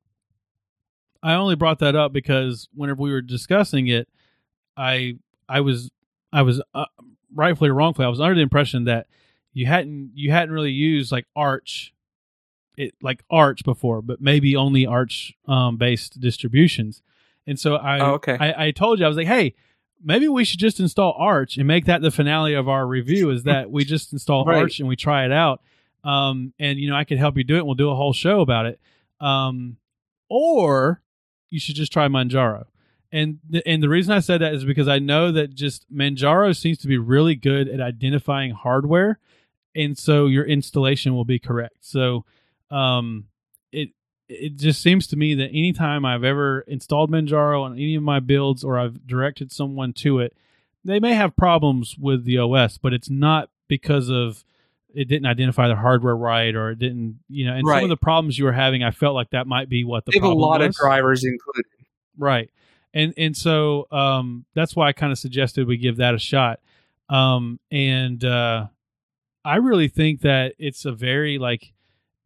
I 1.22 1.34
only 1.34 1.54
brought 1.54 1.78
that 1.80 1.94
up 1.94 2.12
because 2.12 2.68
whenever 2.74 3.00
we 3.00 3.12
were 3.12 3.20
discussing 3.22 3.86
it, 3.86 4.08
I 4.76 5.18
I 5.48 5.60
was 5.60 5.90
I 6.32 6.42
was 6.42 6.62
uh, 6.74 6.86
rightfully 7.34 7.70
or 7.70 7.74
wrongfully 7.74 8.06
I 8.06 8.08
was 8.08 8.20
under 8.20 8.34
the 8.34 8.40
impression 8.40 8.84
that 8.84 9.06
you 9.52 9.66
hadn't 9.66 10.12
you 10.14 10.30
hadn't 10.30 10.54
really 10.54 10.70
used 10.70 11.12
like 11.12 11.26
Arch, 11.36 11.92
it 12.76 12.94
like 13.02 13.22
Arch 13.30 13.64
before, 13.64 14.00
but 14.02 14.20
maybe 14.20 14.56
only 14.56 14.86
Arch 14.86 15.34
um, 15.46 15.76
based 15.76 16.20
distributions, 16.20 17.02
and 17.46 17.58
so 17.60 17.76
I 17.76 18.00
Oh, 18.00 18.12
okay. 18.14 18.36
I, 18.40 18.66
I 18.66 18.70
told 18.70 18.98
you 18.98 19.04
I 19.04 19.08
was 19.08 19.16
like, 19.16 19.26
hey. 19.26 19.54
Maybe 20.04 20.26
we 20.26 20.42
should 20.42 20.58
just 20.58 20.80
install 20.80 21.14
Arch 21.16 21.56
and 21.56 21.68
make 21.68 21.84
that 21.84 22.02
the 22.02 22.10
finale 22.10 22.54
of 22.54 22.68
our 22.68 22.84
review. 22.84 23.30
Is 23.30 23.44
that 23.44 23.70
we 23.70 23.84
just 23.84 24.12
install 24.12 24.44
Right. 24.44 24.56
Arch 24.58 24.80
and 24.80 24.88
we 24.88 24.96
try 24.96 25.24
it 25.24 25.30
out, 25.30 25.62
um, 26.02 26.52
and 26.58 26.76
you 26.80 26.90
know 26.90 26.96
I 26.96 27.04
could 27.04 27.18
help 27.18 27.36
you 27.36 27.44
do 27.44 27.54
it. 27.54 27.58
and 27.58 27.66
We'll 27.66 27.76
do 27.76 27.88
a 27.88 27.94
whole 27.94 28.12
show 28.12 28.40
about 28.40 28.66
it. 28.66 28.80
Um, 29.20 29.76
or 30.28 31.02
you 31.50 31.60
should 31.60 31.76
just 31.76 31.92
try 31.92 32.08
Manjaro. 32.08 32.64
And 33.12 33.38
the, 33.48 33.66
and 33.68 33.82
the 33.82 33.90
reason 33.90 34.14
I 34.14 34.20
said 34.20 34.40
that 34.40 34.54
is 34.54 34.64
because 34.64 34.88
I 34.88 34.98
know 34.98 35.30
that 35.32 35.54
just 35.54 35.92
Manjaro 35.92 36.56
seems 36.56 36.78
to 36.78 36.88
be 36.88 36.96
really 36.96 37.34
good 37.34 37.68
at 37.68 37.80
identifying 37.80 38.52
hardware, 38.52 39.18
and 39.74 39.98
so 39.98 40.26
your 40.26 40.44
installation 40.44 41.14
will 41.14 41.26
be 41.26 41.38
correct. 41.38 41.76
So, 41.80 42.24
um, 42.70 43.26
it 43.70 43.90
it 44.28 44.56
just 44.56 44.80
seems 44.80 45.06
to 45.08 45.16
me 45.16 45.34
that 45.34 45.48
anytime 45.48 46.06
I've 46.06 46.24
ever 46.24 46.60
installed 46.62 47.10
Manjaro 47.10 47.62
on 47.62 47.74
any 47.74 47.96
of 47.96 48.02
my 48.02 48.18
builds 48.18 48.64
or 48.64 48.78
I've 48.78 49.06
directed 49.06 49.52
someone 49.52 49.92
to 49.94 50.20
it, 50.20 50.34
they 50.82 50.98
may 50.98 51.12
have 51.12 51.36
problems 51.36 51.96
with 51.98 52.24
the 52.24 52.38
OS, 52.38 52.78
but 52.78 52.94
it's 52.94 53.10
not 53.10 53.50
because 53.68 54.08
of 54.08 54.42
it 54.94 55.06
didn't 55.08 55.26
identify 55.26 55.68
the 55.68 55.76
hardware 55.76 56.16
right 56.16 56.54
or 56.54 56.70
it 56.70 56.78
didn't, 56.78 57.20
you 57.28 57.46
know, 57.46 57.54
and 57.54 57.66
some 57.66 57.82
of 57.82 57.88
the 57.88 57.96
problems 57.96 58.38
you 58.38 58.44
were 58.44 58.52
having, 58.52 58.82
I 58.82 58.90
felt 58.90 59.14
like 59.14 59.30
that 59.30 59.46
might 59.46 59.68
be 59.68 59.84
what 59.84 60.04
the 60.04 60.12
They 60.12 60.18
have 60.18 60.30
a 60.30 60.34
lot 60.34 60.60
of 60.60 60.68
was. 60.68 60.76
drivers 60.76 61.24
included. 61.24 61.64
Right. 62.18 62.50
And 62.94 63.14
and 63.16 63.36
so 63.36 63.86
um 63.90 64.44
that's 64.54 64.76
why 64.76 64.88
I 64.88 64.92
kind 64.92 65.12
of 65.12 65.18
suggested 65.18 65.66
we 65.66 65.76
give 65.76 65.96
that 65.96 66.14
a 66.14 66.18
shot. 66.18 66.60
Um 67.08 67.58
and 67.70 68.24
uh 68.24 68.66
I 69.44 69.56
really 69.56 69.88
think 69.88 70.20
that 70.20 70.54
it's 70.58 70.84
a 70.84 70.92
very 70.92 71.38
like 71.38 71.72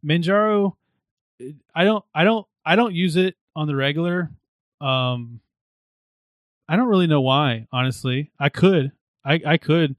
Manjaro 0.05 0.73
I 1.73 1.83
don't 1.83 2.03
I 2.13 2.23
don't 2.23 2.45
I 2.65 2.75
don't 2.75 2.93
use 2.93 3.15
it 3.15 3.35
on 3.55 3.67
the 3.67 3.75
regular. 3.75 4.31
Um 4.81 5.39
I 6.69 6.75
don't 6.75 6.89
really 6.89 7.07
know 7.07 7.21
why, 7.21 7.67
honestly. 7.71 8.31
I 8.39 8.49
could. 8.49 8.91
I 9.23 9.41
I 9.45 9.57
could. 9.57 9.95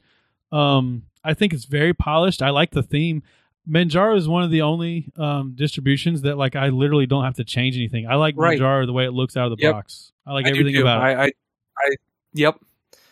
Um 0.52 1.04
I 1.24 1.34
think 1.34 1.52
it's 1.52 1.64
very 1.64 1.94
polished. 1.94 2.42
I 2.42 2.50
like 2.50 2.70
the 2.70 2.82
theme. 2.82 3.22
Manjaro 3.68 4.16
is 4.16 4.26
one 4.28 4.42
of 4.42 4.50
the 4.50 4.62
only 4.62 5.12
um, 5.16 5.52
distributions 5.54 6.22
that 6.22 6.36
like 6.38 6.56
I 6.56 6.68
literally 6.68 7.06
don't 7.06 7.24
have 7.24 7.34
to 7.34 7.44
change 7.44 7.76
anything. 7.76 8.06
I 8.08 8.14
like 8.14 8.34
Right. 8.36 8.58
Manjaro 8.58 8.86
the 8.86 8.92
way 8.92 9.04
it 9.04 9.12
looks 9.12 9.36
out 9.36 9.50
of 9.52 9.58
the 9.58 9.62
Yep. 9.62 9.72
box. 9.72 10.12
I 10.26 10.32
like 10.32 10.46
I 10.46 10.50
do 10.50 10.60
everything 10.60 10.74
too. 10.76 10.82
about 10.82 10.98
it. 11.02 11.16
I, 11.18 11.24
I, 11.24 11.32
I, 11.78 11.90
yep, 12.32 12.58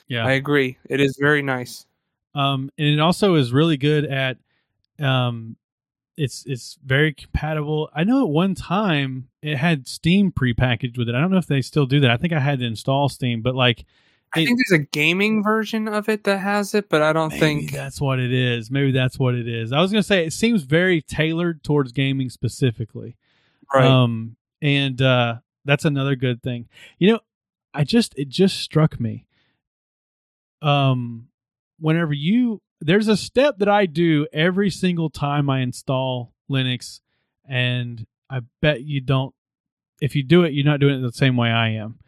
Yeah. 0.09 0.27
I 0.27 0.33
agree. 0.33 0.79
It 0.89 1.01
is 1.01 1.17
very 1.21 1.43
nice. 1.43 1.87
um, 2.35 2.71
and 2.79 2.87
it 2.89 3.01
also 3.01 3.35
is 3.35 3.53
really 3.53 3.77
good 3.77 4.05
at 4.05 4.39
um, 4.99 5.57
it's 6.17 6.45
it's 6.47 6.79
very 6.85 7.13
compatible. 7.13 7.91
I 7.95 8.05
know 8.05 8.23
at 8.23 8.31
one 8.31 8.55
time 8.55 9.29
it 9.43 9.57
had 9.57 9.87
Steam 9.87 10.33
prepackaged 10.33 10.97
with 10.97 11.09
it. 11.11 11.15
I 11.15 11.21
don't 11.21 11.31
know 11.31 11.37
if 11.37 11.47
they 11.47 11.61
still 11.61 11.85
do 11.87 12.01
that. 12.01 12.11
I 12.11 12.17
think 12.17 12.33
I 12.33 12.41
had 12.41 12.61
to 12.61 12.65
install 12.65 13.09
Steam, 13.11 13.43
but 13.43 13.55
like 13.55 13.85
I 14.35 14.45
think 14.45 14.59
there's 14.59 14.81
a 14.81 14.85
gaming 14.85 15.43
version 15.43 15.89
of 15.89 16.09
it 16.09 16.25
that 16.25 16.39
has 16.39 16.75
it, 16.75 16.89
but 16.89 17.01
I 17.01 17.13
don't 17.13 17.31
maybe 17.31 17.41
think. 17.41 17.73
that's 17.73 18.01
what 18.01 18.19
it 18.19 18.33
is. 18.33 18.71
Maybe 18.71 18.93
that's 18.93 19.19
what 19.19 19.35
it 19.35 19.49
is. 19.49 19.73
I 19.73 19.81
was 19.81 19.91
gonna 19.91 20.03
say 20.03 20.27
it 20.27 20.33
seems 20.33 20.63
very 20.63 21.01
tailored 21.01 21.63
towards 21.63 21.93
gaming 21.93 22.29
specifically. 22.29 23.17
Right. 23.73 23.85
Um, 23.85 24.37
and 24.61 25.01
uh, 25.01 25.37
that's 25.65 25.85
another 25.85 26.17
good 26.17 26.43
thing. 26.43 26.69
You 26.99 27.13
know, 27.13 27.21
I 27.73 27.85
just 27.85 28.15
it 28.19 28.29
just 28.29 28.61
struck 28.61 29.01
me. 29.01 29.27
Um, 30.63 31.29
whenever 31.79 32.13
you 32.13 32.61
there's 32.81 33.09
a 33.09 33.17
step 33.17 33.59
that 33.59 33.69
I 33.69 33.87
do 33.87 34.27
every 34.33 34.71
single 34.71 35.11
time 35.11 35.49
I 35.49 35.61
install 35.61 36.33
Linux, 36.51 37.01
and 37.49 38.07
I 38.29 38.41
bet 38.61 38.83
you 38.83 39.01
don't. 39.01 39.35
If 40.01 40.15
you 40.15 40.23
do 40.23 40.45
it, 40.45 40.53
you're 40.53 40.65
not 40.65 40.81
doing 40.81 40.99
it 40.99 41.03
the 41.03 41.13
same 41.13 41.37
way 41.37 41.51
I 41.51 41.71
am. 41.71 41.99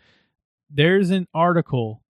There's 0.71 1.11
an 1.11 1.27
article 1.33 2.03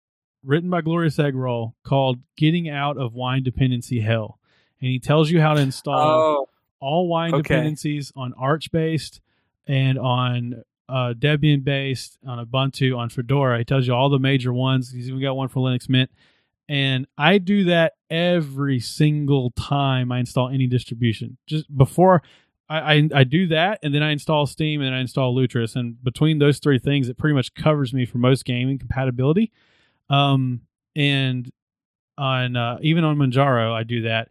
written 0.45 0.71
by 0.71 0.81
Glorious 0.81 1.17
Eggroll 1.17 1.75
called 1.85 2.19
"Getting 2.37 2.69
Out 2.69 2.97
of 2.97 3.15
Wine 3.15 3.43
Dependency 3.43 4.01
Hell," 4.01 4.39
and 4.81 4.91
he 4.91 4.99
tells 4.99 5.31
you 5.31 5.41
how 5.41 5.55
to 5.55 5.61
install 5.61 5.99
oh, 5.99 6.49
all 6.81 7.09
wine 7.09 7.35
Okay. 7.35 7.43
dependencies 7.43 8.13
on 8.17 8.33
Arch 8.35 8.71
based 8.71 9.21
and 9.67 9.99
on 9.99 10.63
uh, 10.89 11.13
Debian 11.19 11.65
based, 11.65 12.19
on 12.27 12.45
Ubuntu, 12.45 12.97
on 12.97 13.11
Fedora. 13.11 13.59
He 13.59 13.65
tells 13.65 13.87
you 13.87 13.95
all 13.95 14.09
the 14.09 14.19
major 14.19 14.53
ones. 14.53 14.91
He's 14.91 15.09
even 15.09 15.21
got 15.21 15.37
one 15.37 15.49
for 15.49 15.61
Linux 15.61 15.89
Mint. 15.89 16.11
And 16.69 17.07
I 17.17 17.39
do 17.39 17.65
that 17.65 17.95
every 18.11 18.79
single 18.81 19.51
time 19.53 20.13
I 20.13 20.19
install 20.21 20.49
any 20.49 20.67
distribution. 20.67 21.39
Just 21.47 21.75
before 21.75 22.23
I, 22.69 22.95
I, 22.95 23.09
I 23.15 23.25
do 23.25 23.47
that, 23.49 23.79
and 23.83 23.95
then 23.95 24.03
I 24.03 24.13
install 24.13 24.47
Steam 24.47 24.83
and 24.83 24.95
I 24.95 25.01
install 25.01 25.35
Lutris. 25.35 25.77
And 25.77 26.03
between 26.03 26.39
those 26.39 26.59
three 26.59 26.79
things, 26.79 27.09
it 27.09 27.17
pretty 27.17 27.35
much 27.35 27.55
covers 27.55 27.95
me 27.95 28.05
for 28.05 28.19
most 28.19 28.45
gaming 28.45 28.79
compatibility. 28.79 29.51
Um, 30.11 30.63
and 30.97 31.51
on 32.17 32.57
uh, 32.57 32.79
even 32.83 33.05
on 33.05 33.17
Manjaro, 33.17 33.73
I 33.73 33.83
do 33.85 34.03
that 34.03 34.29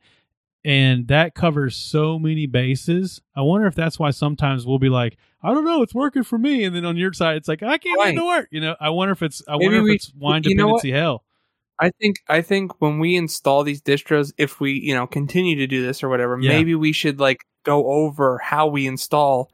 and 0.66 1.08
that 1.08 1.34
covers 1.36 1.78
so 1.78 2.20
many 2.20 2.46
bases. 2.46 3.22
I 3.36 3.42
wonder 3.42 3.68
if 3.68 3.76
that's 3.76 3.98
why 4.00 4.10
sometimes 4.10 4.66
we'll 4.66 4.80
be 4.80 4.90
like, 4.90 5.16
I 5.42 5.54
don't 5.54 5.64
know, 5.64 5.82
it's 5.82 5.94
working 5.94 6.24
for 6.24 6.38
me, 6.38 6.64
and 6.66 6.76
then 6.76 6.84
on 6.84 6.98
your 6.98 7.14
side, 7.14 7.38
it's 7.38 7.48
like 7.48 7.64
I 7.64 7.78
can't 7.78 7.98
get 8.00 8.10
it 8.10 8.16
to 8.16 8.22
Right. 8.22 8.28
work. 8.40 8.48
You 8.52 8.60
know, 8.60 8.76
I 8.82 8.90
wonder 8.90 9.14
if 9.14 9.22
it's 9.22 9.42
I 9.48 9.54
Maybe 9.54 9.66
wonder 9.78 9.90
if 9.92 9.96
it's 9.96 10.12
wine 10.16 10.42
you 10.44 10.56
know 10.56 10.64
dependency 10.66 10.92
hell. 10.92 11.24
I 11.80 11.92
think 12.02 12.18
I 12.28 12.42
think 12.42 12.82
when 12.82 12.98
we 13.00 13.16
install 13.16 13.64
these 13.64 13.82
distros, 13.82 14.34
if 14.38 14.60
we 14.60 14.74
you 14.74 14.94
know 14.96 15.08
continue 15.08 15.56
to 15.58 15.68
do 15.68 15.86
this 15.86 16.04
or 16.04 16.10
whatever, 16.10 16.38
Yeah. 16.42 16.50
maybe 16.50 16.74
we 16.76 16.92
should 16.92 17.20
like 17.20 17.46
go 17.64 17.86
over 17.88 18.40
how 18.40 18.68
we 18.68 18.88
install 18.88 19.52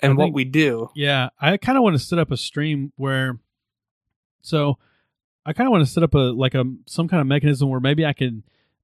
and 0.00 0.12
I 0.12 0.14
what 0.16 0.24
think- 0.26 0.36
we 0.36 0.44
do. 0.44 0.90
Yeah, 0.94 1.30
I 1.40 1.56
kind 1.56 1.76
of 1.78 1.82
want 1.82 1.94
to 1.96 2.04
set 2.04 2.18
up 2.20 2.30
a 2.30 2.36
stream 2.36 2.92
where, 2.96 3.40
so 4.42 4.78
I 5.46 5.52
kind 5.52 5.68
of 5.68 5.70
want 5.70 5.86
to 5.86 5.90
set 5.90 6.02
up 6.02 6.14
a 6.14 6.18
like 6.18 6.54
a 6.54 6.64
some 6.86 7.08
kind 7.08 7.20
of 7.20 7.26
mechanism 7.26 7.70
where 7.70 7.80
maybe 7.80 8.04
I 8.04 8.12
can 8.12 8.42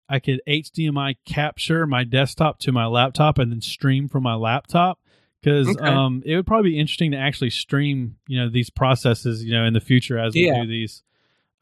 I 0.09 0.21
could 0.21 0.41
HDMI 0.47 1.17
capture 1.25 1.87
my 1.87 2.05
desktop 2.05 2.59
to 2.61 2.73
my 2.73 2.87
laptop 2.87 3.39
and 3.39 3.51
then 3.51 3.61
stream 3.61 4.09
from 4.09 4.23
my 4.23 4.35
laptop 4.35 5.01
because 5.41 5.69
okay. 5.69 5.85
um, 5.85 6.23
it 6.25 6.37
would 6.37 6.47
probably 6.47 6.71
be 6.71 6.79
interesting 6.79 7.11
to 7.11 7.17
actually 7.17 7.51
stream, 7.51 8.17
you 8.29 8.39
know, 8.39 8.49
these 8.49 8.71
processes, 8.71 9.45
you 9.45 9.53
know, 9.53 9.65
in 9.65 9.73
the 9.73 9.81
future 9.81 10.19
as 10.19 10.35
we 10.35 10.51
do 10.51 10.67
these. 10.67 11.03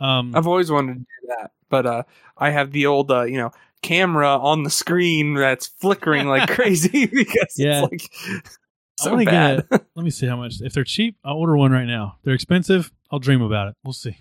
Um, 0.01 0.35
I've 0.35 0.47
always 0.47 0.71
wanted 0.71 0.95
to 0.95 0.99
do 0.99 1.29
that, 1.29 1.53
but 1.69 1.87
uh, 1.87 2.03
I 2.37 2.51
have 2.51 2.73
the 2.73 2.87
old, 2.87 3.11
uh, 3.11 3.23
you 3.23 3.39
know, 3.39 3.53
camera 3.83 4.37
on 4.37 4.65
the 4.65 4.71
screen 4.71 5.35
that's 5.35 5.67
flickering 5.67 6.27
like 6.27 6.51
crazy 6.55 7.07
because 7.13 7.55
yeah. 7.57 7.87
it's 7.91 7.93
like 7.93 8.45
so 8.99 9.17
bad. 9.25 9.69
Get, 9.71 9.87
let 9.95 10.05
me 10.05 10.11
see 10.11 10.27
how 10.27 10.37
much. 10.37 10.61
If 10.61 10.73
they're 10.73 10.85
cheap, 10.85 11.17
I'll 11.25 11.37
order 11.37 11.57
one 11.57 11.73
right 11.73 11.87
now. 11.87 12.19
They're 12.23 12.35
expensive, 12.35 12.93
I'll 13.11 13.19
dream 13.19 13.43
about 13.43 13.69
it. 13.69 13.77
We'll 13.85 13.93
see. 13.93 14.17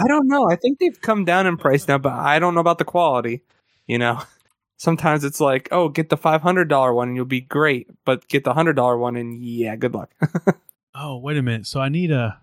I 0.00 0.08
don't 0.08 0.28
know. 0.28 0.50
I 0.50 0.56
think 0.56 0.78
they've 0.78 1.00
come 1.00 1.24
down 1.24 1.46
in 1.46 1.56
price 1.56 1.86
now, 1.86 1.98
but 1.98 2.12
I 2.12 2.38
don't 2.38 2.54
know 2.54 2.60
about 2.60 2.78
the 2.78 2.84
quality. 2.84 3.42
You 3.86 3.98
know, 3.98 4.22
sometimes 4.76 5.24
it's 5.24 5.40
like, 5.40 5.68
oh, 5.70 5.88
get 5.88 6.08
the 6.08 6.16
five 6.16 6.42
hundred 6.42 6.68
dollar 6.68 6.94
one 6.94 7.08
and 7.08 7.16
you'll 7.16 7.26
be 7.26 7.42
great, 7.42 7.88
but 8.04 8.26
get 8.28 8.44
the 8.44 8.54
hundred 8.54 8.74
dollar 8.74 8.96
one 8.96 9.16
and 9.16 9.38
yeah, 9.38 9.76
good 9.76 9.94
luck. 9.94 10.10
oh, 10.94 11.18
wait 11.18 11.36
a 11.36 11.42
minute. 11.42 11.66
So 11.66 11.80
I 11.80 11.88
need 11.88 12.10
a. 12.10 12.40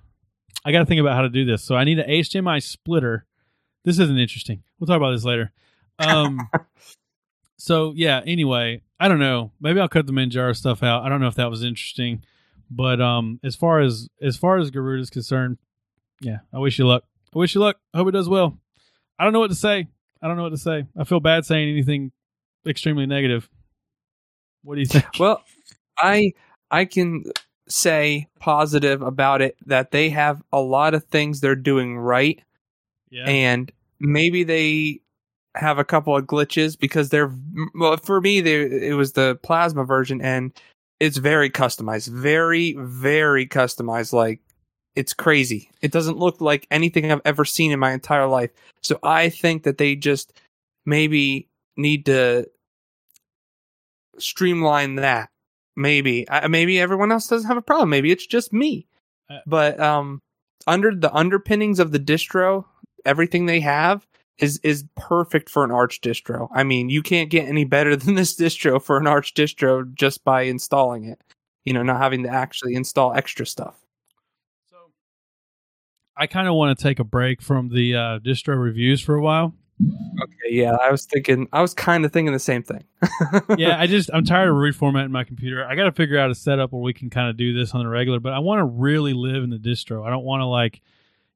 I 0.64 0.72
got 0.72 0.80
to 0.80 0.86
think 0.86 1.02
about 1.02 1.16
how 1.16 1.22
to 1.22 1.30
do 1.30 1.45
this. 1.45 1.64
So 1.64 1.76
I 1.76 1.84
need 1.84 1.99
an 1.99 2.10
HDMI 2.10 2.62
splitter. 2.62 3.26
This 3.86 3.99
isn't 3.99 4.18
interesting. 4.18 4.64
We'll 4.80 4.88
talk 4.88 4.98
about 4.98 5.12
this 5.12 5.24
later. 5.24 5.52
Um, 5.99 6.49
so 7.58 7.94
yeah. 7.95 8.22
Anyway, 8.26 8.82
I 8.99 9.08
don't 9.08 9.20
know. 9.20 9.52
Maybe 9.60 9.80
I'll 9.80 9.88
cut 9.88 10.06
the 10.06 10.14
Manjaro 10.14 10.56
stuff 10.56 10.84
out. 10.84 11.04
I 11.04 11.10
don't 11.10 11.22
know 11.22 11.28
if 11.28 11.36
that 11.36 11.49
was 11.49 11.64
interesting, 11.64 12.24
but 12.69 13.02
um, 13.02 13.39
as 13.44 13.56
far 13.56 13.81
as 13.81 14.10
as 14.22 14.38
far 14.38 14.57
as 14.57 14.72
Garuda 14.72 15.02
is 15.02 15.10
concerned, 15.10 15.57
yeah, 16.22 16.39
I 16.53 16.60
wish 16.60 16.80
you 16.80 16.88
luck. 16.88 17.03
I 17.35 17.39
wish 17.39 17.56
you 17.56 17.61
luck. 17.61 17.77
I 17.94 17.98
hope 17.98 18.07
it 18.07 18.11
does 18.11 18.30
well. 18.30 18.57
I 19.19 19.23
don't 19.23 19.34
know 19.34 19.39
what 19.39 19.49
to 19.49 19.56
say. 19.56 19.88
I 20.22 20.27
don't 20.27 20.38
know 20.38 20.44
what 20.44 20.49
to 20.49 20.57
say. 20.57 20.85
I 20.98 21.03
feel 21.03 21.19
bad 21.19 21.45
saying 21.45 21.69
anything 21.69 22.11
extremely 22.65 23.06
negative. 23.06 23.49
What 24.64 24.76
do 24.76 24.81
you 24.81 24.88
think? 24.88 25.06
Well, 25.19 25.44
I 25.98 26.34
I 26.72 26.85
can 26.85 27.23
say 27.68 28.27
positive 28.39 29.02
about 29.02 29.41
it 29.41 29.57
that 29.65 29.91
they 29.91 30.10
have 30.10 30.41
a 30.53 30.61
lot 30.61 30.94
of 30.94 31.03
things 31.06 31.39
they're 31.39 31.56
doing 31.56 31.98
right. 31.98 32.41
Yeah. 33.10 33.26
And 33.26 33.72
maybe 33.99 34.44
they 34.44 35.02
have 35.56 35.80
a 35.80 35.85
couple 35.85 36.15
of 36.15 36.26
glitches 36.26 36.77
because 36.77 37.10
they're 37.10 37.34
well 37.73 37.98
for 37.98 38.22
me 38.22 38.41
they 38.41 38.61
it 38.61 38.95
was 38.95 39.14
the 39.14 39.39
plasma 39.41 39.84
version 39.84 40.22
and 40.22 40.53
it's 40.99 41.18
very 41.18 41.49
customized 41.49 42.10
very 42.10 42.76
very 42.80 43.48
customized 43.48 44.14
like 44.14 44.41
it's 44.95 45.14
crazy. 45.14 45.69
It 45.80 45.91
doesn't 45.91 46.18
look 46.18 46.41
like 46.41 46.65
anything 46.72 47.11
i've 47.11 47.22
ever 47.24 47.45
seen 47.45 47.72
in 47.72 47.80
my 47.80 47.91
entire 47.91 48.26
life. 48.26 48.49
So 48.82 48.99
i 49.03 49.30
think 49.30 49.64
that 49.64 49.78
they 49.78 49.95
just 49.95 50.40
maybe 50.86 51.48
need 51.76 52.06
to 52.07 52.48
streamline 54.18 54.95
that 54.95 55.30
maybe. 55.76 56.28
I, 56.30 56.48
maybe 56.48 56.80
everyone 56.80 57.11
else 57.11 57.28
doesn't 57.28 57.48
have 57.48 57.57
a 57.57 57.61
problem. 57.61 57.90
Maybe 57.90 58.11
it's 58.11 58.26
just 58.26 58.52
me. 58.52 58.88
Uh, 59.30 59.40
but 59.45 59.80
um 59.80 60.22
under 60.65 60.94
the 60.94 61.14
underpinnings 61.14 61.80
of 61.80 61.91
the 61.91 61.99
distro 61.99 62.65
everything 63.06 63.45
they 63.45 63.60
have 63.61 64.06
is 64.39 64.59
is 64.64 64.85
perfect 64.95 65.49
for 65.49 65.64
an 65.64 65.72
Arch 65.72 66.01
distro. 66.01 66.47
I 66.53 66.64
mean, 66.64 66.89
you 66.89 67.01
can't 67.01 67.30
get 67.30 67.47
any 67.47 67.64
better 67.64 67.95
than 67.97 68.15
this 68.15 68.35
distro 68.35 68.81
for 68.81 68.97
an 68.97 69.07
Arch 69.07 69.34
distro 69.34 69.93
just 69.93 70.23
by 70.23 70.43
installing 70.43 71.05
it. 71.05 71.19
You 71.65 71.73
know, 71.73 71.84
not 71.84 71.97
having 71.97 72.23
to 72.23 72.30
actually 72.30 72.76
install 72.76 73.14
extra 73.14 73.45
stuff. 73.45 73.77
So, 74.69 74.77
I 76.15 76.27
kind 76.27 76.47
of 76.47 76.53
want 76.53 76.77
to 76.77 76.81
take 76.81 76.99
a 76.99 77.03
break 77.03 77.41
from 77.41 77.69
the 77.69 77.95
uh, 77.95 78.19
distro 78.19 78.61
reviews 78.61 79.01
for 79.01 79.15
a 79.15 79.22
while. 79.22 79.53
Okay, 79.80 80.55
yeah, 80.55 80.76
I 80.76 80.89
was 80.89 81.05
thinking, 81.05 81.47
I 81.53 81.61
was 81.61 81.73
kind 81.73 82.03
of 82.03 82.11
thinking 82.11 82.34
the 82.34 82.39
same 82.39 82.64
thing. 82.64 82.84
yeah, 83.57 83.80
I 83.80 83.85
just, 83.85 84.09
I'm 84.11 84.23
tired 84.23 84.49
of 84.49 84.55
reformatting 84.55 85.11
my 85.11 85.23
computer. 85.23 85.64
I 85.64 85.76
got 85.76 85.84
to 85.84 85.91
figure 85.91 86.18
out 86.18 86.31
a 86.31 86.35
setup 86.35 86.72
where 86.72 86.81
we 86.81 86.93
can 86.93 87.11
kind 87.11 87.30
of 87.30 87.38
do 87.38 87.53
this 87.53 87.76
on 87.76 87.84
the 87.84 87.89
regular, 87.89 88.19
but 88.19 88.34
I 88.34 88.39
want 88.39 88.59
to 88.59 88.65
really 88.65 89.14
live 89.14 89.43
in 89.43 89.51
the 89.51 89.57
distro. 89.57 90.07
I 90.07 90.09
don't 90.09 90.23
want 90.23 90.41
to 90.41 90.45
like 90.45 90.81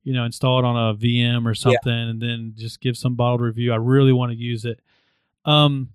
you 0.04 0.14
know, 0.14 0.26
install 0.26 0.60
it 0.60 0.66
on 0.66 0.76
a 0.76 0.98
VM 0.98 1.46
or 1.46 1.54
something 1.54 1.92
yeah. 1.92 2.10
and 2.10 2.22
then 2.22 2.54
just 2.56 2.82
give 2.82 2.98
some 2.98 3.16
bottled 3.16 3.42
review. 3.42 3.72
I 3.72 3.78
really 3.78 4.14
want 4.14 4.32
to 4.32 4.38
use 4.38 4.66
it. 4.66 4.80
Um, 5.46 5.90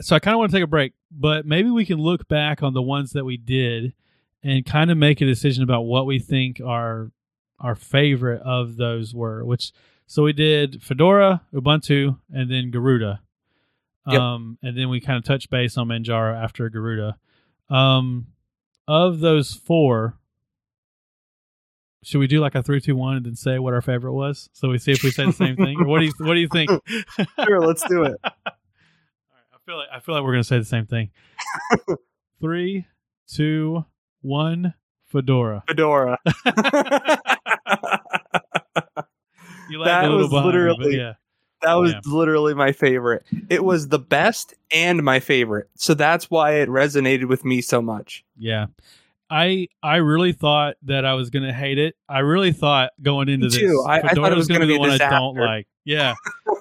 so 0.00 0.16
I 0.16 0.18
kind 0.18 0.34
of 0.34 0.38
want 0.38 0.50
to 0.50 0.56
take 0.56 0.64
a 0.64 0.68
break, 0.68 0.92
but 1.10 1.46
maybe 1.46 1.70
we 1.70 1.84
can 1.84 1.98
look 1.98 2.28
back 2.28 2.62
on 2.62 2.74
the 2.74 2.82
ones 2.82 3.12
that 3.12 3.24
we 3.24 3.36
did 3.36 3.94
and 4.42 4.66
kind 4.66 4.90
of 4.90 4.96
make 4.96 5.20
a 5.20 5.26
decision 5.26 5.62
about 5.62 5.82
what 5.82 6.06
we 6.06 6.18
think 6.18 6.60
our 6.60 7.12
our 7.60 7.74
favorite 7.76 8.42
of 8.42 8.76
those 8.76 9.14
were. 9.14 9.44
Which 9.44 9.72
so 10.06 10.24
we 10.24 10.32
did 10.32 10.82
Fedora, 10.82 11.42
Ubuntu, 11.54 12.18
and 12.32 12.50
then 12.50 12.70
Garuda. 12.70 13.20
Yep. 14.08 14.20
Um, 14.20 14.58
and 14.62 14.76
then 14.76 14.88
we 14.88 15.00
kind 15.00 15.16
of 15.16 15.24
touched 15.24 15.48
base 15.48 15.76
on 15.76 15.88
Manjaro 15.88 16.34
after 16.34 16.68
Garuda. 16.68 17.16
Um, 17.70 18.26
of 18.88 19.20
those 19.20 19.54
four, 19.54 20.18
should 22.02 22.18
we 22.18 22.26
do 22.26 22.40
like 22.40 22.54
a 22.54 22.62
three, 22.62 22.80
two, 22.80 22.96
one, 22.96 23.16
and 23.16 23.26
then 23.26 23.36
say 23.36 23.58
what 23.58 23.74
our 23.74 23.80
favorite 23.80 24.12
was? 24.12 24.50
So 24.52 24.68
we 24.68 24.78
see 24.78 24.92
if 24.92 25.02
we 25.02 25.10
say 25.10 25.24
the 25.26 25.32
same 25.32 25.56
thing. 25.56 25.80
Or 25.80 25.86
what 25.86 26.00
do 26.00 26.06
you 26.06 26.12
What 26.18 26.34
do 26.34 26.40
you 26.40 26.48
think? 26.48 26.70
sure, 27.44 27.60
let's 27.60 27.86
do 27.88 28.02
it. 28.02 28.18
All 28.24 28.32
right, 28.34 29.44
I 29.52 29.58
feel 29.64 29.76
like 29.76 29.88
I 29.92 30.00
feel 30.00 30.14
like 30.14 30.24
we're 30.24 30.32
gonna 30.32 30.44
say 30.44 30.58
the 30.58 30.64
same 30.64 30.86
thing. 30.86 31.10
three, 32.40 32.86
two, 33.28 33.84
one. 34.20 34.74
Fedora. 35.06 35.62
Fedora. 35.68 36.18
you 39.68 39.84
that 39.84 40.08
was 40.08 40.32
literally 40.32 40.96
yeah. 40.96 41.12
That 41.60 41.74
oh, 41.74 41.82
was 41.82 41.92
yeah. 41.92 42.00
literally 42.06 42.54
my 42.54 42.72
favorite. 42.72 43.24
It 43.48 43.62
was 43.62 43.88
the 43.88 43.98
best 43.98 44.54
and 44.72 45.02
my 45.02 45.20
favorite. 45.20 45.68
So 45.76 45.94
that's 45.94 46.30
why 46.30 46.54
it 46.54 46.68
resonated 46.68 47.28
with 47.28 47.44
me 47.44 47.60
so 47.60 47.80
much. 47.80 48.24
Yeah. 48.36 48.66
I 49.32 49.68
I 49.82 49.96
really 49.96 50.34
thought 50.34 50.76
that 50.82 51.06
I 51.06 51.14
was 51.14 51.30
gonna 51.30 51.54
hate 51.54 51.78
it. 51.78 51.96
I 52.06 52.18
really 52.18 52.52
thought 52.52 52.90
going 53.00 53.30
into 53.30 53.48
this, 53.48 53.62
I, 53.86 54.00
I, 54.00 54.12
thought 54.12 54.30
it 54.30 54.36
was, 54.36 54.46
gonna, 54.46 54.66
be 54.66 54.74
the 54.74 54.78
one 54.78 54.90
I 54.90 54.98
don't 54.98 55.36
like. 55.36 55.66
Yeah, 55.86 56.12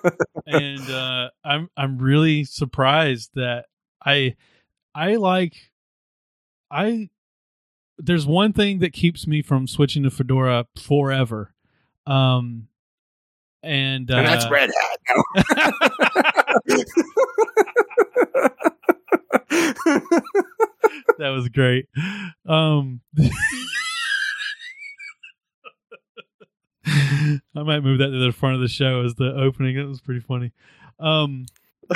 and 0.45 0.89
uh, 0.89 1.31
I'm 1.43 1.69
I'm 1.76 1.98
really 1.98 2.45
surprised 2.45 3.31
that 3.35 3.65
I 4.03 4.38
I 4.95 5.18
like 5.18 5.53
I. 6.72 7.10
There's 7.98 8.26
one 8.26 8.53
thing 8.53 8.80
that 8.80 8.93
keeps 8.93 9.27
me 9.27 9.41
from 9.41 9.68
switching 9.68 10.03
to 10.03 10.10
Fedora 10.10 10.65
forever, 10.81 11.53
um, 12.07 12.69
and, 13.61 14.10
uh, 14.10 14.15
and 14.15 14.27
that's 14.27 14.49
Red 14.49 14.72
Hat. 14.72 15.73
that 21.18 21.30
was 21.30 21.49
great. 21.49 21.88
Um, 22.47 23.01
I 26.85 27.63
might 27.63 27.81
move 27.81 27.99
that 27.99 28.07
to 28.07 28.26
the 28.26 28.31
front 28.31 28.55
of 28.55 28.61
the 28.61 28.68
show 28.68 29.03
as 29.03 29.15
the 29.15 29.34
opening. 29.34 29.77
That 29.77 29.88
was 29.88 30.01
pretty 30.01 30.22
funny. 30.22 30.51
Um, 30.99 31.45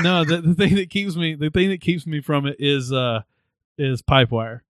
no, 0.01 0.23
the, 0.23 0.41
the 0.41 0.53
thing 0.53 0.75
that 0.75 0.89
keeps 0.89 1.15
me 1.15 1.35
the 1.35 1.49
thing 1.49 1.69
that 1.69 1.81
keeps 1.81 2.05
me 2.05 2.21
from 2.21 2.45
it 2.45 2.57
is 2.59 2.91
uh 2.91 3.21
is 3.77 4.01
Pipewire. 4.01 4.61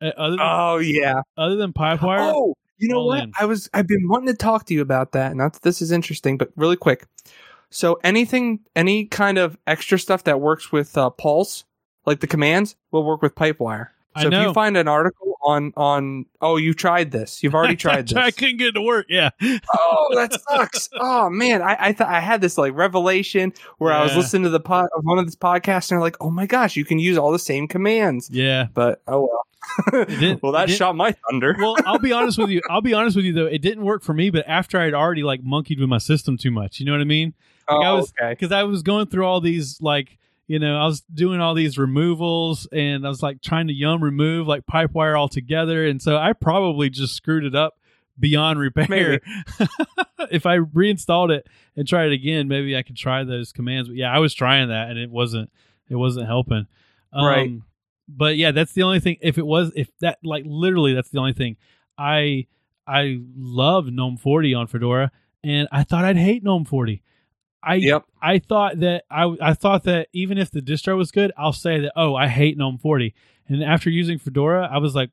Uh, 0.00 0.12
other 0.16 0.36
than, 0.36 0.40
oh 0.40 0.78
yeah. 0.78 1.22
Other 1.36 1.56
than 1.56 1.72
Pipewire. 1.72 2.32
Oh, 2.34 2.54
you 2.78 2.88
know 2.88 3.04
what? 3.04 3.24
In. 3.24 3.32
I 3.38 3.44
was 3.44 3.68
I've 3.74 3.86
been 3.86 4.08
wanting 4.08 4.28
to 4.28 4.34
talk 4.34 4.66
to 4.66 4.74
you 4.74 4.80
about 4.80 5.12
that. 5.12 5.36
Not 5.36 5.54
that 5.54 5.62
this 5.62 5.82
is 5.82 5.92
interesting, 5.92 6.38
but 6.38 6.50
really 6.56 6.76
quick. 6.76 7.06
So 7.70 8.00
anything, 8.02 8.60
any 8.74 9.04
kind 9.06 9.38
of 9.38 9.56
extra 9.66 9.98
stuff 9.98 10.24
that 10.24 10.40
works 10.40 10.72
with 10.72 10.96
uh, 10.98 11.10
Pulse, 11.10 11.64
like 12.06 12.20
the 12.20 12.26
commands, 12.26 12.76
will 12.90 13.04
work 13.04 13.22
with 13.22 13.34
Pipewire. 13.34 13.88
So 14.20 14.26
if 14.26 14.32
you 14.32 14.52
find 14.52 14.76
an 14.76 14.88
article 14.88 15.30
on 15.42 15.72
on 15.76 16.26
oh 16.40 16.56
you 16.56 16.74
tried 16.74 17.10
this. 17.10 17.42
You've 17.42 17.54
already 17.54 17.76
tried 17.84 18.08
this. 18.08 18.16
I 18.16 18.30
couldn't 18.30 18.56
get 18.56 18.68
it 18.68 18.72
to 18.72 18.82
work 18.82 19.06
yeah. 19.08 19.30
Oh 19.40 20.08
that 20.14 20.32
sucks. 20.48 20.88
Oh 20.94 21.30
man. 21.30 21.62
I 21.62 21.76
I 21.78 21.92
thought 21.92 22.08
I 22.08 22.20
had 22.20 22.40
this 22.40 22.58
like 22.58 22.74
revelation 22.74 23.52
where 23.78 23.92
yeah. 23.92 24.00
I 24.00 24.02
was 24.02 24.16
listening 24.16 24.44
to 24.44 24.50
the 24.50 24.60
pod 24.60 24.88
of 24.96 25.04
one 25.04 25.18
of 25.18 25.26
these 25.26 25.36
podcasts 25.36 25.90
and 25.90 25.96
they're 25.96 26.00
like 26.00 26.16
oh 26.20 26.30
my 26.30 26.46
gosh 26.46 26.76
you 26.76 26.84
can 26.84 26.98
use 26.98 27.16
all 27.16 27.32
the 27.32 27.38
same 27.38 27.68
commands. 27.68 28.28
Yeah. 28.30 28.66
But 28.72 29.02
oh 29.06 29.22
well. 29.22 29.46
Well 30.42 30.52
that 30.52 30.70
shot 30.70 30.96
my 30.96 31.14
thunder. 31.30 31.54
Well 31.58 31.76
I'll 31.86 31.98
be 31.98 32.12
honest 32.12 32.38
with 32.38 32.50
you 32.50 32.62
I'll 32.68 32.80
be 32.80 32.94
honest 32.94 33.14
with 33.14 33.24
you 33.24 33.32
though. 33.32 33.46
It 33.46 33.62
didn't 33.62 33.84
work 33.84 34.02
for 34.02 34.14
me 34.14 34.30
but 34.30 34.44
after 34.48 34.78
I'd 34.78 34.94
already 34.94 35.22
like 35.22 35.42
monkeyed 35.44 35.78
with 35.78 35.88
my 35.88 35.98
system 35.98 36.36
too 36.36 36.50
much 36.50 36.80
you 36.80 36.86
know 36.86 36.92
what 36.92 37.00
I 37.00 37.04
mean? 37.04 37.34
Like 37.68 37.78
oh, 37.78 37.82
I 37.82 37.92
was 37.92 38.12
because 38.30 38.52
I 38.52 38.64
was 38.64 38.82
going 38.82 39.06
through 39.06 39.24
all 39.24 39.40
these 39.40 39.80
like 39.80 40.18
you 40.50 40.58
know, 40.58 40.76
I 40.76 40.84
was 40.84 41.02
doing 41.02 41.40
all 41.40 41.54
these 41.54 41.78
removals 41.78 42.66
and 42.72 43.06
I 43.06 43.08
was 43.08 43.22
like 43.22 43.40
trying 43.40 43.68
to 43.68 43.72
yum 43.72 44.02
remove 44.02 44.48
like 44.48 44.66
Pipewire 44.66 45.16
altogether. 45.16 45.86
And 45.86 46.02
so 46.02 46.16
I 46.16 46.32
probably 46.32 46.90
just 46.90 47.14
screwed 47.14 47.44
it 47.44 47.54
up 47.54 47.78
beyond 48.18 48.58
repair. 48.58 49.20
if 50.32 50.46
I 50.46 50.54
reinstalled 50.54 51.30
it 51.30 51.46
and 51.76 51.86
tried 51.86 52.06
it 52.06 52.14
again, 52.14 52.48
maybe 52.48 52.76
I 52.76 52.82
could 52.82 52.96
try 52.96 53.22
those 53.22 53.52
commands. 53.52 53.90
But 53.90 53.96
yeah, 53.96 54.12
I 54.12 54.18
was 54.18 54.34
trying 54.34 54.70
that 54.70 54.90
and 54.90 54.98
it 54.98 55.08
wasn't 55.08 55.52
it 55.88 55.94
wasn't 55.94 56.26
helping. 56.26 56.66
Um, 57.12 57.24
right. 57.24 57.50
But 58.08 58.36
yeah, 58.36 58.50
that's 58.50 58.72
the 58.72 58.82
only 58.82 58.98
thing. 58.98 59.18
If 59.20 59.38
it 59.38 59.46
was, 59.46 59.70
if 59.76 59.88
that 60.00 60.18
like 60.24 60.42
literally, 60.44 60.94
that's 60.94 61.10
the 61.10 61.20
only 61.20 61.32
thing. 61.32 61.58
I 61.96 62.48
I 62.88 63.20
love 63.36 63.86
GNOME 63.86 64.16
40 64.16 64.54
on 64.54 64.66
Fedora, 64.66 65.12
and 65.44 65.68
I 65.70 65.84
thought 65.84 66.04
I'd 66.04 66.16
hate 66.16 66.42
GNOME 66.42 66.64
40. 66.64 67.04
I 67.62 67.74
Yep. 67.76 68.04
I 68.22 68.38
thought 68.38 68.80
that 68.80 69.04
I 69.10 69.34
I 69.40 69.54
thought 69.54 69.84
that 69.84 70.08
even 70.12 70.38
if 70.38 70.50
the 70.50 70.60
distro 70.60 70.96
was 70.96 71.10
good, 71.10 71.32
I'll 71.36 71.52
say 71.52 71.80
that 71.80 71.92
oh 71.96 72.14
I 72.14 72.28
hate 72.28 72.56
GNOME 72.56 72.78
40. 72.78 73.14
And 73.48 73.64
after 73.64 73.90
using 73.90 74.18
Fedora, 74.18 74.68
I 74.70 74.78
was 74.78 74.94
like, 74.94 75.10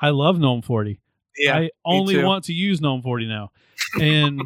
I 0.00 0.10
love 0.10 0.38
GNOME 0.38 0.62
40. 0.62 1.00
Yeah. 1.38 1.56
I 1.56 1.70
only 1.84 2.22
want 2.22 2.44
to 2.44 2.52
use 2.52 2.80
GNOME 2.80 3.02
40 3.02 3.26
now. 3.26 3.50
And 4.00 4.42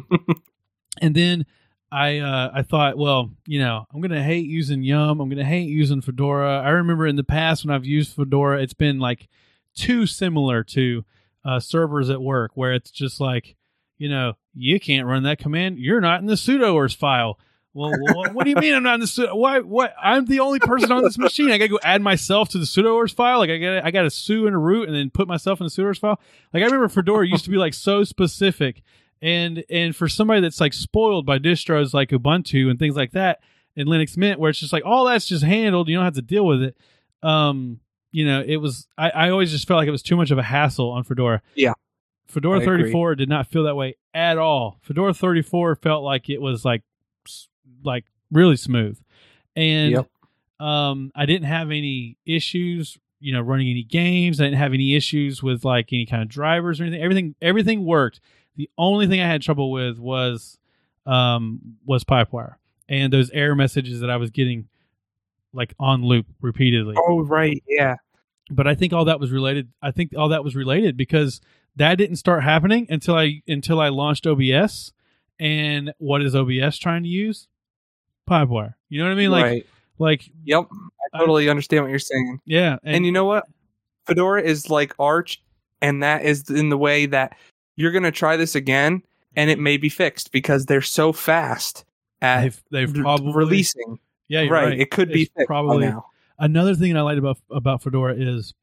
and 1.01 1.15
then 1.15 1.45
I 1.91 2.19
uh, 2.19 2.51
I 2.53 2.61
thought, 2.61 2.97
well, 2.97 3.31
you 3.45 3.59
know, 3.59 3.85
I'm 3.93 3.99
gonna 4.01 4.23
hate 4.23 4.45
using 4.45 4.81
Yum. 4.83 5.19
I'm 5.19 5.29
gonna 5.29 5.43
hate 5.43 5.69
using 5.69 6.01
Fedora. 6.01 6.61
I 6.61 6.69
remember 6.69 7.05
in 7.05 7.17
the 7.17 7.23
past 7.23 7.65
when 7.65 7.75
I've 7.75 7.85
used 7.85 8.15
Fedora, 8.15 8.61
it's 8.61 8.73
been 8.73 8.99
like 8.99 9.27
too 9.75 10.05
similar 10.05 10.63
to 10.65 11.03
uh, 11.43 11.59
servers 11.59 12.09
at 12.09 12.21
work, 12.21 12.51
where 12.55 12.73
it's 12.73 12.91
just 12.91 13.19
like, 13.19 13.55
you 14.01 14.09
know, 14.09 14.33
you 14.55 14.79
can't 14.79 15.05
run 15.05 15.21
that 15.23 15.37
command. 15.37 15.77
You're 15.77 16.01
not 16.01 16.21
in 16.21 16.25
the 16.25 16.33
sudoers 16.33 16.95
file. 16.95 17.37
Well, 17.71 17.91
wh- 17.91 18.33
what 18.35 18.45
do 18.45 18.49
you 18.49 18.55
mean 18.55 18.73
I'm 18.73 18.81
not 18.81 18.95
in 18.95 18.99
the 18.99 19.05
sudo? 19.05 19.35
Why? 19.35 19.59
What? 19.59 19.93
I'm 20.01 20.25
the 20.25 20.39
only 20.39 20.57
person 20.59 20.91
on 20.91 21.03
this 21.03 21.19
machine. 21.19 21.51
I 21.51 21.59
gotta 21.59 21.69
go 21.69 21.79
add 21.83 22.01
myself 22.01 22.49
to 22.49 22.57
the 22.57 22.65
sudoers 22.65 23.13
file. 23.13 23.37
Like 23.37 23.51
I 23.51 23.59
got 23.59 23.85
I 23.85 23.91
got 23.91 24.01
to 24.01 24.09
sue 24.09 24.47
in 24.47 24.55
a 24.55 24.57
root 24.57 24.87
and 24.87 24.97
then 24.97 25.11
put 25.11 25.27
myself 25.27 25.61
in 25.61 25.65
the 25.65 25.69
sudoers 25.69 25.99
file. 25.99 26.19
Like 26.51 26.63
I 26.63 26.65
remember 26.65 26.89
Fedora 26.89 27.27
used 27.27 27.43
to 27.43 27.51
be 27.51 27.57
like 27.57 27.75
so 27.75 28.03
specific, 28.03 28.81
and 29.21 29.63
and 29.69 29.95
for 29.95 30.09
somebody 30.09 30.41
that's 30.41 30.59
like 30.59 30.73
spoiled 30.73 31.27
by 31.27 31.37
distros 31.37 31.93
like 31.93 32.09
Ubuntu 32.09 32.71
and 32.71 32.79
things 32.79 32.95
like 32.95 33.11
that 33.11 33.41
and 33.77 33.87
Linux 33.87 34.17
Mint, 34.17 34.39
where 34.39 34.49
it's 34.49 34.59
just 34.59 34.73
like 34.73 34.83
all 34.83 35.05
that's 35.05 35.27
just 35.27 35.43
handled, 35.43 35.89
you 35.89 35.95
don't 35.95 36.05
have 36.05 36.15
to 36.15 36.23
deal 36.23 36.47
with 36.47 36.63
it. 36.63 36.77
Um, 37.21 37.79
you 38.11 38.25
know, 38.25 38.43
it 38.43 38.57
was 38.57 38.87
I, 38.97 39.11
I 39.11 39.29
always 39.29 39.51
just 39.51 39.67
felt 39.67 39.77
like 39.77 39.87
it 39.87 39.91
was 39.91 40.01
too 40.01 40.17
much 40.17 40.31
of 40.31 40.39
a 40.39 40.43
hassle 40.43 40.89
on 40.89 41.03
Fedora. 41.03 41.43
Yeah. 41.53 41.73
Fedora 42.31 42.59
34 42.61 43.15
did 43.15 43.29
not 43.29 43.47
feel 43.47 43.63
that 43.63 43.75
way 43.75 43.95
at 44.13 44.37
all. 44.37 44.79
Fedora 44.81 45.13
34 45.13 45.75
felt 45.75 46.03
like 46.03 46.29
it 46.29 46.41
was 46.41 46.63
like 46.65 46.83
like 47.83 48.05
really 48.31 48.55
smooth. 48.57 48.99
And 49.55 49.91
Yep. 49.91 50.09
um 50.59 51.11
I 51.15 51.25
didn't 51.25 51.47
have 51.47 51.67
any 51.71 52.17
issues, 52.25 52.97
you 53.19 53.33
know, 53.33 53.41
running 53.41 53.69
any 53.69 53.83
games. 53.83 54.39
I 54.39 54.45
didn't 54.45 54.59
have 54.59 54.73
any 54.73 54.95
issues 54.95 55.43
with 55.43 55.63
like 55.65 55.91
any 55.93 56.05
kind 56.05 56.21
of 56.23 56.29
drivers 56.29 56.79
or 56.79 56.83
anything. 56.85 57.01
Everything 57.01 57.35
everything 57.41 57.85
worked. 57.85 58.19
The 58.55 58.69
only 58.77 59.07
thing 59.07 59.21
I 59.21 59.27
had 59.27 59.41
trouble 59.41 59.71
with 59.71 59.97
was 59.99 60.57
um 61.05 61.77
was 61.85 62.03
Pipewire 62.03 62.55
and 62.87 63.11
those 63.11 63.29
error 63.31 63.55
messages 63.55 63.99
that 64.01 64.09
I 64.09 64.17
was 64.17 64.29
getting 64.29 64.67
like 65.53 65.73
on 65.79 66.03
loop 66.03 66.27
repeatedly 66.41 66.95
Oh 66.97 67.21
right, 67.23 67.61
yeah. 67.67 67.95
but 68.49 68.67
I 68.67 68.75
think 68.75 68.93
all 68.93 69.05
that 69.05 69.19
was 69.19 69.31
related. 69.31 69.69
I 69.81 69.91
think 69.91 70.13
all 70.15 70.29
that 70.29 70.43
was 70.43 70.55
related 70.55 70.95
because 70.95 71.41
that 71.77 71.95
didn't 71.95 72.17
start 72.17 72.43
happening 72.43 72.87
until 72.89 73.15
I 73.15 73.41
until 73.47 73.79
I 73.79 73.89
launched 73.89 74.25
OBS. 74.27 74.91
And 75.39 75.93
what 75.97 76.21
is 76.21 76.35
OBS 76.35 76.77
trying 76.77 77.03
to 77.03 77.09
use? 77.09 77.47
Pipewire. 78.29 78.75
You 78.89 78.99
know 78.99 79.05
what 79.05 79.13
I 79.13 79.15
mean? 79.15 79.31
Like 79.31 79.43
right. 79.43 79.65
like 79.99 80.29
Yep. 80.45 80.67
I 81.13 81.17
totally 81.17 81.49
understand 81.49 81.83
what 81.83 81.89
you're 81.89 81.99
saying. 81.99 82.39
yeah. 82.45 82.77
And, 82.83 83.05
you 83.05 83.11
know 83.11 83.25
what? 83.25 83.45
Fedora 84.05 84.41
is 84.41 84.69
like 84.69 84.93
Arch, 84.99 85.41
and 85.81 86.01
that 86.03 86.23
is 86.23 86.49
in 86.49 86.69
the 86.69 86.77
way 86.77 87.05
that 87.07 87.37
you're 87.75 87.91
gonna 87.91 88.11
try 88.11 88.37
this 88.37 88.55
again, 88.55 89.01
and 89.35 89.49
it 89.49 89.59
may 89.59 89.77
be 89.77 89.89
fixed 89.89 90.31
because 90.31 90.65
they're 90.65 90.81
so 90.81 91.11
fast 91.11 91.83
at 92.21 92.41
they've 92.41 92.63
they've 92.71 92.95
r- 92.97 93.01
probably 93.03 93.33
releasing. 93.33 93.99
Yeah, 94.27 94.41
you're 94.41 94.51
right. 94.53 94.65
right. 94.69 94.79
It 94.79 94.91
could 94.91 95.09
be 95.11 95.23
It's 95.23 95.31
fixed 95.35 95.47
probably 95.47 95.87
now. 95.87 96.05
another 96.39 96.75
thing 96.75 96.95
I 96.95 97.01
like 97.01 97.17
about 97.17 97.37
about 97.49 97.83
Fedora 97.83 98.15
is 98.15 98.53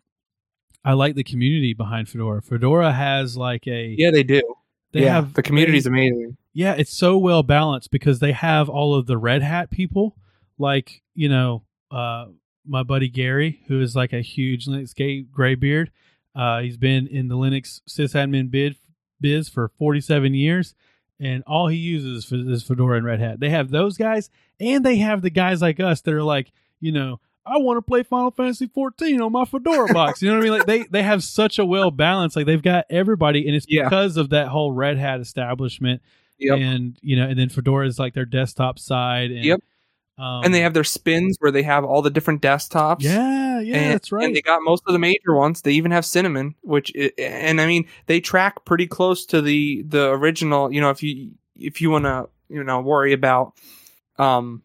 I 0.85 0.93
like 0.95 1.15
the 1.15 1.25
community 1.25 1.75
behind 1.75 2.09
Fedora. 2.09 2.41
Fedora 2.43 2.93
has 2.93 3.37
like 3.37 3.67
a 3.67 3.95
Yeah, 3.99 4.11
they 4.11 4.23
do. 4.23 4.41
they 4.93 5.03
yeah, 5.03 5.15
have 5.15 5.35
the 5.35 5.43
community's 5.43 5.85
they- 5.85 5.91
amazing. 5.91 6.37
Yeah, 6.55 6.75
it's 6.75 6.93
so 6.97 7.17
well 7.19 7.43
balanced 7.45 7.91
because 7.91 8.19
they 8.19 8.33
have 8.33 8.69
all 8.69 8.95
of 8.95 9.07
the 9.07 9.17
Red 9.19 9.43
Hat 9.43 9.71
people, 9.71 10.17
like 10.59 11.03
you 11.15 11.29
know, 11.29 11.63
uh, 11.91 12.27
my 12.67 12.83
buddy 12.83 13.09
Gary, 13.09 13.61
who 13.69 13.81
is 13.81 13.95
like 13.95 14.13
a 14.13 14.21
huge 14.21 14.67
Linux 14.67 14.95
gay 14.95 15.21
graybeard. 15.23 15.91
Uh, 16.35 16.61
he's 16.61 16.77
been 16.77 17.07
in 17.07 17.29
the 17.29 17.37
Linux 17.37 17.81
sysadmin 17.89 18.51
bid 18.51 18.77
biz 19.21 19.49
for 19.49 19.69
47 19.79 20.35
years, 20.35 20.75
and 21.21 21.43
all 21.47 21.69
he 21.69 21.77
uses 21.77 22.31
is, 22.33 22.47
is 22.49 22.63
Fedora 22.63 22.97
and 22.99 23.07
Red 23.07 23.21
Hat. 23.21 23.41
They 23.41 23.51
have 23.51 23.71
those 23.71 23.97
guys, 23.97 24.31
and 24.61 24.85
they 24.85 24.97
have 24.97 25.23
the 25.23 25.31
guys 25.31 25.61
like 25.63 25.79
us 25.81 26.01
that 26.03 26.15
are 26.15 26.23
like, 26.23 26.51
you 26.81 26.93
know, 26.93 27.21
I 27.51 27.59
want 27.59 27.79
to 27.79 27.83
play 27.83 28.03
Final 28.03 28.31
Fantasy 28.31 28.67
14 28.67 29.21
on 29.21 29.33
my 29.33 29.45
Fedora 29.45 29.89
box. 29.95 30.23
You 30.23 30.29
know 30.31 30.37
what 30.37 30.41
I 30.41 30.45
mean? 30.51 30.59
Like 30.59 30.67
they 30.67 30.83
they 30.85 31.03
have 31.03 31.23
such 31.25 31.59
a 31.59 31.65
well 31.65 31.91
balance. 31.91 32.37
Like 32.37 32.47
they've 32.47 32.63
got 32.63 32.85
everybody, 32.91 33.47
and 33.47 33.57
it's 33.57 33.67
Yeah. 33.69 33.85
because 33.85 34.17
of 34.17 34.31
that 34.31 34.49
whole 34.49 34.73
Red 34.73 34.99
Hat 34.99 35.21
establishment 35.21 36.03
Yep. 36.39 36.59
and 36.59 36.99
you 37.03 37.17
know, 37.17 37.27
and 37.29 37.39
then 37.39 37.49
Fedora 37.49 37.87
is 37.87 37.99
like 37.99 38.15
their 38.15 38.25
desktop 38.27 38.79
side. 38.79 39.31
And, 39.31 39.45
Yep. 39.45 39.61
Um, 40.19 40.43
and 40.45 40.53
they 40.53 40.61
have 40.63 40.75
their 40.75 40.83
spins 40.83 41.37
where 41.39 41.53
they 41.53 41.63
have 41.63 41.85
all 41.85 42.03
the 42.03 42.11
different 42.11 42.43
desktops. 42.43 43.03
yeah, 43.03 43.61
yeah, 43.61 43.77
and, 43.77 43.95
that's 43.95 44.11
right. 44.11 44.25
And 44.25 44.35
they 44.35 44.43
got 44.43 44.63
most 44.65 44.83
of 44.89 44.93
the 44.93 44.99
major 44.99 45.33
ones. 45.37 45.63
They 45.63 45.73
even 45.75 45.93
have 45.93 46.05
Cinnamon, 46.05 46.57
which 46.63 46.93
and 47.19 47.61
I 47.61 47.67
mean 47.67 47.87
they 48.07 48.21
track 48.21 48.65
pretty 48.65 48.89
close 48.89 49.25
to 49.27 49.41
the 49.41 49.83
the 49.87 50.11
original. 50.11 50.73
You 50.73 50.81
know, 50.81 50.91
if 50.91 51.05
you 51.05 51.31
if 51.57 51.81
you 51.81 51.91
want 51.91 52.05
to 52.07 52.29
you 52.49 52.65
know 52.65 52.81
worry 52.81 53.13
about 53.13 53.53
um 54.19 54.63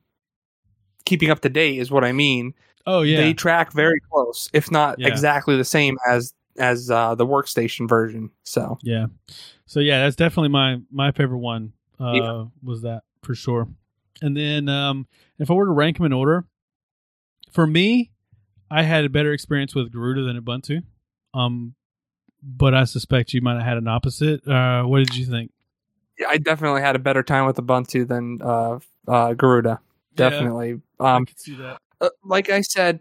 keeping 1.05 1.29
up 1.29 1.41
to 1.41 1.49
date 1.49 1.77
is 1.79 1.91
what 1.91 2.03
I 2.03 2.13
mean. 2.13 2.53
Oh 2.85 3.01
yeah, 3.01 3.17
They 3.17 3.33
track 3.33 3.71
very 3.73 3.99
close, 4.11 4.49
if 4.53 4.71
not 4.71 4.99
Yeah. 4.99 5.07
exactly 5.07 5.57
the 5.57 5.63
same 5.65 5.97
as 6.07 6.33
as 6.57 6.89
uh, 6.91 7.15
the 7.15 7.25
workstation 7.25 7.87
version. 7.89 8.29
So 8.43 8.77
yeah. 8.83 9.07
So 9.65 9.79
yeah, 9.79 10.03
that's 10.03 10.15
definitely 10.15 10.49
my 10.49 10.81
my 10.91 11.11
favorite 11.11 11.39
one. 11.39 11.73
Uh, 11.99 12.11
Yeah. 12.13 12.45
was 12.61 12.81
that 12.83 13.03
for 13.21 13.35
sure. 13.35 13.67
And 14.21 14.35
then 14.37 14.69
um, 14.69 15.07
if 15.39 15.49
I 15.49 15.53
were 15.53 15.65
to 15.65 15.71
rank 15.71 15.97
them 15.97 16.05
in 16.05 16.13
order, 16.13 16.45
for 17.51 17.65
me, 17.67 18.11
I 18.69 18.83
had 18.83 19.05
a 19.05 19.09
better 19.09 19.31
experience 19.33 19.73
with 19.75 19.91
Garuda 19.91 20.23
than 20.23 20.39
Ubuntu. 20.39 20.83
Um, 21.33 21.75
but 22.41 22.73
I 22.75 22.83
suspect 22.85 23.33
you 23.33 23.41
might 23.41 23.55
have 23.55 23.63
had 23.63 23.77
an 23.77 23.87
opposite. 23.87 24.47
Uh, 24.47 24.83
what 24.83 24.99
did 24.99 25.15
you 25.15 25.25
think? 25.25 25.51
yeah, 26.19 26.27
I 26.29 26.37
definitely 26.37 26.81
had 26.81 26.95
a 26.95 26.99
better 26.99 27.23
time 27.23 27.45
with 27.47 27.55
Ubuntu 27.57 28.07
than 28.07 28.39
uh, 28.41 28.79
uh, 29.07 29.33
Garuda. 29.33 29.79
Yeah. 30.15 30.29
Definitely. 30.29 30.81
I 30.99 31.15
Um, 31.15 31.25
could 31.25 31.39
see 31.39 31.55
that. 31.55 31.79
Uh, 32.03 32.09
like 32.23 32.49
I 32.49 32.61
said, 32.61 32.99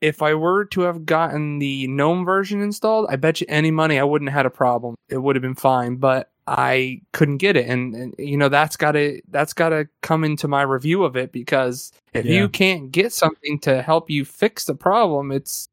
if 0.00 0.22
I 0.22 0.34
were 0.34 0.64
to 0.66 0.82
have 0.82 1.06
gotten 1.06 1.58
the 1.58 1.86
GNOME 1.86 2.24
version 2.24 2.60
installed, 2.60 3.06
I 3.08 3.16
bet 3.16 3.40
you 3.40 3.46
any 3.48 3.70
money 3.70 3.98
I 3.98 4.04
wouldn't 4.04 4.30
have 4.30 4.36
had 4.38 4.46
a 4.46 4.50
problem. 4.50 4.94
It 5.08 5.18
would 5.18 5.34
have 5.34 5.42
been 5.42 5.54
fine, 5.54 5.96
but 5.96 6.30
I 6.46 7.00
couldn't 7.12 7.38
get 7.38 7.56
it, 7.56 7.66
and, 7.68 7.94
and 7.94 8.14
you 8.18 8.36
know 8.36 8.50
that's 8.50 8.76
got 8.76 8.92
to 8.92 9.22
that's 9.30 9.54
got 9.54 9.70
to 9.70 9.88
come 10.02 10.24
into 10.24 10.46
my 10.46 10.60
review 10.60 11.02
of 11.04 11.16
it 11.16 11.32
because 11.32 11.90
if 12.12 12.26
Yeah. 12.26 12.32
you 12.42 12.48
can't 12.50 12.92
get 12.92 13.12
something 13.14 13.58
to 13.60 13.80
help 13.80 14.10
you 14.10 14.26
fix 14.26 14.64
the 14.66 14.74
problem, 14.74 15.32
it's 15.32 15.68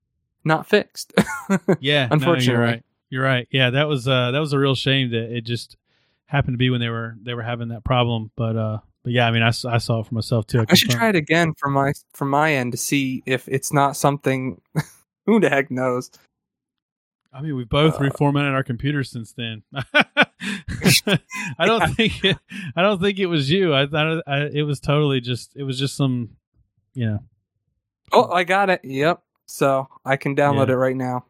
not 0.45 0.65
fixed. 0.67 1.13
Yeah, 1.81 2.07
no, 2.07 2.13
Unfortunately. 2.13 2.45
you're 2.45 2.61
right. 2.61 2.83
You're 3.09 3.23
right. 3.25 3.47
Yeah, 3.51 3.71
that 3.71 3.89
was 3.89 4.07
uh 4.07 4.31
that 4.31 4.39
was 4.39 4.53
a 4.53 4.59
real 4.59 4.75
shame 4.75 5.11
that 5.11 5.35
it 5.35 5.41
just 5.41 5.75
happened 6.27 6.53
to 6.53 6.57
be 6.57 6.69
when 6.69 6.79
they 6.79 6.87
were 6.87 7.17
they 7.21 7.33
were 7.33 7.41
having 7.43 7.67
that 7.67 7.83
problem. 7.83 8.31
But 8.37 8.55
uh, 8.55 8.77
but 9.03 9.13
yeah, 9.13 9.27
I 9.27 9.31
mean, 9.31 9.43
I 9.43 9.49
saw 9.51 9.71
it 9.99 10.05
for 10.07 10.13
myself 10.15 10.47
too. 10.47 10.63
I 10.69 10.75
should 10.75 10.91
try 10.91 11.09
it 11.09 11.15
again 11.15 11.53
from 11.57 11.73
my 11.73 11.93
from 12.13 12.29
my 12.29 12.53
end 12.53 12.71
to 12.73 12.77
see 12.77 13.23
if 13.25 13.47
it's 13.47 13.73
not 13.73 13.95
something. 13.97 14.61
who 15.25 15.39
the 15.39 15.49
heck 15.49 15.71
knows? 15.71 16.11
I 17.33 17.41
mean, 17.41 17.55
we 17.55 17.63
both 17.63 17.95
Uh, 17.95 17.99
reformatted 17.99 18.53
our 18.53 18.63
computers 18.63 19.09
since 19.09 19.31
then. 19.33 19.63
I 19.93 21.65
don't 21.65 21.95
think 21.95 22.23
it, 22.25 22.37
I 22.75 22.81
don't 22.81 22.99
think 23.01 23.19
it 23.19 23.27
was 23.27 23.49
you. 23.49 23.73
I 23.73 23.87
thought 23.87 24.23
I, 24.27 24.41
it 24.53 24.63
was 24.63 24.79
totally 24.79 25.21
just 25.21 25.55
it 25.55 25.63
was 25.63 25.79
just 25.79 25.95
some, 25.95 26.31
you 26.93 27.05
know. 27.07 27.19
Oh, 28.11 28.29
I 28.31 28.43
got 28.43 28.69
it. 28.69 28.81
Yep. 28.83 29.21
So 29.45 29.87
I 30.03 30.17
can 30.17 30.35
download 30.35 30.67
Yeah. 30.67 30.73
it 30.73 30.77
right 30.77 30.95
now. 30.95 31.25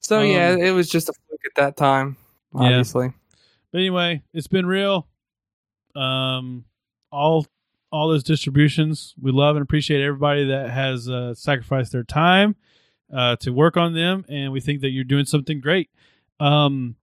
So 0.00 0.20
yeah, 0.22 0.50
Um, 0.50 0.60
it 0.60 0.70
was 0.72 0.88
just 0.88 1.08
a 1.08 1.12
fluke 1.12 1.40
at 1.46 1.54
that 1.56 1.76
time. 1.76 2.16
Yeah. 2.54 2.60
Obviously. 2.62 3.12
But 3.72 3.78
anyway, 3.78 4.22
it's 4.34 4.48
been 4.48 4.66
real. 4.66 5.06
Um, 5.96 6.64
all 7.12 7.46
all 7.92 8.08
those 8.08 8.22
distributions, 8.22 9.14
we 9.20 9.32
love 9.32 9.56
and 9.56 9.62
appreciate 9.62 10.02
everybody 10.04 10.46
that 10.46 10.70
has 10.70 11.08
uh, 11.08 11.34
sacrificed 11.34 11.90
their 11.92 12.04
time 12.04 12.54
uh, 13.12 13.36
to 13.36 13.50
work 13.50 13.76
on 13.76 13.94
them, 13.94 14.24
and 14.28 14.52
we 14.52 14.60
think 14.60 14.80
that 14.82 14.90
you're 14.90 15.04
doing 15.04 15.24
something 15.24 15.60
great. 15.60 15.90
Um, 16.38 16.96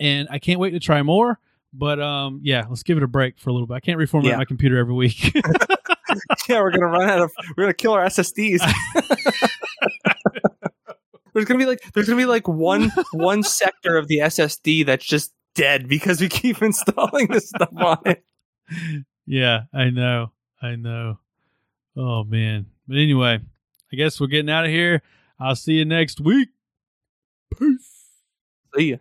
and 0.00 0.26
I 0.30 0.38
can't 0.40 0.58
wait 0.58 0.70
to 0.70 0.80
try 0.80 1.02
more. 1.02 1.38
But 1.72 2.00
um, 2.00 2.40
yeah, 2.42 2.66
let's 2.68 2.82
give 2.82 2.98
it 2.98 3.02
a 3.02 3.06
break 3.06 3.38
for 3.38 3.48
a 3.48 3.52
little 3.52 3.66
bit. 3.66 3.74
I 3.74 3.80
can't 3.80 3.98
reformat 3.98 4.24
Yeah. 4.24 4.36
my 4.36 4.44
computer 4.44 4.76
every 4.76 4.92
week. 4.92 5.32
yeah, 6.48 6.60
we're 6.60 6.70
gonna 6.70 6.86
run 6.88 7.08
out 7.08 7.20
of. 7.20 7.30
We're 7.56 7.64
gonna 7.64 7.72
kill 7.74 7.92
our 7.92 8.04
SSDs. 8.04 8.60
there's 11.32 11.46
gonna 11.46 11.58
be 11.58 11.66
like 11.66 11.80
there's 11.94 12.06
gonna 12.06 12.20
be 12.20 12.26
like 12.26 12.46
one 12.46 12.90
one 13.12 13.42
sector 13.42 13.96
of 13.96 14.08
the 14.08 14.18
SSD 14.18 14.84
that's 14.84 15.04
just 15.06 15.32
dead 15.54 15.88
because 15.88 16.20
we 16.20 16.28
keep 16.28 16.62
installing 16.62 17.28
this 17.28 17.48
stuff 17.48 17.70
on 17.76 17.98
it. 18.06 18.24
yeah, 19.26 19.62
I 19.72 19.90
know, 19.90 20.32
I 20.60 20.76
know. 20.76 21.18
Oh 21.96 22.24
man. 22.24 22.66
But 22.88 22.96
anyway, 22.98 23.40
I 23.92 23.96
guess 23.96 24.20
we're 24.20 24.26
getting 24.26 24.50
out 24.50 24.64
of 24.64 24.70
here. 24.70 25.02
I'll 25.38 25.56
see 25.56 25.74
you 25.74 25.84
next 25.84 26.20
week. 26.20 26.48
Peace. 27.58 28.06
See 28.76 28.90
ya. 28.92 28.96